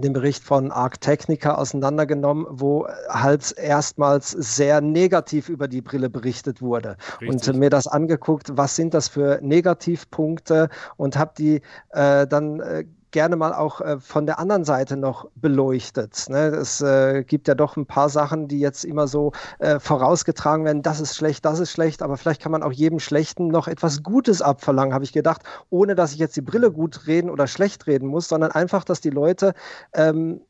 den 0.00 0.12
Bericht 0.12 0.42
von 0.42 0.70
Arc 0.70 1.00
Technica 1.00 1.54
auseinandergenommen, 1.54 2.46
wo 2.48 2.86
halt 3.08 3.52
erstmals 3.56 4.30
sehr 4.30 4.80
negativ 4.80 5.48
über 5.48 5.68
die 5.68 5.80
Brille 5.80 6.10
berichtet 6.10 6.62
wurde. 6.62 6.96
Richtig. 7.20 7.28
Und 7.28 7.58
mir 7.58 7.70
das 7.70 7.86
angeguckt, 7.86 8.56
was 8.56 8.76
sind 8.76 8.94
das 8.94 9.08
für 9.08 9.40
Negativpunkte 9.42 10.68
und 10.96 11.16
habe 11.16 11.32
die 11.36 11.62
äh, 11.90 12.26
dann 12.26 12.60
äh, 12.60 12.84
gerne 13.10 13.36
mal 13.36 13.52
auch 13.52 13.80
äh, 13.80 13.98
von 14.00 14.26
der 14.26 14.38
anderen 14.38 14.64
Seite 14.64 14.96
noch 14.96 15.28
beleuchtet. 15.34 16.26
Ne? 16.28 16.48
Es 16.48 16.80
äh, 16.80 17.24
gibt 17.24 17.48
ja 17.48 17.54
doch 17.54 17.76
ein 17.76 17.86
paar 17.86 18.08
Sachen, 18.08 18.48
die 18.48 18.60
jetzt 18.60 18.84
immer 18.84 19.08
so 19.08 19.32
äh, 19.58 19.78
vorausgetragen 19.78 20.64
werden, 20.64 20.82
das 20.82 21.00
ist 21.00 21.16
schlecht, 21.16 21.44
das 21.44 21.60
ist 21.60 21.72
schlecht, 21.72 22.02
aber 22.02 22.16
vielleicht 22.16 22.42
kann 22.42 22.52
man 22.52 22.62
auch 22.62 22.72
jedem 22.72 23.00
Schlechten 23.00 23.48
noch 23.48 23.68
etwas 23.68 24.02
Gutes 24.02 24.42
abverlangen, 24.42 24.94
habe 24.94 25.04
ich 25.04 25.12
gedacht, 25.12 25.42
ohne 25.70 25.94
dass 25.94 26.12
ich 26.12 26.18
jetzt 26.18 26.36
die 26.36 26.42
Brille 26.42 26.70
gut 26.70 27.06
reden 27.06 27.30
oder 27.30 27.46
schlecht 27.46 27.86
reden 27.86 28.08
muss, 28.08 28.28
sondern 28.28 28.52
einfach, 28.52 28.84
dass 28.84 29.00
die 29.00 29.10
Leute 29.10 29.54
ähm, 29.92 30.40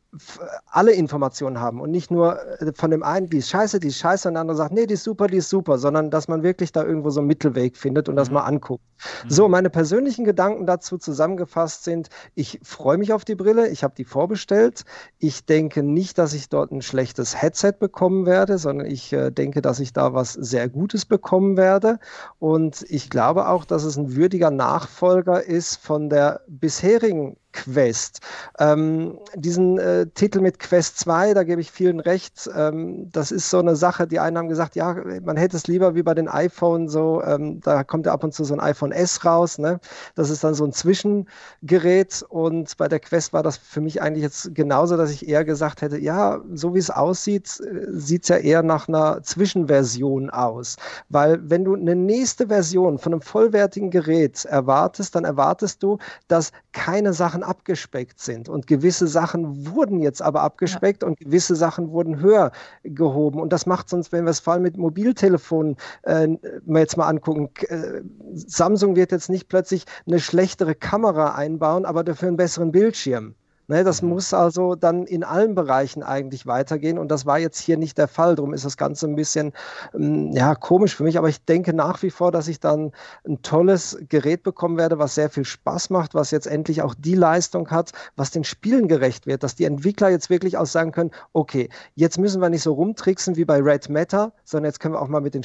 alle 0.66 0.92
Informationen 0.92 1.60
haben 1.60 1.80
und 1.80 1.90
nicht 1.90 2.10
nur 2.10 2.40
äh, 2.60 2.72
von 2.74 2.90
dem 2.90 3.04
einen, 3.04 3.28
die 3.28 3.38
ist 3.38 3.48
scheiße, 3.48 3.78
die 3.78 3.88
ist 3.88 3.98
scheiße 3.98 4.26
und 4.26 4.34
der 4.34 4.40
andere 4.40 4.56
sagt, 4.56 4.72
nee, 4.72 4.86
die 4.86 4.94
ist 4.94 5.04
super, 5.04 5.28
die 5.28 5.36
ist 5.36 5.48
super, 5.48 5.78
sondern 5.78 6.10
dass 6.10 6.26
man 6.26 6.42
wirklich 6.42 6.72
da 6.72 6.84
irgendwo 6.84 7.10
so 7.10 7.20
einen 7.20 7.28
Mittelweg 7.28 7.76
findet 7.76 8.08
und 8.08 8.16
das 8.16 8.28
mhm. 8.28 8.34
mal 8.34 8.42
anguckt. 8.42 8.82
Mhm. 9.24 9.30
So, 9.30 9.48
meine 9.48 9.70
persönlichen 9.70 10.24
Gedanken 10.24 10.66
dazu 10.66 10.98
zusammengefasst 10.98 11.84
sind, 11.84 12.08
ich 12.34 12.58
freue 12.64 12.98
mich 12.98 13.12
auf 13.12 13.24
die 13.24 13.36
Brille, 13.36 13.68
ich 13.68 13.84
habe 13.84 13.94
die 13.96 14.04
vorbestellt. 14.04 14.82
Ich 15.18 15.46
denke 15.46 15.84
nicht, 15.84 16.18
dass 16.18 16.34
ich 16.34 16.48
dort 16.48 16.72
ein 16.72 16.82
schlechtes 16.82 17.40
Headset 17.40 17.74
bekommen 17.78 18.26
werde, 18.26 18.58
sondern 18.58 18.86
ich 18.86 19.12
äh, 19.12 19.30
denke, 19.30 19.62
dass 19.62 19.78
ich 19.78 19.92
da 19.92 20.12
was 20.12 20.32
sehr 20.32 20.68
Gutes 20.68 21.04
bekommen 21.04 21.56
werde. 21.56 22.00
Und 22.40 22.84
ich 22.88 23.10
glaube 23.10 23.48
auch, 23.48 23.64
dass 23.64 23.84
es 23.84 23.96
ein 23.96 24.16
würdiger 24.16 24.50
Nachfolger 24.50 25.44
ist 25.44 25.76
von 25.76 26.10
der 26.10 26.40
bisherigen 26.48 27.36
Quest. 27.52 28.20
Ähm, 28.58 29.18
diesen 29.34 29.78
äh, 29.78 30.06
Titel 30.06 30.40
mit 30.40 30.58
Quest 30.58 30.98
2, 30.98 31.34
da 31.34 31.42
gebe 31.42 31.60
ich 31.60 31.70
vielen 31.70 32.00
recht, 32.00 32.48
ähm, 32.56 33.10
das 33.10 33.32
ist 33.32 33.50
so 33.50 33.58
eine 33.58 33.76
Sache, 33.76 34.06
die 34.06 34.20
einen 34.20 34.38
haben 34.38 34.48
gesagt, 34.48 34.76
ja, 34.76 34.96
man 35.22 35.36
hätte 35.36 35.56
es 35.56 35.66
lieber 35.66 35.94
wie 35.94 36.02
bei 36.02 36.14
den 36.14 36.28
iPhone 36.28 36.88
so, 36.88 37.22
ähm, 37.22 37.60
da 37.60 37.84
kommt 37.84 38.06
ja 38.06 38.12
ab 38.12 38.24
und 38.24 38.32
zu 38.32 38.44
so 38.44 38.54
ein 38.54 38.60
iPhone 38.60 38.92
S 38.92 39.24
raus, 39.24 39.58
ne? 39.58 39.80
das 40.14 40.30
ist 40.30 40.44
dann 40.44 40.54
so 40.54 40.64
ein 40.64 40.72
Zwischengerät 40.72 42.24
und 42.28 42.76
bei 42.76 42.88
der 42.88 43.00
Quest 43.00 43.32
war 43.32 43.42
das 43.42 43.56
für 43.56 43.80
mich 43.80 44.00
eigentlich 44.00 44.22
jetzt 44.22 44.54
genauso, 44.54 44.96
dass 44.96 45.10
ich 45.10 45.28
eher 45.28 45.44
gesagt 45.44 45.82
hätte, 45.82 45.98
ja, 45.98 46.40
so 46.54 46.74
wie 46.74 46.78
es 46.78 46.90
aussieht, 46.90 47.60
äh, 47.60 47.86
sieht 47.90 48.22
es 48.22 48.28
ja 48.28 48.36
eher 48.36 48.62
nach 48.62 48.88
einer 48.88 49.22
Zwischenversion 49.22 50.30
aus, 50.30 50.76
weil 51.08 51.38
wenn 51.42 51.64
du 51.64 51.74
eine 51.74 51.96
nächste 51.96 52.46
Version 52.48 52.98
von 52.98 53.12
einem 53.12 53.22
vollwertigen 53.22 53.90
Gerät 53.90 54.44
erwartest, 54.44 55.14
dann 55.14 55.24
erwartest 55.24 55.82
du, 55.82 55.98
dass 56.28 56.52
keine 56.72 57.12
Sachen 57.12 57.39
Sachen 57.40 57.42
abgespeckt 57.42 58.20
sind. 58.20 58.48
Und 58.48 58.66
gewisse 58.66 59.06
Sachen 59.06 59.66
wurden 59.66 60.00
jetzt 60.00 60.22
aber 60.22 60.42
abgespeckt 60.42 61.02
ja. 61.02 61.08
und 61.08 61.18
gewisse 61.18 61.56
Sachen 61.56 61.90
wurden 61.90 62.20
höher 62.20 62.52
gehoben. 62.82 63.40
Und 63.40 63.52
das 63.52 63.66
macht 63.66 63.88
sonst, 63.88 64.12
wenn 64.12 64.24
wir 64.24 64.30
es 64.30 64.40
vor 64.40 64.54
allem 64.54 64.62
mit 64.62 64.76
Mobiltelefonen 64.76 65.76
äh, 66.02 66.28
jetzt 66.66 66.96
mal 66.96 67.08
angucken, 67.08 67.50
äh, 67.68 68.02
Samsung 68.34 68.96
wird 68.96 69.12
jetzt 69.12 69.30
nicht 69.30 69.48
plötzlich 69.48 69.84
eine 70.06 70.20
schlechtere 70.20 70.74
Kamera 70.74 71.34
einbauen, 71.34 71.84
aber 71.84 72.04
dafür 72.04 72.28
einen 72.28 72.36
besseren 72.36 72.72
Bildschirm. 72.72 73.34
Ne, 73.70 73.84
das 73.84 74.02
mhm. 74.02 74.08
muss 74.08 74.34
also 74.34 74.74
dann 74.74 75.04
in 75.06 75.22
allen 75.22 75.54
Bereichen 75.54 76.02
eigentlich 76.02 76.44
weitergehen 76.44 76.98
und 76.98 77.08
das 77.08 77.24
war 77.24 77.38
jetzt 77.38 77.60
hier 77.60 77.76
nicht 77.76 77.98
der 77.98 78.08
Fall. 78.08 78.34
Darum 78.34 78.52
ist 78.52 78.64
das 78.64 78.76
Ganze 78.76 79.06
ein 79.06 79.14
bisschen 79.14 79.52
ähm, 79.94 80.32
ja, 80.32 80.56
komisch 80.56 80.96
für 80.96 81.04
mich, 81.04 81.16
aber 81.18 81.28
ich 81.28 81.44
denke 81.44 81.72
nach 81.72 82.02
wie 82.02 82.10
vor, 82.10 82.32
dass 82.32 82.48
ich 82.48 82.58
dann 82.58 82.90
ein 83.24 83.42
tolles 83.42 83.96
Gerät 84.08 84.42
bekommen 84.42 84.76
werde, 84.76 84.98
was 84.98 85.14
sehr 85.14 85.30
viel 85.30 85.44
Spaß 85.44 85.90
macht, 85.90 86.14
was 86.14 86.32
jetzt 86.32 86.48
endlich 86.48 86.82
auch 86.82 86.96
die 86.98 87.14
Leistung 87.14 87.70
hat, 87.70 87.92
was 88.16 88.32
den 88.32 88.42
Spielen 88.42 88.88
gerecht 88.88 89.28
wird, 89.28 89.44
dass 89.44 89.54
die 89.54 89.66
Entwickler 89.66 90.08
jetzt 90.08 90.30
wirklich 90.30 90.56
auch 90.56 90.66
sagen 90.66 90.90
können, 90.90 91.12
okay, 91.32 91.68
jetzt 91.94 92.18
müssen 92.18 92.42
wir 92.42 92.50
nicht 92.50 92.64
so 92.64 92.72
rumtricksen 92.72 93.36
wie 93.36 93.44
bei 93.44 93.60
Red 93.60 93.88
Matter, 93.88 94.32
sondern 94.42 94.70
jetzt 94.70 94.80
können 94.80 94.94
wir 94.94 95.00
auch 95.00 95.06
mal 95.06 95.20
mit 95.20 95.34
den, 95.34 95.44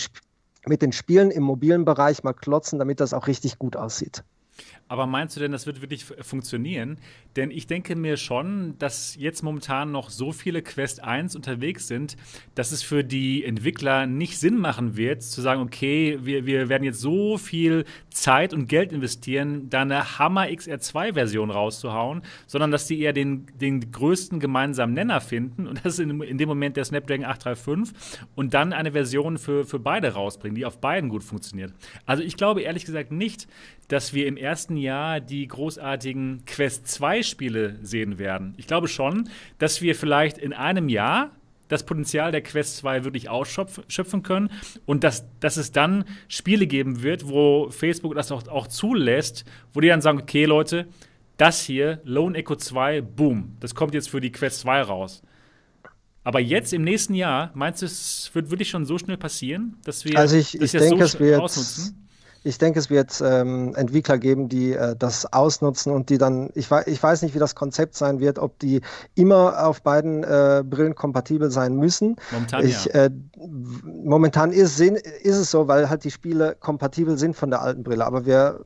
mit 0.66 0.82
den 0.82 0.94
Spielen 0.94 1.30
im 1.30 1.44
mobilen 1.44 1.86
Bereich 1.86 2.24
mal 2.24 2.34
klotzen, 2.34 2.80
damit 2.80 3.02
das 3.02 3.14
auch 3.14 3.28
richtig 3.28 3.60
gut 3.60 3.76
aussieht. 3.76 4.24
Aber 4.88 5.08
meinst 5.08 5.36
du 5.36 5.40
denn, 5.40 5.52
das 5.52 5.66
wird 5.66 5.82
wirklich 5.82 6.06
funktionieren? 6.06 6.98
Denn 7.36 7.50
ich 7.50 7.66
denke 7.66 7.96
mir 7.96 8.18
schon, 8.18 8.78
dass 8.78 9.16
jetzt 9.16 9.42
momentan 9.42 9.92
noch 9.92 10.12
so 10.12 10.32
viele 10.32 10.62
Quest 10.62 11.02
1 11.02 11.36
unterwegs 11.36 11.88
sind, 11.88 12.18
dass 12.54 12.72
es 12.72 12.84
für 12.84 13.04
die 13.04 13.44
Entwickler 13.44 14.06
nicht 14.06 14.38
Sinn 14.38 14.60
machen 14.60 14.96
wird, 14.96 15.24
zu 15.24 15.42
sagen, 15.42 15.62
okay, 15.62 16.20
wir, 16.22 16.46
wir 16.46 16.70
werden 16.70 16.84
jetzt 16.84 17.00
so 17.00 17.40
viel 17.40 17.86
Zeit 18.12 18.54
und 18.54 18.68
Geld 18.68 18.92
investieren, 18.92 19.72
da 19.72 19.82
eine 19.82 20.20
Hammer 20.20 20.46
XR2-Version 20.46 21.50
rauszuhauen, 21.50 22.22
sondern 22.46 22.70
dass 22.70 22.86
die 22.86 23.00
eher 23.00 23.14
den, 23.14 23.48
den 23.60 23.92
größten 23.92 24.40
gemeinsamen 24.40 24.94
Nenner 24.94 25.20
finden 25.20 25.68
und 25.68 25.84
das 25.84 25.94
ist 25.94 26.00
in, 26.00 26.22
in 26.22 26.38
dem 26.38 26.48
Moment 26.48 26.78
der 26.78 26.86
Snapdragon 26.86 27.26
835 27.26 27.96
und 28.36 28.54
dann 28.54 28.72
eine 28.72 28.92
Version 28.92 29.40
für, 29.40 29.66
für 29.66 29.80
beide 29.80 30.14
rausbringen, 30.14 30.56
die 30.56 30.66
auf 30.66 30.80
beiden 30.80 31.10
gut 31.10 31.24
funktioniert. 31.24 31.74
Also 32.06 32.22
ich 32.22 32.38
glaube 32.38 32.62
ehrlich 32.62 32.86
gesagt 32.86 33.12
nicht, 33.12 33.48
dass 33.88 34.14
wir 34.14 34.28
im 34.28 34.38
ersten 34.38 34.78
Jahr 34.78 35.20
die 35.20 35.48
großartigen 35.48 36.44
Quest 36.46 36.88
2 36.88 37.24
Spiele 37.24 37.78
sehen 37.82 38.18
werden. 38.18 38.54
Ich 38.58 38.68
glaube 38.68 38.88
schon, 38.88 39.30
dass 39.60 39.82
wir 39.82 39.96
vielleicht 39.96 40.38
in 40.38 40.54
einem 40.54 40.90
Jahr 40.90 41.32
das 41.68 41.84
Potenzial 41.84 42.32
der 42.32 42.42
Quest 42.42 42.78
2 42.78 43.04
wirklich 43.04 43.30
ausschöpfen 43.30 44.24
können 44.24 44.52
und 44.86 45.04
dass, 45.04 45.26
dass 45.40 45.58
es 45.58 45.72
dann 45.72 46.06
Spiele 46.28 46.68
geben 46.68 47.02
wird, 47.02 47.28
wo 47.28 47.70
Facebook 47.70 48.16
das 48.16 48.32
auch, 48.32 48.48
auch 48.48 48.68
zulässt, 48.68 49.46
wo 49.74 49.82
die 49.82 49.88
dann 49.88 50.02
sagen, 50.02 50.20
okay 50.20 50.46
Leute, 50.46 50.88
das 51.38 51.64
hier, 51.64 52.02
Lone 52.04 52.38
Echo 52.38 52.56
2, 52.56 53.02
boom, 53.02 53.58
das 53.60 53.76
kommt 53.76 53.94
jetzt 53.94 54.10
für 54.10 54.22
die 54.22 54.32
Quest 54.32 54.62
2 54.62 54.82
raus. 54.84 55.22
Aber 56.24 56.40
jetzt 56.40 56.74
im 56.74 56.82
nächsten 56.82 57.14
Jahr, 57.14 57.52
meinst 57.54 57.82
du, 57.82 57.86
es 57.86 58.32
wird 58.34 58.50
wirklich 58.50 58.70
schon 58.70 58.86
so 58.86 58.98
schnell 58.98 59.18
passieren, 59.18 59.78
dass 59.84 60.06
wir 60.06 60.18
also 60.18 60.36
ich, 60.36 60.60
ich 60.60 60.72
das 60.72 60.90
denke, 60.90 61.06
so 61.06 61.20
wird, 61.20 61.40
ausnutzen? 61.40 62.05
Ich 62.46 62.60
denke, 62.60 62.78
es 62.78 62.92
wird 62.92 63.22
ähm, 63.26 63.74
Entwickler 63.76 64.20
geben, 64.20 64.50
die 64.50 64.74
äh, 64.74 64.96
das 64.96 65.32
ausnutzen 65.34 65.92
und 65.92 66.10
die 66.10 66.20
dann, 66.20 66.52
ich, 66.54 66.70
ich 66.86 67.02
weiß 67.02 67.24
nicht, 67.24 67.34
wie 67.34 67.40
das 67.40 67.56
Konzept 67.56 67.96
sein 67.96 68.20
wird, 68.20 68.38
ob 68.38 68.60
die 68.60 68.82
immer 69.16 69.66
auf 69.66 69.82
beiden 69.82 70.24
äh, 70.24 70.64
Brillen 70.64 70.94
kompatibel 70.94 71.50
sein 71.50 71.76
müssen. 71.76 72.18
Momentan, 72.32 72.66
ich, 72.66 72.86
ja. 72.86 73.06
äh, 73.06 73.10
momentan 73.84 74.52
ist, 74.52 74.80
ist 74.80 75.38
es 75.38 75.50
so, 75.50 75.68
weil 75.68 75.90
halt 75.90 76.04
die 76.04 76.12
Spiele 76.12 76.56
kompatibel 76.60 77.18
sind 77.18 77.36
von 77.36 77.50
der 77.50 77.64
alten 77.64 77.84
Brille, 77.84 78.06
aber 78.06 78.26
wir 78.28 78.60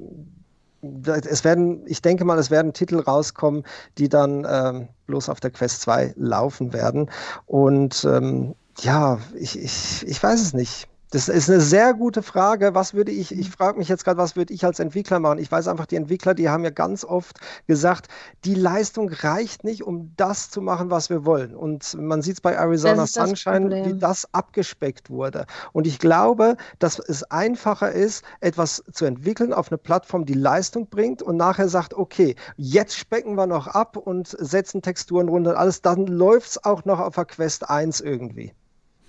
es 1.06 1.43
werden, 1.43 1.84
ich 1.88 2.01
denke 2.01 2.23
mal, 2.23 2.38
es 2.38 2.51
werden 2.51 2.73
Titel 2.73 2.99
rauskommen, 2.99 3.64
die 3.97 4.07
dann 4.07 4.45
ähm, 4.49 4.88
bloß 5.07 5.30
auf 5.30 5.39
der 5.39 5.51
Quest 5.51 5.81
2 5.81 6.14
laufen 6.15 6.72
werden. 6.73 7.10
Und 7.45 8.06
ähm, 8.06 8.56
ja, 8.80 9.19
ich, 9.35 9.60
ich, 9.60 10.06
ich 10.07 10.22
weiß 10.23 10.41
es 10.41 10.53
nicht. 10.53 10.88
Das 11.11 11.27
ist 11.27 11.49
eine 11.49 11.60
sehr 11.60 11.95
gute 11.95 12.22
Frage. 12.22 12.76
Was 12.76 12.94
würde 12.94 13.11
ich, 13.11 13.31
ich 13.31 13.49
frage 13.49 13.80
mich 13.80 13.90
jetzt 13.90 14.03
gerade, 14.06 14.19
was 14.19 14.36
würde 14.36 14.53
ich 14.53 14.64
als 14.64 14.80
Entwickler 14.80 15.19
machen? 15.19 15.40
Ich 15.40 15.52
weiß 15.52 15.68
einfach, 15.68 15.88
die 15.88 15.95
Entwickler, 15.95 16.36
die 16.36 16.49
haben 16.49 16.64
ja 16.64 16.69
ganz 16.69 17.03
oft 17.03 17.40
gesagt, 17.65 18.10
die 18.45 18.53
Leistung 18.53 19.10
reicht 19.10 19.64
nicht, 19.64 19.84
um 19.84 20.14
das 20.18 20.52
zu 20.52 20.61
machen, 20.61 20.91
was 20.91 21.10
wir 21.10 21.26
wollen. 21.26 21.56
Und 21.56 21.95
man 21.99 22.22
sieht 22.22 22.36
es 22.36 22.41
bei 22.41 22.53
Arizona 22.53 23.07
Sunshine, 23.07 23.61
Problem. 23.61 23.86
wie 23.86 23.99
das 23.99 24.31
abgespeckt 24.34 25.10
wurde. 25.10 25.48
Und 25.73 25.88
ich 25.88 25.98
glaube, 25.98 26.57
dass 26.77 26.99
es 26.99 27.23
einfacher 27.23 27.91
ist, 27.91 28.23
etwas 28.40 28.84
zu 28.91 29.06
entwickeln 29.06 29.52
auf 29.52 29.72
eine 29.72 29.80
Plattform, 29.80 30.26
die 30.26 30.36
Leistung 30.36 30.90
bringt 30.90 31.23
und 31.23 31.38
nachher 31.38 31.69
sagt, 31.69 31.95
okay, 31.95 32.36
jetzt 32.56 32.95
specken 32.95 33.34
wir 33.34 33.48
noch 33.48 33.65
ab 33.65 33.98
und 33.98 34.27
setzen 34.27 34.84
Texturen 34.84 35.27
runter 35.27 35.52
und 35.52 35.57
alles, 35.57 35.81
dann 35.81 36.06
läuft 36.06 36.49
es 36.49 36.64
auch 36.64 36.86
noch 36.86 36.99
auf 36.99 37.15
der 37.15 37.26
Quest 37.26 37.68
1 37.68 37.99
irgendwie. 38.02 38.53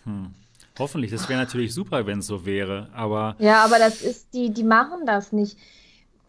Hm. 0.05 0.35
Hoffentlich, 0.79 1.11
das 1.11 1.29
wäre 1.29 1.41
natürlich 1.41 1.75
super, 1.75 2.07
wenn 2.07 2.21
es 2.21 2.27
so 2.27 2.47
wäre, 2.47 2.89
aber. 2.95 3.37
Ja, 3.39 3.65
aber 3.65 3.79
das 3.79 4.03
ist, 4.03 4.33
die, 4.33 4.51
die 4.51 4.65
machen 4.65 5.05
das 5.07 5.33
nicht. 5.33 5.57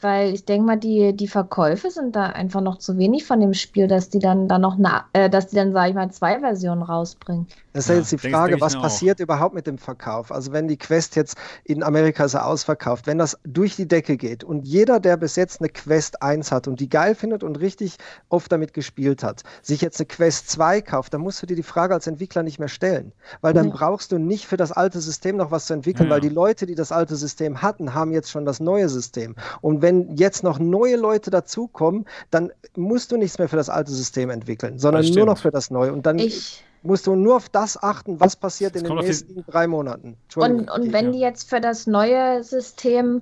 Weil 0.01 0.34
ich 0.34 0.45
denke 0.45 0.65
mal, 0.65 0.77
die, 0.77 1.15
die 1.15 1.27
Verkäufe 1.27 1.91
sind 1.91 2.15
da 2.15 2.26
einfach 2.26 2.59
noch 2.61 2.80
zu 2.80 2.97
wenig 2.97 3.23
von 3.23 3.39
dem 3.39 3.53
Spiel, 3.53 3.88
dass 3.88 4.09
die 4.09 4.18
dann, 4.18 4.47
dann 4.47 4.61
noch, 4.61 4.76
na, 4.80 5.05
äh, 5.13 5.30
dass 5.30 5.47
die 5.47 5.55
dann, 5.55 5.73
sage 5.73 5.89
ich 5.89 5.95
mal, 5.95 6.09
zwei 6.11 6.39
Versionen 6.39 6.81
rausbringen. 6.81 7.45
Das 7.73 7.85
ist 7.85 7.89
ja, 7.89 7.95
jetzt 7.95 8.11
die 8.11 8.18
Frage, 8.18 8.60
was 8.60 8.76
passiert 8.76 9.19
auch. 9.19 9.23
überhaupt 9.23 9.56
mit 9.56 9.68
dem 9.68 9.77
Verkauf? 9.77 10.31
Also 10.31 10.52
wenn 10.52 10.68
die 10.68 10.77
Quest 10.77 11.15
jetzt 11.15 11.38
in 11.64 11.84
Amerika 11.84 12.27
so 12.27 12.39
ausverkauft, 12.39 13.07
wenn 13.07 13.18
das 13.18 13.38
durch 13.43 13.76
die 13.76 13.88
Decke 13.88 14.18
geht 14.18 14.43
und 14.43 14.68
jeder, 14.68 14.99
der 14.99 15.18
bis 15.18 15.35
jetzt 15.35 15.61
eine 15.61 15.69
Quest 15.69 16.22
1 16.22 16.52
hat 16.52 16.68
und 16.68 16.80
die 16.80 16.89
geil 16.89 17.15
findet 17.15 17.43
und 17.43 17.60
richtig 17.60 17.98
oft 18.30 18.52
damit 18.52 18.73
gespielt 18.73 19.23
hat, 19.23 19.43
sich 19.61 19.81
jetzt 19.81 19.99
eine 19.99 20.07
Quest 20.07 20.49
2 20.49 20.81
kauft, 20.81 21.14
dann 21.14 21.22
musst 21.22 21.41
du 21.41 21.45
dir 21.45 21.56
die 21.56 21.64
Frage 21.64 21.93
als 21.93 22.07
Entwickler 22.07 22.43
nicht 22.43 22.60
mehr 22.60 22.68
stellen. 22.68 23.14
Weil 23.39 23.53
dann 23.53 23.69
ja. 23.69 23.73
brauchst 23.73 24.11
du 24.11 24.18
nicht 24.18 24.48
für 24.48 24.57
das 24.57 24.72
alte 24.72 24.99
System 24.99 25.38
noch 25.38 25.52
was 25.52 25.65
zu 25.65 25.73
entwickeln, 25.73 26.10
ja. 26.10 26.15
weil 26.15 26.22
die 26.22 26.30
Leute, 26.30 26.65
die 26.65 26.76
das 26.76 26.91
alte 26.91 27.15
System 27.15 27.61
hatten, 27.61 27.93
haben 27.93 28.11
jetzt 28.11 28.31
schon 28.31 28.45
das 28.45 28.60
neue 28.60 28.89
System. 28.89 29.35
Und 29.61 29.81
wenn 29.81 30.18
jetzt 30.18 30.43
noch 30.43 30.60
neue 30.60 30.98
Leute 30.98 31.31
dazukommen, 31.31 32.06
dann 32.31 32.52
musst 32.76 33.11
du 33.11 33.18
nichts 33.18 33.38
mehr 33.39 33.48
für 33.48 33.56
das 33.56 33.69
alte 33.69 33.91
System 33.91 34.30
entwickeln, 34.30 34.77
sondern 34.77 35.06
nur 35.06 35.26
noch 35.26 35.38
für 35.38 35.52
das 35.52 35.72
neue. 35.72 35.93
Und 35.93 36.06
dann 36.06 36.19
ich 36.19 36.64
musst 36.83 37.07
du 37.07 37.15
nur 37.15 37.35
auf 37.35 37.49
das 37.49 37.81
achten, 37.81 38.19
was 38.19 38.35
passiert 38.35 38.75
das 38.75 38.81
in 38.81 38.87
den 38.87 38.97
nächsten 38.97 39.43
drei 39.45 39.67
Monaten. 39.67 40.17
Und, 40.35 40.69
und 40.69 40.93
wenn 40.93 41.05
ja. 41.05 41.11
die 41.11 41.19
jetzt 41.19 41.49
für 41.49 41.61
das 41.61 41.87
neue 41.87 42.43
System 42.43 43.21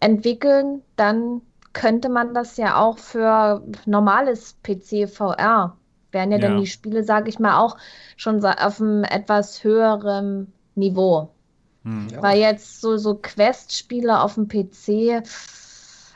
entwickeln, 0.00 0.82
dann 0.96 1.42
könnte 1.72 2.08
man 2.08 2.34
das 2.34 2.56
ja 2.56 2.76
auch 2.76 2.98
für 2.98 3.62
normales 3.86 4.56
PC 4.62 5.08
VR. 5.08 5.76
Wären 6.10 6.32
ja, 6.32 6.38
ja. 6.38 6.48
dann 6.48 6.60
die 6.60 6.66
Spiele, 6.66 7.04
sage 7.04 7.28
ich 7.28 7.38
mal, 7.38 7.58
auch 7.58 7.76
schon 8.16 8.44
auf 8.44 8.80
einem 8.80 9.04
etwas 9.04 9.62
höheren 9.62 10.52
Niveau. 10.74 11.30
Hm. 11.84 12.08
Weil 12.20 12.40
jetzt 12.40 12.80
so, 12.80 12.96
so 12.96 13.14
Quest-Spiele 13.14 14.20
auf 14.20 14.34
dem 14.34 14.48
PC, 14.48 15.22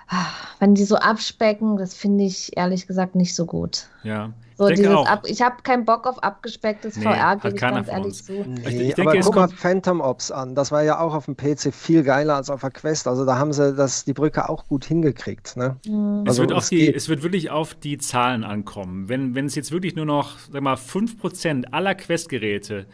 ah, 0.09 0.27
wenn 0.59 0.75
die 0.75 0.85
so 0.85 0.97
abspecken, 0.97 1.77
das 1.77 1.95
finde 1.95 2.25
ich 2.25 2.57
ehrlich 2.57 2.87
gesagt 2.87 3.15
nicht 3.15 3.35
so 3.35 3.47
gut. 3.47 3.89
Ja, 4.03 4.33
So, 4.63 4.75
dieses 4.75 5.07
Ab 5.07 5.25
ich 5.27 5.43
habe 5.43 5.57
keinen 5.63 5.85
Bock 5.85 6.07
auf 6.07 6.23
abgespecktes 6.23 6.97
nee, 6.97 7.05
VR, 7.05 7.37
gebe 7.37 7.55
ich 7.55 7.61
ganz 7.61 7.89
ehrlich 7.89 8.25
zu. 8.25 8.33
Nee, 8.33 8.61
ich, 8.61 8.81
ich 8.89 8.95
denke, 8.95 9.13
aber 9.13 9.21
guck 9.21 9.35
mal 9.37 9.49
Phantom 9.49 10.01
Ops 10.01 10.31
an. 10.31 10.55
Das 10.55 10.73
war 10.73 10.83
ja 10.83 11.01
auch 11.01 11.15
auf 11.15 11.27
dem 11.27 11.37
PC 11.37 11.73
viel 11.75 12.03
geiler 12.03 12.37
als 12.37 12.51
auf 12.51 12.61
der 12.61 12.71
Quest. 12.71 13.07
Also 13.07 13.25
da 13.25 13.39
haben 13.39 13.53
sie 13.53 13.75
das, 13.75 14.05
die 14.05 14.13
Brücke 14.13 14.49
auch 14.49 14.67
gut 14.67 14.85
hingekriegt. 14.85 15.57
Ne? 15.57 15.77
Mhm. 15.87 16.25
Also, 16.27 16.43
es, 16.43 16.49
wird 16.49 16.59
es, 16.59 16.69
die, 16.69 16.95
es 16.95 17.09
wird 17.09 17.23
wirklich 17.23 17.51
auf 17.51 17.75
die 17.75 17.99
Zahlen 17.99 18.45
ankommen. 18.45 19.09
Wenn, 19.09 19.35
wenn 19.35 19.47
es 19.47 19.55
jetzt 19.55 19.73
wirklich 19.73 19.97
nur 19.97 20.07
noch, 20.07 20.39
sag 20.51 20.63
mal, 20.63 20.75
5% 20.75 21.67
aller 21.73 21.95
Quest-Geräte 21.95 22.87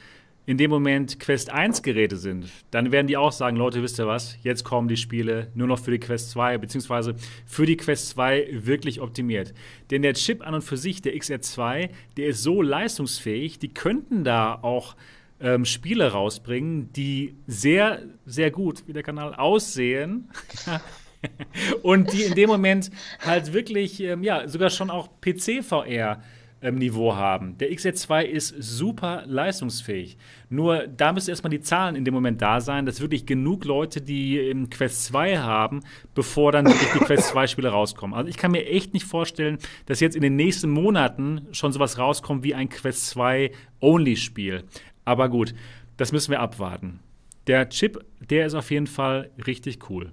in 0.48 0.56
dem 0.56 0.70
Moment 0.70 1.20
Quest 1.20 1.50
1 1.50 1.82
Geräte 1.82 2.16
sind, 2.16 2.48
dann 2.70 2.90
werden 2.90 3.06
die 3.06 3.18
auch 3.18 3.32
sagen, 3.32 3.58
Leute, 3.58 3.82
wisst 3.82 4.00
ihr 4.00 4.06
was, 4.06 4.38
jetzt 4.42 4.64
kommen 4.64 4.88
die 4.88 4.96
Spiele 4.96 5.48
nur 5.52 5.66
noch 5.66 5.78
für 5.78 5.90
die 5.90 5.98
Quest 5.98 6.30
2, 6.30 6.56
beziehungsweise 6.56 7.16
für 7.44 7.66
die 7.66 7.76
Quest 7.76 8.08
2 8.08 8.48
wirklich 8.52 9.02
optimiert. 9.02 9.52
Denn 9.90 10.00
der 10.00 10.14
Chip 10.14 10.46
an 10.46 10.54
und 10.54 10.64
für 10.64 10.78
sich, 10.78 11.02
der 11.02 11.14
XR2, 11.14 11.90
der 12.16 12.28
ist 12.28 12.42
so 12.42 12.62
leistungsfähig, 12.62 13.58
die 13.58 13.68
könnten 13.68 14.24
da 14.24 14.54
auch 14.54 14.96
ähm, 15.38 15.66
Spiele 15.66 16.12
rausbringen, 16.12 16.94
die 16.94 17.36
sehr, 17.46 18.00
sehr 18.24 18.50
gut, 18.50 18.84
wie 18.86 18.94
der 18.94 19.02
Kanal, 19.02 19.34
aussehen. 19.34 20.30
und 21.82 22.10
die 22.14 22.22
in 22.22 22.34
dem 22.34 22.48
Moment 22.48 22.90
halt 23.20 23.52
wirklich, 23.52 24.00
ähm, 24.00 24.22
ja, 24.22 24.48
sogar 24.48 24.70
schon 24.70 24.88
auch 24.88 25.10
PC-VR 25.20 26.22
Niveau 26.60 27.14
haben. 27.14 27.56
Der 27.58 27.70
XR2 27.70 28.22
ist 28.24 28.54
super 28.58 29.22
leistungsfähig. 29.26 30.16
Nur 30.50 30.86
da 30.88 31.12
müssen 31.12 31.30
erstmal 31.30 31.50
die 31.50 31.60
Zahlen 31.60 31.94
in 31.94 32.04
dem 32.04 32.14
Moment 32.14 32.42
da 32.42 32.60
sein, 32.60 32.84
dass 32.84 33.00
wirklich 33.00 33.26
genug 33.26 33.64
Leute 33.64 34.00
die 34.00 34.38
im 34.38 34.68
Quest 34.68 35.04
2 35.06 35.38
haben, 35.38 35.80
bevor 36.14 36.52
dann 36.52 36.66
wirklich 36.66 36.92
die 36.92 36.98
Quest 36.98 37.28
2 37.28 37.46
Spiele 37.46 37.68
rauskommen. 37.68 38.16
Also 38.16 38.28
ich 38.28 38.36
kann 38.36 38.50
mir 38.50 38.66
echt 38.66 38.92
nicht 38.92 39.06
vorstellen, 39.06 39.58
dass 39.86 40.00
jetzt 40.00 40.16
in 40.16 40.22
den 40.22 40.36
nächsten 40.36 40.70
Monaten 40.70 41.46
schon 41.52 41.72
sowas 41.72 41.98
rauskommt 41.98 42.42
wie 42.42 42.54
ein 42.54 42.68
Quest 42.68 43.08
2 43.10 43.52
Only 43.80 44.16
Spiel. 44.16 44.64
Aber 45.04 45.28
gut, 45.28 45.54
das 45.96 46.12
müssen 46.12 46.30
wir 46.32 46.40
abwarten. 46.40 47.00
Der 47.46 47.68
Chip, 47.68 48.04
der 48.20 48.46
ist 48.46 48.54
auf 48.54 48.70
jeden 48.70 48.86
Fall 48.86 49.30
richtig 49.46 49.88
cool. 49.90 50.12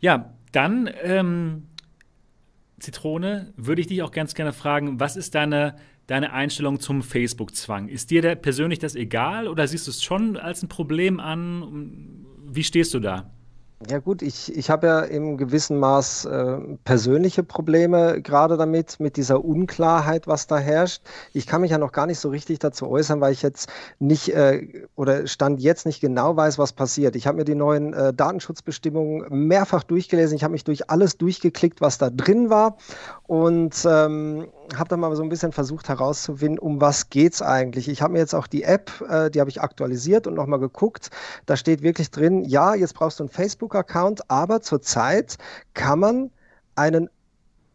Ja, 0.00 0.32
dann 0.52 0.90
ähm, 1.02 1.64
Zitrone, 2.78 3.52
würde 3.56 3.80
ich 3.80 3.86
dich 3.86 4.02
auch 4.02 4.10
ganz 4.10 4.34
gerne 4.34 4.52
fragen, 4.52 5.00
was 5.00 5.16
ist 5.16 5.34
deine, 5.34 5.76
deine 6.06 6.32
Einstellung 6.32 6.80
zum 6.80 7.02
Facebook-Zwang? 7.02 7.88
Ist 7.88 8.10
dir 8.10 8.22
da 8.22 8.34
persönlich 8.34 8.78
das 8.78 8.94
egal 8.94 9.48
oder 9.48 9.66
siehst 9.66 9.86
du 9.86 9.90
es 9.90 10.02
schon 10.02 10.36
als 10.36 10.62
ein 10.62 10.68
Problem 10.68 11.20
an? 11.20 12.26
Wie 12.46 12.64
stehst 12.64 12.92
du 12.94 13.00
da? 13.00 13.35
Ja 13.84 13.98
gut, 13.98 14.22
ich, 14.22 14.56
ich 14.56 14.70
habe 14.70 14.86
ja 14.86 15.00
im 15.00 15.36
gewissen 15.36 15.78
Maß 15.78 16.24
äh, 16.24 16.56
persönliche 16.84 17.42
Probleme 17.42 18.22
gerade 18.22 18.56
damit, 18.56 18.98
mit 19.00 19.18
dieser 19.18 19.44
Unklarheit, 19.44 20.26
was 20.26 20.46
da 20.46 20.56
herrscht. 20.56 21.02
Ich 21.34 21.46
kann 21.46 21.60
mich 21.60 21.72
ja 21.72 21.78
noch 21.78 21.92
gar 21.92 22.06
nicht 22.06 22.18
so 22.18 22.30
richtig 22.30 22.58
dazu 22.58 22.88
äußern, 22.88 23.20
weil 23.20 23.34
ich 23.34 23.42
jetzt 23.42 23.68
nicht 23.98 24.34
äh, 24.34 24.86
oder 24.94 25.26
stand 25.26 25.60
jetzt 25.60 25.84
nicht 25.84 26.00
genau 26.00 26.34
weiß, 26.34 26.58
was 26.58 26.72
passiert. 26.72 27.16
Ich 27.16 27.26
habe 27.26 27.36
mir 27.36 27.44
die 27.44 27.54
neuen 27.54 27.92
äh, 27.92 28.14
Datenschutzbestimmungen 28.14 29.26
mehrfach 29.46 29.82
durchgelesen. 29.82 30.36
Ich 30.36 30.42
habe 30.42 30.52
mich 30.52 30.64
durch 30.64 30.88
alles 30.88 31.18
durchgeklickt, 31.18 31.82
was 31.82 31.98
da 31.98 32.08
drin 32.08 32.48
war 32.48 32.78
und 33.26 33.86
ähm, 33.86 34.46
habe 34.74 34.88
dann 34.88 35.00
mal 35.00 35.14
so 35.16 35.22
ein 35.22 35.28
bisschen 35.28 35.52
versucht 35.52 35.88
herauszufinden, 35.88 36.58
um 36.58 36.80
was 36.80 37.10
geht 37.10 37.34
es 37.34 37.42
eigentlich. 37.42 37.88
Ich 37.88 38.02
habe 38.02 38.14
mir 38.14 38.18
jetzt 38.18 38.34
auch 38.34 38.46
die 38.46 38.62
App, 38.62 38.90
äh, 39.08 39.30
die 39.30 39.40
habe 39.40 39.50
ich 39.50 39.60
aktualisiert 39.60 40.26
und 40.26 40.34
nochmal 40.34 40.58
geguckt. 40.58 41.10
Da 41.46 41.56
steht 41.56 41.82
wirklich 41.82 42.10
drin, 42.10 42.44
ja, 42.44 42.74
jetzt 42.74 42.94
brauchst 42.94 43.20
du 43.20 43.24
einen 43.24 43.30
Facebook-Account, 43.30 44.30
aber 44.30 44.62
zurzeit 44.62 45.36
kann 45.74 45.98
man 46.00 46.30
einen 46.74 47.08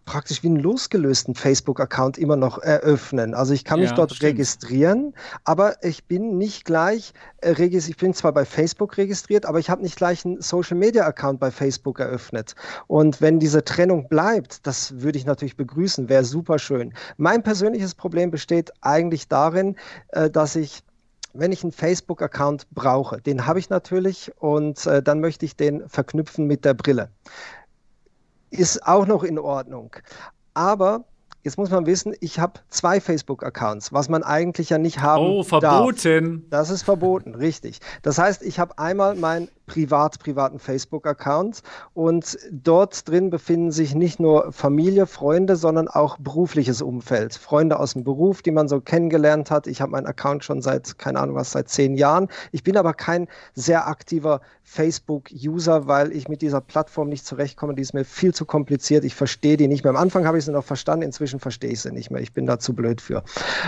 praktisch 0.05 0.43
wie 0.43 0.47
einen 0.47 0.57
losgelösten 0.57 1.35
Facebook-Account 1.35 2.17
immer 2.17 2.35
noch 2.35 2.57
eröffnen. 2.57 3.33
Also 3.33 3.53
ich 3.53 3.63
kann 3.63 3.79
mich 3.79 3.89
ja, 3.89 3.95
dort 3.95 4.13
stimmt. 4.13 4.33
registrieren, 4.33 5.13
aber 5.43 5.83
ich 5.83 6.05
bin 6.05 6.37
nicht 6.37 6.65
gleich, 6.65 7.13
äh, 7.41 7.53
ich 7.63 7.97
bin 7.97 8.13
zwar 8.13 8.33
bei 8.33 8.45
Facebook 8.45 8.97
registriert, 8.97 9.45
aber 9.45 9.59
ich 9.59 9.69
habe 9.69 9.81
nicht 9.81 9.95
gleich 9.95 10.25
einen 10.25 10.41
Social-Media-Account 10.41 11.39
bei 11.39 11.51
Facebook 11.51 11.99
eröffnet. 11.99 12.55
Und 12.87 13.21
wenn 13.21 13.39
diese 13.39 13.63
Trennung 13.63 14.07
bleibt, 14.09 14.65
das 14.65 15.01
würde 15.01 15.17
ich 15.17 15.25
natürlich 15.25 15.57
begrüßen, 15.57 16.09
wäre 16.09 16.25
super 16.25 16.59
schön. 16.59 16.93
Mein 17.17 17.43
persönliches 17.43 17.95
Problem 17.95 18.31
besteht 18.31 18.71
eigentlich 18.81 19.27
darin, 19.27 19.75
äh, 20.09 20.29
dass 20.29 20.55
ich 20.55 20.83
wenn 21.33 21.53
ich 21.53 21.63
einen 21.63 21.71
Facebook-Account 21.71 22.67
brauche, 22.71 23.21
den 23.21 23.45
habe 23.45 23.59
ich 23.59 23.69
natürlich 23.69 24.33
und 24.39 24.85
äh, 24.85 25.01
dann 25.01 25.21
möchte 25.21 25.45
ich 25.45 25.55
den 25.55 25.87
verknüpfen 25.87 26.45
mit 26.45 26.65
der 26.65 26.73
Brille 26.73 27.09
ist 28.51 28.85
auch 28.85 29.07
noch 29.07 29.23
in 29.23 29.39
Ordnung. 29.39 29.95
Aber 30.53 31.05
Jetzt 31.43 31.57
muss 31.57 31.71
man 31.71 31.87
wissen, 31.87 32.13
ich 32.19 32.39
habe 32.39 32.59
zwei 32.69 33.01
Facebook-Accounts, 33.01 33.91
was 33.91 34.09
man 34.09 34.21
eigentlich 34.21 34.69
ja 34.69 34.77
nicht 34.77 34.99
haben 35.01 35.25
Oh, 35.25 35.41
verboten. 35.43 36.47
Darf. 36.49 36.61
Das 36.61 36.69
ist 36.69 36.83
verboten, 36.83 37.33
richtig. 37.33 37.79
Das 38.03 38.19
heißt, 38.19 38.43
ich 38.43 38.59
habe 38.59 38.77
einmal 38.77 39.15
mein 39.15 39.49
privat 39.71 40.19
privaten 40.19 40.59
Facebook-Account 40.59 41.61
und 41.93 42.37
dort 42.51 43.07
drin 43.07 43.29
befinden 43.29 43.71
sich 43.71 43.95
nicht 43.95 44.19
nur 44.19 44.51
Familie, 44.51 45.07
Freunde, 45.07 45.55
sondern 45.55 45.87
auch 45.87 46.17
berufliches 46.17 46.81
Umfeld. 46.81 47.35
Freunde 47.35 47.79
aus 47.79 47.93
dem 47.93 48.03
Beruf, 48.03 48.41
die 48.41 48.51
man 48.51 48.67
so 48.67 48.81
kennengelernt 48.81 49.49
hat. 49.49 49.67
Ich 49.67 49.79
habe 49.79 49.93
meinen 49.93 50.07
Account 50.07 50.43
schon 50.43 50.61
seit, 50.61 50.97
keine 50.97 51.19
Ahnung 51.19 51.37
was, 51.37 51.53
seit 51.53 51.69
zehn 51.69 51.95
Jahren. 51.95 52.27
Ich 52.51 52.63
bin 52.63 52.75
aber 52.75 52.93
kein 52.93 53.29
sehr 53.53 53.87
aktiver 53.87 54.41
Facebook-User, 54.63 55.87
weil 55.87 56.11
ich 56.11 56.27
mit 56.27 56.41
dieser 56.41 56.59
Plattform 56.59 57.07
nicht 57.07 57.25
zurechtkomme. 57.25 57.73
Die 57.73 57.81
ist 57.81 57.93
mir 57.93 58.03
viel 58.03 58.33
zu 58.33 58.43
kompliziert. 58.43 59.05
Ich 59.05 59.15
verstehe 59.15 59.55
die 59.55 59.69
nicht 59.69 59.85
mehr. 59.85 59.91
Am 59.91 59.97
Anfang 59.97 60.27
habe 60.27 60.37
ich 60.37 60.43
sie 60.43 60.51
noch 60.51 60.65
verstanden, 60.65 61.03
inzwischen 61.03 61.39
verstehe 61.39 61.71
ich 61.71 61.79
sie 61.79 61.93
nicht 61.93 62.11
mehr. 62.11 62.21
Ich 62.21 62.33
bin 62.33 62.45
da 62.45 62.59
zu 62.59 62.73
blöd 62.73 62.99
für. 62.99 63.23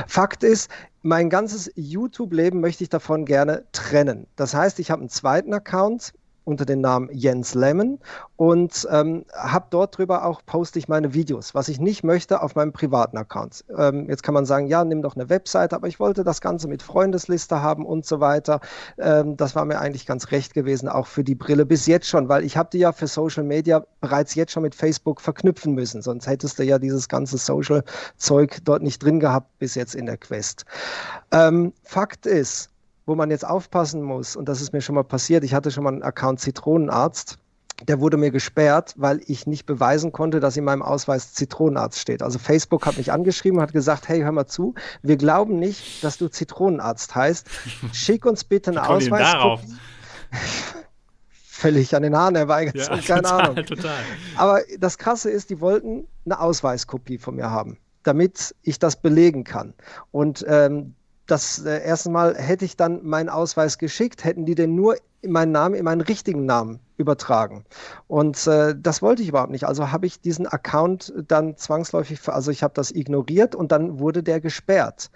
Fakt 0.08 0.44
ist, 0.44 0.70
mein 1.04 1.30
ganzes 1.30 1.70
YouTube-Leben 1.76 2.62
möchte 2.62 2.84
ich 2.84 2.90
davon 2.90 3.26
gerne 3.26 3.66
trennen. 3.74 4.26
Das 4.38 4.56
heißt, 4.56 4.80
ich 4.80 4.90
habe 4.90 5.02
einen 5.02 5.10
zweiten 5.10 5.54
Account, 5.54 6.14
unter 6.46 6.66
dem 6.66 6.82
Namen 6.82 7.10
Jens 7.12 7.54
Lemon 7.54 8.00
und 8.36 8.88
ähm, 8.92 9.26
habe 9.34 9.68
dort 9.70 9.98
drüber 9.98 10.26
auch 10.26 10.42
poste 10.46 10.80
ich 10.80 10.88
meine 10.88 11.14
Videos, 11.14 11.56
was 11.56 11.70
ich 11.70 11.80
nicht 11.80 12.04
möchte 12.04 12.42
auf 12.42 12.56
meinem 12.56 12.74
privaten 12.74 13.18
Account. 13.18 13.64
Ähm, 13.78 14.10
jetzt 14.10 14.24
kann 14.24 14.34
man 14.34 14.46
sagen, 14.46 14.68
ja, 14.68 14.84
nimm 14.84 15.02
doch 15.02 15.16
eine 15.16 15.30
Webseite, 15.30 15.76
aber 15.76 15.88
ich 15.88 16.00
wollte 16.00 16.24
das 16.24 16.42
Ganze 16.42 16.68
mit 16.68 16.82
Freundesliste 16.82 17.62
haben 17.62 17.86
und 17.86 18.06
so 18.06 18.20
weiter. 18.20 18.60
Ähm, 18.98 19.38
das 19.38 19.56
war 19.56 19.66
mir 19.66 19.80
eigentlich 19.80 20.06
ganz 20.06 20.32
recht 20.32 20.54
gewesen, 20.54 20.90
auch 20.90 21.08
für 21.08 21.24
die 21.24 21.36
Brille 21.36 21.66
bis 21.66 21.86
jetzt 21.86 22.08
schon, 22.08 22.30
weil 22.30 22.44
ich 22.44 22.58
habe 22.58 22.70
die 22.72 22.80
ja 22.80 22.92
für 22.92 23.08
Social 23.08 23.44
Media 23.44 23.86
bereits 24.02 24.36
jetzt 24.36 24.52
schon 24.52 24.64
mit 24.64 24.76
Facebook 24.76 25.22
verknüpfen 25.22 25.74
müssen, 25.74 26.02
sonst 26.02 26.28
hättest 26.28 26.60
du 26.60 26.64
ja 26.64 26.80
dieses 26.80 27.08
ganze 27.08 27.38
Social-Zeug 27.38 28.60
dort 28.66 28.84
nicht 28.84 29.02
drin 29.02 29.20
gehabt 29.20 29.48
bis 29.60 29.76
jetzt 29.76 29.96
in 29.96 30.06
der 30.06 30.18
Quest. 30.18 30.66
Ähm, 31.32 31.74
Fakt 31.84 32.26
ist, 32.26 32.73
wo 33.06 33.16
man 33.16 33.30
jetzt 33.30 33.46
aufpassen 33.46 34.02
muss, 34.02 34.36
und 34.36 34.48
das 34.50 34.62
ist 34.62 34.74
mir 34.74 34.82
schon 34.82 34.96
mal 34.96 35.04
passiert, 35.04 35.44
ich 35.44 35.54
hatte 35.54 35.72
schon 35.72 35.84
mal 35.84 35.94
einen 35.94 36.04
Account 36.04 36.40
Zitronenarzt, 36.40 37.38
der 37.82 38.00
wurde 38.00 38.18
mir 38.18 38.32
gesperrt, 38.32 38.94
weil 38.98 39.22
ich 39.26 39.48
nicht 39.48 39.66
beweisen 39.66 40.12
konnte, 40.12 40.40
dass 40.40 40.56
in 40.56 40.64
meinem 40.64 40.82
Ausweis 40.82 41.34
Zitronenarzt 41.34 42.00
steht. 42.00 42.22
Also 42.22 42.40
Facebook 42.40 42.86
hat 42.86 42.98
mich 42.98 43.12
angeschrieben 43.12 43.58
und 43.58 43.64
hat 43.64 43.74
gesagt, 43.74 44.08
hey, 44.08 44.22
hör 44.22 44.32
mal 44.32 44.46
zu, 44.46 44.76
wir 45.02 45.18
glauben 45.18 45.60
nicht, 45.60 46.04
dass 46.04 46.18
du 46.18 46.30
Zitronenarzt 46.30 47.16
heißt. 47.16 47.48
Schick 47.92 48.26
uns 48.26 48.44
bitte 48.44 48.72
eine 48.72 48.88
Ausweiskopie. 48.88 49.76
Völlig 51.46 51.96
an 51.96 52.04
den 52.04 52.16
Haaren 52.16 52.36
erweigert, 52.36 52.76
ja, 52.76 52.88
keine 52.88 53.22
total, 53.22 53.42
Ahnung. 53.42 53.66
Total. 53.66 54.00
Aber 54.36 54.62
das 54.80 54.98
Krasse 54.98 55.30
ist, 55.30 55.50
die 55.50 55.62
wollten 55.62 56.08
eine 56.26 56.40
Ausweiskopie 56.40 57.18
von 57.18 57.36
mir 57.36 57.52
haben, 57.52 57.78
damit 58.04 58.54
ich 58.64 58.80
das 58.80 59.02
belegen 59.02 59.46
kann. 59.46 59.74
Und 60.12 60.44
ähm, 60.48 60.96
das 61.26 61.64
äh, 61.66 61.84
erste 61.84 62.10
Mal 62.10 62.36
hätte 62.36 62.66
ich 62.66 62.76
dann 62.78 63.06
meinen 63.06 63.30
Ausweis 63.30 63.78
geschickt, 63.78 64.24
hätten 64.24 64.46
die 64.46 64.56
den 64.56 64.76
nur 64.76 64.98
meinen 65.32 65.52
Namen, 65.52 65.76
in 65.76 65.86
meinen 65.86 66.02
richtigen 66.02 66.46
Namen 66.46 66.80
übertragen. 66.98 67.66
Und 68.08 68.46
äh, 68.48 68.76
das 68.80 69.02
wollte 69.02 69.24
ich 69.24 69.30
überhaupt 69.30 69.52
nicht. 69.52 69.66
Also 69.66 69.92
habe 69.92 70.06
ich 70.06 70.22
diesen 70.22 70.46
Account 70.46 71.14
dann 71.28 71.58
zwangsläufig, 71.58 72.20
also 72.30 72.52
ich 72.52 72.62
habe 72.62 72.74
das 72.76 72.92
ignoriert 72.92 73.56
und 73.56 73.72
dann 73.72 74.00
wurde 74.00 74.22
der 74.22 74.40
gesperrt. 74.40 75.10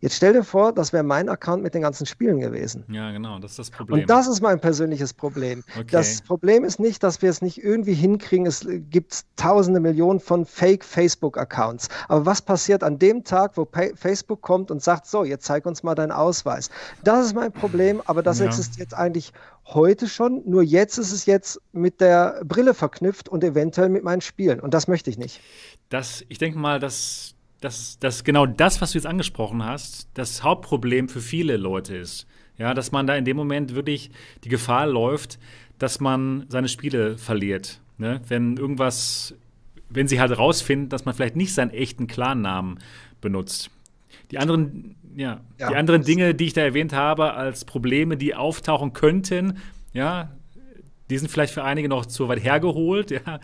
Jetzt 0.00 0.16
stell 0.16 0.32
dir 0.32 0.44
vor, 0.44 0.72
das 0.72 0.92
wäre 0.92 1.02
mein 1.02 1.28
Account 1.28 1.62
mit 1.62 1.74
den 1.74 1.82
ganzen 1.82 2.06
Spielen 2.06 2.38
gewesen. 2.40 2.84
Ja, 2.88 3.10
genau, 3.10 3.38
das 3.40 3.52
ist 3.52 3.58
das 3.58 3.70
Problem. 3.70 4.02
Und 4.02 4.10
das 4.10 4.28
ist 4.28 4.40
mein 4.42 4.60
persönliches 4.60 5.12
Problem. 5.12 5.64
Okay. 5.76 5.86
Das 5.90 6.22
Problem 6.22 6.64
ist 6.64 6.78
nicht, 6.78 7.02
dass 7.02 7.20
wir 7.20 7.30
es 7.30 7.42
nicht 7.42 7.62
irgendwie 7.62 7.94
hinkriegen. 7.94 8.46
Es 8.46 8.66
gibt 8.90 9.24
tausende 9.36 9.80
Millionen 9.80 10.20
von 10.20 10.46
Fake-Facebook-Accounts. 10.46 11.88
Aber 12.08 12.26
was 12.26 12.42
passiert 12.42 12.84
an 12.84 12.98
dem 12.98 13.24
Tag, 13.24 13.56
wo 13.56 13.64
pa 13.64 13.84
Facebook 13.96 14.40
kommt 14.40 14.70
und 14.70 14.82
sagt, 14.82 15.06
so, 15.06 15.24
jetzt 15.24 15.44
zeig 15.44 15.66
uns 15.66 15.82
mal 15.82 15.94
deinen 15.94 16.12
Ausweis. 16.12 16.70
Das 17.02 17.26
ist 17.26 17.34
mein 17.34 17.52
Problem, 17.52 18.00
aber 18.06 18.22
das 18.22 18.38
ja. 18.38 18.46
existiert 18.46 18.94
eigentlich 18.94 19.32
heute 19.66 20.08
schon, 20.08 20.42
nur 20.46 20.62
jetzt 20.62 20.98
ist 20.98 21.12
es 21.12 21.26
jetzt 21.26 21.60
mit 21.72 22.00
der 22.00 22.42
Brille 22.44 22.74
verknüpft 22.74 23.28
und 23.28 23.42
eventuell 23.42 23.88
mit 23.88 24.04
meinen 24.04 24.20
Spielen. 24.20 24.60
Und 24.60 24.74
das 24.74 24.88
möchte 24.88 25.10
ich 25.10 25.18
nicht. 25.18 25.40
Das, 25.88 26.24
ich 26.28 26.38
denke 26.38 26.58
mal, 26.58 26.78
dass, 26.78 27.34
dass, 27.60 27.98
dass 27.98 28.24
genau 28.24 28.46
das, 28.46 28.80
was 28.80 28.92
du 28.92 28.98
jetzt 28.98 29.06
angesprochen 29.06 29.64
hast, 29.64 30.08
das 30.14 30.42
Hauptproblem 30.42 31.08
für 31.08 31.20
viele 31.20 31.56
Leute 31.56 31.96
ist. 31.96 32.26
Ja, 32.56 32.72
dass 32.72 32.92
man 32.92 33.06
da 33.06 33.16
in 33.16 33.24
dem 33.24 33.36
Moment 33.36 33.74
wirklich 33.74 34.10
die 34.44 34.48
Gefahr 34.48 34.86
läuft, 34.86 35.38
dass 35.78 35.98
man 35.98 36.46
seine 36.48 36.68
Spiele 36.68 37.18
verliert. 37.18 37.80
Ne? 37.98 38.20
Wenn 38.28 38.56
irgendwas 38.56 39.34
wenn 39.94 40.08
sie 40.08 40.20
halt 40.20 40.36
rausfinden, 40.36 40.88
dass 40.88 41.04
man 41.04 41.14
vielleicht 41.14 41.36
nicht 41.36 41.54
seinen 41.54 41.70
echten 41.70 42.06
Klarnamen 42.06 42.78
benutzt. 43.20 43.70
Die 44.30 44.38
anderen, 44.38 44.96
ja, 45.16 45.40
ja, 45.58 45.68
die 45.68 45.76
anderen 45.76 46.02
Dinge, 46.02 46.34
die 46.34 46.46
ich 46.46 46.52
da 46.52 46.62
erwähnt 46.62 46.92
habe, 46.92 47.34
als 47.34 47.64
Probleme, 47.64 48.16
die 48.16 48.34
auftauchen 48.34 48.92
könnten, 48.92 49.58
ja, 49.92 50.30
die 51.10 51.18
sind 51.18 51.30
vielleicht 51.30 51.52
für 51.52 51.64
einige 51.64 51.88
noch 51.88 52.06
zu 52.06 52.28
weit 52.28 52.42
hergeholt, 52.42 53.10
ja. 53.10 53.40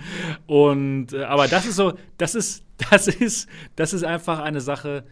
Und 0.46 1.12
äh, 1.12 1.24
aber 1.24 1.46
das 1.48 1.66
ist 1.66 1.76
so, 1.76 1.92
das 2.16 2.34
ist, 2.34 2.64
das 2.90 3.08
ist, 3.08 3.48
das 3.76 3.92
ist 3.92 4.04
einfach 4.04 4.40
eine 4.40 4.60
Sache, 4.60 5.04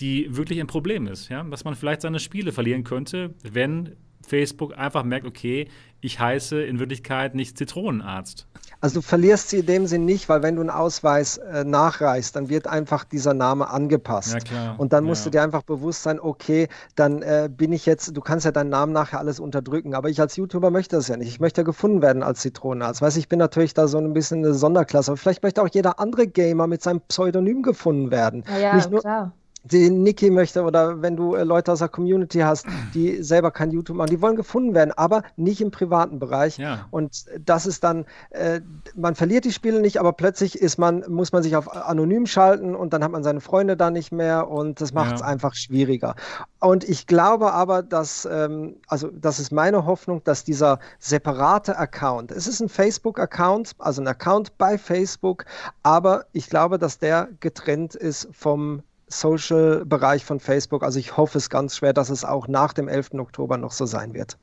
die 0.00 0.34
wirklich 0.36 0.60
ein 0.60 0.66
Problem 0.66 1.06
ist, 1.06 1.28
ja, 1.28 1.42
dass 1.44 1.64
man 1.64 1.74
vielleicht 1.74 2.02
seine 2.02 2.18
Spiele 2.18 2.52
verlieren 2.52 2.84
könnte, 2.84 3.34
wenn 3.42 3.96
Facebook 4.26 4.76
einfach 4.76 5.04
merkt, 5.04 5.26
okay, 5.26 5.68
ich 6.00 6.18
heiße 6.18 6.62
in 6.62 6.78
Wirklichkeit 6.78 7.34
nicht 7.34 7.58
Zitronenarzt. 7.58 8.48
Also 8.84 9.00
du 9.00 9.02
verlierst 9.02 9.48
sie 9.48 9.60
in 9.60 9.66
dem 9.66 9.86
Sinn 9.86 10.04
nicht, 10.04 10.28
weil 10.28 10.42
wenn 10.42 10.56
du 10.56 10.60
einen 10.60 10.68
Ausweis 10.68 11.38
äh, 11.38 11.64
nachreichst, 11.64 12.36
dann 12.36 12.50
wird 12.50 12.66
einfach 12.66 13.04
dieser 13.04 13.32
Name 13.32 13.70
angepasst. 13.70 14.34
Ja, 14.34 14.40
klar. 14.40 14.74
Und 14.76 14.92
dann 14.92 15.04
musst 15.04 15.22
ja. 15.22 15.30
du 15.30 15.38
dir 15.38 15.42
einfach 15.42 15.62
bewusst 15.62 16.02
sein, 16.02 16.20
okay, 16.20 16.68
dann 16.94 17.22
äh, 17.22 17.48
bin 17.50 17.72
ich 17.72 17.86
jetzt, 17.86 18.14
du 18.14 18.20
kannst 18.20 18.44
ja 18.44 18.52
deinen 18.52 18.68
Namen 18.68 18.92
nachher 18.92 19.20
alles 19.20 19.40
unterdrücken, 19.40 19.94
aber 19.94 20.10
ich 20.10 20.20
als 20.20 20.36
YouTuber 20.36 20.70
möchte 20.70 20.96
das 20.96 21.08
ja 21.08 21.16
nicht. 21.16 21.28
Ich 21.28 21.40
möchte 21.40 21.62
ja 21.62 21.64
gefunden 21.64 22.02
werden 22.02 22.22
als 22.22 22.40
Zitronenarzt. 22.40 23.00
Weißt 23.00 23.16
ich 23.16 23.30
bin 23.30 23.38
natürlich 23.38 23.72
da 23.72 23.88
so 23.88 23.96
ein 23.96 24.12
bisschen 24.12 24.44
eine 24.44 24.52
Sonderklasse, 24.52 25.12
aber 25.12 25.16
vielleicht 25.16 25.42
möchte 25.42 25.62
auch 25.62 25.70
jeder 25.72 25.98
andere 25.98 26.26
Gamer 26.26 26.66
mit 26.66 26.82
seinem 26.82 27.00
Pseudonym 27.08 27.62
gefunden 27.62 28.10
werden. 28.10 28.44
Ja, 28.50 28.58
ja 28.58 28.76
nicht 28.76 28.90
nur, 28.90 29.00
klar 29.00 29.32
die 29.64 29.88
Niki 29.88 30.30
möchte 30.30 30.62
oder 30.62 31.00
wenn 31.00 31.16
du 31.16 31.34
äh, 31.34 31.42
Leute 31.42 31.72
aus 31.72 31.78
der 31.78 31.88
Community 31.88 32.40
hast, 32.40 32.66
die 32.92 33.22
selber 33.22 33.50
kein 33.50 33.70
YouTube 33.70 33.96
machen, 33.96 34.10
die 34.10 34.20
wollen 34.20 34.36
gefunden 34.36 34.74
werden, 34.74 34.92
aber 34.92 35.22
nicht 35.36 35.60
im 35.62 35.70
privaten 35.70 36.18
Bereich. 36.18 36.58
Ja. 36.58 36.86
Und 36.90 37.24
das 37.44 37.64
ist 37.64 37.82
dann, 37.82 38.04
äh, 38.30 38.60
man 38.94 39.14
verliert 39.14 39.46
die 39.46 39.52
Spiele 39.52 39.80
nicht, 39.80 39.98
aber 39.98 40.12
plötzlich 40.12 40.60
ist 40.60 40.78
man, 40.78 41.04
muss 41.08 41.32
man 41.32 41.42
sich 41.42 41.56
auf 41.56 41.74
anonym 41.74 42.26
schalten 42.26 42.74
und 42.74 42.92
dann 42.92 43.02
hat 43.02 43.10
man 43.10 43.22
seine 43.22 43.40
Freunde 43.40 43.76
da 43.76 43.90
nicht 43.90 44.12
mehr 44.12 44.48
und 44.48 44.82
das 44.82 44.92
macht 44.92 45.14
es 45.14 45.20
ja. 45.20 45.26
einfach 45.26 45.54
schwieriger. 45.54 46.14
Und 46.60 46.86
ich 46.86 47.06
glaube 47.06 47.52
aber, 47.52 47.82
dass, 47.82 48.28
ähm, 48.30 48.76
also 48.86 49.08
das 49.08 49.40
ist 49.40 49.50
meine 49.50 49.86
Hoffnung, 49.86 50.22
dass 50.24 50.44
dieser 50.44 50.78
separate 50.98 51.78
Account, 51.78 52.30
es 52.30 52.46
ist 52.46 52.60
ein 52.60 52.68
Facebook-Account, 52.68 53.72
also 53.78 54.02
ein 54.02 54.08
Account 54.08 54.58
bei 54.58 54.76
Facebook, 54.76 55.46
aber 55.82 56.26
ich 56.32 56.50
glaube, 56.50 56.78
dass 56.78 56.98
der 56.98 57.28
getrennt 57.40 57.94
ist 57.94 58.28
vom 58.32 58.82
Social-Bereich 59.08 60.24
von 60.24 60.40
Facebook. 60.40 60.82
Also 60.82 60.98
ich 60.98 61.16
hoffe 61.16 61.38
es 61.38 61.50
ganz 61.50 61.76
schwer, 61.76 61.92
dass 61.92 62.10
es 62.10 62.24
auch 62.24 62.48
nach 62.48 62.72
dem 62.72 62.88
11. 62.88 63.14
Oktober 63.14 63.58
noch 63.58 63.72
so 63.72 63.86
sein 63.86 64.14
wird. 64.14 64.38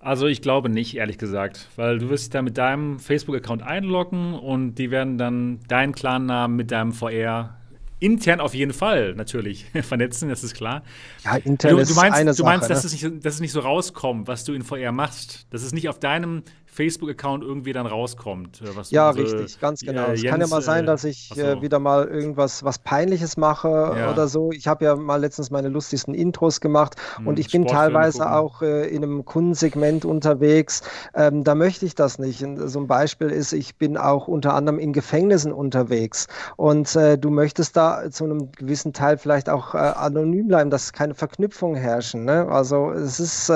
Also 0.00 0.26
ich 0.26 0.42
glaube 0.42 0.68
nicht, 0.68 0.96
ehrlich 0.96 1.18
gesagt, 1.18 1.68
weil 1.76 1.98
du 1.98 2.08
wirst 2.08 2.24
dich 2.24 2.30
da 2.30 2.42
mit 2.42 2.56
deinem 2.56 3.00
Facebook-Account 3.00 3.62
einloggen 3.62 4.34
und 4.34 4.76
die 4.76 4.92
werden 4.92 5.18
dann 5.18 5.60
deinen 5.66 5.92
Clan-Namen 5.92 6.54
mit 6.54 6.70
deinem 6.70 6.92
VR 6.92 7.58
intern 8.00 8.40
auf 8.40 8.54
jeden 8.54 8.72
Fall 8.72 9.14
natürlich 9.14 9.66
vernetzen, 9.82 10.28
das 10.28 10.44
ist 10.44 10.54
klar. 10.54 10.82
Ja, 11.24 11.36
intern 11.36 11.76
du, 11.76 11.84
du 11.84 11.94
meinst, 11.94 11.96
ist 11.96 12.20
eine 12.20 12.34
Du 12.34 12.44
meinst, 12.44 12.68
Sache, 12.68 12.74
dass, 12.74 12.84
ne? 12.84 12.86
es 12.86 13.02
nicht, 13.02 13.24
dass 13.24 13.34
es 13.34 13.40
nicht 13.40 13.52
so 13.52 13.60
rauskommt, 13.60 14.28
was 14.28 14.44
du 14.44 14.52
in 14.52 14.62
VR 14.62 14.92
machst, 14.92 15.46
dass 15.50 15.62
es 15.62 15.72
nicht 15.72 15.88
auf 15.88 15.98
deinem 15.98 16.42
Facebook-Account 16.70 17.42
irgendwie 17.42 17.72
dann 17.72 17.86
rauskommt. 17.86 18.60
Äh, 18.60 18.66
ja, 18.90 19.10
unsere, 19.10 19.40
richtig, 19.40 19.60
ganz 19.60 19.80
genau. 19.80 20.06
Äh, 20.06 20.14
es 20.14 20.24
kann 20.24 20.40
ja 20.40 20.46
mal 20.46 20.62
sein, 20.62 20.86
dass 20.86 21.04
ich 21.04 21.36
äh, 21.36 21.54
so. 21.54 21.62
wieder 21.62 21.78
mal 21.78 22.06
irgendwas 22.06 22.62
was 22.62 22.78
Peinliches 22.78 23.36
mache 23.36 23.68
ja. 23.68 24.12
oder 24.12 24.28
so. 24.28 24.52
Ich 24.52 24.68
habe 24.68 24.84
ja 24.84 24.94
mal 24.94 25.16
letztens 25.16 25.50
meine 25.50 25.68
lustigsten 25.68 26.14
Intros 26.14 26.60
gemacht 26.60 26.96
hm, 27.16 27.26
und 27.26 27.38
ich 27.38 27.50
bin 27.50 27.66
teilweise 27.66 28.18
gucken. 28.18 28.32
auch 28.32 28.62
äh, 28.62 28.86
in 28.88 29.02
einem 29.02 29.24
Kundensegment 29.24 30.04
unterwegs. 30.04 30.82
Ähm, 31.14 31.42
da 31.42 31.54
möchte 31.54 31.86
ich 31.86 31.94
das 31.94 32.18
nicht. 32.18 32.44
So 32.56 32.80
ein 32.80 32.86
Beispiel 32.86 33.30
ist, 33.30 33.52
ich 33.52 33.76
bin 33.76 33.96
auch 33.96 34.28
unter 34.28 34.54
anderem 34.54 34.78
in 34.78 34.92
Gefängnissen 34.92 35.52
unterwegs 35.52 36.28
und 36.56 36.94
äh, 36.96 37.18
du 37.18 37.30
möchtest 37.30 37.76
da 37.76 38.10
zu 38.10 38.24
einem 38.24 38.52
gewissen 38.52 38.92
Teil 38.92 39.16
vielleicht 39.18 39.48
auch 39.48 39.74
äh, 39.74 39.78
anonym 39.78 40.48
bleiben, 40.48 40.70
dass 40.70 40.92
keine 40.92 41.14
Verknüpfungen 41.14 41.76
herrschen. 41.76 42.24
Ne? 42.24 42.46
Also 42.48 42.90
es 42.92 43.20
ist, 43.20 43.50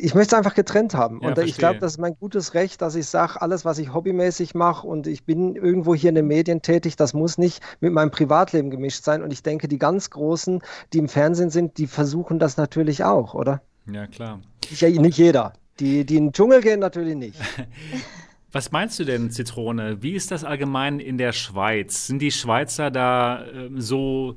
ich 0.00 0.14
möchte 0.14 0.34
es 0.34 0.38
einfach 0.38 0.54
getrennt 0.54 0.94
haben 0.94 1.20
ja, 1.22 1.28
und 1.28 1.38
ich 1.38 1.56
glaube, 1.56 1.78
dass 1.98 2.02
mein 2.02 2.16
gutes 2.18 2.54
Recht, 2.54 2.80
dass 2.80 2.94
ich 2.94 3.06
sage, 3.06 3.42
alles, 3.42 3.64
was 3.64 3.78
ich 3.78 3.92
hobbymäßig 3.92 4.54
mache 4.54 4.86
und 4.86 5.06
ich 5.08 5.24
bin 5.24 5.56
irgendwo 5.56 5.94
hier 5.94 6.10
in 6.10 6.14
den 6.14 6.28
Medien 6.28 6.62
tätig, 6.62 6.94
das 6.94 7.12
muss 7.12 7.38
nicht 7.38 7.60
mit 7.80 7.92
meinem 7.92 8.12
Privatleben 8.12 8.70
gemischt 8.70 9.02
sein. 9.02 9.22
Und 9.22 9.32
ich 9.32 9.42
denke, 9.42 9.66
die 9.66 9.78
ganz 9.78 10.10
Großen, 10.10 10.62
die 10.92 10.98
im 10.98 11.08
Fernsehen 11.08 11.50
sind, 11.50 11.76
die 11.78 11.88
versuchen 11.88 12.38
das 12.38 12.56
natürlich 12.56 13.02
auch, 13.02 13.34
oder? 13.34 13.62
Ja, 13.90 14.06
klar. 14.06 14.40
Ich, 14.70 14.80
nicht 14.82 15.18
jeder. 15.18 15.54
Die, 15.80 16.04
die 16.04 16.16
in 16.16 16.26
den 16.26 16.32
Dschungel 16.32 16.60
gehen, 16.60 16.80
natürlich 16.80 17.16
nicht. 17.16 17.40
Was 18.52 18.70
meinst 18.70 18.98
du 18.98 19.04
denn, 19.04 19.30
Zitrone? 19.30 20.02
Wie 20.02 20.12
ist 20.12 20.30
das 20.30 20.44
allgemein 20.44 21.00
in 21.00 21.18
der 21.18 21.32
Schweiz? 21.32 22.06
Sind 22.06 22.20
die 22.20 22.30
Schweizer 22.30 22.90
da 22.90 23.44
äh, 23.44 23.70
so 23.76 24.36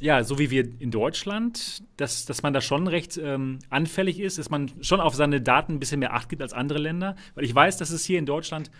ja, 0.00 0.24
so 0.24 0.38
wie 0.38 0.50
wir 0.50 0.68
in 0.80 0.90
Deutschland, 0.90 1.82
dass, 1.96 2.24
dass 2.26 2.42
man 2.42 2.52
da 2.52 2.60
schon 2.60 2.86
recht 2.86 3.16
ähm, 3.16 3.58
anfällig 3.70 4.20
ist, 4.20 4.38
dass 4.38 4.50
man 4.50 4.70
schon 4.80 5.00
auf 5.00 5.14
seine 5.14 5.40
Daten 5.40 5.74
ein 5.74 5.80
bisschen 5.80 6.00
mehr 6.00 6.14
Acht 6.14 6.28
gibt 6.28 6.42
als 6.42 6.52
andere 6.52 6.78
Länder. 6.78 7.16
Weil 7.34 7.44
ich 7.44 7.54
weiß, 7.54 7.76
dass 7.76 7.90
es 7.90 8.04
hier 8.04 8.18
in 8.18 8.26
Deutschland, 8.26 8.70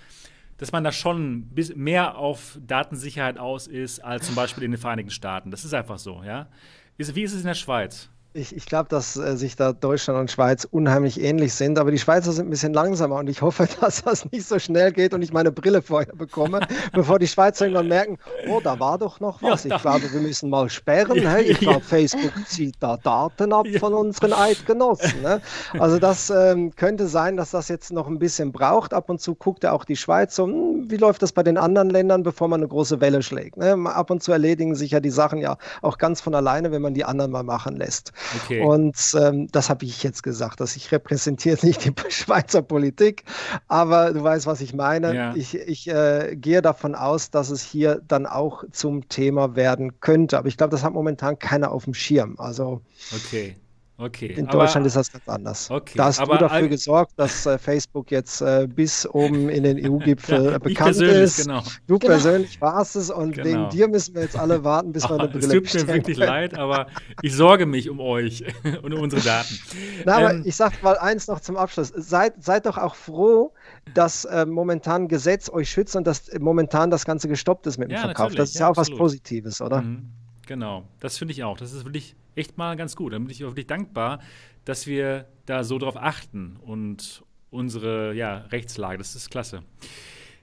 dass 0.59 0.73
man 0.73 0.85
da 0.85 0.93
schon 0.93 1.51
mehr 1.75 2.17
auf 2.19 2.59
Datensicherheit 2.67 3.39
aus 3.39 3.67
ist 3.67 4.01
als 4.01 4.27
zum 4.27 4.35
Beispiel 4.35 4.65
in 4.65 4.73
den 4.73 4.81
Vereinigten 4.81 5.11
Staaten. 5.11 5.51
Das 5.51 5.65
ist 5.65 5.75
einfach 5.75 5.99
so, 5.99 6.23
ja. 6.25 6.49
Wie 6.97 7.23
ist 7.23 7.33
es 7.33 7.41
in 7.41 7.47
der 7.47 7.55
Schweiz? 7.55 8.09
Ich, 8.37 8.57
ich 8.57 8.67
glaube, 8.67 8.89
dass 8.89 9.17
äh, 9.17 9.37
sich 9.37 9.55
da 9.55 9.73
Deutschland 9.73 10.19
und 10.19 10.29
Schweiz 10.29 10.67
unheimlich 10.69 11.21
ähnlich 11.21 11.55
sind, 11.55 11.79
aber 11.79 11.93
die 11.93 12.01
Schweizer 12.01 12.33
sind 12.33 12.49
ein 12.49 12.51
bisschen 12.51 12.75
langsamer 12.75 13.15
und 13.15 13.31
ich 13.31 13.43
hoffe, 13.43 13.69
dass 13.81 14.03
das 14.03 14.29
nicht 14.33 14.49
so 14.49 14.59
schnell 14.59 14.91
geht 14.91 15.15
und 15.15 15.23
ich 15.23 15.33
meine 15.33 15.53
Brille 15.53 15.83
vorher 15.83 16.13
bekomme, 16.17 16.59
bevor 16.93 17.21
die 17.21 17.29
Schweizer 17.29 17.67
irgendwann 17.67 17.87
merken, 17.87 18.19
oh, 18.49 18.61
da 18.61 18.81
war 18.81 18.99
doch 18.99 19.21
noch 19.21 19.41
was. 19.41 19.63
Ja, 19.63 19.77
ich 19.77 19.83
glaube, 19.83 20.13
wir 20.13 20.21
müssen 20.21 20.51
mal 20.51 20.69
sperren. 20.69 21.15
Ja, 21.25 21.31
hey, 21.31 21.45
ich 21.45 21.61
glaube, 21.61 21.81
Facebook 21.81 22.33
zieht 22.49 22.75
da 22.81 22.97
Daten 22.97 23.53
ab 23.53 23.67
von 23.79 23.95
unseren 23.95 24.33
Eidgenossen. 24.33 25.23
Ne? 25.23 25.41
Also 25.79 26.01
das 26.01 26.29
ähm, 26.29 26.75
könnte 26.75 27.07
sein, 27.07 27.37
dass 27.37 27.53
das 27.53 27.69
jetzt 27.69 27.93
noch 27.93 28.09
ein 28.09 28.19
bisschen 28.19 28.51
braucht. 28.51 28.93
Ab 28.93 29.09
und 29.11 29.21
zu 29.21 29.37
guckt 29.37 29.63
ja 29.63 29.73
auch 29.73 29.85
die 29.85 29.97
Schweiz 29.97 30.35
so, 30.35 30.47
hm, 30.47 30.91
wie 30.91 30.97
läuft 30.97 31.23
das 31.23 31.33
bei 31.33 31.45
den 31.45 31.57
anderen 31.57 31.89
Ländern, 31.89 32.25
bevor 32.25 32.49
man 32.49 32.61
eine 32.61 32.69
große 32.69 33.01
Welle 33.01 33.23
schlägt. 33.23 33.57
Ne? 33.57 33.77
Ab 33.87 34.11
und 34.11 34.25
zu 34.25 34.33
erledigen 34.33 34.75
sich 34.75 34.91
ja 34.91 35.01
die 35.01 35.11
Sachen 35.11 35.39
ja 35.39 35.57
auch 35.83 35.99
ganz 35.99 36.21
von 36.21 36.35
alleine, 36.35 36.73
wenn 36.73 36.83
man 36.83 36.95
die 36.95 37.05
anderen 37.05 37.31
mal 37.31 37.45
machen 37.45 37.77
lässt. 37.77 38.13
Okay. 38.43 38.63
Und 38.63 38.97
ähm, 39.19 39.49
das 39.51 39.71
habe 39.71 39.85
ich 39.85 40.03
jetzt 40.03 40.23
gesagt, 40.23 40.61
dass 40.61 40.77
ich 40.77 40.93
repräsentiere 40.93 41.59
nicht 41.65 41.85
die 41.85 41.93
Schweizer 42.11 42.63
Politik, 42.63 43.25
aber 43.69 44.13
du 44.13 44.23
weißt, 44.23 44.47
was 44.47 44.61
ich 44.61 44.75
meine. 44.75 45.15
Ja. 45.15 45.35
Ich, 45.35 45.55
ich 45.55 45.89
äh, 45.89 46.37
gehe 46.37 46.63
davon 46.63 46.95
aus, 46.95 47.31
dass 47.31 47.51
es 47.51 47.63
hier 47.63 48.01
dann 48.07 48.27
auch 48.27 48.65
zum 48.73 49.09
Thema 49.09 49.57
werden 49.57 50.01
könnte. 50.01 50.39
Aber 50.39 50.49
ich 50.49 50.57
glaube, 50.57 50.71
das 50.71 50.83
hat 50.83 50.93
momentan 50.93 51.39
keiner 51.39 51.73
auf 51.73 51.85
dem 51.85 51.95
Schirm. 51.95 52.37
Also 52.39 52.81
okay. 53.15 53.57
Okay. 53.97 54.27
In 54.27 54.47
Deutschland 54.47 54.79
aber, 54.79 54.87
ist 54.87 54.97
das 54.97 55.13
ganz 55.13 55.29
anders. 55.29 55.71
Okay, 55.71 55.97
da 55.97 56.07
hast 56.07 56.21
du 56.21 56.27
dafür 56.27 56.67
gesorgt, 56.67 57.13
dass 57.17 57.47
äh, 57.47 57.59
Facebook 57.59 58.11
jetzt 58.11 58.41
äh, 58.41 58.67
bis 58.69 59.07
oben 59.07 59.49
in 59.49 59.63
den 59.63 59.79
EU-Gipfel 59.89 60.47
ja, 60.47 60.59
bekannt 60.59 60.97
ist. 61.01 61.45
Genau. 61.47 61.63
Du 61.87 62.01
genau. 62.01 62.15
persönlich 62.15 62.61
warst 62.61 62.97
es 62.97 63.09
und 63.09 63.33
genau. 63.33 63.47
wegen 63.47 63.69
dir 63.69 63.87
müssen 63.87 64.17
wir 64.17 64.23
jetzt 64.23 64.37
alle 64.37 64.65
warten, 64.65 64.91
bis 64.91 65.09
wir 65.09 65.21
eine 65.21 65.29
Brille 65.33 65.61
Es 65.63 65.73
tut 65.73 65.87
mir 65.87 65.95
wirklich 65.95 66.19
können. 66.19 66.29
leid, 66.29 66.59
aber 66.59 66.89
ich 67.23 67.37
sorge 67.37 67.67
mich 67.67 67.89
um 67.89 68.01
euch 68.01 68.45
und 68.83 68.93
um 68.93 69.01
unsere 69.01 69.23
Daten. 69.23 69.61
Na, 70.05 70.19
ähm, 70.19 70.27
aber 70.27 70.47
ich 70.47 70.57
sage 70.57 70.75
mal 70.83 70.99
eins 70.99 71.29
noch 71.29 71.39
zum 71.39 71.57
Abschluss. 71.57 71.93
Seid, 71.95 72.43
seid 72.43 72.67
doch 72.67 72.79
auch 72.79 72.97
froh, 72.97 73.53
dass 73.95 74.25
äh, 74.25 74.45
momentan 74.45 75.07
Gesetz 75.07 75.49
euch 75.49 75.71
schützt 75.71 75.95
und 75.95 76.05
dass 76.05 76.33
momentan 76.41 76.91
das 76.91 77.05
Ganze 77.05 77.29
gestoppt 77.29 77.69
ist 77.69 77.79
mit 77.79 77.93
dem 77.93 77.97
ja, 77.97 78.01
Verkauf. 78.01 78.35
Das 78.35 78.51
ist 78.51 78.59
ja, 78.59 78.67
auch 78.67 78.71
absolut. 78.71 78.99
was 78.99 78.99
Positives, 78.99 79.61
oder? 79.61 79.83
Mhm. 79.83 80.11
Genau, 80.47 80.83
das 80.99 81.17
finde 81.17 81.33
ich 81.33 81.45
auch. 81.45 81.57
Das 81.57 81.73
ist 81.73 81.85
wirklich 81.85 82.17
echt 82.37 82.59
mal 82.59 82.77
ganz 82.77 82.97
gut. 82.97 83.13
Da 83.13 83.19
bin 83.19 83.31
ich 83.31 83.41
wirklich 83.41 83.67
dankbar, 83.67 84.21
dass 84.65 84.87
wir 84.87 85.27
da 85.47 85.65
so 85.65 85.79
drauf 85.79 85.97
achten 85.97 86.57
und 86.63 87.23
unsere 87.51 88.15
ja, 88.15 88.39
Rechtslage, 88.51 88.99
das 88.99 89.15
ist 89.15 89.31
klasse. 89.31 89.63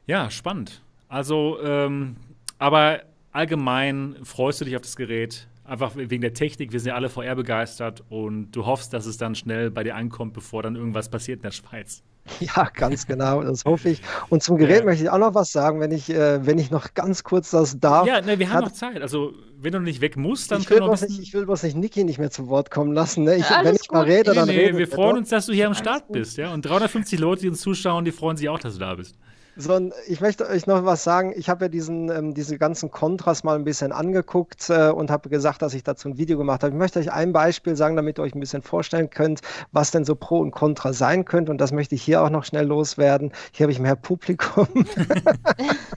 Ja, 0.08 0.30
spannend. 0.30 0.82
Also, 1.08 1.60
ähm, 1.62 2.16
aber 2.58 3.04
allgemein 3.32 4.16
freust 4.24 4.62
du 4.62 4.66
dich 4.66 4.76
auf 4.76 4.82
das 4.82 4.96
Gerät, 4.96 5.48
einfach 5.64 5.96
wegen 5.96 6.22
der 6.22 6.34
Technik. 6.34 6.72
Wir 6.72 6.80
sind 6.80 6.90
ja 6.90 6.96
alle 6.96 7.10
VR 7.10 7.36
begeistert 7.36 8.04
und 8.10 8.52
du 8.52 8.66
hoffst, 8.66 8.94
dass 8.94 9.06
es 9.06 9.18
dann 9.18 9.36
schnell 9.36 9.72
bei 9.72 9.84
dir 9.84 9.96
ankommt, 9.96 10.34
bevor 10.34 10.64
dann 10.64 10.76
irgendwas 10.76 11.10
passiert 11.10 11.40
in 11.40 11.44
der 11.44 11.52
Schweiz. 11.52 12.04
Ja, 12.40 12.70
ganz 12.74 13.08
genau, 13.08 13.44
das 13.44 13.66
hoffe 13.66 13.90
ich. 13.90 14.02
Und 14.30 14.44
zum 14.44 14.58
Gerät 14.58 14.80
ja. 14.80 14.86
möchte 14.86 15.04
ich 15.04 15.10
auch 15.10 15.18
noch 15.18 15.36
was 15.36 15.52
sagen, 15.52 15.80
wenn 15.80 15.92
ich, 15.92 16.10
äh, 16.10 16.46
wenn 16.46 16.58
ich 16.58 16.72
noch 16.72 16.94
ganz 16.94 17.24
kurz 17.24 17.52
das 17.52 17.80
darf. 17.80 18.08
Ja, 18.08 18.22
ne, 18.22 18.40
wir 18.40 18.52
haben 18.52 18.66
noch 18.66 18.72
Zeit. 18.72 19.02
Also, 19.02 19.34
wenn 19.60 19.74
du 19.74 19.80
nicht 19.80 20.02
weg 20.02 20.18
musst, 20.18 20.52
dann 20.52 20.62
ich 20.62 20.70
will, 20.70 20.80
können 20.80 20.90
wir 20.90 21.08
nicht, 21.08 21.20
Ich 21.20 21.34
will 21.34 21.46
bloß 21.46 21.64
nicht 21.64 21.76
Niki 21.76 22.04
nicht 22.04 22.20
mehr 22.20 22.32
zu 22.32 22.48
Wort 22.48 22.72
kommen 22.72 22.94
lassen. 22.94 23.24
Ne? 23.24 23.36
Ich, 23.36 23.50
ja, 23.50 23.64
wenn 23.64 23.76
ich 23.76 23.92
mal 23.92 24.04
rede, 24.04 24.32
nee, 24.32 24.36
dann 24.36 24.48
nee, 24.48 24.58
rede 24.58 24.78
wir 24.78 24.88
freuen 24.88 25.18
uns, 25.18 25.30
dass 25.30 25.46
du 25.46 25.54
hier 25.54 25.68
am 25.68 25.76
Start 25.76 26.06
bist. 26.10 26.38
Ja? 26.38 26.54
Und 26.54 26.66
350 26.66 27.20
Leute, 27.20 27.42
die 27.42 27.50
uns 27.50 27.62
zuschauen, 27.62 28.06
die 28.06 28.12
freuen 28.12 28.38
sich 28.38 28.50
auch, 28.50 28.60
dass 28.60 28.74
du 28.74 28.80
da 28.80 28.96
bist. 28.96 29.16
So, 29.58 29.92
ich 30.08 30.22
möchte 30.22 30.48
euch 30.48 30.66
noch 30.66 30.86
was 30.86 31.04
sagen. 31.04 31.34
Ich 31.36 31.50
habe 31.50 31.66
ja 31.66 31.70
diesen, 31.70 32.10
ähm, 32.10 32.34
diese 32.34 32.58
ganzen 32.58 32.90
Kontras 32.90 33.44
mal 33.44 33.56
ein 33.56 33.66
bisschen 33.66 33.92
angeguckt 33.92 34.70
äh, 34.70 34.90
und 34.90 35.12
habe 35.12 35.30
gesagt, 35.30 35.62
dass 35.62 35.74
ich 35.74 35.84
dazu 35.84 36.10
ein 36.10 36.18
Video 36.18 36.38
gemacht 36.38 36.64
habe. 36.64 36.74
Ich 36.74 36.80
möchte 36.80 37.00
euch 37.00 37.12
ein 37.12 37.34
Beispiel 37.34 37.76
sagen, 37.76 37.96
damit 37.96 38.18
ihr 38.18 38.24
euch 38.24 38.34
ein 38.34 38.40
bisschen 38.40 38.62
vorstellen 38.62 39.10
könnt, 39.10 39.42
was 39.72 39.92
denn 39.92 40.06
so 40.06 40.16
Pro 40.16 40.40
und 40.40 40.52
Contra 40.52 40.94
sein 40.94 41.26
könnte. 41.26 41.52
Und 41.52 41.60
das 41.60 41.74
möchte 41.74 41.96
ich 41.96 42.02
hier 42.04 42.22
auch 42.24 42.30
noch 42.30 42.46
schnell 42.46 42.66
loswerden. 42.66 43.34
Hier 43.52 43.66
habe 43.66 43.72
ich 43.72 43.80
mehr 43.80 43.96
Publikum. 43.96 44.68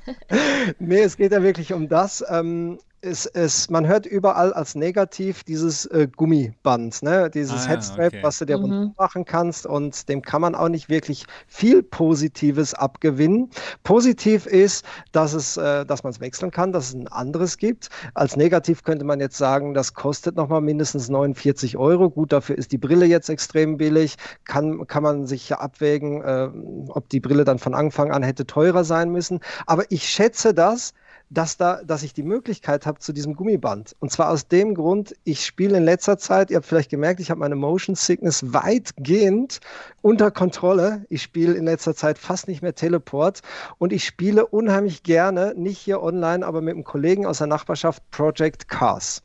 nee, 0.79 1.01
es 1.03 1.17
geht 1.17 1.33
ja 1.33 1.43
wirklich 1.43 1.73
um 1.73 1.89
das. 1.89 2.25
Ähm, 2.29 2.79
es, 3.05 3.27
es, 3.27 3.71
man 3.71 3.87
hört 3.87 4.07
überall 4.07 4.53
als 4.53 4.75
negativ 4.75 5.45
dieses 5.45 5.87
äh, 5.87 6.09
Gummiband, 6.17 7.03
ne? 7.03 7.31
dieses 7.31 7.67
ah, 7.67 7.69
Headstrap, 7.69 8.09
okay. 8.09 8.23
was 8.23 8.39
du 8.39 8.47
dir 8.47 8.59
mhm. 8.59 8.95
machen 8.97 9.25
kannst 9.25 9.67
und 9.67 10.09
dem 10.09 10.23
kann 10.23 10.41
man 10.41 10.55
auch 10.55 10.69
nicht 10.69 10.89
wirklich 10.89 11.27
viel 11.47 11.83
Positives 11.83 12.75
abgewinnen. 12.75 13.51
Positiv 13.83 14.47
ist, 14.47 14.85
dass, 15.13 15.35
es, 15.35 15.57
äh, 15.57 15.85
dass 15.85 16.03
man 16.03 16.13
es 16.13 16.21
wechseln 16.21 16.51
kann, 16.51 16.73
dass 16.73 16.89
es 16.89 16.95
ein 16.95 17.09
anderes 17.09 17.59
gibt. 17.59 17.91
Als 18.15 18.37
negativ 18.37 18.83
könnte 18.83 19.05
man 19.05 19.21
jetzt 19.21 19.37
sagen, 19.37 19.75
das 19.75 19.95
kostet 19.95 20.37
nochmal 20.37 20.63
mindestens 20.63 21.09
49 21.09 21.77
Euro. 21.77 22.11
Gut, 22.11 22.33
dafür 22.33 22.57
ist 22.57 22.73
die 22.73 22.79
Brille 22.79 23.07
jetzt 23.07 23.29
extrem 23.29 23.77
billig. 23.77 24.17
Kann, 24.45 24.87
kann 24.87 25.03
man 25.03 25.27
sich 25.27 25.49
ja 25.49 25.59
abwägen, 25.59 26.23
äh, 26.23 26.49
ob 26.89 27.09
die 27.11 27.21
Brille 27.21 27.45
dann 27.45 27.59
von 27.59 27.75
Anfang 27.75 28.11
an 28.11 28.23
hätte 28.23 28.47
teurer 28.47 28.85
sein 28.85 29.11
müssen. 29.11 29.41
Aber 29.67 29.85
ich 29.91 30.09
schätze 30.09 30.55
das, 30.55 30.95
dass, 31.31 31.57
da, 31.57 31.83
dass 31.85 32.03
ich 32.03 32.13
die 32.13 32.23
Möglichkeit 32.23 32.87
habe 32.87 32.99
zu 32.99 33.13
diesem 33.13 33.35
Gummiband. 33.35 33.97
Und 33.99 34.13
zwar 34.13 34.31
aus 34.31 34.49
dem 34.49 34.75
Grund, 34.75 35.15
ich 35.25 35.45
spiele 35.45 35.77
in 35.77 35.85
letzter 35.85 36.19
Zeit, 36.19 36.51
ihr 36.51 36.57
habt 36.57 36.67
vielleicht 36.67 36.91
gemerkt, 36.91 37.21
ich 37.21 37.31
habe 37.31 37.41
meine 37.41 37.57
Motion 37.57 37.95
Sickness 37.95 38.53
weitgehend 38.53 39.61
unter 40.03 40.31
Kontrolle. 40.31 41.05
Ich 41.09 41.23
spiele 41.23 41.55
in 41.55 41.65
letzter 41.65 41.95
Zeit 41.95 42.19
fast 42.19 42.49
nicht 42.49 42.63
mehr 42.63 42.75
Teleport 42.75 43.41
und 43.79 43.93
ich 43.93 44.05
spiele 44.05 44.47
unheimlich 44.47 45.03
gerne, 45.03 45.55
nicht 45.57 45.79
hier 45.79 46.03
online, 46.03 46.47
aber 46.47 46.61
mit 46.61 46.75
einem 46.75 46.85
Kollegen 46.85 47.27
aus 47.27 47.39
der 47.39 47.47
Nachbarschaft 47.47 48.03
Project 48.11 48.69
Cars. 48.69 49.23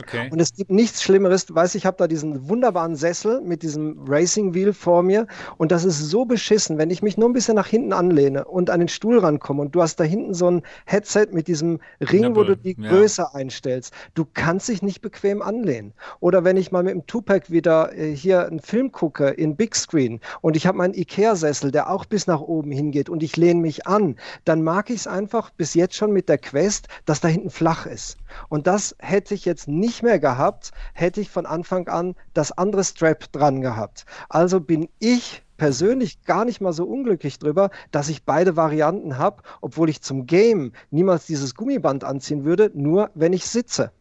Okay. 0.00 0.28
Und 0.32 0.40
es 0.40 0.52
gibt 0.54 0.72
nichts 0.72 1.04
Schlimmeres. 1.04 1.46
Du 1.46 1.54
weißt, 1.54 1.76
ich 1.76 1.86
habe 1.86 1.96
da 1.96 2.08
diesen 2.08 2.48
wunderbaren 2.48 2.96
Sessel 2.96 3.40
mit 3.40 3.62
diesem 3.62 4.04
Racing 4.08 4.52
Wheel 4.52 4.72
vor 4.72 5.04
mir 5.04 5.28
und 5.56 5.70
das 5.70 5.84
ist 5.84 6.00
so 6.10 6.24
beschissen, 6.24 6.78
wenn 6.78 6.90
ich 6.90 7.00
mich 7.00 7.16
nur 7.16 7.28
ein 7.28 7.32
bisschen 7.32 7.54
nach 7.54 7.68
hinten 7.68 7.92
anlehne 7.92 8.44
und 8.44 8.70
an 8.70 8.80
den 8.80 8.88
Stuhl 8.88 9.18
rankomme 9.18 9.62
und 9.62 9.74
du 9.74 9.82
hast 9.82 10.00
da 10.00 10.04
hinten 10.04 10.34
so 10.34 10.50
ein 10.50 10.62
Headset 10.84 11.28
mit 11.30 11.46
diesem 11.46 11.80
Ring, 12.00 12.22
Double. 12.22 12.36
wo 12.36 12.44
du 12.44 12.56
die 12.56 12.76
ja. 12.76 12.88
Größe 12.88 13.34
einstellst. 13.34 13.94
Du 14.14 14.26
kannst 14.32 14.68
dich 14.68 14.82
nicht 14.82 15.00
bequem 15.00 15.42
anlehnen. 15.42 15.92
Oder 16.18 16.42
wenn 16.42 16.56
ich 16.56 16.72
mal 16.72 16.82
mit 16.82 16.94
dem 16.94 17.06
Tupac 17.06 17.52
wieder 17.52 17.96
äh, 17.96 18.14
hier 18.14 18.46
einen 18.46 18.60
Film 18.60 18.90
gucke 18.90 19.28
in 19.28 19.54
Big 19.54 19.76
Screen 19.76 20.20
und 20.40 20.56
ich 20.56 20.66
habe 20.66 20.78
meinen 20.78 20.94
Ikea-Sessel, 20.94 21.70
der 21.70 21.88
auch 21.88 22.04
bis 22.04 22.26
nach 22.26 22.40
oben 22.40 22.72
hingeht 22.72 23.08
und 23.08 23.22
ich 23.22 23.36
lehne 23.36 23.60
mich 23.60 23.86
an, 23.86 24.16
dann 24.44 24.62
mag 24.62 24.90
ich 24.90 24.96
es 24.96 25.06
einfach 25.06 25.50
bis 25.50 25.74
jetzt 25.74 25.94
schon 25.94 26.12
mit 26.12 26.28
der 26.28 26.38
Quest, 26.38 26.88
dass 27.04 27.20
da 27.20 27.28
hinten 27.28 27.50
flach 27.50 27.86
ist. 27.86 28.16
Und 28.48 28.66
das 28.66 28.96
hätte 28.98 29.34
ich 29.34 29.44
jetzt 29.44 29.68
nicht 29.84 30.02
mehr 30.02 30.18
gehabt, 30.18 30.72
hätte 30.94 31.20
ich 31.20 31.30
von 31.30 31.44
Anfang 31.44 31.88
an 31.88 32.14
das 32.32 32.52
andere 32.52 32.84
Strap 32.84 33.30
dran 33.32 33.60
gehabt. 33.60 34.06
Also 34.30 34.60
bin 34.60 34.88
ich 34.98 35.42
persönlich 35.58 36.22
gar 36.24 36.46
nicht 36.46 36.62
mal 36.62 36.72
so 36.72 36.84
unglücklich 36.84 37.38
drüber, 37.38 37.70
dass 37.90 38.08
ich 38.08 38.24
beide 38.24 38.56
Varianten 38.56 39.18
habe, 39.18 39.42
obwohl 39.60 39.90
ich 39.90 40.00
zum 40.00 40.26
Game 40.26 40.72
niemals 40.90 41.26
dieses 41.26 41.54
Gummiband 41.54 42.02
anziehen 42.02 42.44
würde, 42.44 42.70
nur 42.74 43.10
wenn 43.14 43.34
ich 43.34 43.46
sitze. 43.46 43.92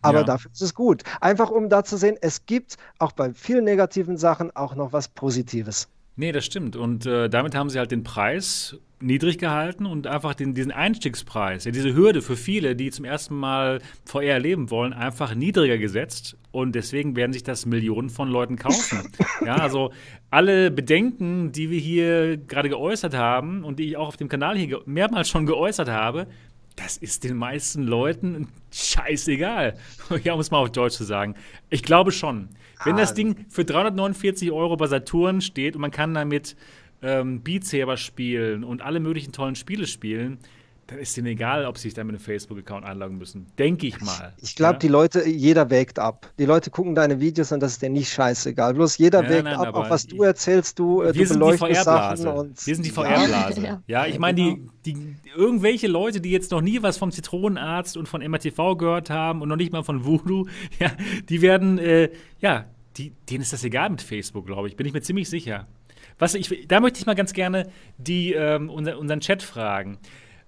Aber 0.00 0.18
ja. 0.18 0.24
dafür 0.24 0.52
ist 0.52 0.62
es 0.62 0.74
gut. 0.74 1.02
Einfach 1.20 1.50
um 1.50 1.68
da 1.68 1.84
zu 1.84 1.96
sehen, 1.96 2.16
es 2.20 2.46
gibt 2.46 2.76
auch 2.98 3.12
bei 3.12 3.32
vielen 3.34 3.64
negativen 3.64 4.16
Sachen 4.16 4.54
auch 4.54 4.74
noch 4.74 4.92
was 4.92 5.08
Positives. 5.08 5.88
Nee, 6.14 6.32
das 6.32 6.44
stimmt. 6.44 6.76
Und 6.76 7.06
äh, 7.06 7.28
damit 7.28 7.54
haben 7.54 7.68
sie 7.70 7.78
halt 7.78 7.90
den 7.90 8.04
Preis 8.04 8.76
niedrig 9.02 9.38
gehalten 9.38 9.86
und 9.86 10.06
einfach 10.06 10.34
den, 10.34 10.54
diesen 10.54 10.72
Einstiegspreis, 10.72 11.64
ja, 11.64 11.72
diese 11.72 11.94
Hürde 11.94 12.22
für 12.22 12.36
viele, 12.36 12.76
die 12.76 12.90
zum 12.90 13.04
ersten 13.04 13.36
Mal 13.36 13.80
VR 14.04 14.34
erleben 14.34 14.70
wollen, 14.70 14.92
einfach 14.92 15.34
niedriger 15.34 15.78
gesetzt. 15.78 16.36
Und 16.50 16.74
deswegen 16.74 17.16
werden 17.16 17.32
sich 17.32 17.42
das 17.42 17.64
Millionen 17.66 18.10
von 18.10 18.28
Leuten 18.28 18.56
kaufen. 18.56 19.10
ja, 19.44 19.56
also 19.56 19.92
alle 20.30 20.70
Bedenken, 20.70 21.52
die 21.52 21.70
wir 21.70 21.80
hier 21.80 22.36
gerade 22.36 22.68
geäußert 22.68 23.14
haben 23.14 23.64
und 23.64 23.78
die 23.78 23.88
ich 23.88 23.96
auch 23.96 24.08
auf 24.08 24.16
dem 24.16 24.28
Kanal 24.28 24.56
hier 24.56 24.80
mehrmals 24.84 25.28
schon 25.28 25.46
geäußert 25.46 25.88
habe, 25.88 26.26
das 26.76 26.96
ist 26.96 27.24
den 27.24 27.36
meisten 27.36 27.82
Leuten 27.82 28.48
scheißegal. 28.70 29.76
Ja, 30.24 30.34
um 30.34 30.40
es 30.40 30.50
mal 30.50 30.58
auf 30.58 30.72
Deutsch 30.72 30.94
zu 30.94 31.04
sagen. 31.04 31.34
Ich 31.70 31.82
glaube 31.82 32.12
schon. 32.12 32.50
Wenn 32.84 32.96
das 32.96 33.12
ah. 33.12 33.14
Ding 33.14 33.46
für 33.48 33.64
349 33.64 34.50
Euro 34.50 34.76
bei 34.76 34.86
Saturn 34.86 35.40
steht 35.40 35.74
und 35.76 35.80
man 35.80 35.90
kann 35.90 36.14
damit 36.14 36.56
ähm, 37.02 37.42
Beat 37.42 37.64
Saber 37.64 37.96
spielen 37.96 38.64
und 38.64 38.82
alle 38.82 39.00
möglichen 39.00 39.32
tollen 39.32 39.54
Spiele 39.54 39.86
spielen, 39.86 40.38
dann 40.92 40.98
ist 40.98 41.16
denen 41.16 41.28
egal, 41.28 41.64
ob 41.64 41.78
sie 41.78 41.84
sich 41.84 41.94
da 41.94 42.04
mit 42.04 42.14
einem 42.14 42.22
Facebook-Account 42.22 42.84
einloggen 42.84 43.16
müssen. 43.16 43.46
Denke 43.58 43.86
ich 43.86 44.00
mal. 44.00 44.34
Ich 44.42 44.56
glaube, 44.56 44.74
ja? 44.74 44.78
die 44.78 44.88
Leute, 44.88 45.26
jeder 45.26 45.70
wägt 45.70 45.98
ab. 45.98 46.30
Die 46.38 46.44
Leute 46.44 46.70
gucken 46.70 46.94
deine 46.94 47.20
Videos 47.20 47.52
und 47.52 47.60
das 47.60 47.72
ist 47.72 47.82
denen 47.82 47.94
nicht 47.94 48.12
scheißegal. 48.12 48.74
Bloß 48.74 48.98
jeder 48.98 49.22
ja, 49.22 49.30
wägt 49.30 49.44
nein, 49.44 49.54
ab, 49.54 49.74
auch 49.74 49.88
was 49.88 50.06
du 50.06 50.22
erzählst, 50.22 50.78
du, 50.78 51.02
äh, 51.02 51.14
wir 51.14 51.26
du 51.26 51.34
beleuchtest 51.34 51.84
Sachen. 51.84 52.26
Und 52.26 52.66
wir 52.66 52.74
sind 52.74 52.84
die 52.84 52.90
VR-Blase. 52.90 53.62
Ja, 53.62 53.82
ja, 53.86 54.06
ich 54.06 54.18
meine, 54.18 54.36
die, 54.36 54.54
genau. 54.54 54.72
die, 54.84 55.16
irgendwelche 55.36 55.86
Leute, 55.86 56.20
die 56.20 56.30
jetzt 56.30 56.50
noch 56.50 56.60
nie 56.60 56.82
was 56.82 56.98
vom 56.98 57.10
Zitronenarzt 57.10 57.96
und 57.96 58.08
von 58.08 58.20
MRTV 58.20 58.76
gehört 58.76 59.10
haben 59.10 59.40
und 59.40 59.48
noch 59.48 59.56
nicht 59.56 59.72
mal 59.72 59.84
von 59.84 60.04
Voodoo, 60.04 60.46
ja, 60.78 60.90
die 61.28 61.42
werden, 61.42 61.78
äh, 61.78 62.10
ja, 62.40 62.66
die, 62.96 63.12
denen 63.30 63.42
ist 63.42 63.52
das 63.52 63.64
egal 63.64 63.88
mit 63.90 64.02
Facebook, 64.02 64.46
glaube 64.46 64.68
ich. 64.68 64.76
Bin 64.76 64.86
ich 64.86 64.92
mir 64.92 65.00
ziemlich 65.00 65.28
sicher. 65.28 65.66
Was 66.18 66.34
ich, 66.34 66.66
da 66.68 66.80
möchte 66.80 66.98
ich 66.98 67.06
mal 67.06 67.14
ganz 67.14 67.32
gerne 67.32 67.70
die, 67.98 68.32
ähm, 68.32 68.70
unser, 68.70 68.98
unseren 68.98 69.20
Chat 69.20 69.42
fragen. 69.42 69.98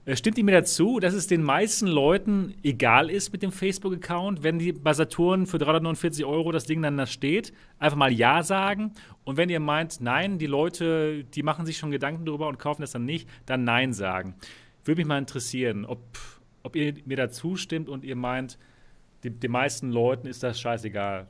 Äh, 0.06 0.16
stimmt 0.16 0.36
ihr 0.36 0.44
mir 0.44 0.52
dazu, 0.52 1.00
dass 1.00 1.14
es 1.14 1.26
den 1.26 1.42
meisten 1.42 1.86
Leuten 1.86 2.54
egal 2.62 3.10
ist 3.10 3.32
mit 3.32 3.42
dem 3.42 3.52
Facebook-Account, 3.52 4.42
wenn 4.42 4.58
die 4.58 4.72
bei 4.72 4.92
Saturn 4.92 5.46
für 5.46 5.58
349 5.58 6.24
Euro 6.24 6.52
das 6.52 6.66
Ding 6.66 6.82
dann 6.82 6.96
da 6.96 7.06
steht? 7.06 7.52
Einfach 7.78 7.96
mal 7.96 8.12
Ja 8.12 8.42
sagen. 8.42 8.92
Und 9.24 9.36
wenn 9.36 9.48
ihr 9.48 9.60
meint, 9.60 10.00
nein, 10.00 10.38
die 10.38 10.46
Leute, 10.46 11.24
die 11.24 11.42
machen 11.42 11.64
sich 11.64 11.78
schon 11.78 11.90
Gedanken 11.90 12.26
darüber 12.26 12.48
und 12.48 12.58
kaufen 12.58 12.82
das 12.82 12.92
dann 12.92 13.06
nicht, 13.06 13.28
dann 13.46 13.64
Nein 13.64 13.92
sagen. 13.92 14.34
Würde 14.84 15.00
mich 15.00 15.08
mal 15.08 15.18
interessieren, 15.18 15.86
ob, 15.86 16.00
ob 16.62 16.76
ihr 16.76 16.94
mir 17.06 17.16
dazu 17.16 17.56
stimmt 17.56 17.88
und 17.88 18.04
ihr 18.04 18.16
meint, 18.16 18.58
die, 19.22 19.30
den 19.30 19.50
meisten 19.50 19.90
Leuten 19.90 20.26
ist 20.26 20.42
das 20.42 20.60
scheißegal. 20.60 21.26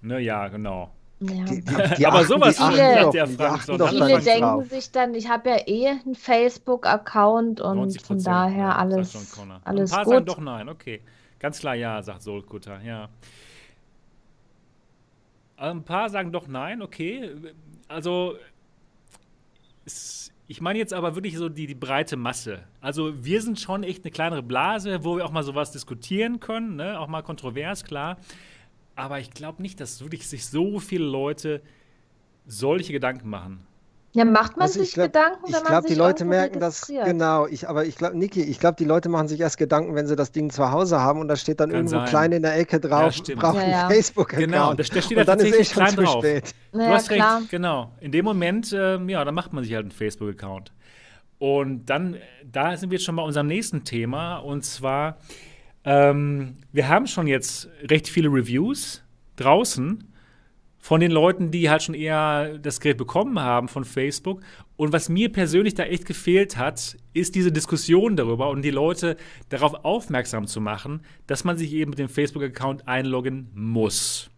Ne, 0.00 0.20
ja, 0.20 0.46
genau. 0.46 0.94
Ja. 1.20 1.44
Die, 1.44 1.62
die, 1.62 1.74
die 1.98 2.06
aber 2.06 2.18
achten, 2.18 2.28
sowas 2.28 2.56
viele, 2.56 3.10
der 3.10 3.26
Frank, 3.26 3.62
so 3.62 3.86
viele 3.86 4.20
denken 4.20 4.40
drauf. 4.40 4.68
sich 4.68 4.92
dann, 4.92 5.14
ich 5.14 5.28
habe 5.28 5.50
ja 5.50 5.56
eh 5.66 5.88
einen 5.88 6.14
Facebook-Account 6.14 7.60
und 7.60 8.00
von 8.00 8.22
daher 8.22 8.58
ja, 8.58 8.76
alles, 8.76 9.16
alles 9.64 9.92
Ein 9.92 9.96
paar 9.96 10.04
gut. 10.04 10.14
sagen 10.14 10.26
doch 10.26 10.38
nein, 10.38 10.68
okay. 10.68 11.00
Ganz 11.40 11.60
klar 11.60 11.74
ja, 11.74 12.02
sagt 12.02 12.22
Solkutter, 12.22 12.80
ja. 12.82 13.08
Ein 15.56 15.82
paar 15.82 16.08
sagen 16.08 16.30
doch 16.30 16.46
nein, 16.46 16.82
okay. 16.82 17.32
Also, 17.88 18.36
ich 20.46 20.60
meine 20.60 20.78
jetzt 20.78 20.94
aber 20.94 21.16
wirklich 21.16 21.36
so 21.36 21.48
die, 21.48 21.66
die 21.66 21.74
breite 21.74 22.16
Masse. 22.16 22.60
Also, 22.80 23.24
wir 23.24 23.42
sind 23.42 23.58
schon 23.58 23.82
echt 23.82 24.04
eine 24.04 24.12
kleinere 24.12 24.42
Blase, 24.42 25.04
wo 25.04 25.16
wir 25.16 25.24
auch 25.24 25.32
mal 25.32 25.42
sowas 25.42 25.72
diskutieren 25.72 26.38
können, 26.38 26.76
ne? 26.76 26.98
auch 27.00 27.08
mal 27.08 27.22
kontrovers, 27.22 27.82
klar. 27.84 28.18
Aber 28.98 29.20
ich 29.20 29.30
glaube 29.30 29.62
nicht, 29.62 29.80
dass 29.80 30.02
wirklich 30.02 30.26
sich 30.26 30.46
so 30.46 30.80
viele 30.80 31.04
Leute 31.04 31.62
solche 32.46 32.92
Gedanken 32.92 33.30
machen. 33.30 33.64
Ja, 34.12 34.24
macht 34.24 34.56
man 34.56 34.66
also 34.66 34.80
sich 34.80 34.94
glaub, 34.94 35.06
Gedanken, 35.08 35.44
wenn 35.44 35.52
man 35.52 35.62
Ich 35.62 35.68
glaube, 35.68 35.88
die 35.88 35.94
Leute 35.94 36.24
merken 36.24 36.58
das, 36.58 36.86
genau, 36.88 37.46
ich, 37.46 37.68
aber 37.68 37.84
ich 37.84 37.94
glaube, 37.94 38.18
Niki, 38.18 38.42
ich 38.42 38.58
glaube, 38.58 38.74
die 38.76 38.86
Leute 38.86 39.08
machen 39.08 39.28
sich 39.28 39.38
erst 39.38 39.56
Gedanken, 39.58 39.94
wenn 39.94 40.08
sie 40.08 40.16
das 40.16 40.32
Ding 40.32 40.50
zu 40.50 40.72
Hause 40.72 40.98
haben 40.98 41.20
und 41.20 41.28
da 41.28 41.36
steht 41.36 41.60
dann 41.60 41.70
Kann 41.70 41.76
irgendwo 41.76 41.98
sein. 41.98 42.08
klein 42.08 42.32
in 42.32 42.42
der 42.42 42.58
Ecke 42.58 42.80
drauf, 42.80 43.14
ja, 43.24 43.34
braucht 43.36 43.56
ja, 43.56 43.68
ja. 43.68 43.86
ein 43.86 43.92
Facebook-Account. 43.92 44.50
Genau, 44.50 44.74
da, 44.74 44.82
steht 44.82 45.16
und 45.16 45.28
dann 45.28 45.38
ist 45.38 45.60
eh 45.60 45.64
schon 45.64 45.88
zu 45.88 46.02
drauf. 46.02 46.24
spät. 46.24 46.54
Du 46.72 46.80
ja, 46.80 46.88
hast 46.88 47.08
klar. 47.08 47.38
recht, 47.38 47.50
genau. 47.50 47.92
In 48.00 48.10
dem 48.10 48.24
Moment, 48.24 48.74
ähm, 48.76 49.08
ja, 49.08 49.24
dann 49.24 49.34
macht 49.34 49.52
man 49.52 49.62
sich 49.62 49.74
halt 49.74 49.84
einen 49.84 49.92
Facebook-Account. 49.92 50.72
Und 51.38 51.86
dann, 51.86 52.16
da 52.44 52.76
sind 52.76 52.90
wir 52.90 52.96
jetzt 52.98 53.04
schon 53.04 53.14
bei 53.14 53.22
unserem 53.22 53.46
nächsten 53.46 53.84
Thema 53.84 54.38
und 54.38 54.64
zwar, 54.64 55.18
ähm, 55.88 56.56
wir 56.70 56.88
haben 56.88 57.06
schon 57.06 57.26
jetzt 57.26 57.70
recht 57.84 58.08
viele 58.08 58.28
Reviews 58.28 59.02
draußen 59.36 60.04
von 60.76 61.00
den 61.00 61.10
Leuten, 61.10 61.50
die 61.50 61.70
halt 61.70 61.82
schon 61.82 61.94
eher 61.94 62.58
das 62.58 62.80
Gerät 62.80 62.98
bekommen 62.98 63.40
haben 63.40 63.68
von 63.68 63.84
Facebook. 63.84 64.42
Und 64.76 64.92
was 64.92 65.08
mir 65.08 65.32
persönlich 65.32 65.74
da 65.74 65.84
echt 65.84 66.04
gefehlt 66.04 66.58
hat, 66.58 66.98
ist 67.14 67.34
diese 67.34 67.50
Diskussion 67.50 68.16
darüber 68.16 68.50
und 68.50 68.62
die 68.62 68.70
Leute 68.70 69.16
darauf 69.48 69.82
aufmerksam 69.82 70.46
zu 70.46 70.60
machen, 70.60 71.00
dass 71.26 71.44
man 71.44 71.56
sich 71.56 71.72
eben 71.72 71.90
mit 71.90 71.98
dem 71.98 72.10
Facebook-Account 72.10 72.86
einloggen 72.86 73.48
muss. 73.54 74.30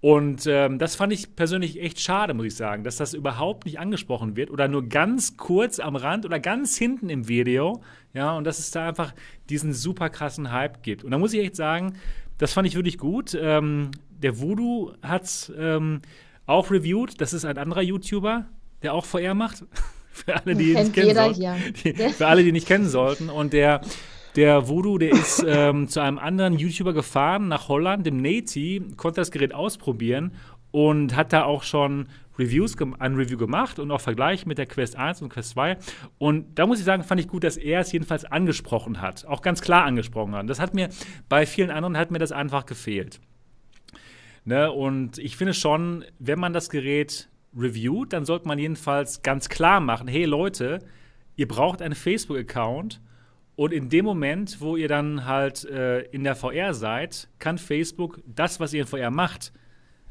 Und 0.00 0.46
ähm, 0.46 0.78
das 0.78 0.94
fand 0.94 1.12
ich 1.12 1.34
persönlich 1.36 1.80
echt 1.80 2.00
schade, 2.00 2.34
muss 2.34 2.46
ich 2.46 2.54
sagen, 2.54 2.84
dass 2.84 2.96
das 2.96 3.14
überhaupt 3.14 3.64
nicht 3.64 3.78
angesprochen 3.78 4.36
wird 4.36 4.50
oder 4.50 4.68
nur 4.68 4.88
ganz 4.88 5.36
kurz 5.36 5.80
am 5.80 5.96
Rand 5.96 6.24
oder 6.26 6.38
ganz 6.38 6.76
hinten 6.76 7.08
im 7.08 7.28
Video. 7.28 7.82
Ja, 8.12 8.36
und 8.36 8.44
dass 8.44 8.58
es 8.58 8.70
da 8.70 8.88
einfach 8.88 9.14
diesen 9.48 9.72
super 9.72 10.10
krassen 10.10 10.52
Hype 10.52 10.82
gibt. 10.82 11.02
Und 11.02 11.10
da 11.10 11.18
muss 11.18 11.32
ich 11.32 11.40
echt 11.40 11.56
sagen, 11.56 11.94
das 12.38 12.52
fand 12.52 12.68
ich 12.68 12.74
wirklich 12.74 12.98
gut. 12.98 13.36
Ähm, 13.40 13.90
der 14.10 14.38
Voodoo 14.40 14.92
hat 15.02 15.24
es 15.24 15.52
ähm, 15.58 16.00
auch 16.46 16.70
reviewed. 16.70 17.20
Das 17.20 17.32
ist 17.32 17.44
ein 17.44 17.58
anderer 17.58 17.82
YouTuber, 17.82 18.46
der 18.82 18.94
auch 18.94 19.04
VR 19.04 19.34
macht. 19.34 19.64
für 20.12 20.34
alle, 20.34 20.54
die 20.54 20.72
ihn 20.72 20.78
nicht 20.78 20.94
kennen 20.94 21.14
sollten. 21.14 21.74
Die, 21.84 21.92
für 21.94 22.26
alle, 22.26 22.42
die 22.42 22.52
nicht 22.52 22.66
kennen 22.66 22.88
sollten. 22.88 23.28
Und 23.28 23.52
der, 23.52 23.82
der 24.36 24.68
Voodoo, 24.68 24.98
der 24.98 25.10
ist 25.10 25.44
ähm, 25.46 25.88
zu 25.88 26.00
einem 26.00 26.18
anderen 26.18 26.58
YouTuber 26.58 26.92
gefahren 26.92 27.48
nach 27.48 27.68
Holland, 27.68 28.06
dem 28.06 28.20
Nati, 28.20 28.82
konnte 28.96 29.20
das 29.20 29.30
Gerät 29.30 29.54
ausprobieren 29.54 30.32
und 30.70 31.16
hat 31.16 31.32
da 31.32 31.44
auch 31.44 31.62
schon 31.62 32.08
Reviews, 32.38 32.76
ein 32.98 33.14
Review 33.14 33.38
gemacht 33.38 33.78
und 33.78 33.90
auch 33.90 34.00
Vergleich 34.00 34.44
mit 34.44 34.58
der 34.58 34.66
Quest 34.66 34.96
1 34.96 35.22
und 35.22 35.30
Quest 35.30 35.50
2. 35.50 35.78
Und 36.18 36.58
da 36.58 36.66
muss 36.66 36.78
ich 36.78 36.84
sagen, 36.84 37.02
fand 37.02 37.20
ich 37.20 37.28
gut, 37.28 37.44
dass 37.44 37.56
er 37.56 37.80
es 37.80 37.92
jedenfalls 37.92 38.24
angesprochen 38.26 39.00
hat, 39.00 39.24
auch 39.24 39.40
ganz 39.40 39.62
klar 39.62 39.84
angesprochen 39.84 40.34
hat. 40.34 40.48
Das 40.50 40.60
hat 40.60 40.74
mir 40.74 40.90
bei 41.28 41.46
vielen 41.46 41.70
anderen 41.70 41.96
hat 41.96 42.10
mir 42.10 42.18
das 42.18 42.32
einfach 42.32 42.66
gefehlt. 42.66 43.20
Ne? 44.44 44.70
Und 44.70 45.18
ich 45.18 45.36
finde 45.36 45.54
schon, 45.54 46.04
wenn 46.18 46.38
man 46.38 46.52
das 46.52 46.68
Gerät 46.68 47.30
reviewt, 47.56 48.12
dann 48.12 48.26
sollte 48.26 48.46
man 48.46 48.58
jedenfalls 48.58 49.22
ganz 49.22 49.48
klar 49.48 49.80
machen, 49.80 50.06
hey 50.08 50.24
Leute, 50.24 50.80
ihr 51.36 51.48
braucht 51.48 51.80
einen 51.80 51.94
Facebook-Account 51.94 53.00
und 53.56 53.72
in 53.72 53.88
dem 53.88 54.04
Moment, 54.04 54.60
wo 54.60 54.76
ihr 54.76 54.88
dann 54.88 55.24
halt 55.24 55.64
äh, 55.64 56.02
in 56.02 56.24
der 56.24 56.36
VR 56.36 56.74
seid, 56.74 57.28
kann 57.38 57.56
Facebook 57.56 58.20
das, 58.26 58.60
was 58.60 58.74
ihr 58.74 58.82
in 58.82 58.86
VR 58.86 59.10
macht, 59.10 59.52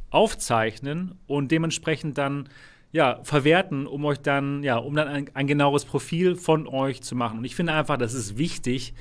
aufzeichnen 0.09 1.15
und 1.27 1.51
dementsprechend 1.51 2.17
dann 2.17 2.49
ja, 2.91 3.19
verwerten, 3.23 3.87
um 3.87 4.03
euch 4.05 4.19
dann, 4.19 4.63
ja, 4.63 4.77
um 4.77 4.95
dann 4.95 5.07
ein, 5.07 5.29
ein 5.33 5.47
genaueres 5.47 5.85
Profil 5.85 6.35
von 6.35 6.67
euch 6.67 7.01
zu 7.01 7.15
machen. 7.15 7.39
Und 7.39 7.45
ich 7.45 7.55
finde 7.55 7.73
einfach, 7.73 7.97
das 7.97 8.13
ist 8.13 8.37
wichtig, 8.37 8.93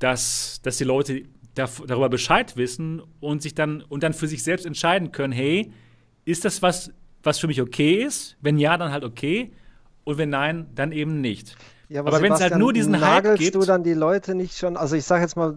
dass, 0.00 0.60
dass 0.62 0.76
die 0.76 0.84
Leute 0.84 1.22
darüber 1.54 2.08
Bescheid 2.08 2.56
wissen 2.56 3.02
und 3.20 3.42
sich 3.42 3.54
dann 3.54 3.82
und 3.82 4.02
dann 4.02 4.12
für 4.12 4.28
sich 4.28 4.42
selbst 4.42 4.66
entscheiden 4.66 5.12
können, 5.12 5.32
hey, 5.32 5.72
ist 6.24 6.44
das 6.44 6.62
was, 6.62 6.92
was 7.22 7.38
für 7.38 7.46
mich 7.46 7.60
okay 7.60 8.02
ist? 8.02 8.36
Wenn 8.40 8.58
ja, 8.58 8.76
dann 8.76 8.92
halt 8.92 9.04
okay. 9.04 9.52
Und 10.04 10.18
wenn 10.18 10.30
nein, 10.30 10.66
dann 10.74 10.92
eben 10.92 11.20
nicht. 11.20 11.56
Ja, 11.90 12.00
aber, 12.00 12.10
aber 12.10 12.22
wenn 12.22 12.32
es 12.32 12.40
halt 12.42 12.58
nur 12.58 12.74
diesen 12.74 13.00
Hype 13.00 13.38
gibt. 13.38 13.54
du 13.54 13.60
dann 13.60 13.82
die 13.82 13.94
Leute 13.94 14.34
nicht 14.34 14.58
schon, 14.58 14.76
also 14.76 14.94
ich 14.94 15.06
sage 15.06 15.22
jetzt 15.22 15.36
mal, 15.36 15.54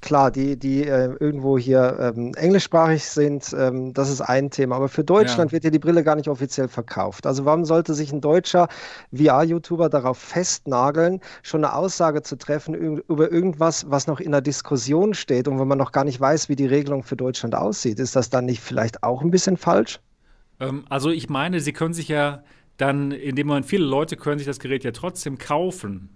klar, 0.00 0.32
die, 0.32 0.56
die 0.56 0.82
äh, 0.82 1.14
irgendwo 1.20 1.56
hier 1.56 1.96
ähm, 2.16 2.34
englischsprachig 2.34 3.04
sind, 3.04 3.54
ähm, 3.56 3.94
das 3.94 4.10
ist 4.10 4.20
ein 4.20 4.50
Thema, 4.50 4.74
aber 4.74 4.88
für 4.88 5.04
Deutschland 5.04 5.50
ja. 5.50 5.52
wird 5.52 5.64
ja 5.64 5.70
die 5.70 5.78
Brille 5.78 6.02
gar 6.02 6.16
nicht 6.16 6.28
offiziell 6.28 6.66
verkauft. 6.66 7.28
Also 7.28 7.44
warum 7.44 7.64
sollte 7.64 7.94
sich 7.94 8.12
ein 8.12 8.20
deutscher 8.20 8.66
VR-YouTuber 9.14 9.88
darauf 9.88 10.18
festnageln, 10.18 11.20
schon 11.44 11.64
eine 11.64 11.74
Aussage 11.74 12.22
zu 12.22 12.36
treffen 12.36 12.74
über 12.74 13.30
irgendwas, 13.30 13.88
was 13.88 14.08
noch 14.08 14.18
in 14.18 14.32
der 14.32 14.40
Diskussion 14.40 15.14
steht 15.14 15.46
und 15.46 15.60
wo 15.60 15.64
man 15.64 15.78
noch 15.78 15.92
gar 15.92 16.04
nicht 16.04 16.20
weiß, 16.20 16.48
wie 16.48 16.56
die 16.56 16.66
Regelung 16.66 17.04
für 17.04 17.16
Deutschland 17.16 17.54
aussieht? 17.54 18.00
Ist 18.00 18.16
das 18.16 18.30
dann 18.30 18.46
nicht 18.46 18.60
vielleicht 18.60 19.04
auch 19.04 19.22
ein 19.22 19.30
bisschen 19.30 19.56
falsch? 19.56 20.00
Ähm, 20.58 20.84
also 20.88 21.10
ich 21.10 21.28
meine, 21.28 21.60
sie 21.60 21.72
können 21.72 21.94
sich 21.94 22.08
ja 22.08 22.42
dann 22.78 23.12
in 23.12 23.36
dem 23.36 23.46
Moment, 23.46 23.66
viele 23.66 23.84
Leute 23.84 24.16
können 24.16 24.38
sich 24.38 24.46
das 24.46 24.58
Gerät 24.58 24.84
ja 24.84 24.92
trotzdem 24.92 25.36
kaufen. 25.36 26.10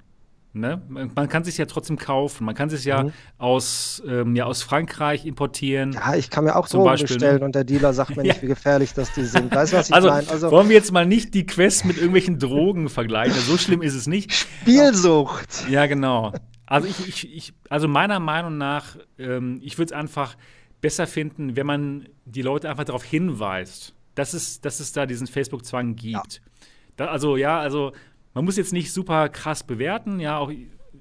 Ne? 0.55 0.82
Man 0.89 1.28
kann 1.30 1.44
sich 1.44 1.56
ja 1.56 1.64
trotzdem 1.64 1.97
kaufen. 1.97 2.44
Man 2.44 2.55
kann 2.55 2.68
es 2.68 2.84
ja, 2.84 3.05
mhm. 3.05 3.12
aus, 3.39 4.02
ähm, 4.06 4.36
ja 4.36 4.44
aus 4.44 4.62
Frankreich 4.62 5.24
importieren. 5.24 5.93
Ja, 5.93 6.14
ich 6.14 6.28
kann 6.28 6.44
mir 6.44 6.56
auch 6.56 6.68
Drogen 6.68 6.84
Beispiel, 6.84 7.09
ne? 7.09 7.14
bestellen 7.14 7.39
ne? 7.39 7.44
und 7.47 7.55
der 7.55 7.64
Dealer 7.64 7.94
sagt 7.94 8.16
mir 8.16 8.22
nicht, 8.22 8.43
wie 8.43 8.48
gefährlich 8.48 8.93
das 8.93 9.14
die 9.14 9.24
sind. 9.24 9.55
Weißt 9.55 9.72
du, 9.72 9.78
was 9.78 9.89
ich 9.89 9.94
also, 9.94 10.09
meine? 10.09 10.28
Also, 10.28 10.51
wollen 10.51 10.68
wir 10.68 10.76
jetzt 10.76 10.93
mal 10.93 11.06
nicht 11.06 11.32
die 11.32 11.47
Quest 11.47 11.86
mit 11.86 11.97
irgendwelchen 11.97 12.39
Drogen 12.39 12.90
vergleichen? 12.90 13.40
So 13.40 13.56
schlimm 13.56 13.80
ist 13.80 13.94
es 13.94 14.06
nicht. 14.06 14.32
Spielsucht. 14.32 15.68
Ja, 15.70 15.86
genau. 15.86 16.32
Also 16.66 16.86
ich, 16.86 17.09
ich, 17.09 17.34
ich 17.34 17.55
also 17.70 17.89
meiner 17.89 18.20
Meinung 18.20 18.59
nach, 18.59 18.97
ähm, 19.18 19.59
ich 19.62 19.78
würde 19.78 19.94
es 19.94 19.98
einfach 19.98 20.36
besser 20.82 21.06
finden, 21.06 21.56
wenn 21.56 21.66
man 21.66 22.09
die 22.26 22.43
Leute 22.43 22.68
einfach 22.68 22.84
darauf 22.84 23.05
hinweist, 23.05 23.94
dass 24.14 24.34
es, 24.34 24.60
dass 24.60 24.80
es 24.80 24.93
da 24.93 25.06
diesen 25.06 25.26
Facebook-Zwang 25.26 25.97
gibt. 25.97 26.34
Ja. 26.34 26.52
Da, 26.97 27.06
also 27.06 27.36
ja, 27.36 27.59
also 27.59 27.93
man 28.35 28.44
muss 28.44 28.56
jetzt 28.56 28.73
nicht 28.73 28.93
super 28.93 29.28
krass 29.28 29.62
bewerten, 29.62 30.20
ja, 30.20 30.39
auch 30.39 30.51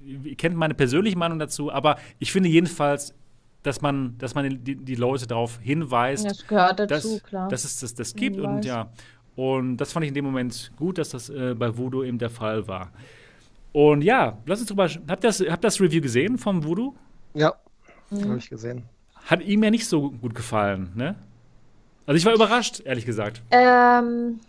ihr 0.04 0.36
kennt 0.36 0.56
meine 0.56 0.74
persönliche 0.74 1.18
Meinung 1.18 1.40
dazu, 1.40 1.72
aber 1.72 1.98
ich 2.20 2.32
finde 2.32 2.50
jedenfalls, 2.50 3.14
dass 3.64 3.82
man, 3.82 4.18
dass 4.18 4.34
man 4.36 4.64
die, 4.64 4.76
die 4.76 4.96
Leute 4.96 5.28
darauf 5.28 5.60
hinweist, 5.60 6.26
das 6.26 6.48
gehört 6.48 6.80
dazu, 6.80 6.88
dass, 6.90 7.24
klar. 7.24 7.48
dass 7.50 7.64
es 7.64 7.80
das, 7.80 7.94
das 7.94 8.16
gibt 8.16 8.36
Hinweis. 8.38 8.56
und 8.56 8.66
ja. 8.66 8.92
Und 9.36 9.78
das 9.78 9.94
fand 9.94 10.04
ich 10.04 10.10
in 10.10 10.16
dem 10.16 10.26
Moment 10.26 10.72
gut, 10.76 10.98
dass 10.98 11.10
das 11.10 11.30
äh, 11.30 11.56
bei 11.56 11.78
Voodoo 11.78 12.04
eben 12.04 12.18
der 12.18 12.30
Fall 12.30 12.68
war. 12.68 12.92
Und 13.72 14.02
ja, 14.02 14.38
lass 14.46 14.60
uns 14.60 14.68
drüber. 14.68 14.90
Habt 15.08 15.24
ihr 15.24 15.30
das, 15.30 15.40
habt 15.40 15.64
das 15.64 15.80
Review 15.80 16.02
gesehen 16.02 16.38
vom 16.38 16.64
Voodoo? 16.64 16.94
Ja, 17.34 17.54
mhm. 18.10 18.26
habe 18.26 18.38
ich 18.38 18.50
gesehen. 18.50 18.84
Hat 19.26 19.42
ihm 19.42 19.64
ja 19.64 19.72
nicht 19.72 19.88
so 19.88 20.12
gut 20.12 20.36
gefallen, 20.36 20.92
ne? 20.96 21.16
Also 22.06 22.18
ich 22.18 22.26
war 22.26 22.34
überrascht, 22.34 22.82
ehrlich 22.82 23.06
gesagt. 23.06 23.42
Ähm, 23.52 24.42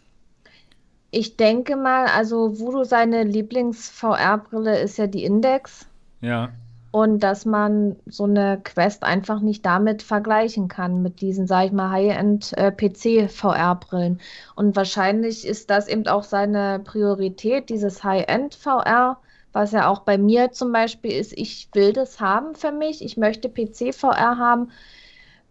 ich 1.12 1.36
denke 1.36 1.76
mal, 1.76 2.06
also 2.06 2.59
Voodoo 2.59 2.82
seine 2.84 3.22
Lieblings-VR-Brille 3.24 4.80
ist 4.80 4.97
ja 4.97 5.06
die 5.06 5.24
Index. 5.24 5.86
Ja. 6.22 6.55
Und 6.90 7.20
dass 7.20 7.44
man 7.44 7.97
so 8.06 8.24
eine 8.24 8.60
Quest 8.64 9.02
einfach 9.05 9.40
nicht 9.40 9.64
damit 9.66 10.02
vergleichen 10.02 10.68
kann, 10.68 11.02
mit 11.02 11.20
diesen, 11.20 11.47
sag 11.47 11.66
ich 11.66 11.72
mal, 11.72 11.90
High-End-PC-VR-Brillen. 11.90 14.18
Äh, 14.18 14.22
Und 14.56 14.74
wahrscheinlich 14.74 15.47
ist 15.47 15.68
das 15.70 15.86
eben 15.86 16.06
auch 16.06 16.22
seine 16.22 16.80
Priorität, 16.82 17.68
dieses 17.68 18.02
High-End-VR, 18.05 19.20
was 19.52 19.72
ja 19.72 19.89
auch 19.89 20.01
bei 20.01 20.16
mir 20.16 20.52
zum 20.52 20.72
Beispiel 20.72 21.12
ist, 21.12 21.34
ich 21.36 21.68
will 21.74 21.93
das 21.93 22.20
haben 22.20 22.55
für 22.55 22.72
mich, 22.72 23.05
ich 23.05 23.18
möchte 23.18 23.51
PC-VR 23.51 24.39
haben. 24.39 24.70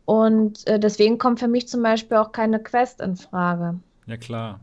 Und 0.06 0.66
äh, 0.68 0.80
deswegen 0.80 1.18
kommt 1.20 1.40
für 1.40 1.48
mich 1.48 1.68
zum 1.68 1.84
Beispiel 1.84 2.18
auch 2.18 2.32
keine 2.32 2.60
Quest 2.62 3.00
in 3.02 3.16
Frage. 3.16 3.80
Ja, 4.08 4.18
klar. 4.18 4.60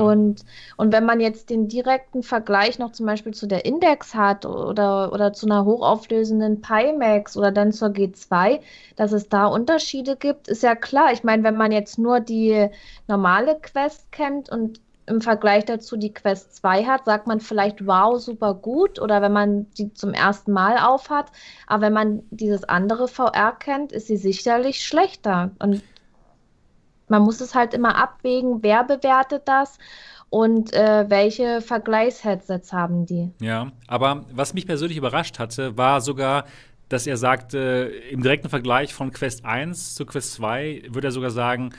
Und, 0.00 0.44
und 0.76 0.92
wenn 0.92 1.04
man 1.04 1.20
jetzt 1.20 1.50
den 1.50 1.66
direkten 1.68 2.22
Vergleich 2.22 2.78
noch 2.78 2.92
zum 2.92 3.06
Beispiel 3.06 3.34
zu 3.34 3.46
der 3.46 3.64
Index 3.64 4.14
hat 4.14 4.46
oder, 4.46 5.12
oder 5.12 5.32
zu 5.32 5.46
einer 5.46 5.64
hochauflösenden 5.64 6.60
Pimax 6.60 7.36
oder 7.36 7.50
dann 7.50 7.72
zur 7.72 7.88
G2, 7.88 8.60
dass 8.94 9.12
es 9.12 9.28
da 9.28 9.46
Unterschiede 9.46 10.16
gibt, 10.16 10.46
ist 10.46 10.62
ja 10.62 10.76
klar. 10.76 11.12
Ich 11.12 11.24
meine, 11.24 11.42
wenn 11.42 11.56
man 11.56 11.72
jetzt 11.72 11.98
nur 11.98 12.20
die 12.20 12.68
normale 13.08 13.58
Quest 13.60 14.12
kennt 14.12 14.48
und 14.50 14.80
im 15.06 15.20
Vergleich 15.20 15.64
dazu 15.64 15.96
die 15.96 16.14
Quest 16.14 16.54
2 16.56 16.84
hat, 16.84 17.06
sagt 17.06 17.26
man 17.26 17.40
vielleicht, 17.40 17.86
wow, 17.86 18.20
super 18.20 18.54
gut 18.54 19.00
oder 19.00 19.20
wenn 19.20 19.32
man 19.32 19.66
die 19.72 19.92
zum 19.92 20.14
ersten 20.14 20.52
Mal 20.52 20.78
aufhat. 20.78 21.26
Aber 21.66 21.82
wenn 21.82 21.92
man 21.92 22.22
dieses 22.30 22.64
andere 22.64 23.08
VR 23.08 23.52
kennt, 23.58 23.90
ist 23.90 24.06
sie 24.06 24.16
sicherlich 24.16 24.84
schlechter. 24.84 25.50
Und 25.58 25.82
man 27.12 27.22
muss 27.22 27.42
es 27.42 27.54
halt 27.54 27.74
immer 27.74 27.96
abwägen, 27.96 28.62
wer 28.62 28.84
bewertet 28.84 29.42
das 29.44 29.78
und 30.30 30.72
äh, 30.72 31.04
welche 31.08 31.60
Vergleichsheadsets 31.60 32.72
haben 32.72 33.04
die. 33.04 33.30
Ja, 33.38 33.70
aber 33.86 34.24
was 34.32 34.54
mich 34.54 34.66
persönlich 34.66 34.96
überrascht 34.96 35.38
hatte, 35.38 35.76
war 35.76 36.00
sogar, 36.00 36.46
dass 36.88 37.06
er 37.06 37.18
sagte, 37.18 37.92
im 38.10 38.22
direkten 38.22 38.48
Vergleich 38.48 38.94
von 38.94 39.12
Quest 39.12 39.44
1 39.44 39.94
zu 39.94 40.06
Quest 40.06 40.32
2 40.32 40.84
würde 40.88 41.08
er 41.08 41.12
sogar 41.12 41.30
sagen, 41.30 41.74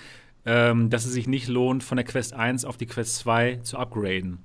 ähm, 0.45 0.91
dass 0.91 1.05
es 1.05 1.13
sich 1.13 1.27
nicht 1.27 1.47
lohnt, 1.47 1.83
von 1.83 1.95
der 1.95 2.05
Quest 2.05 2.33
1 2.33 2.63
auf 2.63 2.77
die 2.77 2.85
Quest 2.85 3.15
2 3.17 3.61
zu 3.63 3.77
upgraden. 3.77 4.43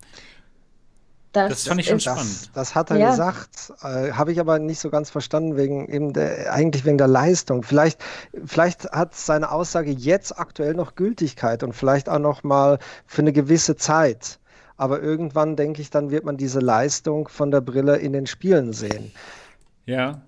Das, 1.32 1.50
das 1.50 1.68
fand 1.68 1.80
ich 1.80 1.86
schon 1.86 2.00
spannend. 2.00 2.20
Das, 2.20 2.52
das 2.52 2.74
hat 2.74 2.90
er 2.90 2.96
ja. 2.96 3.10
gesagt, 3.10 3.72
äh, 3.82 4.12
habe 4.12 4.32
ich 4.32 4.40
aber 4.40 4.58
nicht 4.58 4.80
so 4.80 4.88
ganz 4.88 5.10
verstanden, 5.10 5.56
wegen 5.56 5.86
eben 5.88 6.12
der, 6.12 6.52
eigentlich 6.52 6.84
wegen 6.84 6.98
der 6.98 7.08
Leistung. 7.08 7.62
Vielleicht, 7.62 8.02
vielleicht 8.46 8.90
hat 8.92 9.14
seine 9.14 9.50
Aussage 9.50 9.90
jetzt 9.90 10.38
aktuell 10.38 10.74
noch 10.74 10.94
Gültigkeit 10.94 11.62
und 11.62 11.74
vielleicht 11.74 12.08
auch 12.08 12.18
noch 12.18 12.44
mal 12.44 12.78
für 13.06 13.22
eine 13.22 13.32
gewisse 13.32 13.76
Zeit. 13.76 14.38
Aber 14.76 15.02
irgendwann, 15.02 15.56
denke 15.56 15.82
ich, 15.82 15.90
dann 15.90 16.10
wird 16.10 16.24
man 16.24 16.36
diese 16.36 16.60
Leistung 16.60 17.28
von 17.28 17.50
der 17.50 17.60
Brille 17.60 17.96
in 17.96 18.12
den 18.12 18.26
Spielen 18.26 18.72
sehen. 18.72 19.12
Ja. 19.84 20.22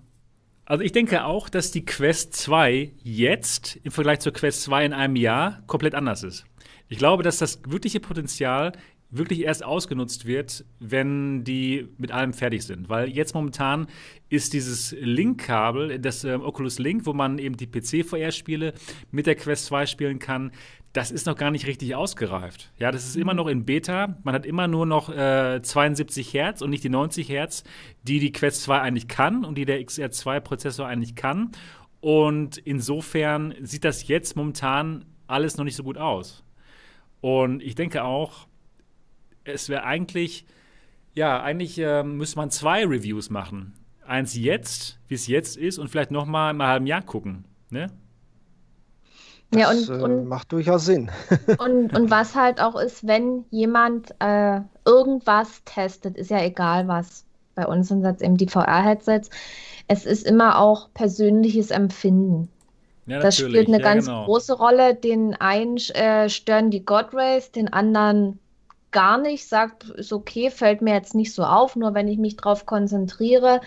Also 0.67 0.85
ich 0.85 0.93
denke 0.93 1.25
auch, 1.25 1.49
dass 1.49 1.71
die 1.71 1.85
Quest 1.85 2.35
2 2.35 2.93
jetzt 3.03 3.77
im 3.83 3.91
Vergleich 3.91 4.21
zur 4.21 4.33
Quest 4.33 4.63
2 4.63 4.85
in 4.85 4.93
einem 4.93 5.17
Jahr 5.17 5.63
komplett 5.67 5.95
anders 5.95 6.23
ist. 6.23 6.45
Ich 6.89 6.99
glaube, 6.99 7.23
dass 7.23 7.39
das 7.39 7.61
wirkliche 7.67 8.01
Potenzial 8.01 8.73
wirklich 9.11 9.43
erst 9.43 9.65
ausgenutzt 9.65 10.25
wird, 10.25 10.65
wenn 10.79 11.45
die 11.45 11.89
mit 11.99 12.13
allem 12.13 12.33
fertig 12.33 12.65
sind. 12.65 12.89
Weil 12.89 13.09
jetzt 13.09 13.35
momentan 13.35 13.87
ist 14.29 14.53
dieses 14.53 14.93
Link-Kabel, 14.93 15.99
das 15.99 16.25
äh, 16.25 16.35
Oculus 16.35 16.79
Link, 16.79 17.07
wo 17.07 17.13
man 17.13 17.39
eben 17.39 17.57
die 17.57 17.67
PC-VR-Spiele 17.67 18.75
mit 19.11 19.27
der 19.27 19.35
Quest 19.35 19.67
2 19.67 19.87
spielen 19.87 20.19
kann, 20.19 20.53
das 20.93 21.11
ist 21.11 21.27
noch 21.27 21.37
gar 21.37 21.51
nicht 21.51 21.67
richtig 21.67 21.95
ausgereift. 21.95 22.73
Ja, 22.79 22.91
das 22.91 23.07
ist 23.07 23.17
immer 23.17 23.35
noch 23.35 23.47
in 23.47 23.65
Beta. 23.65 24.19
Man 24.25 24.35
hat 24.35 24.45
immer 24.45 24.67
nur 24.67 24.87
noch 24.87 25.09
äh, 25.09 25.61
72 25.63 26.35
Hertz 26.35 26.63
und 26.63 26.71
nicht 26.71 26.83
die 26.83 26.89
90 26.89 27.29
Hertz, 27.29 27.63
die 28.03 28.19
die 28.19 28.33
Quest 28.33 28.63
2 28.63 28.81
eigentlich 28.81 29.07
kann 29.07 29.45
und 29.45 29.57
die 29.57 29.65
der 29.65 29.81
XR2-Prozessor 29.81 30.87
eigentlich 30.87 31.15
kann. 31.15 31.53
Und 32.01 32.59
insofern 32.59 33.55
sieht 33.61 33.85
das 33.85 34.09
jetzt 34.09 34.35
momentan 34.35 35.05
alles 35.27 35.57
noch 35.57 35.65
nicht 35.65 35.77
so 35.77 35.85
gut 35.85 35.99
aus. 35.99 36.43
Und 37.21 37.63
ich 37.63 37.75
denke 37.75 38.03
auch, 38.03 38.49
es 39.45 39.69
wäre 39.69 39.85
eigentlich, 39.85 40.47
ja, 41.15 41.43
eigentlich 41.43 41.79
äh, 41.79 42.03
müsste 42.03 42.37
man 42.39 42.51
zwei 42.51 42.85
Reviews 42.85 43.31
machen. 43.31 43.75
Eins 44.07 44.35
jetzt, 44.37 44.99
wie 45.09 45.15
es 45.15 45.27
jetzt 45.27 45.57
ist, 45.57 45.79
und 45.79 45.89
vielleicht 45.89 46.11
noch 46.11 46.27
mal 46.27 46.51
im 46.51 46.63
halben 46.63 46.87
Jahr 46.87 47.03
gucken. 47.03 47.45
Ne? 47.71 47.89
Das 49.51 49.61
ja, 49.61 49.71
und, 49.71 49.89
äh, 49.89 50.03
und, 50.03 50.25
macht 50.27 50.53
durchaus 50.53 50.85
Sinn. 50.85 51.11
und, 51.59 51.95
und 51.97 52.11
was 52.11 52.35
halt 52.35 52.61
auch 52.61 52.79
ist, 52.81 53.07
wenn 53.07 53.45
jemand 53.51 54.15
äh, 54.21 54.61
irgendwas 54.85 55.63
testet, 55.65 56.17
ist 56.17 56.31
ja 56.31 56.43
egal 56.43 56.89
was. 56.89 57.25
Bei 57.55 57.67
uns 57.67 57.89
sind 57.89 58.03
das 58.03 58.21
eben 58.21 58.37
die 58.37 58.49
VR-Headsets. 58.49 59.29
Es 59.89 60.07
ist 60.07 60.25
immer 60.25 60.59
auch 60.59 60.89
persönliches 60.95 61.71
Empfinden. 61.71 62.49
Ja, 63.07 63.19
das 63.19 63.39
spielt 63.39 63.67
eine 63.67 63.79
ja, 63.79 63.83
ganz 63.83 64.07
genau. 64.07 64.25
große 64.25 64.53
Rolle. 64.53 64.95
Den 64.95 65.35
einen 65.35 65.79
äh, 65.95 66.29
stören 66.29 66.71
die 66.71 66.85
God 66.85 67.13
Rays, 67.13 67.51
den 67.51 67.73
anderen 67.73 68.39
gar 68.91 69.19
nicht, 69.19 69.49
sagt, 69.49 69.91
ist 69.91 70.13
okay, 70.13 70.51
fällt 70.51 70.83
mir 70.83 70.95
jetzt 70.95 71.15
nicht 71.15 71.35
so 71.35 71.45
auf, 71.45 71.77
nur 71.77 71.95
wenn 71.95 72.09
ich 72.09 72.19
mich 72.19 72.37
darauf 72.37 72.67
konzentriere. 72.67 73.61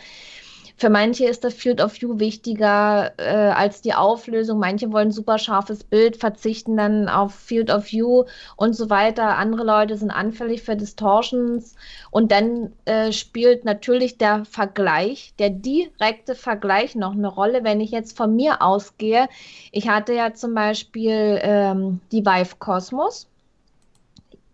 Für 0.76 0.90
manche 0.90 1.26
ist 1.26 1.44
das 1.44 1.54
Field 1.54 1.82
of 1.82 2.02
View 2.02 2.20
wichtiger 2.20 3.14
äh, 3.18 3.52
als 3.52 3.82
die 3.82 3.94
Auflösung. 3.94 4.60
Manche 4.60 4.92
wollen 4.92 5.12
super 5.12 5.38
scharfes 5.38 5.84
Bild, 5.84 6.18
verzichten 6.18 6.76
dann 6.76 7.08
auf 7.08 7.36
Field 7.36 7.70
of 7.72 7.92
View 7.92 8.26
und 8.58 8.74
so 8.74 8.90
weiter. 8.90 9.38
Andere 9.38 9.64
Leute 9.64 9.96
sind 9.98 10.12
anfällig 10.12 10.64
für 10.64 10.76
Distortions. 10.76 11.76
Und 12.12 12.32
dann 12.32 12.74
äh, 12.86 13.12
spielt 13.12 13.66
natürlich 13.66 14.18
der 14.18 14.46
Vergleich, 14.46 15.34
der 15.40 15.52
direkte 15.52 16.36
Vergleich 16.36 16.96
noch 16.96 17.14
eine 17.14 17.28
Rolle. 17.28 17.64
Wenn 17.64 17.80
ich 17.80 17.92
jetzt 17.92 18.18
von 18.18 18.36
mir 18.36 18.62
ausgehe, 18.62 19.30
ich 19.72 19.88
hatte 19.88 20.14
ja 20.14 20.34
zum 20.34 20.56
Beispiel 20.56 21.40
ähm, 21.42 22.02
die 22.12 22.26
Vive 22.26 22.56
Cosmos. 22.58 23.28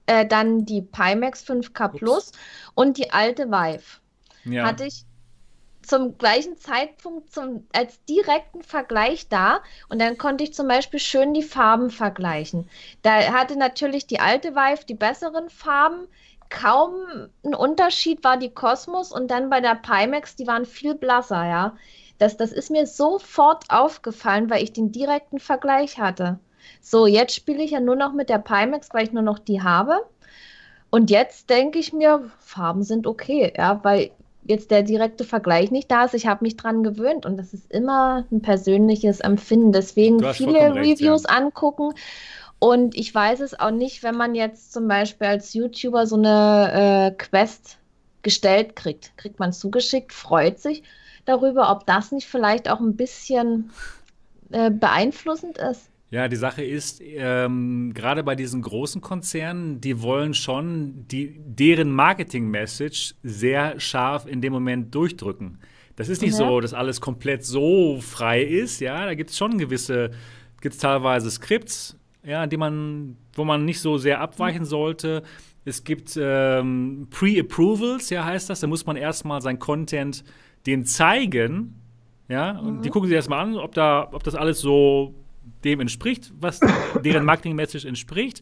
Äh, 0.09 0.25
dann 0.25 0.65
die 0.65 0.81
Pimax 0.81 1.43
5K 1.43 1.89
Plus 1.89 2.31
und 2.73 2.97
die 2.97 3.11
alte 3.11 3.51
Vive. 3.51 3.99
Ja. 4.43 4.65
Hatte 4.65 4.85
ich 4.85 5.05
zum 5.83 6.17
gleichen 6.17 6.57
Zeitpunkt 6.57 7.31
zum, 7.31 7.67
als 7.73 8.03
direkten 8.05 8.63
Vergleich 8.63 9.29
da 9.29 9.61
und 9.87 10.01
dann 10.01 10.17
konnte 10.17 10.43
ich 10.43 10.55
zum 10.55 10.67
Beispiel 10.67 10.99
schön 10.99 11.35
die 11.35 11.43
Farben 11.43 11.91
vergleichen. 11.91 12.67
Da 13.03 13.31
hatte 13.33 13.55
natürlich 13.55 14.07
die 14.07 14.19
alte 14.19 14.55
Vive 14.55 14.83
die 14.87 14.95
besseren 14.95 15.51
Farben. 15.51 16.07
Kaum 16.49 16.95
ein 17.45 17.53
Unterschied 17.53 18.23
war 18.23 18.37
die 18.37 18.51
Cosmos 18.51 19.11
und 19.11 19.29
dann 19.29 19.51
bei 19.51 19.61
der 19.61 19.75
Pimax, 19.75 20.35
die 20.35 20.47
waren 20.47 20.65
viel 20.65 20.95
blasser, 20.95 21.45
ja. 21.45 21.75
Das, 22.17 22.35
das 22.35 22.51
ist 22.51 22.71
mir 22.71 22.87
sofort 22.87 23.65
aufgefallen, 23.69 24.49
weil 24.49 24.63
ich 24.63 24.73
den 24.73 24.91
direkten 24.91 25.37
Vergleich 25.37 25.99
hatte. 25.99 26.39
So, 26.81 27.07
jetzt 27.07 27.35
spiele 27.35 27.63
ich 27.63 27.71
ja 27.71 27.79
nur 27.79 27.95
noch 27.95 28.13
mit 28.13 28.29
der 28.29 28.39
Pimax, 28.39 28.89
weil 28.91 29.03
ich 29.03 29.11
nur 29.11 29.23
noch 29.23 29.39
die 29.39 29.61
habe. 29.61 30.05
Und 30.89 31.09
jetzt 31.09 31.49
denke 31.49 31.79
ich 31.79 31.93
mir, 31.93 32.29
Farben 32.39 32.83
sind 32.83 33.05
okay, 33.05 33.53
ja, 33.55 33.79
weil 33.83 34.11
jetzt 34.43 34.71
der 34.71 34.81
direkte 34.81 35.23
Vergleich 35.23 35.69
nicht 35.69 35.91
da 35.91 36.05
ist. 36.05 36.15
Ich 36.15 36.25
habe 36.25 36.43
mich 36.43 36.57
dran 36.57 36.83
gewöhnt 36.83 37.25
und 37.25 37.37
das 37.37 37.53
ist 37.53 37.71
immer 37.71 38.25
ein 38.31 38.41
persönliches 38.41 39.19
Empfinden. 39.19 39.71
Deswegen 39.71 40.19
viele 40.33 40.73
recht, 40.73 40.75
Reviews 40.75 41.23
ja. 41.23 41.37
angucken. 41.37 41.93
Und 42.57 42.95
ich 42.97 43.13
weiß 43.13 43.39
es 43.41 43.57
auch 43.57 43.71
nicht, 43.71 44.03
wenn 44.03 44.15
man 44.15 44.35
jetzt 44.35 44.73
zum 44.73 44.87
Beispiel 44.87 45.27
als 45.27 45.53
YouTuber 45.53 46.07
so 46.07 46.17
eine 46.17 47.13
äh, 47.13 47.17
Quest 47.17 47.77
gestellt 48.21 48.75
kriegt. 48.75 49.15
Kriegt 49.17 49.39
man 49.39 49.53
zugeschickt, 49.53 50.11
freut 50.11 50.59
sich 50.59 50.83
darüber, 51.25 51.71
ob 51.71 51.85
das 51.85 52.11
nicht 52.11 52.27
vielleicht 52.27 52.69
auch 52.69 52.79
ein 52.79 52.95
bisschen 52.95 53.71
äh, 54.51 54.71
beeinflussend 54.71 55.57
ist. 55.57 55.89
Ja, 56.11 56.27
die 56.27 56.35
Sache 56.35 56.63
ist, 56.63 57.01
ähm, 57.03 57.93
gerade 57.93 58.23
bei 58.23 58.35
diesen 58.35 58.63
großen 58.63 58.99
Konzernen, 58.99 59.79
die 59.79 60.01
wollen 60.01 60.33
schon 60.33 61.07
die, 61.07 61.35
deren 61.37 61.91
Marketing-Message 61.91 63.13
sehr 63.21 63.79
scharf 63.79 64.25
in 64.25 64.41
dem 64.41 64.51
Moment 64.51 64.95
durchdrücken. 64.95 65.59
Das 65.95 66.09
ist 66.09 66.21
nicht 66.23 66.31
ja. 66.31 66.37
so, 66.47 66.61
dass 66.61 66.73
alles 66.73 66.99
komplett 66.99 67.45
so 67.45 67.99
frei 68.01 68.41
ist, 68.41 68.81
ja. 68.81 69.05
Da 69.05 69.13
gibt 69.13 69.29
es 69.29 69.37
schon 69.37 69.59
gewisse, 69.59 70.09
gibt 70.61 70.75
es 70.75 70.81
teilweise 70.81 71.29
Skripts, 71.29 71.95
ja, 72.23 72.47
die 72.47 72.57
man, 72.57 73.15
wo 73.33 73.43
man 73.43 73.65
nicht 73.65 73.79
so 73.79 73.97
sehr 73.97 74.19
abweichen 74.19 74.65
sollte. 74.65 75.21
Es 75.63 75.83
gibt 75.83 76.17
ähm, 76.19 77.07
Pre-Approvals, 77.11 78.09
ja, 78.09 78.25
heißt 78.25 78.49
das. 78.49 78.61
Da 78.61 78.67
muss 78.67 78.85
man 78.87 78.95
erstmal 78.95 79.41
sein 79.41 79.59
Content 79.59 80.23
den 80.65 80.85
zeigen, 80.85 81.75
ja, 82.29 82.57
und 82.57 82.77
mhm. 82.77 82.81
die 82.81 82.89
gucken 82.89 83.07
sich 83.09 83.15
erstmal 83.15 83.41
an, 83.41 83.57
ob 83.57 83.73
da, 83.75 84.09
ob 84.11 84.23
das 84.23 84.35
alles 84.35 84.59
so 84.59 85.13
dem 85.63 85.81
entspricht, 85.81 86.31
was 86.39 86.59
deren 87.03 87.25
Marketing-Message 87.25 87.85
entspricht. 87.85 88.41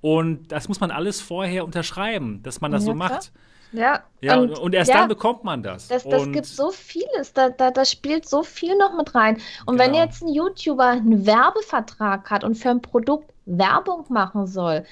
Und 0.00 0.52
das 0.52 0.68
muss 0.68 0.80
man 0.80 0.90
alles 0.90 1.20
vorher 1.20 1.64
unterschreiben, 1.64 2.42
dass 2.42 2.60
man 2.60 2.70
das 2.70 2.82
ja, 2.82 2.86
so 2.86 2.94
macht. 2.94 3.32
Ja, 3.72 4.04
ja 4.20 4.38
und, 4.38 4.58
und 4.58 4.74
erst 4.74 4.90
ja, 4.90 4.98
dann 4.98 5.08
bekommt 5.08 5.44
man 5.44 5.62
das. 5.62 5.88
Das, 5.88 6.04
das 6.04 6.30
gibt 6.30 6.46
so 6.46 6.70
vieles, 6.70 7.32
da, 7.32 7.50
da, 7.50 7.70
das 7.70 7.90
spielt 7.90 8.28
so 8.28 8.42
viel 8.42 8.76
noch 8.76 8.96
mit 8.96 9.14
rein. 9.14 9.38
Und 9.66 9.76
genau. 9.76 9.84
wenn 9.84 9.94
jetzt 9.94 10.22
ein 10.22 10.28
YouTuber 10.28 10.86
einen 10.86 11.26
Werbevertrag 11.26 12.30
hat 12.30 12.44
und 12.44 12.54
für 12.54 12.70
ein 12.70 12.82
Produkt 12.82 13.32
Werbung 13.46 14.04
machen 14.08 14.46
soll, 14.46 14.84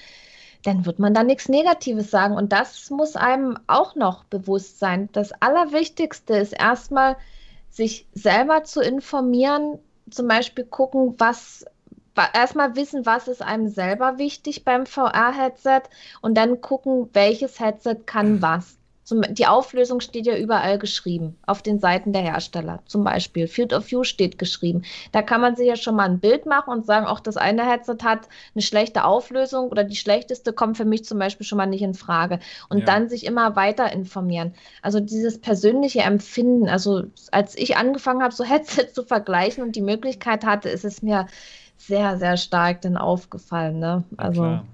dann 0.64 0.86
wird 0.86 0.98
man 0.98 1.12
da 1.12 1.22
nichts 1.22 1.48
Negatives 1.48 2.10
sagen. 2.10 2.34
Und 2.34 2.52
das 2.52 2.90
muss 2.90 3.16
einem 3.16 3.58
auch 3.66 3.94
noch 3.94 4.24
bewusst 4.24 4.78
sein. 4.78 5.08
Das 5.12 5.32
Allerwichtigste 5.40 6.34
ist 6.34 6.52
erstmal, 6.52 7.16
sich 7.70 8.06
selber 8.14 8.64
zu 8.64 8.80
informieren, 8.80 9.78
zum 10.10 10.28
Beispiel 10.28 10.64
gucken, 10.64 11.14
was 11.18 11.64
erstmal 12.32 12.76
wissen, 12.76 13.06
was 13.06 13.28
ist 13.28 13.42
einem 13.42 13.68
selber 13.68 14.18
wichtig 14.18 14.64
beim 14.64 14.86
VR-Headset 14.86 15.82
und 16.20 16.36
dann 16.36 16.60
gucken, 16.60 17.10
welches 17.12 17.60
Headset 17.60 17.96
kann 18.06 18.40
was. 18.42 18.78
Zum, 19.04 19.20
die 19.20 19.46
Auflösung 19.46 20.00
steht 20.00 20.26
ja 20.26 20.34
überall 20.34 20.78
geschrieben, 20.78 21.36
auf 21.46 21.60
den 21.60 21.78
Seiten 21.78 22.14
der 22.14 22.22
Hersteller. 22.22 22.82
Zum 22.86 23.04
Beispiel 23.04 23.46
Field 23.46 23.74
of 23.74 23.90
View 23.90 24.02
steht 24.02 24.38
geschrieben. 24.38 24.82
Da 25.12 25.20
kann 25.20 25.42
man 25.42 25.56
sich 25.56 25.66
ja 25.66 25.76
schon 25.76 25.94
mal 25.94 26.08
ein 26.08 26.20
Bild 26.20 26.46
machen 26.46 26.70
und 26.70 26.86
sagen, 26.86 27.06
auch 27.06 27.20
das 27.20 27.36
eine 27.36 27.70
Headset 27.70 27.98
hat 28.02 28.28
eine 28.54 28.62
schlechte 28.62 29.04
Auflösung 29.04 29.68
oder 29.68 29.84
die 29.84 29.96
schlechteste 29.96 30.54
kommt 30.54 30.78
für 30.78 30.86
mich 30.86 31.04
zum 31.04 31.18
Beispiel 31.18 31.46
schon 31.46 31.58
mal 31.58 31.66
nicht 31.66 31.82
in 31.82 31.92
Frage. 31.92 32.40
Und 32.70 32.78
ja. 32.78 32.84
dann 32.86 33.10
sich 33.10 33.26
immer 33.26 33.56
weiter 33.56 33.92
informieren. 33.92 34.54
Also 34.80 35.00
dieses 35.00 35.38
persönliche 35.38 36.00
Empfinden, 36.00 36.68
also 36.70 37.02
als 37.30 37.58
ich 37.58 37.76
angefangen 37.76 38.22
habe, 38.22 38.34
so 38.34 38.42
Headsets 38.54 38.94
zu 38.94 39.04
vergleichen 39.04 39.62
und 39.62 39.76
die 39.76 39.82
Möglichkeit 39.82 40.46
hatte, 40.46 40.70
ist 40.70 40.84
es 40.84 41.02
mir 41.02 41.26
sehr, 41.76 42.16
sehr 42.16 42.38
stark 42.38 42.80
dann 42.80 42.96
aufgefallen. 42.96 43.78
Ne? 43.78 44.04
Also. 44.16 44.44
Ja, 44.44 44.64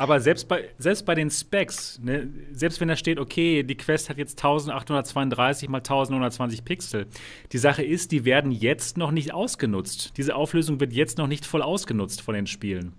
aber 0.00 0.18
selbst 0.18 0.48
bei, 0.48 0.70
selbst 0.78 1.04
bei 1.04 1.14
den 1.14 1.28
Specs, 1.28 2.00
ne, 2.02 2.26
selbst 2.52 2.80
wenn 2.80 2.88
da 2.88 2.96
steht, 2.96 3.20
okay, 3.20 3.62
die 3.62 3.74
Quest 3.76 4.08
hat 4.08 4.16
jetzt 4.16 4.38
1832 4.38 5.68
mal 5.68 5.80
1120 5.80 6.64
Pixel, 6.64 7.06
die 7.52 7.58
Sache 7.58 7.82
ist, 7.82 8.10
die 8.10 8.24
werden 8.24 8.50
jetzt 8.50 8.96
noch 8.96 9.10
nicht 9.10 9.34
ausgenutzt. 9.34 10.14
Diese 10.16 10.36
Auflösung 10.36 10.80
wird 10.80 10.94
jetzt 10.94 11.18
noch 11.18 11.26
nicht 11.26 11.44
voll 11.44 11.60
ausgenutzt 11.60 12.22
von 12.22 12.34
den 12.34 12.46
Spielen. 12.46 12.94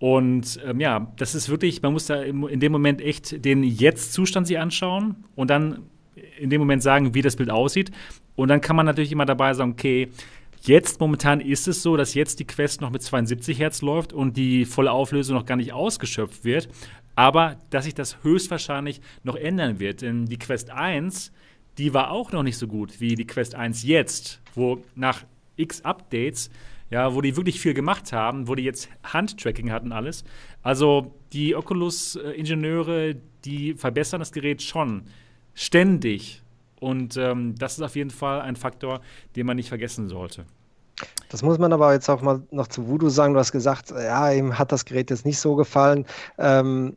Und 0.00 0.58
ähm, 0.66 0.80
ja, 0.80 1.12
das 1.16 1.36
ist 1.36 1.48
wirklich, 1.48 1.80
man 1.80 1.92
muss 1.92 2.06
da 2.06 2.20
in 2.20 2.58
dem 2.58 2.72
Moment 2.72 3.00
echt 3.00 3.44
den 3.44 3.62
Jetzt-Zustand 3.62 4.48
sich 4.48 4.58
anschauen 4.58 5.14
und 5.36 5.48
dann 5.48 5.82
in 6.40 6.50
dem 6.50 6.60
Moment 6.60 6.82
sagen, 6.82 7.14
wie 7.14 7.22
das 7.22 7.36
Bild 7.36 7.50
aussieht. 7.50 7.92
Und 8.34 8.48
dann 8.48 8.60
kann 8.60 8.74
man 8.74 8.84
natürlich 8.84 9.12
immer 9.12 9.26
dabei 9.26 9.54
sagen, 9.54 9.70
okay, 9.70 10.08
Jetzt 10.64 11.00
momentan 11.00 11.40
ist 11.40 11.66
es 11.66 11.82
so, 11.82 11.96
dass 11.96 12.14
jetzt 12.14 12.38
die 12.38 12.46
Quest 12.46 12.80
noch 12.80 12.90
mit 12.90 13.02
72 13.02 13.58
Hertz 13.58 13.82
läuft 13.82 14.12
und 14.12 14.36
die 14.36 14.64
volle 14.64 14.92
Auflösung 14.92 15.34
noch 15.34 15.44
gar 15.44 15.56
nicht 15.56 15.72
ausgeschöpft 15.72 16.44
wird. 16.44 16.68
Aber 17.16 17.56
dass 17.70 17.84
sich 17.84 17.94
das 17.94 18.22
höchstwahrscheinlich 18.22 19.00
noch 19.24 19.34
ändern 19.34 19.80
wird. 19.80 20.02
Denn 20.02 20.26
die 20.26 20.38
Quest 20.38 20.70
1, 20.70 21.32
die 21.78 21.92
war 21.94 22.12
auch 22.12 22.30
noch 22.30 22.44
nicht 22.44 22.58
so 22.58 22.68
gut 22.68 23.00
wie 23.00 23.16
die 23.16 23.26
Quest 23.26 23.56
1 23.56 23.82
jetzt, 23.82 24.40
wo 24.54 24.80
nach 24.94 25.24
x 25.56 25.80
Updates, 25.80 26.48
ja, 26.90 27.12
wo 27.12 27.20
die 27.22 27.36
wirklich 27.36 27.60
viel 27.60 27.74
gemacht 27.74 28.12
haben, 28.12 28.46
wo 28.46 28.54
die 28.54 28.62
jetzt 28.62 28.88
Handtracking 29.02 29.72
hatten 29.72 29.90
alles. 29.90 30.22
Also 30.62 31.12
die 31.32 31.56
Oculus-Ingenieure, 31.56 33.16
die 33.44 33.74
verbessern 33.74 34.20
das 34.20 34.30
Gerät 34.30 34.62
schon 34.62 35.02
ständig 35.54 36.40
und 36.82 37.16
ähm, 37.16 37.54
das 37.56 37.74
ist 37.74 37.82
auf 37.82 37.94
jeden 37.94 38.10
Fall 38.10 38.40
ein 38.40 38.56
Faktor, 38.56 39.00
den 39.36 39.46
man 39.46 39.56
nicht 39.56 39.68
vergessen 39.68 40.08
sollte. 40.08 40.44
Das 41.28 41.42
muss 41.42 41.58
man 41.58 41.72
aber 41.72 41.92
jetzt 41.92 42.08
auch 42.08 42.22
mal 42.22 42.42
noch 42.50 42.66
zu 42.66 42.88
Voodoo 42.88 43.08
sagen. 43.08 43.34
Du 43.34 43.40
hast 43.40 43.52
gesagt, 43.52 43.90
ja, 43.90 44.30
ihm 44.32 44.58
hat 44.58 44.72
das 44.72 44.84
Gerät 44.84 45.10
jetzt 45.10 45.24
nicht 45.24 45.38
so 45.38 45.54
gefallen. 45.54 46.04
Ähm, 46.38 46.96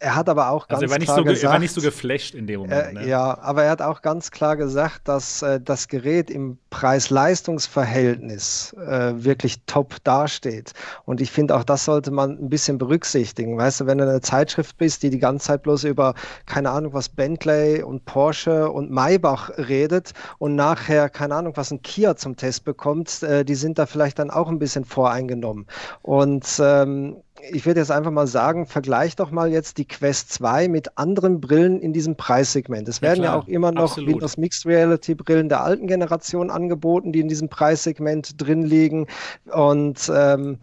er 0.00 0.14
hat 0.14 0.28
aber 0.28 0.50
auch 0.50 0.68
ganz 0.68 0.82
also 0.82 0.94
er 0.94 1.00
klar 1.00 1.16
so, 1.16 1.24
gesagt, 1.24 1.44
er 1.44 1.50
war 1.50 1.58
nicht 1.58 1.74
so 1.74 1.80
geflasht 1.80 2.34
in 2.34 2.46
dem 2.46 2.60
Moment. 2.60 2.88
Äh, 2.88 2.92
ne? 2.92 3.08
Ja, 3.08 3.38
aber 3.40 3.64
er 3.64 3.70
hat 3.70 3.82
auch 3.82 4.02
ganz 4.02 4.30
klar 4.30 4.56
gesagt, 4.56 5.08
dass 5.08 5.42
äh, 5.42 5.60
das 5.60 5.88
Gerät 5.88 6.30
im 6.30 6.58
Preis-Leistungs-Verhältnis 6.70 8.74
äh, 8.74 9.12
wirklich 9.16 9.62
top 9.66 9.96
dasteht. 10.04 10.72
Und 11.04 11.20
ich 11.20 11.32
finde, 11.32 11.56
auch 11.56 11.64
das 11.64 11.84
sollte 11.84 12.10
man 12.10 12.38
ein 12.38 12.48
bisschen 12.48 12.78
berücksichtigen. 12.78 13.58
Weißt 13.58 13.80
du, 13.80 13.86
wenn 13.86 13.98
du 13.98 14.08
eine 14.08 14.20
Zeitschrift 14.20 14.76
bist, 14.78 15.02
die 15.02 15.10
die 15.10 15.18
ganze 15.18 15.48
Zeit 15.48 15.62
bloß 15.62 15.84
über, 15.84 16.14
keine 16.46 16.70
Ahnung, 16.70 16.92
was 16.92 17.08
Bentley 17.08 17.82
und 17.82 18.04
Porsche 18.04 18.70
und 18.70 18.90
Maybach 18.90 19.50
redet 19.56 20.12
und 20.38 20.54
nachher, 20.54 21.08
keine 21.08 21.34
Ahnung, 21.34 21.56
was 21.56 21.70
ein 21.70 21.82
Kia 21.82 22.16
zum 22.16 22.36
Test 22.36 22.64
bekommt, 22.64 23.22
äh, 23.22 23.44
die 23.44 23.56
sind 23.56 23.78
da 23.78 23.86
vielleicht 23.86 24.18
dann 24.18 24.30
auch 24.30 24.48
ein 24.48 24.58
bisschen 24.58 24.84
voreingenommen. 24.84 25.66
Und 26.02 26.46
ähm, 26.60 27.16
ich 27.50 27.66
würde 27.66 27.80
jetzt 27.80 27.90
einfach 27.90 28.10
mal 28.10 28.26
sagen, 28.26 28.66
vergleich 28.66 29.16
doch 29.16 29.30
mal 29.30 29.50
jetzt 29.50 29.78
die 29.78 29.86
Quest 29.86 30.32
2 30.32 30.68
mit 30.68 30.98
anderen 30.98 31.40
Brillen 31.40 31.80
in 31.80 31.92
diesem 31.92 32.16
Preissegment. 32.16 32.88
Es 32.88 33.02
werden 33.02 33.22
ja, 33.22 33.32
ja 33.32 33.38
auch 33.38 33.48
immer 33.48 33.72
noch 33.72 33.90
Absolut. 33.90 34.14
Windows 34.14 34.36
Mixed 34.36 34.66
Reality 34.66 35.14
Brillen 35.14 35.48
der 35.48 35.62
alten 35.62 35.86
Generation 35.86 36.50
angeboten, 36.50 37.12
die 37.12 37.20
in 37.20 37.28
diesem 37.28 37.48
Preissegment 37.48 38.40
drin 38.40 38.62
liegen. 38.62 39.06
Und 39.52 40.10
ähm, 40.14 40.58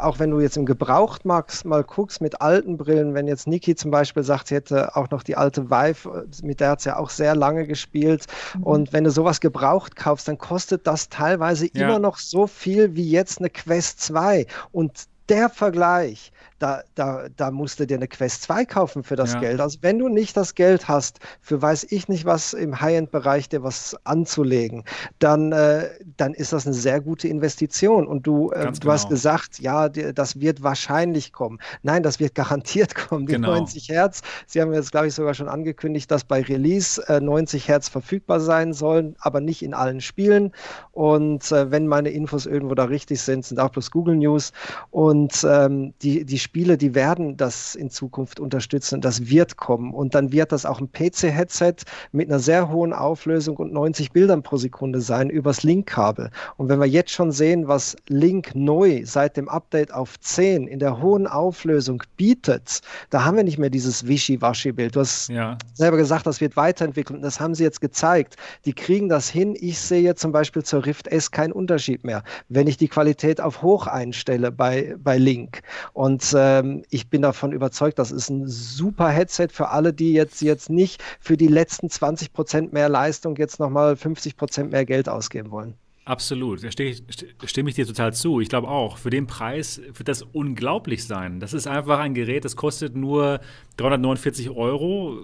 auch 0.00 0.18
wenn 0.18 0.30
du 0.30 0.40
jetzt 0.40 0.56
im 0.56 0.66
Gebrauchtmarkt 0.66 1.64
mal 1.64 1.84
guckst 1.84 2.20
mit 2.20 2.40
alten 2.40 2.76
Brillen, 2.76 3.14
wenn 3.14 3.26
jetzt 3.26 3.46
Niki 3.46 3.74
zum 3.74 3.90
Beispiel 3.90 4.22
sagt, 4.22 4.48
sie 4.48 4.56
hätte 4.56 4.96
auch 4.96 5.10
noch 5.10 5.22
die 5.22 5.36
alte 5.36 5.70
Vive, 5.70 6.26
mit 6.42 6.60
der 6.60 6.70
hat 6.70 6.80
sie 6.80 6.90
ja 6.90 6.96
auch 6.98 7.10
sehr 7.10 7.34
lange 7.34 7.66
gespielt. 7.66 8.26
Mhm. 8.56 8.62
Und 8.62 8.92
wenn 8.92 9.04
du 9.04 9.10
sowas 9.10 9.40
gebraucht 9.40 9.96
kaufst, 9.96 10.28
dann 10.28 10.38
kostet 10.38 10.86
das 10.86 11.08
teilweise 11.08 11.66
ja. 11.66 11.86
immer 11.86 11.98
noch 11.98 12.18
so 12.18 12.46
viel 12.46 12.94
wie 12.94 13.10
jetzt 13.10 13.38
eine 13.38 13.50
Quest 13.50 14.00
2. 14.00 14.46
Und 14.72 15.08
der 15.28 15.48
Vergleich 15.50 16.32
da, 16.58 16.82
da, 16.94 17.26
da 17.36 17.50
musst 17.50 17.80
du 17.80 17.86
dir 17.86 17.96
eine 17.96 18.08
Quest 18.08 18.42
2 18.42 18.64
kaufen 18.64 19.02
für 19.02 19.16
das 19.16 19.34
ja. 19.34 19.40
Geld. 19.40 19.60
Also 19.60 19.78
wenn 19.82 19.98
du 19.98 20.08
nicht 20.08 20.36
das 20.36 20.54
Geld 20.54 20.88
hast, 20.88 21.20
für 21.40 21.60
weiß 21.60 21.86
ich 21.90 22.08
nicht 22.08 22.24
was 22.24 22.52
im 22.52 22.80
High-End-Bereich 22.80 23.48
dir 23.48 23.62
was 23.62 23.96
anzulegen, 24.04 24.84
dann, 25.18 25.52
äh, 25.52 25.88
dann 26.16 26.34
ist 26.34 26.52
das 26.52 26.66
eine 26.66 26.74
sehr 26.74 27.00
gute 27.00 27.28
Investition. 27.28 28.06
Und 28.06 28.26
du, 28.26 28.50
äh, 28.50 28.66
du 28.66 28.80
genau. 28.80 28.92
hast 28.92 29.08
gesagt, 29.08 29.60
ja, 29.60 29.88
die, 29.88 30.12
das 30.12 30.40
wird 30.40 30.62
wahrscheinlich 30.62 31.32
kommen. 31.32 31.58
Nein, 31.82 32.02
das 32.02 32.18
wird 32.18 32.34
garantiert 32.34 32.94
kommen. 32.94 33.26
Die 33.26 33.34
genau. 33.34 33.54
90 33.54 33.88
Hertz, 33.88 34.22
Sie 34.46 34.60
haben 34.60 34.72
jetzt, 34.72 34.90
glaube 34.90 35.08
ich, 35.08 35.14
sogar 35.14 35.34
schon 35.34 35.48
angekündigt, 35.48 36.10
dass 36.10 36.24
bei 36.24 36.42
Release 36.42 37.02
äh, 37.08 37.20
90 37.20 37.68
Hertz 37.68 37.88
verfügbar 37.88 38.40
sein 38.40 38.72
sollen, 38.72 39.16
aber 39.20 39.40
nicht 39.40 39.62
in 39.62 39.74
allen 39.74 40.00
Spielen. 40.00 40.52
Und 40.92 41.52
äh, 41.52 41.70
wenn 41.70 41.86
meine 41.86 42.10
Infos 42.10 42.46
irgendwo 42.46 42.74
da 42.74 42.84
richtig 42.84 43.20
sind, 43.20 43.44
sind 43.44 43.60
auch 43.60 43.70
bloß 43.70 43.90
Google 43.90 44.16
News. 44.16 44.52
Und 44.90 45.46
ähm, 45.48 45.94
die, 46.02 46.24
die 46.24 46.38
Spiele, 46.48 46.78
die 46.78 46.94
werden 46.94 47.36
das 47.36 47.74
in 47.74 47.90
Zukunft 47.90 48.40
unterstützen. 48.40 49.02
Das 49.02 49.28
wird 49.28 49.58
kommen. 49.58 49.92
Und 49.92 50.14
dann 50.14 50.32
wird 50.32 50.50
das 50.50 50.64
auch 50.64 50.80
ein 50.80 50.90
PC-Headset 50.90 51.74
mit 52.10 52.30
einer 52.30 52.38
sehr 52.38 52.70
hohen 52.70 52.94
Auflösung 52.94 53.58
und 53.58 53.70
90 53.70 54.12
Bildern 54.12 54.42
pro 54.42 54.56
Sekunde 54.56 55.02
sein 55.02 55.28
übers 55.28 55.62
Link-Kabel. 55.62 56.30
Und 56.56 56.70
wenn 56.70 56.80
wir 56.80 56.86
jetzt 56.86 57.10
schon 57.10 57.32
sehen, 57.32 57.68
was 57.68 57.96
Link 58.08 58.54
neu 58.54 59.02
seit 59.04 59.36
dem 59.36 59.46
Update 59.50 59.92
auf 59.92 60.18
10 60.18 60.66
in 60.68 60.78
der 60.78 61.02
hohen 61.02 61.26
Auflösung 61.26 62.02
bietet, 62.16 62.80
da 63.10 63.26
haben 63.26 63.36
wir 63.36 63.44
nicht 63.44 63.58
mehr 63.58 63.68
dieses 63.68 64.06
Wischi-Waschi-Bild. 64.06 64.96
Du 64.96 65.00
hast 65.00 65.28
ja. 65.28 65.58
selber 65.74 65.98
gesagt, 65.98 66.26
das 66.26 66.40
wird 66.40 66.56
weiterentwickelt. 66.56 67.18
Und 67.18 67.22
das 67.22 67.40
haben 67.40 67.54
sie 67.54 67.64
jetzt 67.64 67.82
gezeigt. 67.82 68.36
Die 68.64 68.72
kriegen 68.72 69.10
das 69.10 69.28
hin. 69.28 69.54
Ich 69.60 69.78
sehe 69.78 70.14
zum 70.14 70.32
Beispiel 70.32 70.62
zur 70.62 70.86
Rift 70.86 71.08
S 71.08 71.30
keinen 71.30 71.52
Unterschied 71.52 72.04
mehr, 72.04 72.22
wenn 72.48 72.66
ich 72.68 72.78
die 72.78 72.88
Qualität 72.88 73.38
auf 73.38 73.60
hoch 73.60 73.86
einstelle 73.86 74.50
bei, 74.50 74.96
bei 74.98 75.18
Link. 75.18 75.60
Und 75.92 76.37
ähm, 76.38 76.82
ich 76.90 77.08
bin 77.08 77.22
davon 77.22 77.52
überzeugt, 77.52 77.98
das 77.98 78.10
ist 78.10 78.30
ein 78.30 78.46
super 78.46 79.08
Headset 79.08 79.48
für 79.50 79.68
alle, 79.68 79.92
die 79.92 80.12
jetzt, 80.12 80.40
jetzt 80.42 80.70
nicht 80.70 81.02
für 81.20 81.36
die 81.36 81.46
letzten 81.46 81.90
20 81.90 82.32
Prozent 82.32 82.72
mehr 82.72 82.88
Leistung 82.88 83.36
jetzt 83.36 83.60
nochmal 83.60 83.96
50 83.96 84.36
Prozent 84.36 84.72
mehr 84.72 84.84
Geld 84.84 85.08
ausgeben 85.08 85.50
wollen. 85.50 85.74
Absolut, 86.04 86.64
da 86.64 86.70
stimme 86.70 87.68
ich, 87.68 87.74
dir 87.74 87.86
total 87.86 88.14
zu. 88.14 88.40
Ich 88.40 88.48
glaube 88.48 88.68
auch, 88.68 88.96
für 88.96 89.10
den 89.10 89.26
Preis 89.26 89.78
wird 89.92 90.08
das 90.08 90.22
unglaublich 90.22 91.04
sein. 91.04 91.38
Das 91.38 91.52
ist 91.52 91.66
einfach 91.66 91.98
ein 91.98 92.14
Gerät, 92.14 92.46
das 92.46 92.56
kostet 92.56 92.96
nur 92.96 93.40
349 93.76 94.48
Euro, 94.48 95.18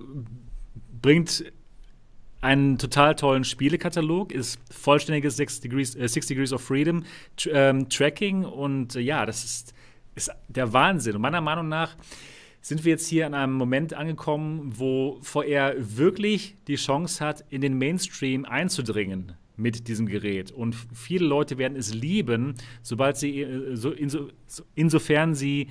bringt 1.01 1.45
einen 2.43 2.77
total 2.77 3.15
tollen 3.15 3.45
Spielekatalog, 3.45 4.31
ist 4.31 4.61
vollständiges 4.71 5.37
6 5.37 5.61
Degrees, 5.61 5.97
äh, 5.97 6.07
Six 6.07 6.27
Degrees 6.27 6.53
of 6.53 6.61
Freedom 6.61 7.05
ähm, 7.51 7.89
Tracking 7.89 8.45
und 8.45 8.95
äh, 8.97 9.01
ja, 9.01 9.25
das 9.25 9.45
ist 9.45 9.74
ist 10.15 10.31
der 10.49 10.73
Wahnsinn. 10.73 11.17
Und 11.17 11.23
meiner 11.23 11.41
Meinung 11.41 11.69
nach 11.69 11.97
sind 12.61 12.85
wir 12.85 12.93
jetzt 12.93 13.07
hier 13.07 13.27
an 13.27 13.35
einem 13.35 13.53
Moment 13.55 13.93
angekommen, 13.95 14.73
wo 14.77 15.19
VR 15.21 15.75
wirklich 15.77 16.57
die 16.67 16.77
Chance 16.77 17.25
hat, 17.25 17.45
in 17.51 17.61
den 17.61 17.77
Mainstream 17.77 18.45
einzudringen 18.45 19.33
mit 19.57 19.87
diesem 19.87 20.07
Gerät. 20.07 20.51
Und 20.51 20.75
viele 20.95 21.27
Leute 21.27 21.59
werden 21.59 21.77
es 21.77 21.93
lieben, 21.93 22.55
sobald 22.83 23.17
sie, 23.17 23.43
äh, 23.43 23.77
so, 23.77 23.91
inso, 23.91 24.29
insofern 24.75 25.35
sie 25.35 25.69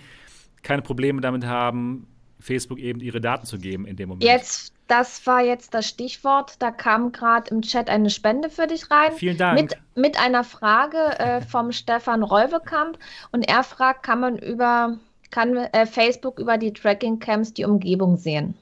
keine 0.61 0.81
Probleme 0.81 1.19
damit 1.19 1.45
haben, 1.45 2.07
Facebook 2.39 2.79
eben 2.79 2.99
ihre 2.99 3.21
Daten 3.21 3.45
zu 3.45 3.57
geben 3.57 3.85
in 3.85 3.95
dem 3.95 4.09
Moment. 4.09 4.23
Jetzt, 4.23 4.72
das 4.87 5.25
war 5.25 5.41
jetzt 5.41 5.73
das 5.73 5.87
Stichwort. 5.87 6.55
Da 6.59 6.71
kam 6.71 7.11
gerade 7.11 7.49
im 7.51 7.61
Chat 7.61 7.89
eine 7.89 8.09
Spende 8.09 8.49
für 8.49 8.67
dich 8.67 8.89
rein. 8.91 9.11
Vielen 9.13 9.37
Dank. 9.37 9.59
Mit, 9.59 9.77
mit 9.95 10.19
einer 10.19 10.43
Frage 10.43 10.97
äh, 11.19 11.41
vom 11.47 11.71
Stefan 11.71 12.23
Reuwekamp. 12.23 12.97
Und 13.31 13.47
er 13.47 13.63
fragt, 13.63 14.03
kann 14.03 14.19
man 14.19 14.37
über 14.37 14.97
kann 15.31 15.57
äh, 15.57 15.87
Facebook 15.87 16.37
über 16.37 16.59
die 16.59 16.71
Tracking-Cams 16.71 17.55
die 17.55 17.65
Umgebung 17.65 18.17
sehen? 18.17 18.53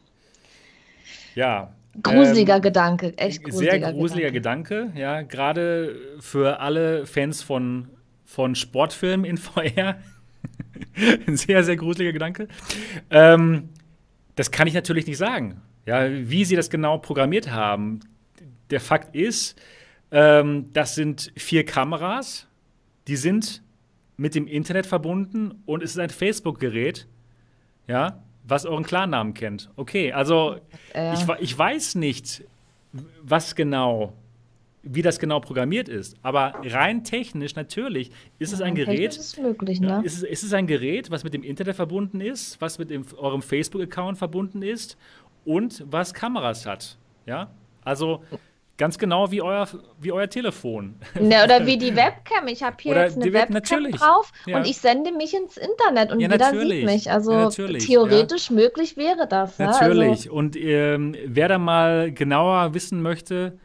Ja, 1.36 1.74
Gruseliger 2.02 2.56
ähm, 2.56 2.62
Gedanke, 2.62 3.18
echt 3.18 3.44
gruseliger 3.44 3.88
Sehr 3.88 3.94
gruseliger 3.94 4.32
Gedanke. 4.32 4.76
Gedanke, 4.76 5.00
ja. 5.00 5.22
Gerade 5.24 5.96
für 6.20 6.62
alle 6.62 7.06
Fans 7.06 7.44
von, 7.44 7.90
von 8.24 8.56
Sportfilmen 8.56 9.26
in 9.26 9.38
VR. 9.38 9.98
Ein 11.28 11.36
sehr, 11.36 11.64
sehr 11.64 11.76
gruseliger 11.76 12.14
Gedanke. 12.14 12.48
Ähm, 13.10 13.70
das 14.36 14.52
kann 14.52 14.68
ich 14.68 14.74
natürlich 14.74 15.06
nicht 15.06 15.18
sagen. 15.18 15.62
Ja, 15.86 16.08
wie 16.10 16.46
sie 16.46 16.56
das 16.56 16.70
genau 16.70 16.98
programmiert 16.98 17.52
haben. 17.52 18.02
Der 18.70 18.80
Fakt 18.80 19.16
ist, 19.16 19.60
ähm, 20.12 20.66
das 20.74 20.96
sind 20.96 21.32
vier 21.36 21.66
Kameras, 21.66 22.48
die 23.08 23.16
sind 23.16 23.64
mit 24.18 24.36
dem 24.36 24.48
Internet 24.48 24.86
verbunden 24.86 25.64
und 25.66 25.82
es 25.82 25.92
ist 25.92 26.00
ein 26.00 26.10
Facebook-Gerät, 26.10 27.08
ja, 27.88 28.22
was 28.44 28.66
euren 28.66 28.84
Klarnamen 28.84 29.34
kennt. 29.34 29.70
Okay, 29.76 30.12
also 30.12 30.58
ja. 30.94 31.14
ich, 31.14 31.28
ich 31.40 31.58
weiß 31.58 31.96
nicht, 31.96 32.44
was 33.24 33.56
genau 33.56 34.14
wie 34.84 35.02
das 35.02 35.20
genau 35.20 35.40
programmiert 35.40 35.90
ist. 35.90 36.18
Aber 36.24 36.56
rein 36.64 37.04
technisch 37.04 37.56
natürlich 37.56 38.12
ist 38.40 38.52
es 38.52 38.62
ein 38.62 38.76
Gerät. 38.76 39.16
Ist, 39.16 39.40
möglich, 39.40 39.80
ne? 39.80 40.02
ist, 40.04 40.18
es, 40.18 40.24
ist 40.24 40.44
es 40.44 40.54
ein 40.54 40.68
Gerät, 40.68 41.12
was 41.12 41.24
mit 41.24 41.34
dem 41.34 41.44
Internet 41.44 41.76
verbunden 41.76 42.20
ist, 42.20 42.60
was 42.62 42.80
mit 42.80 42.90
dem, 42.90 43.06
eurem 43.18 43.42
Facebook-Account 43.42 44.18
verbunden 44.18 44.62
ist 44.62 44.98
und 45.46 45.84
was 45.88 46.14
Kameras 46.14 46.66
hat. 46.66 46.98
Ja, 47.26 47.52
also 47.84 48.24
ganz 48.78 48.98
genau 48.98 49.30
wie 49.30 49.44
euer, 49.44 49.68
wie 50.00 50.12
euer 50.12 50.28
Telefon. 50.28 50.96
Ne, 51.20 51.44
oder 51.44 51.68
wie 51.68 51.78
die 51.78 51.96
Webcam. 51.96 52.48
Ich 52.48 52.64
habe 52.64 52.78
hier 52.80 52.94
oder 52.94 53.04
jetzt 53.04 53.22
eine 53.22 53.32
Webcam 53.32 53.54
natürlich. 53.54 53.96
drauf 53.96 54.32
ja. 54.48 54.58
und 54.58 54.66
ich 54.66 54.78
sende 54.78 55.12
mich 55.12 55.36
ins 55.36 55.58
Internet 55.58 56.12
und 56.12 56.20
ja, 56.20 56.32
jeder 56.32 56.50
sieht 56.50 56.86
mich. 56.86 57.12
Also 57.12 57.32
ja, 57.32 57.50
theoretisch 57.50 58.50
möglich 58.50 58.98
wäre 58.98 59.28
das. 59.28 59.60
Natürlich. 59.60 60.10
Also 60.10 60.32
und 60.32 60.56
ähm, 60.56 61.16
wer 61.26 61.48
da 61.48 61.60
mal 61.60 62.12
genauer 62.12 62.74
wissen 62.74 63.04
möchte, 63.04 63.60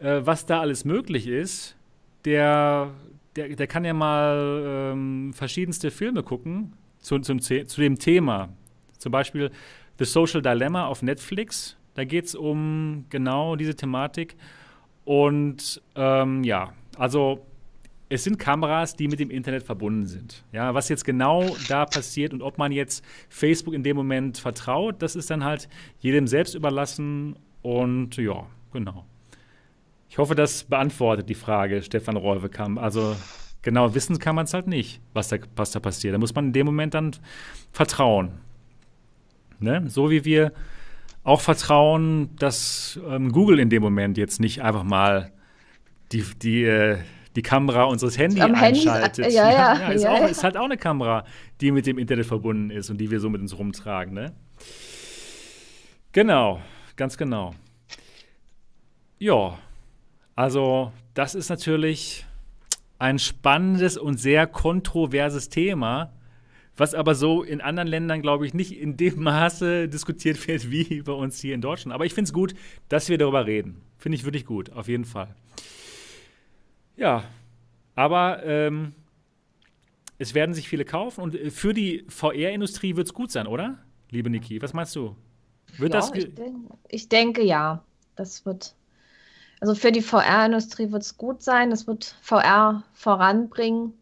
äh, 0.00 0.22
was 0.24 0.44
da 0.44 0.60
alles 0.60 0.84
möglich 0.84 1.28
ist, 1.28 1.76
der, 2.24 2.90
der, 3.36 3.54
der 3.54 3.66
kann 3.68 3.84
ja 3.84 3.94
mal 3.94 4.92
ähm, 4.92 5.32
verschiedenste 5.34 5.92
Filme 5.92 6.24
gucken 6.24 6.72
zu, 7.00 7.18
zum, 7.20 7.40
zu 7.40 7.80
dem 7.80 7.98
Thema. 7.98 8.48
Zum 8.98 9.12
Beispiel 9.12 9.52
The 9.98 10.04
Social 10.04 10.42
Dilemma 10.42 10.86
auf 10.86 11.02
Netflix. 11.02 11.76
Da 11.94 12.04
geht 12.04 12.26
es 12.26 12.34
um 12.34 13.06
genau 13.10 13.56
diese 13.56 13.74
Thematik. 13.74 14.36
Und 15.04 15.82
ähm, 15.96 16.44
ja, 16.44 16.72
also 16.96 17.44
es 18.08 18.24
sind 18.24 18.38
Kameras, 18.38 18.94
die 18.94 19.08
mit 19.08 19.20
dem 19.20 19.30
Internet 19.30 19.62
verbunden 19.62 20.06
sind. 20.06 20.44
Ja, 20.52 20.74
was 20.74 20.88
jetzt 20.88 21.04
genau 21.04 21.44
da 21.68 21.84
passiert 21.84 22.32
und 22.32 22.42
ob 22.42 22.58
man 22.58 22.72
jetzt 22.72 23.04
Facebook 23.28 23.74
in 23.74 23.82
dem 23.82 23.96
Moment 23.96 24.38
vertraut, 24.38 25.02
das 25.02 25.16
ist 25.16 25.30
dann 25.30 25.44
halt 25.44 25.68
jedem 26.00 26.26
selbst 26.26 26.54
überlassen. 26.54 27.36
Und 27.62 28.16
ja, 28.16 28.46
genau. 28.72 29.04
Ich 30.08 30.18
hoffe, 30.18 30.34
das 30.34 30.64
beantwortet 30.64 31.28
die 31.28 31.34
Frage, 31.34 31.82
Stefan 31.82 32.16
Rolvekamp. 32.16 32.78
Also 32.78 33.14
genau 33.62 33.94
wissen 33.94 34.18
kann 34.18 34.34
man 34.34 34.46
es 34.46 34.54
halt 34.54 34.66
nicht, 34.66 35.00
was 35.12 35.28
da, 35.28 35.36
was 35.56 35.72
da 35.72 35.80
passiert. 35.80 36.14
Da 36.14 36.18
muss 36.18 36.34
man 36.34 36.46
in 36.46 36.52
dem 36.52 36.66
Moment 36.66 36.94
dann 36.94 37.10
vertrauen. 37.72 38.32
Ne? 39.60 39.84
So 39.88 40.10
wie 40.10 40.24
wir 40.24 40.52
auch 41.24 41.40
vertrauen, 41.40 42.34
dass 42.36 42.98
ähm, 43.08 43.32
Google 43.32 43.58
in 43.58 43.70
dem 43.70 43.82
Moment 43.82 44.16
jetzt 44.16 44.40
nicht 44.40 44.62
einfach 44.62 44.84
mal 44.84 45.32
die, 46.12 46.24
die, 46.40 46.64
äh, 46.64 46.98
die 47.36 47.42
Kamera 47.42 47.84
unseres 47.84 48.16
Handys 48.16 48.40
einschaltet. 48.42 49.24
Handy, 49.24 49.36
ja, 49.36 49.50
ja, 49.50 49.80
ja, 49.80 49.88
ist, 49.90 50.02
ja, 50.04 50.12
auch, 50.12 50.28
ist 50.28 50.42
halt 50.42 50.56
auch 50.56 50.64
eine 50.64 50.78
Kamera, 50.78 51.24
die 51.60 51.70
mit 51.70 51.86
dem 51.86 51.98
Internet 51.98 52.26
verbunden 52.26 52.70
ist 52.70 52.88
und 52.90 52.98
die 52.98 53.10
wir 53.10 53.20
so 53.20 53.28
mit 53.28 53.40
uns 53.40 53.58
rumtragen. 53.58 54.14
Ne? 54.14 54.32
Genau, 56.12 56.60
ganz 56.96 57.16
genau. 57.16 57.54
Ja, 59.18 59.58
also, 60.34 60.92
das 61.14 61.34
ist 61.34 61.48
natürlich 61.48 62.24
ein 62.98 63.18
spannendes 63.18 63.98
und 63.98 64.18
sehr 64.18 64.46
kontroverses 64.46 65.48
Thema, 65.48 66.12
was 66.78 66.94
aber 66.94 67.14
so 67.14 67.42
in 67.42 67.60
anderen 67.60 67.88
Ländern, 67.88 68.22
glaube 68.22 68.46
ich, 68.46 68.54
nicht 68.54 68.72
in 68.72 68.96
dem 68.96 69.22
Maße 69.22 69.88
diskutiert 69.88 70.46
wird 70.48 70.70
wie 70.70 71.02
bei 71.02 71.12
uns 71.12 71.40
hier 71.40 71.54
in 71.54 71.60
Deutschland. 71.60 71.94
Aber 71.94 72.06
ich 72.06 72.14
finde 72.14 72.28
es 72.28 72.32
gut, 72.32 72.54
dass 72.88 73.08
wir 73.08 73.18
darüber 73.18 73.46
reden. 73.46 73.82
Finde 73.98 74.16
ich 74.16 74.24
wirklich 74.24 74.46
gut, 74.46 74.70
auf 74.72 74.88
jeden 74.88 75.04
Fall. 75.04 75.34
Ja, 76.96 77.24
aber 77.94 78.42
ähm, 78.44 78.92
es 80.18 80.34
werden 80.34 80.54
sich 80.54 80.68
viele 80.68 80.84
kaufen 80.84 81.20
und 81.20 81.34
äh, 81.34 81.50
für 81.50 81.74
die 81.74 82.04
VR-Industrie 82.08 82.96
wird 82.96 83.08
es 83.08 83.14
gut 83.14 83.30
sein, 83.30 83.46
oder? 83.46 83.78
Liebe 84.10 84.30
Niki, 84.30 84.60
was 84.62 84.72
meinst 84.72 84.94
du? 84.96 85.16
Wird 85.76 85.92
ja, 85.92 86.00
das 86.00 86.12
ich, 86.14 86.34
denk, 86.34 86.56
ich 86.88 87.08
denke 87.08 87.42
ja. 87.42 87.84
Das 88.16 88.44
wird, 88.46 88.74
also 89.60 89.74
für 89.74 89.92
die 89.92 90.02
VR-Industrie 90.02 90.90
wird 90.90 91.02
es 91.02 91.16
gut 91.16 91.42
sein. 91.42 91.70
Es 91.70 91.86
wird 91.86 92.16
VR 92.22 92.82
voranbringen. 92.94 93.94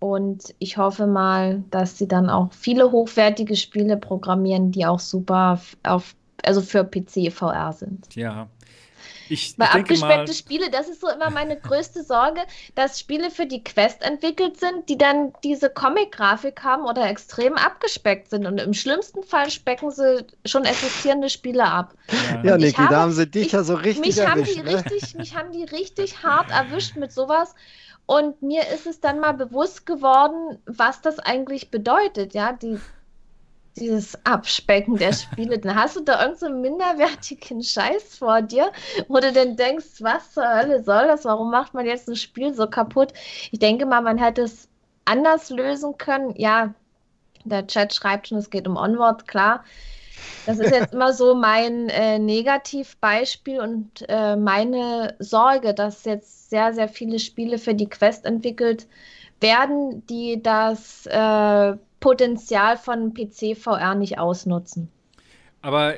Und 0.00 0.54
ich 0.58 0.76
hoffe 0.76 1.06
mal, 1.06 1.64
dass 1.70 1.98
sie 1.98 2.06
dann 2.06 2.30
auch 2.30 2.52
viele 2.52 2.92
hochwertige 2.92 3.56
Spiele 3.56 3.96
programmieren, 3.96 4.70
die 4.70 4.86
auch 4.86 5.00
super 5.00 5.60
auf, 5.82 6.14
also 6.44 6.60
für 6.60 6.84
PC 6.84 7.32
VR 7.32 7.72
sind. 7.72 8.14
Ja, 8.14 8.48
ich, 9.28 9.54
Weil 9.58 9.68
ich 9.68 9.74
abgespeckte 9.74 10.32
Spiele, 10.32 10.70
das 10.70 10.88
ist 10.88 11.00
so 11.00 11.08
immer 11.08 11.30
meine 11.30 11.58
größte 11.58 12.02
Sorge, 12.02 12.40
dass 12.74 12.98
Spiele 12.98 13.30
für 13.30 13.46
die 13.46 13.62
Quest 13.62 14.02
entwickelt 14.02 14.58
sind, 14.58 14.88
die 14.88 14.96
dann 14.96 15.32
diese 15.44 15.70
Comic-Grafik 15.70 16.62
haben 16.62 16.84
oder 16.84 17.08
extrem 17.08 17.54
abgespeckt 17.54 18.30
sind. 18.30 18.46
Und 18.46 18.58
im 18.58 18.74
schlimmsten 18.74 19.22
Fall 19.22 19.50
specken 19.50 19.90
sie 19.90 20.24
schon 20.44 20.64
existierende 20.64 21.28
Spiele 21.28 21.64
ab. 21.64 21.94
Ja, 22.32 22.50
ja 22.50 22.58
Niki, 22.58 22.82
da 22.88 23.00
haben 23.00 23.12
sie 23.12 23.26
dich 23.26 23.46
ich, 23.46 23.52
ja 23.52 23.62
so 23.62 23.74
richtig 23.74 24.06
mich 24.06 24.18
erwischt. 24.18 24.56
Haben 24.56 24.64
die 24.64 24.72
ne? 24.72 24.84
richtig, 24.84 25.14
mich 25.14 25.36
haben 25.36 25.52
die 25.52 25.64
richtig 25.64 26.22
hart 26.22 26.50
erwischt 26.50 26.96
mit 26.96 27.12
sowas. 27.12 27.54
Und 28.08 28.40
mir 28.40 28.66
ist 28.68 28.86
es 28.86 29.00
dann 29.00 29.20
mal 29.20 29.34
bewusst 29.34 29.84
geworden, 29.84 30.58
was 30.64 31.02
das 31.02 31.18
eigentlich 31.18 31.70
bedeutet. 31.70 32.32
Ja, 32.32 32.54
die, 32.54 32.80
dieses 33.76 34.24
Abspecken 34.24 34.96
der 34.96 35.12
Spiele, 35.12 35.58
dann 35.58 35.74
hast 35.74 35.96
du 35.96 36.00
da 36.00 36.22
irgendeinen 36.22 36.54
so 36.54 36.58
minderwertigen 36.58 37.62
Scheiß 37.62 38.16
vor 38.16 38.40
dir, 38.40 38.72
wo 39.08 39.20
du 39.20 39.30
dann 39.30 39.56
denkst, 39.56 40.00
was 40.00 40.32
zur 40.32 40.48
Hölle 40.48 40.82
soll 40.82 41.06
das? 41.06 41.26
Warum 41.26 41.50
macht 41.50 41.74
man 41.74 41.84
jetzt 41.84 42.08
ein 42.08 42.16
Spiel 42.16 42.54
so 42.54 42.66
kaputt? 42.66 43.12
Ich 43.52 43.58
denke 43.58 43.84
mal, 43.84 44.00
man 44.00 44.16
hätte 44.16 44.40
es 44.40 44.70
anders 45.04 45.50
lösen 45.50 45.98
können. 45.98 46.34
Ja, 46.34 46.72
der 47.44 47.66
Chat 47.66 47.92
schreibt 47.92 48.28
schon, 48.28 48.38
es 48.38 48.48
geht 48.48 48.66
um 48.66 48.78
Onward, 48.78 49.28
klar. 49.28 49.64
Das 50.46 50.58
ist 50.58 50.70
jetzt 50.70 50.94
immer 50.94 51.12
so 51.12 51.34
mein 51.34 51.88
äh, 51.90 52.18
Negativbeispiel 52.18 53.60
und 53.60 54.04
äh, 54.08 54.36
meine 54.36 55.14
Sorge, 55.18 55.74
dass 55.74 56.04
jetzt 56.04 56.50
sehr, 56.50 56.72
sehr 56.72 56.88
viele 56.88 57.18
Spiele 57.18 57.58
für 57.58 57.74
die 57.74 57.88
Quest 57.88 58.24
entwickelt 58.24 58.86
werden, 59.40 60.06
die 60.06 60.42
das 60.42 61.06
äh, 61.06 61.76
Potenzial 62.00 62.76
von 62.76 63.12
PC 63.12 63.56
VR 63.56 63.94
nicht 63.94 64.18
ausnutzen. 64.18 64.90
Aber 65.62 65.94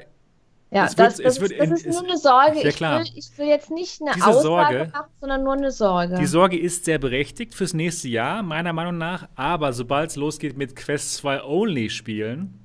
ja, 0.72 0.84
das, 0.84 0.96
wird, 0.96 1.08
das, 1.08 1.38
ist, 1.38 1.58
das 1.58 1.82
ist 1.82 1.86
nur 1.86 2.04
eine 2.04 2.16
Sorge. 2.16 2.60
Ich 2.60 2.80
will, 2.80 3.04
ich, 3.16 3.38
will, 3.38 3.46
jetzt 3.48 3.70
nicht 3.72 4.00
eine 4.00 4.12
Diese 4.14 4.26
Aussage 4.26 4.42
Sorge, 4.42 4.90
machen, 4.92 5.10
sondern 5.20 5.42
nur 5.42 5.52
eine 5.54 5.72
Sorge. 5.72 6.14
Die 6.16 6.26
Sorge 6.26 6.58
ist 6.58 6.84
sehr 6.84 6.98
berechtigt 6.98 7.54
fürs 7.54 7.74
nächste 7.74 8.08
Jahr, 8.08 8.44
meiner 8.44 8.72
Meinung 8.72 8.96
nach. 8.96 9.28
Aber 9.34 9.72
sobald 9.72 10.10
es 10.10 10.16
losgeht 10.16 10.56
mit 10.56 10.76
Quest 10.76 11.14
2 11.14 11.42
Only 11.42 11.90
spielen, 11.90 12.60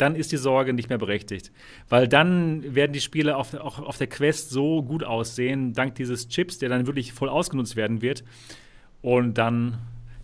dann 0.00 0.14
ist 0.14 0.32
die 0.32 0.36
Sorge 0.36 0.72
nicht 0.72 0.88
mehr 0.88 0.98
berechtigt. 0.98 1.50
Weil 1.88 2.08
dann 2.08 2.74
werden 2.74 2.92
die 2.92 3.00
Spiele 3.00 3.36
auf, 3.36 3.54
auch 3.54 3.78
auf 3.78 3.98
der 3.98 4.06
Quest 4.06 4.50
so 4.50 4.82
gut 4.82 5.04
aussehen, 5.04 5.72
dank 5.72 5.94
dieses 5.96 6.28
Chips, 6.28 6.58
der 6.58 6.68
dann 6.68 6.86
wirklich 6.86 7.12
voll 7.12 7.28
ausgenutzt 7.28 7.76
werden 7.76 8.02
wird. 8.02 8.24
Und 9.02 9.34
dann, 9.34 9.78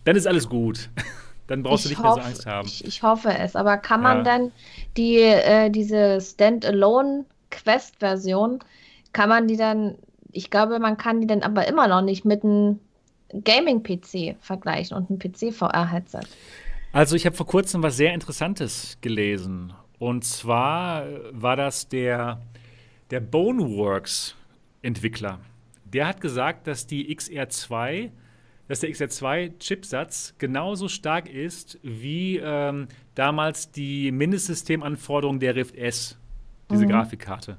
dann 0.05 0.17
ist 0.17 0.27
alles 0.27 0.49
gut. 0.49 0.89
Dann 1.49 1.63
brauchst 1.63 1.87
ich 1.87 1.93
du 1.93 2.01
nicht 2.01 2.05
hoffe, 2.05 2.17
mehr 2.17 2.25
so 2.25 2.31
Angst 2.31 2.47
haben. 2.47 2.67
Ich, 2.67 2.85
ich, 2.85 3.05
hoffe 3.05 3.29
es. 3.29 3.55
Aber 3.55 3.77
kann 3.77 4.03
man 4.03 4.17
ja. 4.17 4.25
dann 4.25 4.51
die, 4.97 5.19
äh, 5.19 5.71
diese 5.71 6.21
Standalone-Quest-Version, 6.21 8.59
kann 9.13 9.29
man 9.29 9.47
die 9.47 9.57
dann, 9.57 9.95
ich 10.33 10.51
glaube, 10.51 10.81
man 10.81 10.97
kann 10.97 11.21
die 11.21 11.29
dann 11.29 11.45
aber 11.45 11.69
immer 11.69 11.87
noch 11.87 12.03
nicht 12.03 12.25
mit 12.25 12.43
einem 12.43 12.81
Gaming-PC 13.45 14.35
vergleichen 14.41 14.97
und 14.97 15.09
einem 15.09 15.21
PC-VR-Headset. 15.21 16.27
Also 16.97 17.15
ich 17.15 17.25
habe 17.27 17.37
vor 17.37 17.47
kurzem 17.47 17.83
was 17.83 17.99
sehr 17.99 18.15
Interessantes 18.15 18.97
gelesen. 19.03 19.75
Und 19.99 20.25
zwar 20.25 21.05
war 21.31 21.55
das 21.55 21.91
der, 21.91 22.41
der 23.11 23.21
Boneworks-Entwickler. 23.21 25.41
Der 25.85 26.07
hat 26.07 26.23
gesagt, 26.23 26.67
dass 26.67 26.87
die 26.87 27.15
XR2 27.15 28.13
dass 28.69 28.81
der 28.81 28.91
XR2-Chipsatz 28.91 30.35
genauso 30.39 30.89
stark 30.89 31.29
ist 31.29 31.79
wie 31.83 32.41
ähm, 32.43 32.89
damals 33.15 33.71
die 33.71 34.11
Mindestsystemanforderung 34.11 35.39
der 35.39 35.55
Rift 35.55 35.77
S, 35.77 36.19
diese 36.71 36.87
mhm. 36.87 36.89
Grafikkarte. 36.89 37.59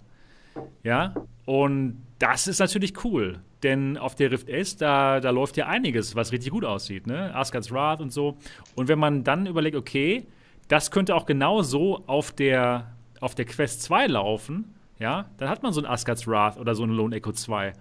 Ja, 0.82 1.14
und 1.46 2.02
das 2.18 2.48
ist 2.48 2.58
natürlich 2.58 3.06
cool, 3.06 3.40
denn 3.64 3.98
auf 3.98 4.16
der 4.16 4.32
Rift 4.32 4.50
S, 4.50 4.78
da, 4.78 5.20
da 5.20 5.32
läuft 5.32 5.58
ja 5.58 5.68
einiges, 5.68 6.16
was 6.16 6.32
richtig 6.32 6.52
gut 6.52 6.64
aussieht, 6.64 7.08
ne? 7.08 7.34
Asgard's 7.36 7.72
Wrath 7.72 8.02
und 8.02 8.14
so. 8.14 8.38
Und 8.76 8.88
wenn 8.88 9.00
man 9.00 9.24
dann 9.24 9.48
überlegt, 9.48 9.76
okay, 9.76 10.28
das 10.68 10.92
könnte 10.92 11.16
auch 11.16 11.26
genauso 11.26 12.04
auf 12.08 12.32
der, 12.32 12.96
auf 13.20 13.36
der 13.36 13.46
Quest 13.46 13.84
2 13.84 14.08
laufen, 14.08 14.76
ja, 15.00 15.30
dann 15.38 15.50
hat 15.50 15.64
man 15.64 15.74
so 15.74 15.82
ein 15.82 15.86
Asgard's 15.86 16.28
Wrath 16.28 16.58
oder 16.58 16.76
so 16.76 16.84
ein 16.84 16.90
Lone 16.90 17.16
Echo 17.16 17.32
2. 17.32 17.74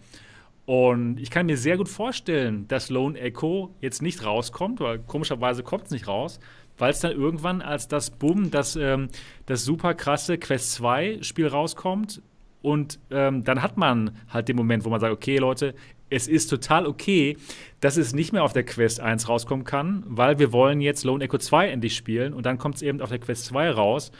Und 0.66 1.20
ich 1.20 1.30
kann 1.30 1.46
mir 1.46 1.56
sehr 1.56 1.76
gut 1.76 1.88
vorstellen, 1.88 2.66
dass 2.68 2.90
Lone 2.90 3.18
Echo 3.18 3.74
jetzt 3.80 4.02
nicht 4.02 4.24
rauskommt, 4.24 4.80
weil 4.80 4.98
komischerweise 4.98 5.62
kommt 5.62 5.84
es 5.84 5.90
nicht 5.92 6.08
raus, 6.08 6.40
weil 6.76 6.90
es 6.90 7.00
dann 7.00 7.12
irgendwann 7.12 7.62
als 7.62 7.88
das 7.88 8.10
Boom, 8.10 8.50
das, 8.50 8.76
ähm, 8.76 9.08
das 9.46 9.64
super 9.64 9.94
krasse 9.94 10.38
Quest 10.38 10.72
2 10.72 11.22
Spiel 11.22 11.46
rauskommt. 11.46 12.20
Und 12.66 12.98
ähm, 13.12 13.44
dann 13.44 13.62
hat 13.62 13.76
man 13.76 14.10
halt 14.28 14.48
den 14.48 14.56
Moment, 14.56 14.84
wo 14.84 14.90
man 14.90 14.98
sagt, 14.98 15.12
okay, 15.12 15.38
Leute, 15.38 15.72
es 16.10 16.26
ist 16.26 16.48
total 16.48 16.84
okay, 16.84 17.36
dass 17.78 17.96
es 17.96 18.12
nicht 18.12 18.32
mehr 18.32 18.42
auf 18.42 18.54
der 18.54 18.64
Quest 18.64 18.98
1 18.98 19.28
rauskommen 19.28 19.64
kann, 19.64 20.02
weil 20.08 20.40
wir 20.40 20.50
wollen 20.52 20.80
jetzt 20.80 21.04
Lone 21.04 21.22
Echo 21.22 21.38
2 21.38 21.68
endlich 21.68 21.94
spielen 21.94 22.34
und 22.34 22.44
dann 22.44 22.58
kommt 22.58 22.74
es 22.74 22.82
eben 22.82 23.00
auf 23.00 23.08
der 23.08 23.20
Quest 23.20 23.44
2 23.44 23.70
raus 23.70 24.10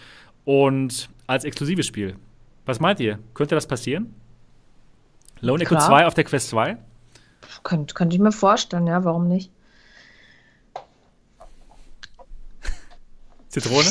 und 0.44 1.10
als 1.27 1.43
exklusives 1.43 1.86
Spiel. 1.86 2.14
Was 2.66 2.78
meint 2.78 3.01
ihr? 3.01 3.18
Könnte 3.35 3.56
das 3.56 3.66
passieren? 3.66 4.14
Lone 5.40 5.64
Echo 5.64 5.77
2 5.77 6.06
auf 6.06 6.14
der 6.14 6.23
Quest 6.23 6.51
2? 6.51 6.77
Könnte 7.64 7.94
könnt 7.94 8.14
ich 8.14 8.20
mir 8.20 8.31
vorstellen, 8.31 8.86
ja, 8.86 9.02
warum 9.02 9.27
nicht? 9.27 9.51
Zitrone? 13.48 13.90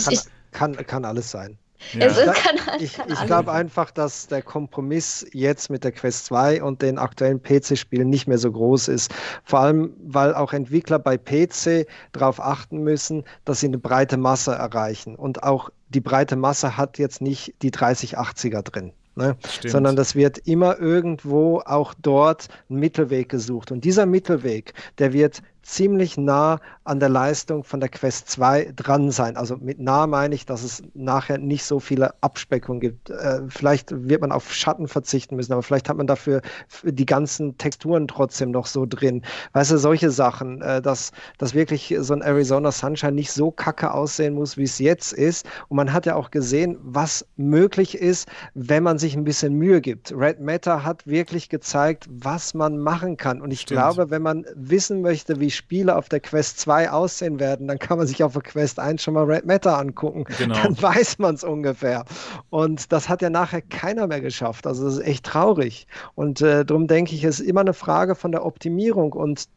Kann, 0.54 0.78
kann, 0.78 0.88
kann 0.88 1.04
alles 1.04 1.30
sein. 1.30 1.58
Ja. 1.94 2.08
Es 2.08 2.18
ist, 2.18 2.34
kann, 2.34 2.56
ich, 2.80 2.98
ich 3.08 3.26
glaube 3.26 3.52
einfach, 3.52 3.92
dass 3.92 4.28
der 4.28 4.42
Kompromiss 4.42 5.26
jetzt 5.34 5.70
mit 5.70 5.84
der 5.84 5.92
Quest 5.92 6.26
2 6.26 6.64
und 6.64 6.82
den 6.82 6.98
aktuellen 6.98 7.42
PC-Spielen 7.42 8.10
nicht 8.10 8.28
mehr 8.28 8.38
so 8.38 8.52
groß 8.52 8.88
ist. 8.88 9.14
Vor 9.44 9.60
allem, 9.60 9.94
weil 10.04 10.34
auch 10.34 10.54
Entwickler 10.54 11.00
bei 11.00 11.18
PC 11.18 11.88
darauf 12.12 12.40
achten 12.40 12.80
müssen, 12.80 13.24
dass 13.46 13.60
sie 13.60 13.68
eine 13.68 13.78
breite 13.78 14.18
Masse 14.18 14.54
erreichen. 14.54 15.16
Und 15.16 15.44
auch 15.44 15.70
die 15.90 16.02
breite 16.02 16.36
Masse 16.36 16.78
hat 16.78 16.98
jetzt 16.98 17.22
nicht 17.22 17.54
die 17.62 17.72
3080er 17.72 18.62
drin. 18.62 18.92
Ne? 19.16 19.38
Sondern 19.66 19.96
das 19.96 20.16
wird 20.16 20.40
immer 20.40 20.78
irgendwo 20.78 21.62
auch 21.66 21.94
dort 22.02 22.50
ein 22.70 22.76
Mittelweg 22.76 23.30
gesucht. 23.30 23.72
Und 23.72 23.86
dieser 23.86 24.06
Mittelweg, 24.06 24.74
der 24.98 25.14
wird 25.14 25.42
ziemlich 25.66 26.18
nah 26.18 26.60
an 26.84 27.00
der 27.00 27.10
Leistung 27.10 27.64
von 27.64 27.80
der 27.80 27.90
Quest 27.90 28.30
2 28.30 28.72
dran 28.76 29.10
sein. 29.10 29.36
Also 29.36 29.58
mit 29.58 29.80
nah 29.80 30.06
meine 30.06 30.36
ich, 30.36 30.46
dass 30.46 30.64
es 30.64 30.84
nachher 30.94 31.40
nicht 31.40 31.66
so 31.66 31.80
viele 31.80 32.14
Abspeckungen 32.22 32.80
gibt. 32.80 33.10
Äh, 33.10 33.42
vielleicht 33.50 33.92
wird 33.92 34.22
man 34.22 34.32
auf 34.32 34.54
Schatten 34.54 34.88
verzichten 34.88 35.36
müssen, 35.36 35.54
aber 35.54 35.64
vielleicht 35.64 35.90
hat 35.90 35.98
man 35.98 36.06
dafür 36.06 36.42
die 36.84 37.06
ganzen 37.06 37.58
Texturen 37.58 38.08
trotzdem 38.08 38.52
noch 38.52 38.68
so 38.68 38.86
drin. 38.86 39.24
Weißt 39.54 39.72
du, 39.72 39.78
solche 39.78 40.12
Sachen, 40.12 40.62
äh, 40.62 40.82
dass, 40.82 41.12
dass 41.40 41.56
wirklich 41.56 41.96
so 42.00 42.14
ein 42.14 42.22
Arizona 42.22 42.72
Sunshine 42.72 43.14
nicht 43.14 43.32
so 43.32 43.50
kacke 43.50 43.92
aussehen 43.92 44.36
muss, 44.36 44.58
wie 44.58 44.64
es 44.64 44.78
jetzt 44.78 45.14
ist. 45.14 45.48
Und 45.70 45.78
man 45.78 45.92
hat 45.92 46.06
ja 46.06 46.16
auch 46.16 46.30
gesehen, 46.30 46.78
was 46.84 47.26
möglich 47.38 47.98
ist, 47.98 48.30
wenn 48.54 48.84
man 48.84 49.00
sich 49.00 49.16
ein 49.16 49.24
bisschen 49.24 49.54
Mühe 49.54 49.82
gibt. 49.82 50.14
Red 50.16 50.40
Matter 50.40 50.84
hat 50.84 51.08
wirklich 51.08 51.50
gezeigt, 51.50 52.08
was 52.12 52.54
man 52.54 52.78
machen 52.78 53.18
kann. 53.18 53.42
Und 53.42 53.50
ich 53.50 53.62
Stimmt. 53.62 53.80
glaube, 53.80 54.12
wenn 54.12 54.22
man 54.22 54.46
wissen 54.54 55.02
möchte, 55.02 55.40
wie 55.40 55.55
Spiele 55.56 55.96
auf 55.96 56.10
der 56.10 56.20
Quest 56.20 56.60
2 56.60 56.92
aussehen 56.92 57.40
werden, 57.40 57.68
dann 57.68 57.80
kann 57.80 57.98
man 57.98 58.08
sich 58.08 58.24
auf 58.24 58.34
der 58.34 58.42
Quest 58.42 58.80
1 58.80 59.02
schon 59.02 59.14
mal 59.14 59.24
Red 59.24 59.46
Matter 59.46 59.78
angucken. 59.78 60.26
Genau. 60.38 60.56
Dann 60.56 60.82
weiß 60.82 61.20
man 61.20 61.36
es 61.36 61.44
ungefähr. 61.44 62.06
Und 62.50 62.92
das 62.92 63.10
hat 63.10 63.22
ja 63.22 63.30
nachher 63.30 63.62
keiner 63.62 64.08
mehr 64.08 64.22
geschafft. 64.22 64.68
Also 64.68 64.86
das 64.86 64.96
ist 64.96 65.06
echt 65.06 65.26
traurig. 65.26 65.88
Und 66.16 66.42
äh, 66.42 66.66
darum 66.66 66.88
denke 66.88 67.16
ich, 67.16 67.24
es 67.24 67.40
ist 67.40 67.48
immer 67.48 67.62
eine 67.62 67.74
Frage 67.74 68.16
von 68.16 68.32
der 68.32 68.46
Optimierung 68.46 69.14
und 69.14 69.48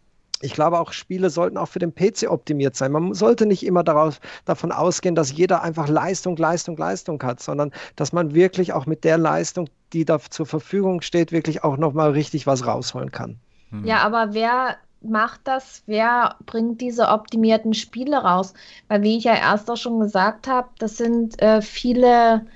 ich 0.41 0.55
glaube, 0.55 0.79
auch 0.79 0.93
Spiele 0.93 1.31
sollten 1.31 1.57
auch 1.57 1.69
für 1.69 1.81
den 1.81 1.95
PC 1.95 2.29
optimiert 2.29 2.77
sein. 2.77 2.93
Man 2.93 3.13
sollte 3.15 3.45
nicht 3.45 3.67
immer 3.67 3.83
darauf, 3.83 4.21
davon 4.45 4.71
ausgehen, 4.71 5.15
dass 5.15 5.33
jeder 5.33 5.63
einfach 5.63 5.89
Leistung, 5.89 6.37
Leistung, 6.37 6.77
Leistung 6.77 7.21
hat, 7.23 7.41
sondern 7.41 7.73
dass 7.97 8.13
man 8.13 8.35
wirklich 8.35 8.73
auch 8.73 8.87
mit 8.87 9.03
der 9.05 9.19
Leistung, 9.19 9.69
die 9.93 10.05
da 10.05 10.21
zur 10.21 10.47
Verfügung 10.47 11.01
steht, 11.01 11.33
wirklich 11.33 11.65
auch 11.65 11.77
nochmal 11.77 12.13
richtig 12.13 12.47
was 12.47 12.67
rausholen 12.67 13.11
kann. 13.11 13.41
Ja, 13.85 13.99
aber 13.99 14.29
wer 14.33 14.77
macht 15.01 15.43
das? 15.45 15.83
Wer 15.87 16.37
bringt 16.45 16.81
diese 16.81 17.09
optimierten 17.09 17.75
Spiele 17.75 18.19
raus? 18.19 18.55
Weil, 18.89 19.03
wie 19.03 19.17
ich 19.19 19.25
ja 19.25 19.35
erst 19.35 19.71
auch 19.71 19.77
schon 19.77 20.01
gesagt 20.01 20.49
habe, 20.49 20.69
das 20.79 20.97
sind 20.97 21.41
äh, 21.43 21.63
viele 21.63 22.47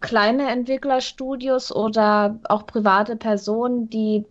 kleine 0.00 0.50
Entwicklerstudios 0.50 1.74
oder 1.74 2.38
auch 2.44 2.66
private 2.66 3.16
Personen, 3.16 3.88
die 3.88 4.24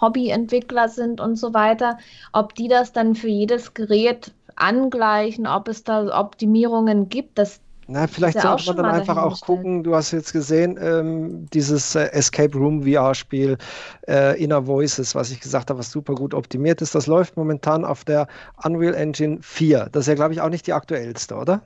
Hobbyentwickler 0.00 0.88
sind 0.88 1.20
und 1.20 1.36
so 1.36 1.54
weiter, 1.54 1.98
ob 2.32 2.54
die 2.54 2.68
das 2.68 2.92
dann 2.92 3.14
für 3.14 3.28
jedes 3.28 3.74
Gerät 3.74 4.32
angleichen, 4.56 5.46
ob 5.46 5.68
es 5.68 5.84
da 5.84 6.18
Optimierungen 6.18 7.08
gibt. 7.08 7.38
Das 7.38 7.60
na, 7.88 8.06
vielleicht 8.06 8.36
ja 8.36 8.42
sollte 8.42 8.66
man 8.66 8.76
dann 8.76 9.00
einfach 9.00 9.16
auch 9.16 9.40
gucken, 9.40 9.82
du 9.82 9.94
hast 9.94 10.12
jetzt 10.12 10.32
gesehen, 10.32 10.78
ähm, 10.80 11.46
dieses 11.52 11.94
äh, 11.94 12.06
Escape 12.12 12.56
Room 12.56 12.84
VR-Spiel 12.84 13.58
äh, 14.08 14.42
Inner 14.42 14.66
Voices, 14.66 15.14
was 15.14 15.30
ich 15.30 15.40
gesagt 15.40 15.70
habe, 15.70 15.80
was 15.80 15.90
super 15.90 16.14
gut 16.14 16.32
optimiert 16.32 16.80
ist, 16.80 16.94
das 16.94 17.06
läuft 17.06 17.36
momentan 17.36 17.84
auf 17.84 18.04
der 18.04 18.28
Unreal 18.64 18.94
Engine 18.94 19.38
4. 19.42 19.88
Das 19.90 20.02
ist 20.02 20.08
ja, 20.08 20.14
glaube 20.14 20.32
ich, 20.32 20.40
auch 20.40 20.48
nicht 20.48 20.66
die 20.66 20.72
aktuellste, 20.72 21.34
oder? 21.34 21.62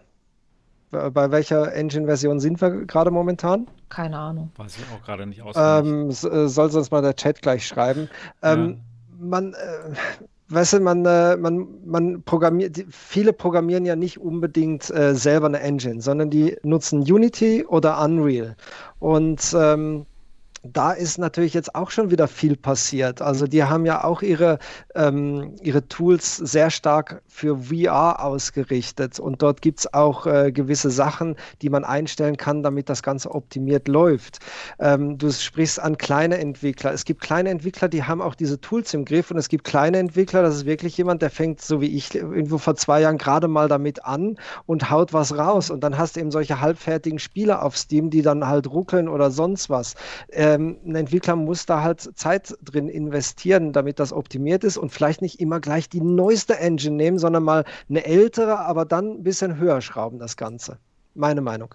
Bei 0.90 1.30
welcher 1.30 1.74
Engine-Version 1.74 2.38
sind 2.38 2.60
wir 2.60 2.70
gerade 2.86 3.10
momentan? 3.10 3.66
Keine 3.88 4.18
Ahnung. 4.18 4.52
Weiß 4.56 4.76
ich 4.78 4.84
auch 4.94 5.04
gerade 5.04 5.26
nicht 5.26 5.42
aus. 5.42 5.54
Ähm, 5.58 6.10
äh, 6.10 6.12
soll 6.48 6.70
sonst 6.70 6.90
mal 6.90 7.02
der 7.02 7.16
Chat 7.16 7.42
gleich 7.42 7.66
schreiben. 7.66 8.08
Ähm, 8.42 8.68
ja. 8.68 9.26
Man, 9.26 9.52
äh, 9.52 9.56
weißt 10.48 10.74
du, 10.74 10.80
man, 10.80 11.04
äh, 11.04 11.36
man, 11.36 11.66
man 11.84 12.22
programmiert, 12.22 12.84
viele 12.90 13.32
programmieren 13.32 13.84
ja 13.84 13.96
nicht 13.96 14.18
unbedingt 14.20 14.90
äh, 14.90 15.14
selber 15.14 15.46
eine 15.46 15.60
Engine, 15.60 16.00
sondern 16.00 16.30
die 16.30 16.56
nutzen 16.62 17.00
Unity 17.00 17.64
oder 17.64 18.02
Unreal. 18.02 18.56
Und 18.98 19.54
ähm, 19.58 20.06
da 20.72 20.92
ist 20.92 21.18
natürlich 21.18 21.54
jetzt 21.54 21.74
auch 21.74 21.90
schon 21.90 22.10
wieder 22.10 22.28
viel 22.28 22.56
passiert. 22.56 23.22
Also 23.22 23.46
die 23.46 23.64
haben 23.64 23.86
ja 23.86 24.04
auch 24.04 24.22
ihre, 24.22 24.58
ähm, 24.94 25.54
ihre 25.62 25.88
Tools 25.88 26.36
sehr 26.36 26.70
stark 26.70 27.22
für 27.26 27.56
VR 27.64 28.24
ausgerichtet 28.24 29.18
und 29.18 29.42
dort 29.42 29.62
gibt 29.62 29.80
es 29.80 29.94
auch 29.94 30.26
äh, 30.26 30.52
gewisse 30.52 30.90
Sachen, 30.90 31.36
die 31.62 31.70
man 31.70 31.84
einstellen 31.84 32.36
kann, 32.36 32.62
damit 32.62 32.88
das 32.88 33.02
Ganze 33.02 33.34
optimiert 33.34 33.88
läuft. 33.88 34.38
Ähm, 34.78 35.18
du 35.18 35.30
sprichst 35.30 35.80
an 35.80 35.98
kleine 35.98 36.38
Entwickler. 36.38 36.92
Es 36.92 37.04
gibt 37.04 37.20
kleine 37.20 37.50
Entwickler, 37.50 37.88
die 37.88 38.04
haben 38.04 38.22
auch 38.22 38.34
diese 38.34 38.60
Tools 38.60 38.94
im 38.94 39.04
Griff 39.04 39.30
und 39.30 39.38
es 39.38 39.48
gibt 39.48 39.64
kleine 39.64 39.98
Entwickler, 39.98 40.42
das 40.42 40.56
ist 40.56 40.66
wirklich 40.66 40.96
jemand, 40.96 41.22
der 41.22 41.30
fängt, 41.30 41.60
so 41.60 41.80
wie 41.80 41.96
ich, 41.96 42.14
irgendwo 42.14 42.58
vor 42.58 42.76
zwei 42.76 43.00
Jahren 43.00 43.18
gerade 43.18 43.48
mal 43.48 43.68
damit 43.68 44.04
an 44.04 44.38
und 44.66 44.90
haut 44.90 45.12
was 45.12 45.36
raus 45.36 45.70
und 45.70 45.80
dann 45.80 45.98
hast 45.98 46.16
du 46.16 46.20
eben 46.20 46.30
solche 46.30 46.60
halbfertigen 46.60 47.18
Spiele 47.18 47.62
auf 47.62 47.76
Steam, 47.76 48.10
die 48.10 48.22
dann 48.22 48.46
halt 48.46 48.70
ruckeln 48.70 49.08
oder 49.08 49.30
sonst 49.30 49.70
was. 49.70 49.94
Äh, 50.28 50.55
ähm, 50.56 50.78
ein 50.84 50.94
Entwickler 50.94 51.36
muss 51.36 51.66
da 51.66 51.82
halt 51.82 52.00
Zeit 52.16 52.56
drin 52.62 52.88
investieren, 52.88 53.72
damit 53.72 53.98
das 53.98 54.12
optimiert 54.12 54.64
ist 54.64 54.76
und 54.76 54.90
vielleicht 54.90 55.22
nicht 55.22 55.40
immer 55.40 55.60
gleich 55.60 55.88
die 55.88 56.00
neueste 56.00 56.58
Engine 56.58 56.96
nehmen, 56.96 57.18
sondern 57.18 57.44
mal 57.44 57.64
eine 57.88 58.04
ältere, 58.04 58.58
aber 58.58 58.84
dann 58.84 59.10
ein 59.18 59.22
bisschen 59.22 59.58
höher 59.58 59.80
schrauben 59.80 60.18
das 60.18 60.36
Ganze. 60.36 60.78
Meine 61.14 61.40
Meinung. 61.40 61.74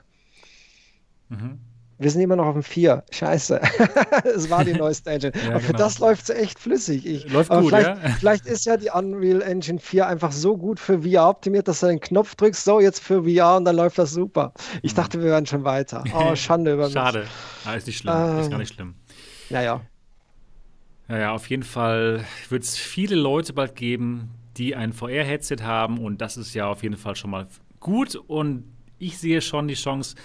Mhm. 1.30 1.60
Wir 2.02 2.10
sind 2.10 2.22
immer 2.22 2.36
noch 2.36 2.48
auf 2.48 2.54
dem 2.54 2.64
4. 2.64 3.04
Scheiße. 3.12 3.62
es 4.36 4.50
war 4.50 4.66
die 4.66 4.74
neueste 4.74 5.12
Engine. 5.12 5.34
ja, 5.46 5.52
Aber 5.52 5.60
genau. 5.60 5.78
das 5.78 6.00
läuft 6.00 6.26
so 6.26 6.34
echt 6.34 6.58
flüssig. 6.58 7.06
Ich, 7.06 7.32
läuft 7.32 7.52
gut, 7.52 7.68
vielleicht, 7.68 7.88
ja? 7.88 8.10
vielleicht 8.20 8.48
ist 8.48 8.66
ja 8.66 8.76
die 8.76 8.90
Unreal 8.90 9.44
Engine 9.44 9.80
4 9.80 10.08
einfach 10.08 10.32
so 10.32 10.58
gut 10.58 10.80
für 10.80 11.04
VR 11.04 11.30
optimiert, 11.30 11.68
dass 11.68 11.82
du 11.82 11.86
den 11.86 12.00
Knopf 12.00 12.34
drückst, 12.34 12.64
so 12.66 12.80
jetzt 12.80 13.04
für 13.04 13.24
VR 13.24 13.58
und 13.58 13.66
dann 13.66 13.76
läuft 13.76 14.00
das 14.00 14.10
super. 14.10 14.52
Ich 14.82 14.94
mhm. 14.94 14.96
dachte, 14.96 15.20
wir 15.20 15.30
wären 15.30 15.46
schon 15.46 15.64
weiter. 15.64 16.04
Oh, 16.12 16.36
Schande 16.36 16.74
über 16.74 16.86
mich. 16.86 16.94
Schade. 16.94 17.28
Ah, 17.66 17.76
ist 17.76 17.86
nicht 17.86 18.00
schlimm. 18.00 18.16
Ähm, 18.16 18.40
ist 18.40 18.50
gar 18.50 18.58
nicht 18.58 18.74
schlimm. 18.74 18.96
Naja. 19.52 19.82
Naja, 21.08 21.34
auf 21.34 21.48
jeden 21.52 21.64
Fall 21.64 22.26
wird 22.50 22.64
es 22.64 22.78
viele 22.78 23.16
Leute 23.16 23.54
bald 23.54 23.76
geben, 23.76 24.32
die 24.58 24.76
ein 24.76 24.92
VR-Headset 24.92 25.58
haben 25.62 26.00
und 26.00 26.20
das 26.20 26.36
ist 26.36 26.56
ja 26.56 26.66
auf 26.66 26.82
jeden 26.82 26.98
Fall 26.98 27.16
schon 27.16 27.30
mal 27.30 27.46
gut 27.80 28.16
und 28.16 28.64
ich 28.98 29.18
sehe 29.18 29.42
schon 29.42 29.68
die 29.68 29.74
Chance, 29.76 30.16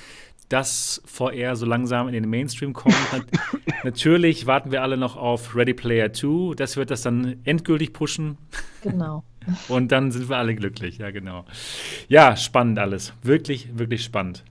dass 0.48 1.02
VR 1.04 1.56
so 1.56 1.66
langsam 1.66 2.08
in 2.08 2.14
den 2.14 2.28
Mainstream 2.28 2.72
kommt. 2.72 2.94
Natürlich 3.84 4.46
warten 4.46 4.70
wir 4.70 4.82
alle 4.82 4.96
noch 4.96 5.16
auf 5.16 5.56
Ready 5.56 5.74
Player 5.74 6.12
2. 6.12 6.54
Das 6.54 6.76
wird 6.76 6.90
das 6.90 7.02
dann 7.02 7.40
endgültig 7.44 7.92
pushen. 7.92 8.38
Genau. 8.82 9.24
Und 9.68 9.92
dann 9.92 10.10
sind 10.12 10.28
wir 10.28 10.36
alle 10.36 10.54
glücklich, 10.54 10.98
ja, 10.98 11.10
genau. 11.10 11.44
Ja, 12.08 12.36
spannend 12.36 12.78
alles. 12.78 13.12
Wirklich, 13.22 13.68
wirklich 13.76 14.02
spannend. 14.02 14.44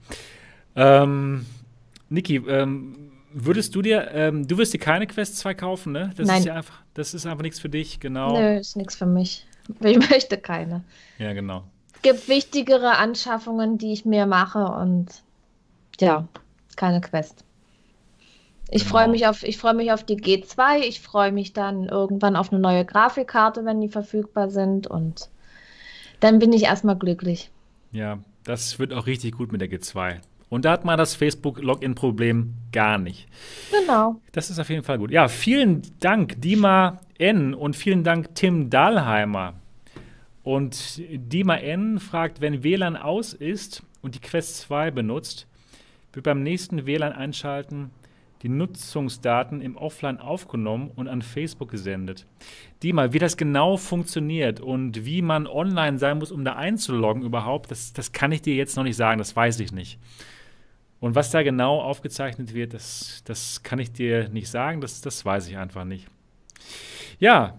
Ähm, 0.74 1.46
Niki, 2.08 2.36
ähm, 2.36 2.96
würdest 3.32 3.74
du 3.74 3.82
dir, 3.82 4.10
ähm, 4.12 4.46
du 4.46 4.58
wirst 4.58 4.72
dir 4.72 4.78
keine 4.78 5.06
Quest 5.06 5.38
2 5.38 5.54
kaufen, 5.54 5.92
ne? 5.92 6.12
Das 6.16 6.26
Nein. 6.26 6.38
ist 6.38 6.44
ja 6.46 6.54
einfach, 6.54 6.82
das 6.94 7.14
ist 7.14 7.26
einfach 7.26 7.42
nichts 7.42 7.60
für 7.60 7.68
dich, 7.68 8.00
genau. 8.00 8.38
Nö, 8.38 8.58
ist 8.58 8.76
nichts 8.76 8.96
für 8.96 9.06
mich. 9.06 9.46
Ich 9.80 9.98
möchte 10.10 10.38
keine. 10.38 10.84
Ja, 11.18 11.32
genau. 11.32 11.64
Es 11.94 12.02
gibt 12.02 12.28
wichtigere 12.28 12.98
Anschaffungen, 12.98 13.78
die 13.78 13.92
ich 13.92 14.04
mir 14.04 14.26
mache 14.26 14.64
und 14.64 15.22
ja, 16.00 16.26
keine 16.76 17.00
Quest. 17.00 17.44
Ich 18.70 18.82
genau. 18.82 18.96
freue 18.96 19.08
mich 19.08 19.26
auf, 19.26 19.42
ich 19.42 19.58
freue 19.58 19.74
mich 19.74 19.92
auf 19.92 20.04
die 20.04 20.16
G2. 20.16 20.80
Ich 20.80 21.00
freue 21.00 21.32
mich 21.32 21.52
dann 21.52 21.88
irgendwann 21.88 22.36
auf 22.36 22.52
eine 22.52 22.60
neue 22.60 22.84
Grafikkarte, 22.84 23.64
wenn 23.64 23.80
die 23.80 23.88
verfügbar 23.88 24.50
sind 24.50 24.86
und 24.86 25.28
dann 26.20 26.38
bin 26.38 26.52
ich 26.52 26.64
erstmal 26.64 26.96
glücklich. 26.96 27.50
Ja, 27.92 28.18
das 28.44 28.78
wird 28.78 28.92
auch 28.92 29.06
richtig 29.06 29.36
gut 29.36 29.52
mit 29.52 29.60
der 29.60 29.70
G2. 29.70 30.20
Und 30.48 30.64
da 30.64 30.72
hat 30.72 30.84
man 30.84 30.96
das 30.96 31.14
Facebook-Login-Problem 31.14 32.54
gar 32.72 32.98
nicht. 32.98 33.26
Genau. 33.72 34.20
Das 34.32 34.48
ist 34.48 34.58
auf 34.58 34.70
jeden 34.70 34.84
Fall 34.84 34.98
gut. 34.98 35.10
Ja, 35.10 35.28
vielen 35.28 35.82
Dank, 35.98 36.40
Dima 36.40 37.00
N. 37.18 37.52
und 37.52 37.74
vielen 37.74 38.04
Dank, 38.04 38.34
Tim 38.34 38.70
Dahlheimer. 38.70 39.54
Und 40.44 41.02
Dima 41.10 41.56
N. 41.56 41.98
fragt, 41.98 42.40
wenn 42.40 42.62
WLAN 42.62 42.96
aus 42.96 43.34
ist 43.34 43.82
und 44.02 44.14
die 44.14 44.20
Quest 44.20 44.58
2 44.58 44.92
benutzt, 44.92 45.48
wird 46.16 46.24
beim 46.24 46.42
nächsten 46.42 46.86
WLAN 46.86 47.12
einschalten 47.12 47.90
die 48.42 48.48
Nutzungsdaten 48.48 49.60
im 49.60 49.76
Offline 49.76 50.18
aufgenommen 50.18 50.90
und 50.94 51.08
an 51.08 51.22
Facebook 51.22 51.70
gesendet. 51.70 52.26
Dima, 52.82 53.12
wie 53.12 53.18
das 53.18 53.36
genau 53.36 53.76
funktioniert 53.76 54.60
und 54.60 55.06
wie 55.06 55.22
man 55.22 55.46
online 55.46 55.98
sein 55.98 56.18
muss, 56.18 56.32
um 56.32 56.44
da 56.44 56.54
einzuloggen 56.54 57.22
überhaupt, 57.22 57.70
das, 57.70 57.92
das 57.92 58.12
kann 58.12 58.32
ich 58.32 58.42
dir 58.42 58.54
jetzt 58.54 58.76
noch 58.76 58.84
nicht 58.84 58.96
sagen, 58.96 59.18
das 59.18 59.34
weiß 59.34 59.60
ich 59.60 59.72
nicht. 59.72 59.98
Und 61.00 61.14
was 61.14 61.30
da 61.30 61.42
genau 61.42 61.80
aufgezeichnet 61.80 62.54
wird, 62.54 62.74
das, 62.74 63.22
das 63.24 63.62
kann 63.62 63.78
ich 63.78 63.92
dir 63.92 64.28
nicht 64.28 64.48
sagen, 64.48 64.80
das, 64.80 65.00
das 65.00 65.24
weiß 65.24 65.48
ich 65.48 65.56
einfach 65.56 65.84
nicht. 65.84 66.06
Ja, 67.18 67.58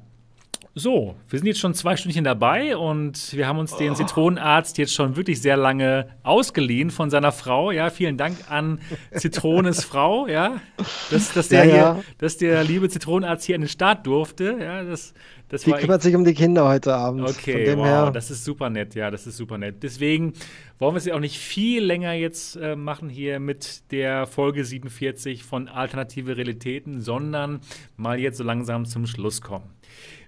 so, 0.77 1.15
wir 1.27 1.39
sind 1.39 1.47
jetzt 1.47 1.59
schon 1.59 1.73
zwei 1.73 1.95
Stündchen 1.95 2.23
dabei 2.23 2.77
und 2.77 3.33
wir 3.35 3.47
haben 3.47 3.57
uns 3.57 3.75
den 3.75 3.95
Zitronenarzt 3.95 4.77
jetzt 4.77 4.93
schon 4.93 5.15
wirklich 5.15 5.41
sehr 5.41 5.57
lange 5.57 6.07
ausgeliehen 6.23 6.91
von 6.91 7.09
seiner 7.09 7.31
Frau. 7.31 7.71
Ja, 7.71 7.89
vielen 7.89 8.15
Dank 8.15 8.37
an 8.49 8.79
Zitrones 9.13 9.83
Frau, 9.83 10.27
ja, 10.27 10.61
dass, 11.09 11.33
dass, 11.33 11.49
der, 11.49 11.65
ja, 11.65 11.75
ja. 11.75 11.93
Hier, 11.95 12.03
dass 12.19 12.37
der 12.37 12.63
liebe 12.63 12.89
Zitronenarzt 12.89 13.45
hier 13.45 13.55
in 13.55 13.61
den 13.61 13.69
Start 13.69 14.05
durfte. 14.05 14.57
Ja, 14.59 14.83
das, 14.83 15.13
das 15.49 15.63
die 15.63 15.71
kümmert 15.71 16.01
sich 16.01 16.15
um 16.15 16.23
die 16.23 16.33
Kinder 16.33 16.67
heute 16.67 16.93
Abend. 16.93 17.27
Okay, 17.27 17.75
wow, 17.75 17.85
her. 17.85 18.11
das 18.11 18.29
ist 18.29 18.45
super 18.45 18.69
nett, 18.69 18.93
ja, 18.93 19.09
das 19.09 19.25
ist 19.25 19.37
super 19.37 19.57
nett. 19.57 19.81
Deswegen 19.81 20.33
wollen 20.77 20.93
wir 20.93 20.99
es 20.99 21.05
ja 21.05 21.15
auch 21.15 21.19
nicht 21.19 21.39
viel 21.39 21.83
länger 21.83 22.13
jetzt 22.13 22.55
äh, 22.57 22.75
machen 22.75 23.09
hier 23.09 23.39
mit 23.39 23.91
der 23.91 24.27
Folge 24.27 24.63
47 24.63 25.43
von 25.43 25.67
Alternative 25.69 26.37
Realitäten, 26.37 27.01
sondern 27.01 27.61
mal 27.95 28.19
jetzt 28.19 28.37
so 28.37 28.43
langsam 28.43 28.85
zum 28.85 29.07
Schluss 29.07 29.41
kommen. 29.41 29.76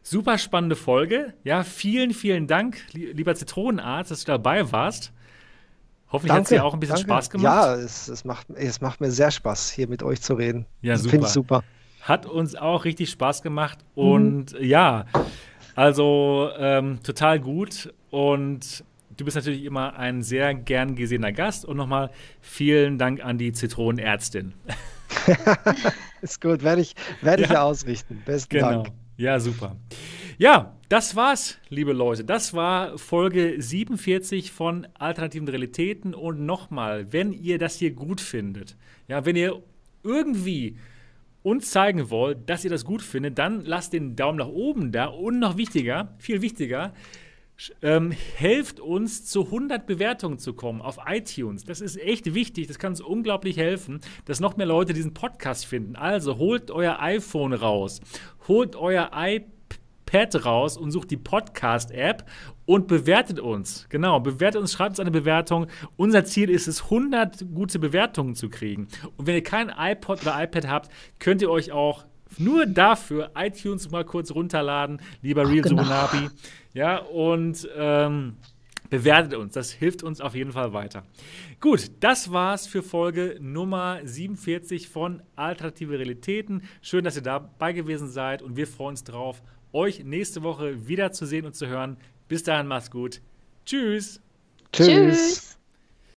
Super 0.09 0.39
spannende 0.39 0.75
Folge. 0.75 1.35
Ja, 1.43 1.61
vielen, 1.61 2.15
vielen 2.15 2.47
Dank, 2.47 2.81
lieber 2.93 3.35
Zitronenarzt, 3.35 4.09
dass 4.09 4.23
du 4.23 4.31
dabei 4.31 4.71
warst. 4.71 5.13
Hoffentlich 6.11 6.33
hat 6.33 6.43
es 6.45 6.49
dir 6.49 6.65
auch 6.65 6.73
ein 6.73 6.79
bisschen 6.79 6.95
danke. 6.95 7.11
Spaß 7.11 7.29
gemacht. 7.29 7.43
Ja, 7.43 7.75
es, 7.75 8.07
es, 8.07 8.25
macht, 8.25 8.49
es 8.49 8.81
macht 8.81 9.01
mir 9.01 9.11
sehr 9.11 9.29
Spaß, 9.29 9.69
hier 9.69 9.87
mit 9.87 10.01
euch 10.01 10.19
zu 10.19 10.33
reden. 10.33 10.65
Ja, 10.81 10.97
super. 10.97 11.11
Finde 11.11 11.27
ich 11.27 11.31
super. 11.31 11.63
Hat 12.01 12.25
uns 12.25 12.55
auch 12.55 12.85
richtig 12.85 13.11
Spaß 13.11 13.43
gemacht. 13.43 13.85
Und 13.93 14.53
mhm. 14.53 14.63
ja, 14.63 15.05
also 15.75 16.49
ähm, 16.57 17.03
total 17.03 17.39
gut. 17.39 17.93
Und 18.09 18.83
du 19.15 19.25
bist 19.25 19.37
natürlich 19.37 19.63
immer 19.63 19.95
ein 19.95 20.23
sehr 20.23 20.55
gern 20.55 20.95
gesehener 20.95 21.33
Gast. 21.33 21.65
Und 21.65 21.77
nochmal 21.77 22.09
vielen 22.41 22.97
Dank 22.97 23.23
an 23.23 23.37
die 23.37 23.51
Zitronenärztin. 23.51 24.55
Ist 26.23 26.41
gut, 26.41 26.63
werde 26.63 26.81
ich, 26.81 26.95
werd 27.21 27.41
ich 27.41 27.49
ja 27.49 27.61
ausrichten. 27.61 28.23
Besten 28.25 28.49
genau. 28.49 28.83
Dank. 28.83 28.87
Ja, 29.19 29.37
super. 29.37 29.75
Ja, 30.37 30.77
das 30.87 31.13
war's, 31.13 31.57
liebe 31.67 31.91
Leute. 31.91 32.23
Das 32.23 32.53
war 32.53 32.97
Folge 32.97 33.55
47 33.61 34.49
von 34.53 34.87
Alternativen 34.97 35.49
Realitäten. 35.49 36.13
Und 36.13 36.45
nochmal, 36.45 37.11
wenn 37.11 37.33
ihr 37.33 37.57
das 37.57 37.75
hier 37.75 37.91
gut 37.91 38.21
findet, 38.21 38.77
ja, 39.09 39.25
wenn 39.25 39.35
ihr 39.35 39.61
irgendwie 40.03 40.77
uns 41.43 41.69
zeigen 41.69 42.09
wollt, 42.09 42.49
dass 42.49 42.63
ihr 42.63 42.69
das 42.69 42.85
gut 42.85 43.01
findet, 43.01 43.37
dann 43.37 43.65
lasst 43.65 43.91
den 43.91 44.15
Daumen 44.15 44.37
nach 44.37 44.47
oben 44.47 44.93
da. 44.93 45.07
Und 45.07 45.39
noch 45.39 45.57
wichtiger, 45.57 46.15
viel 46.17 46.41
wichtiger, 46.41 46.93
ähm, 47.81 48.11
helft 48.11 48.79
uns 48.79 49.25
zu 49.25 49.45
100 49.45 49.85
Bewertungen 49.85 50.39
zu 50.39 50.53
kommen 50.53 50.81
auf 50.81 50.97
iTunes. 51.07 51.63
Das 51.63 51.81
ist 51.81 51.97
echt 51.97 52.33
wichtig. 52.33 52.67
Das 52.67 52.79
kann 52.79 52.91
uns 52.91 53.01
unglaublich 53.01 53.57
helfen, 53.57 53.99
dass 54.25 54.39
noch 54.39 54.57
mehr 54.57 54.65
Leute 54.65 54.93
diesen 54.93 55.13
Podcast 55.13 55.65
finden. 55.65 55.95
Also 55.95 56.37
holt 56.37 56.71
euer 56.71 56.99
iPhone 56.99 57.53
raus, 57.53 58.01
holt 58.47 58.75
euer 58.75 59.11
iPad 59.13 60.45
raus 60.45 60.77
und 60.77 60.91
sucht 60.91 61.11
die 61.11 61.17
Podcast-App 61.17 62.25
und 62.65 62.87
bewertet 62.87 63.39
uns. 63.39 63.87
Genau, 63.89 64.19
bewertet 64.19 64.61
uns, 64.61 64.71
schreibt 64.71 64.91
uns 64.91 64.99
eine 64.99 65.11
Bewertung. 65.11 65.67
Unser 65.97 66.23
Ziel 66.23 66.49
ist 66.49 66.67
es, 66.67 66.83
100 66.83 67.45
gute 67.53 67.79
Bewertungen 67.79 68.35
zu 68.35 68.49
kriegen. 68.49 68.87
Und 69.17 69.27
wenn 69.27 69.35
ihr 69.35 69.43
kein 69.43 69.71
iPod 69.75 70.21
oder 70.21 70.41
iPad 70.41 70.67
habt, 70.67 70.91
könnt 71.19 71.41
ihr 71.41 71.49
euch 71.49 71.71
auch 71.71 72.05
Nur 72.37 72.65
dafür 72.65 73.31
iTunes 73.35 73.89
mal 73.89 74.05
kurz 74.05 74.31
runterladen, 74.31 75.01
lieber 75.21 75.47
Real 75.47 75.61
genau. 75.61 75.83
Subunabi. 75.83 76.29
Ja, 76.73 76.97
und 76.97 77.67
ähm, 77.75 78.37
bewertet 78.89 79.35
uns. 79.35 79.53
Das 79.53 79.71
hilft 79.71 80.03
uns 80.03 80.21
auf 80.21 80.35
jeden 80.35 80.51
Fall 80.51 80.73
weiter. 80.73 81.03
Gut, 81.59 81.91
das 81.99 82.31
war's 82.31 82.67
für 82.67 82.83
Folge 82.83 83.37
Nummer 83.39 83.99
47 84.03 84.89
von 84.89 85.21
Alternative 85.35 85.97
Realitäten. 85.97 86.63
Schön, 86.81 87.03
dass 87.03 87.15
ihr 87.15 87.21
dabei 87.21 87.73
gewesen 87.73 88.09
seid 88.09 88.41
und 88.41 88.55
wir 88.55 88.67
freuen 88.67 88.91
uns 88.91 89.03
drauf, 89.03 89.41
euch 89.71 90.03
nächste 90.03 90.41
Woche 90.43 90.87
wieder 90.87 91.11
zu 91.11 91.25
sehen 91.25 91.45
und 91.45 91.55
zu 91.55 91.67
hören. 91.67 91.97
Bis 92.27 92.43
dahin, 92.43 92.67
macht's 92.67 92.91
gut. 92.91 93.21
Tschüss. 93.65 94.21
Tschüss. 94.71 94.87
Tschüss. 94.87 95.58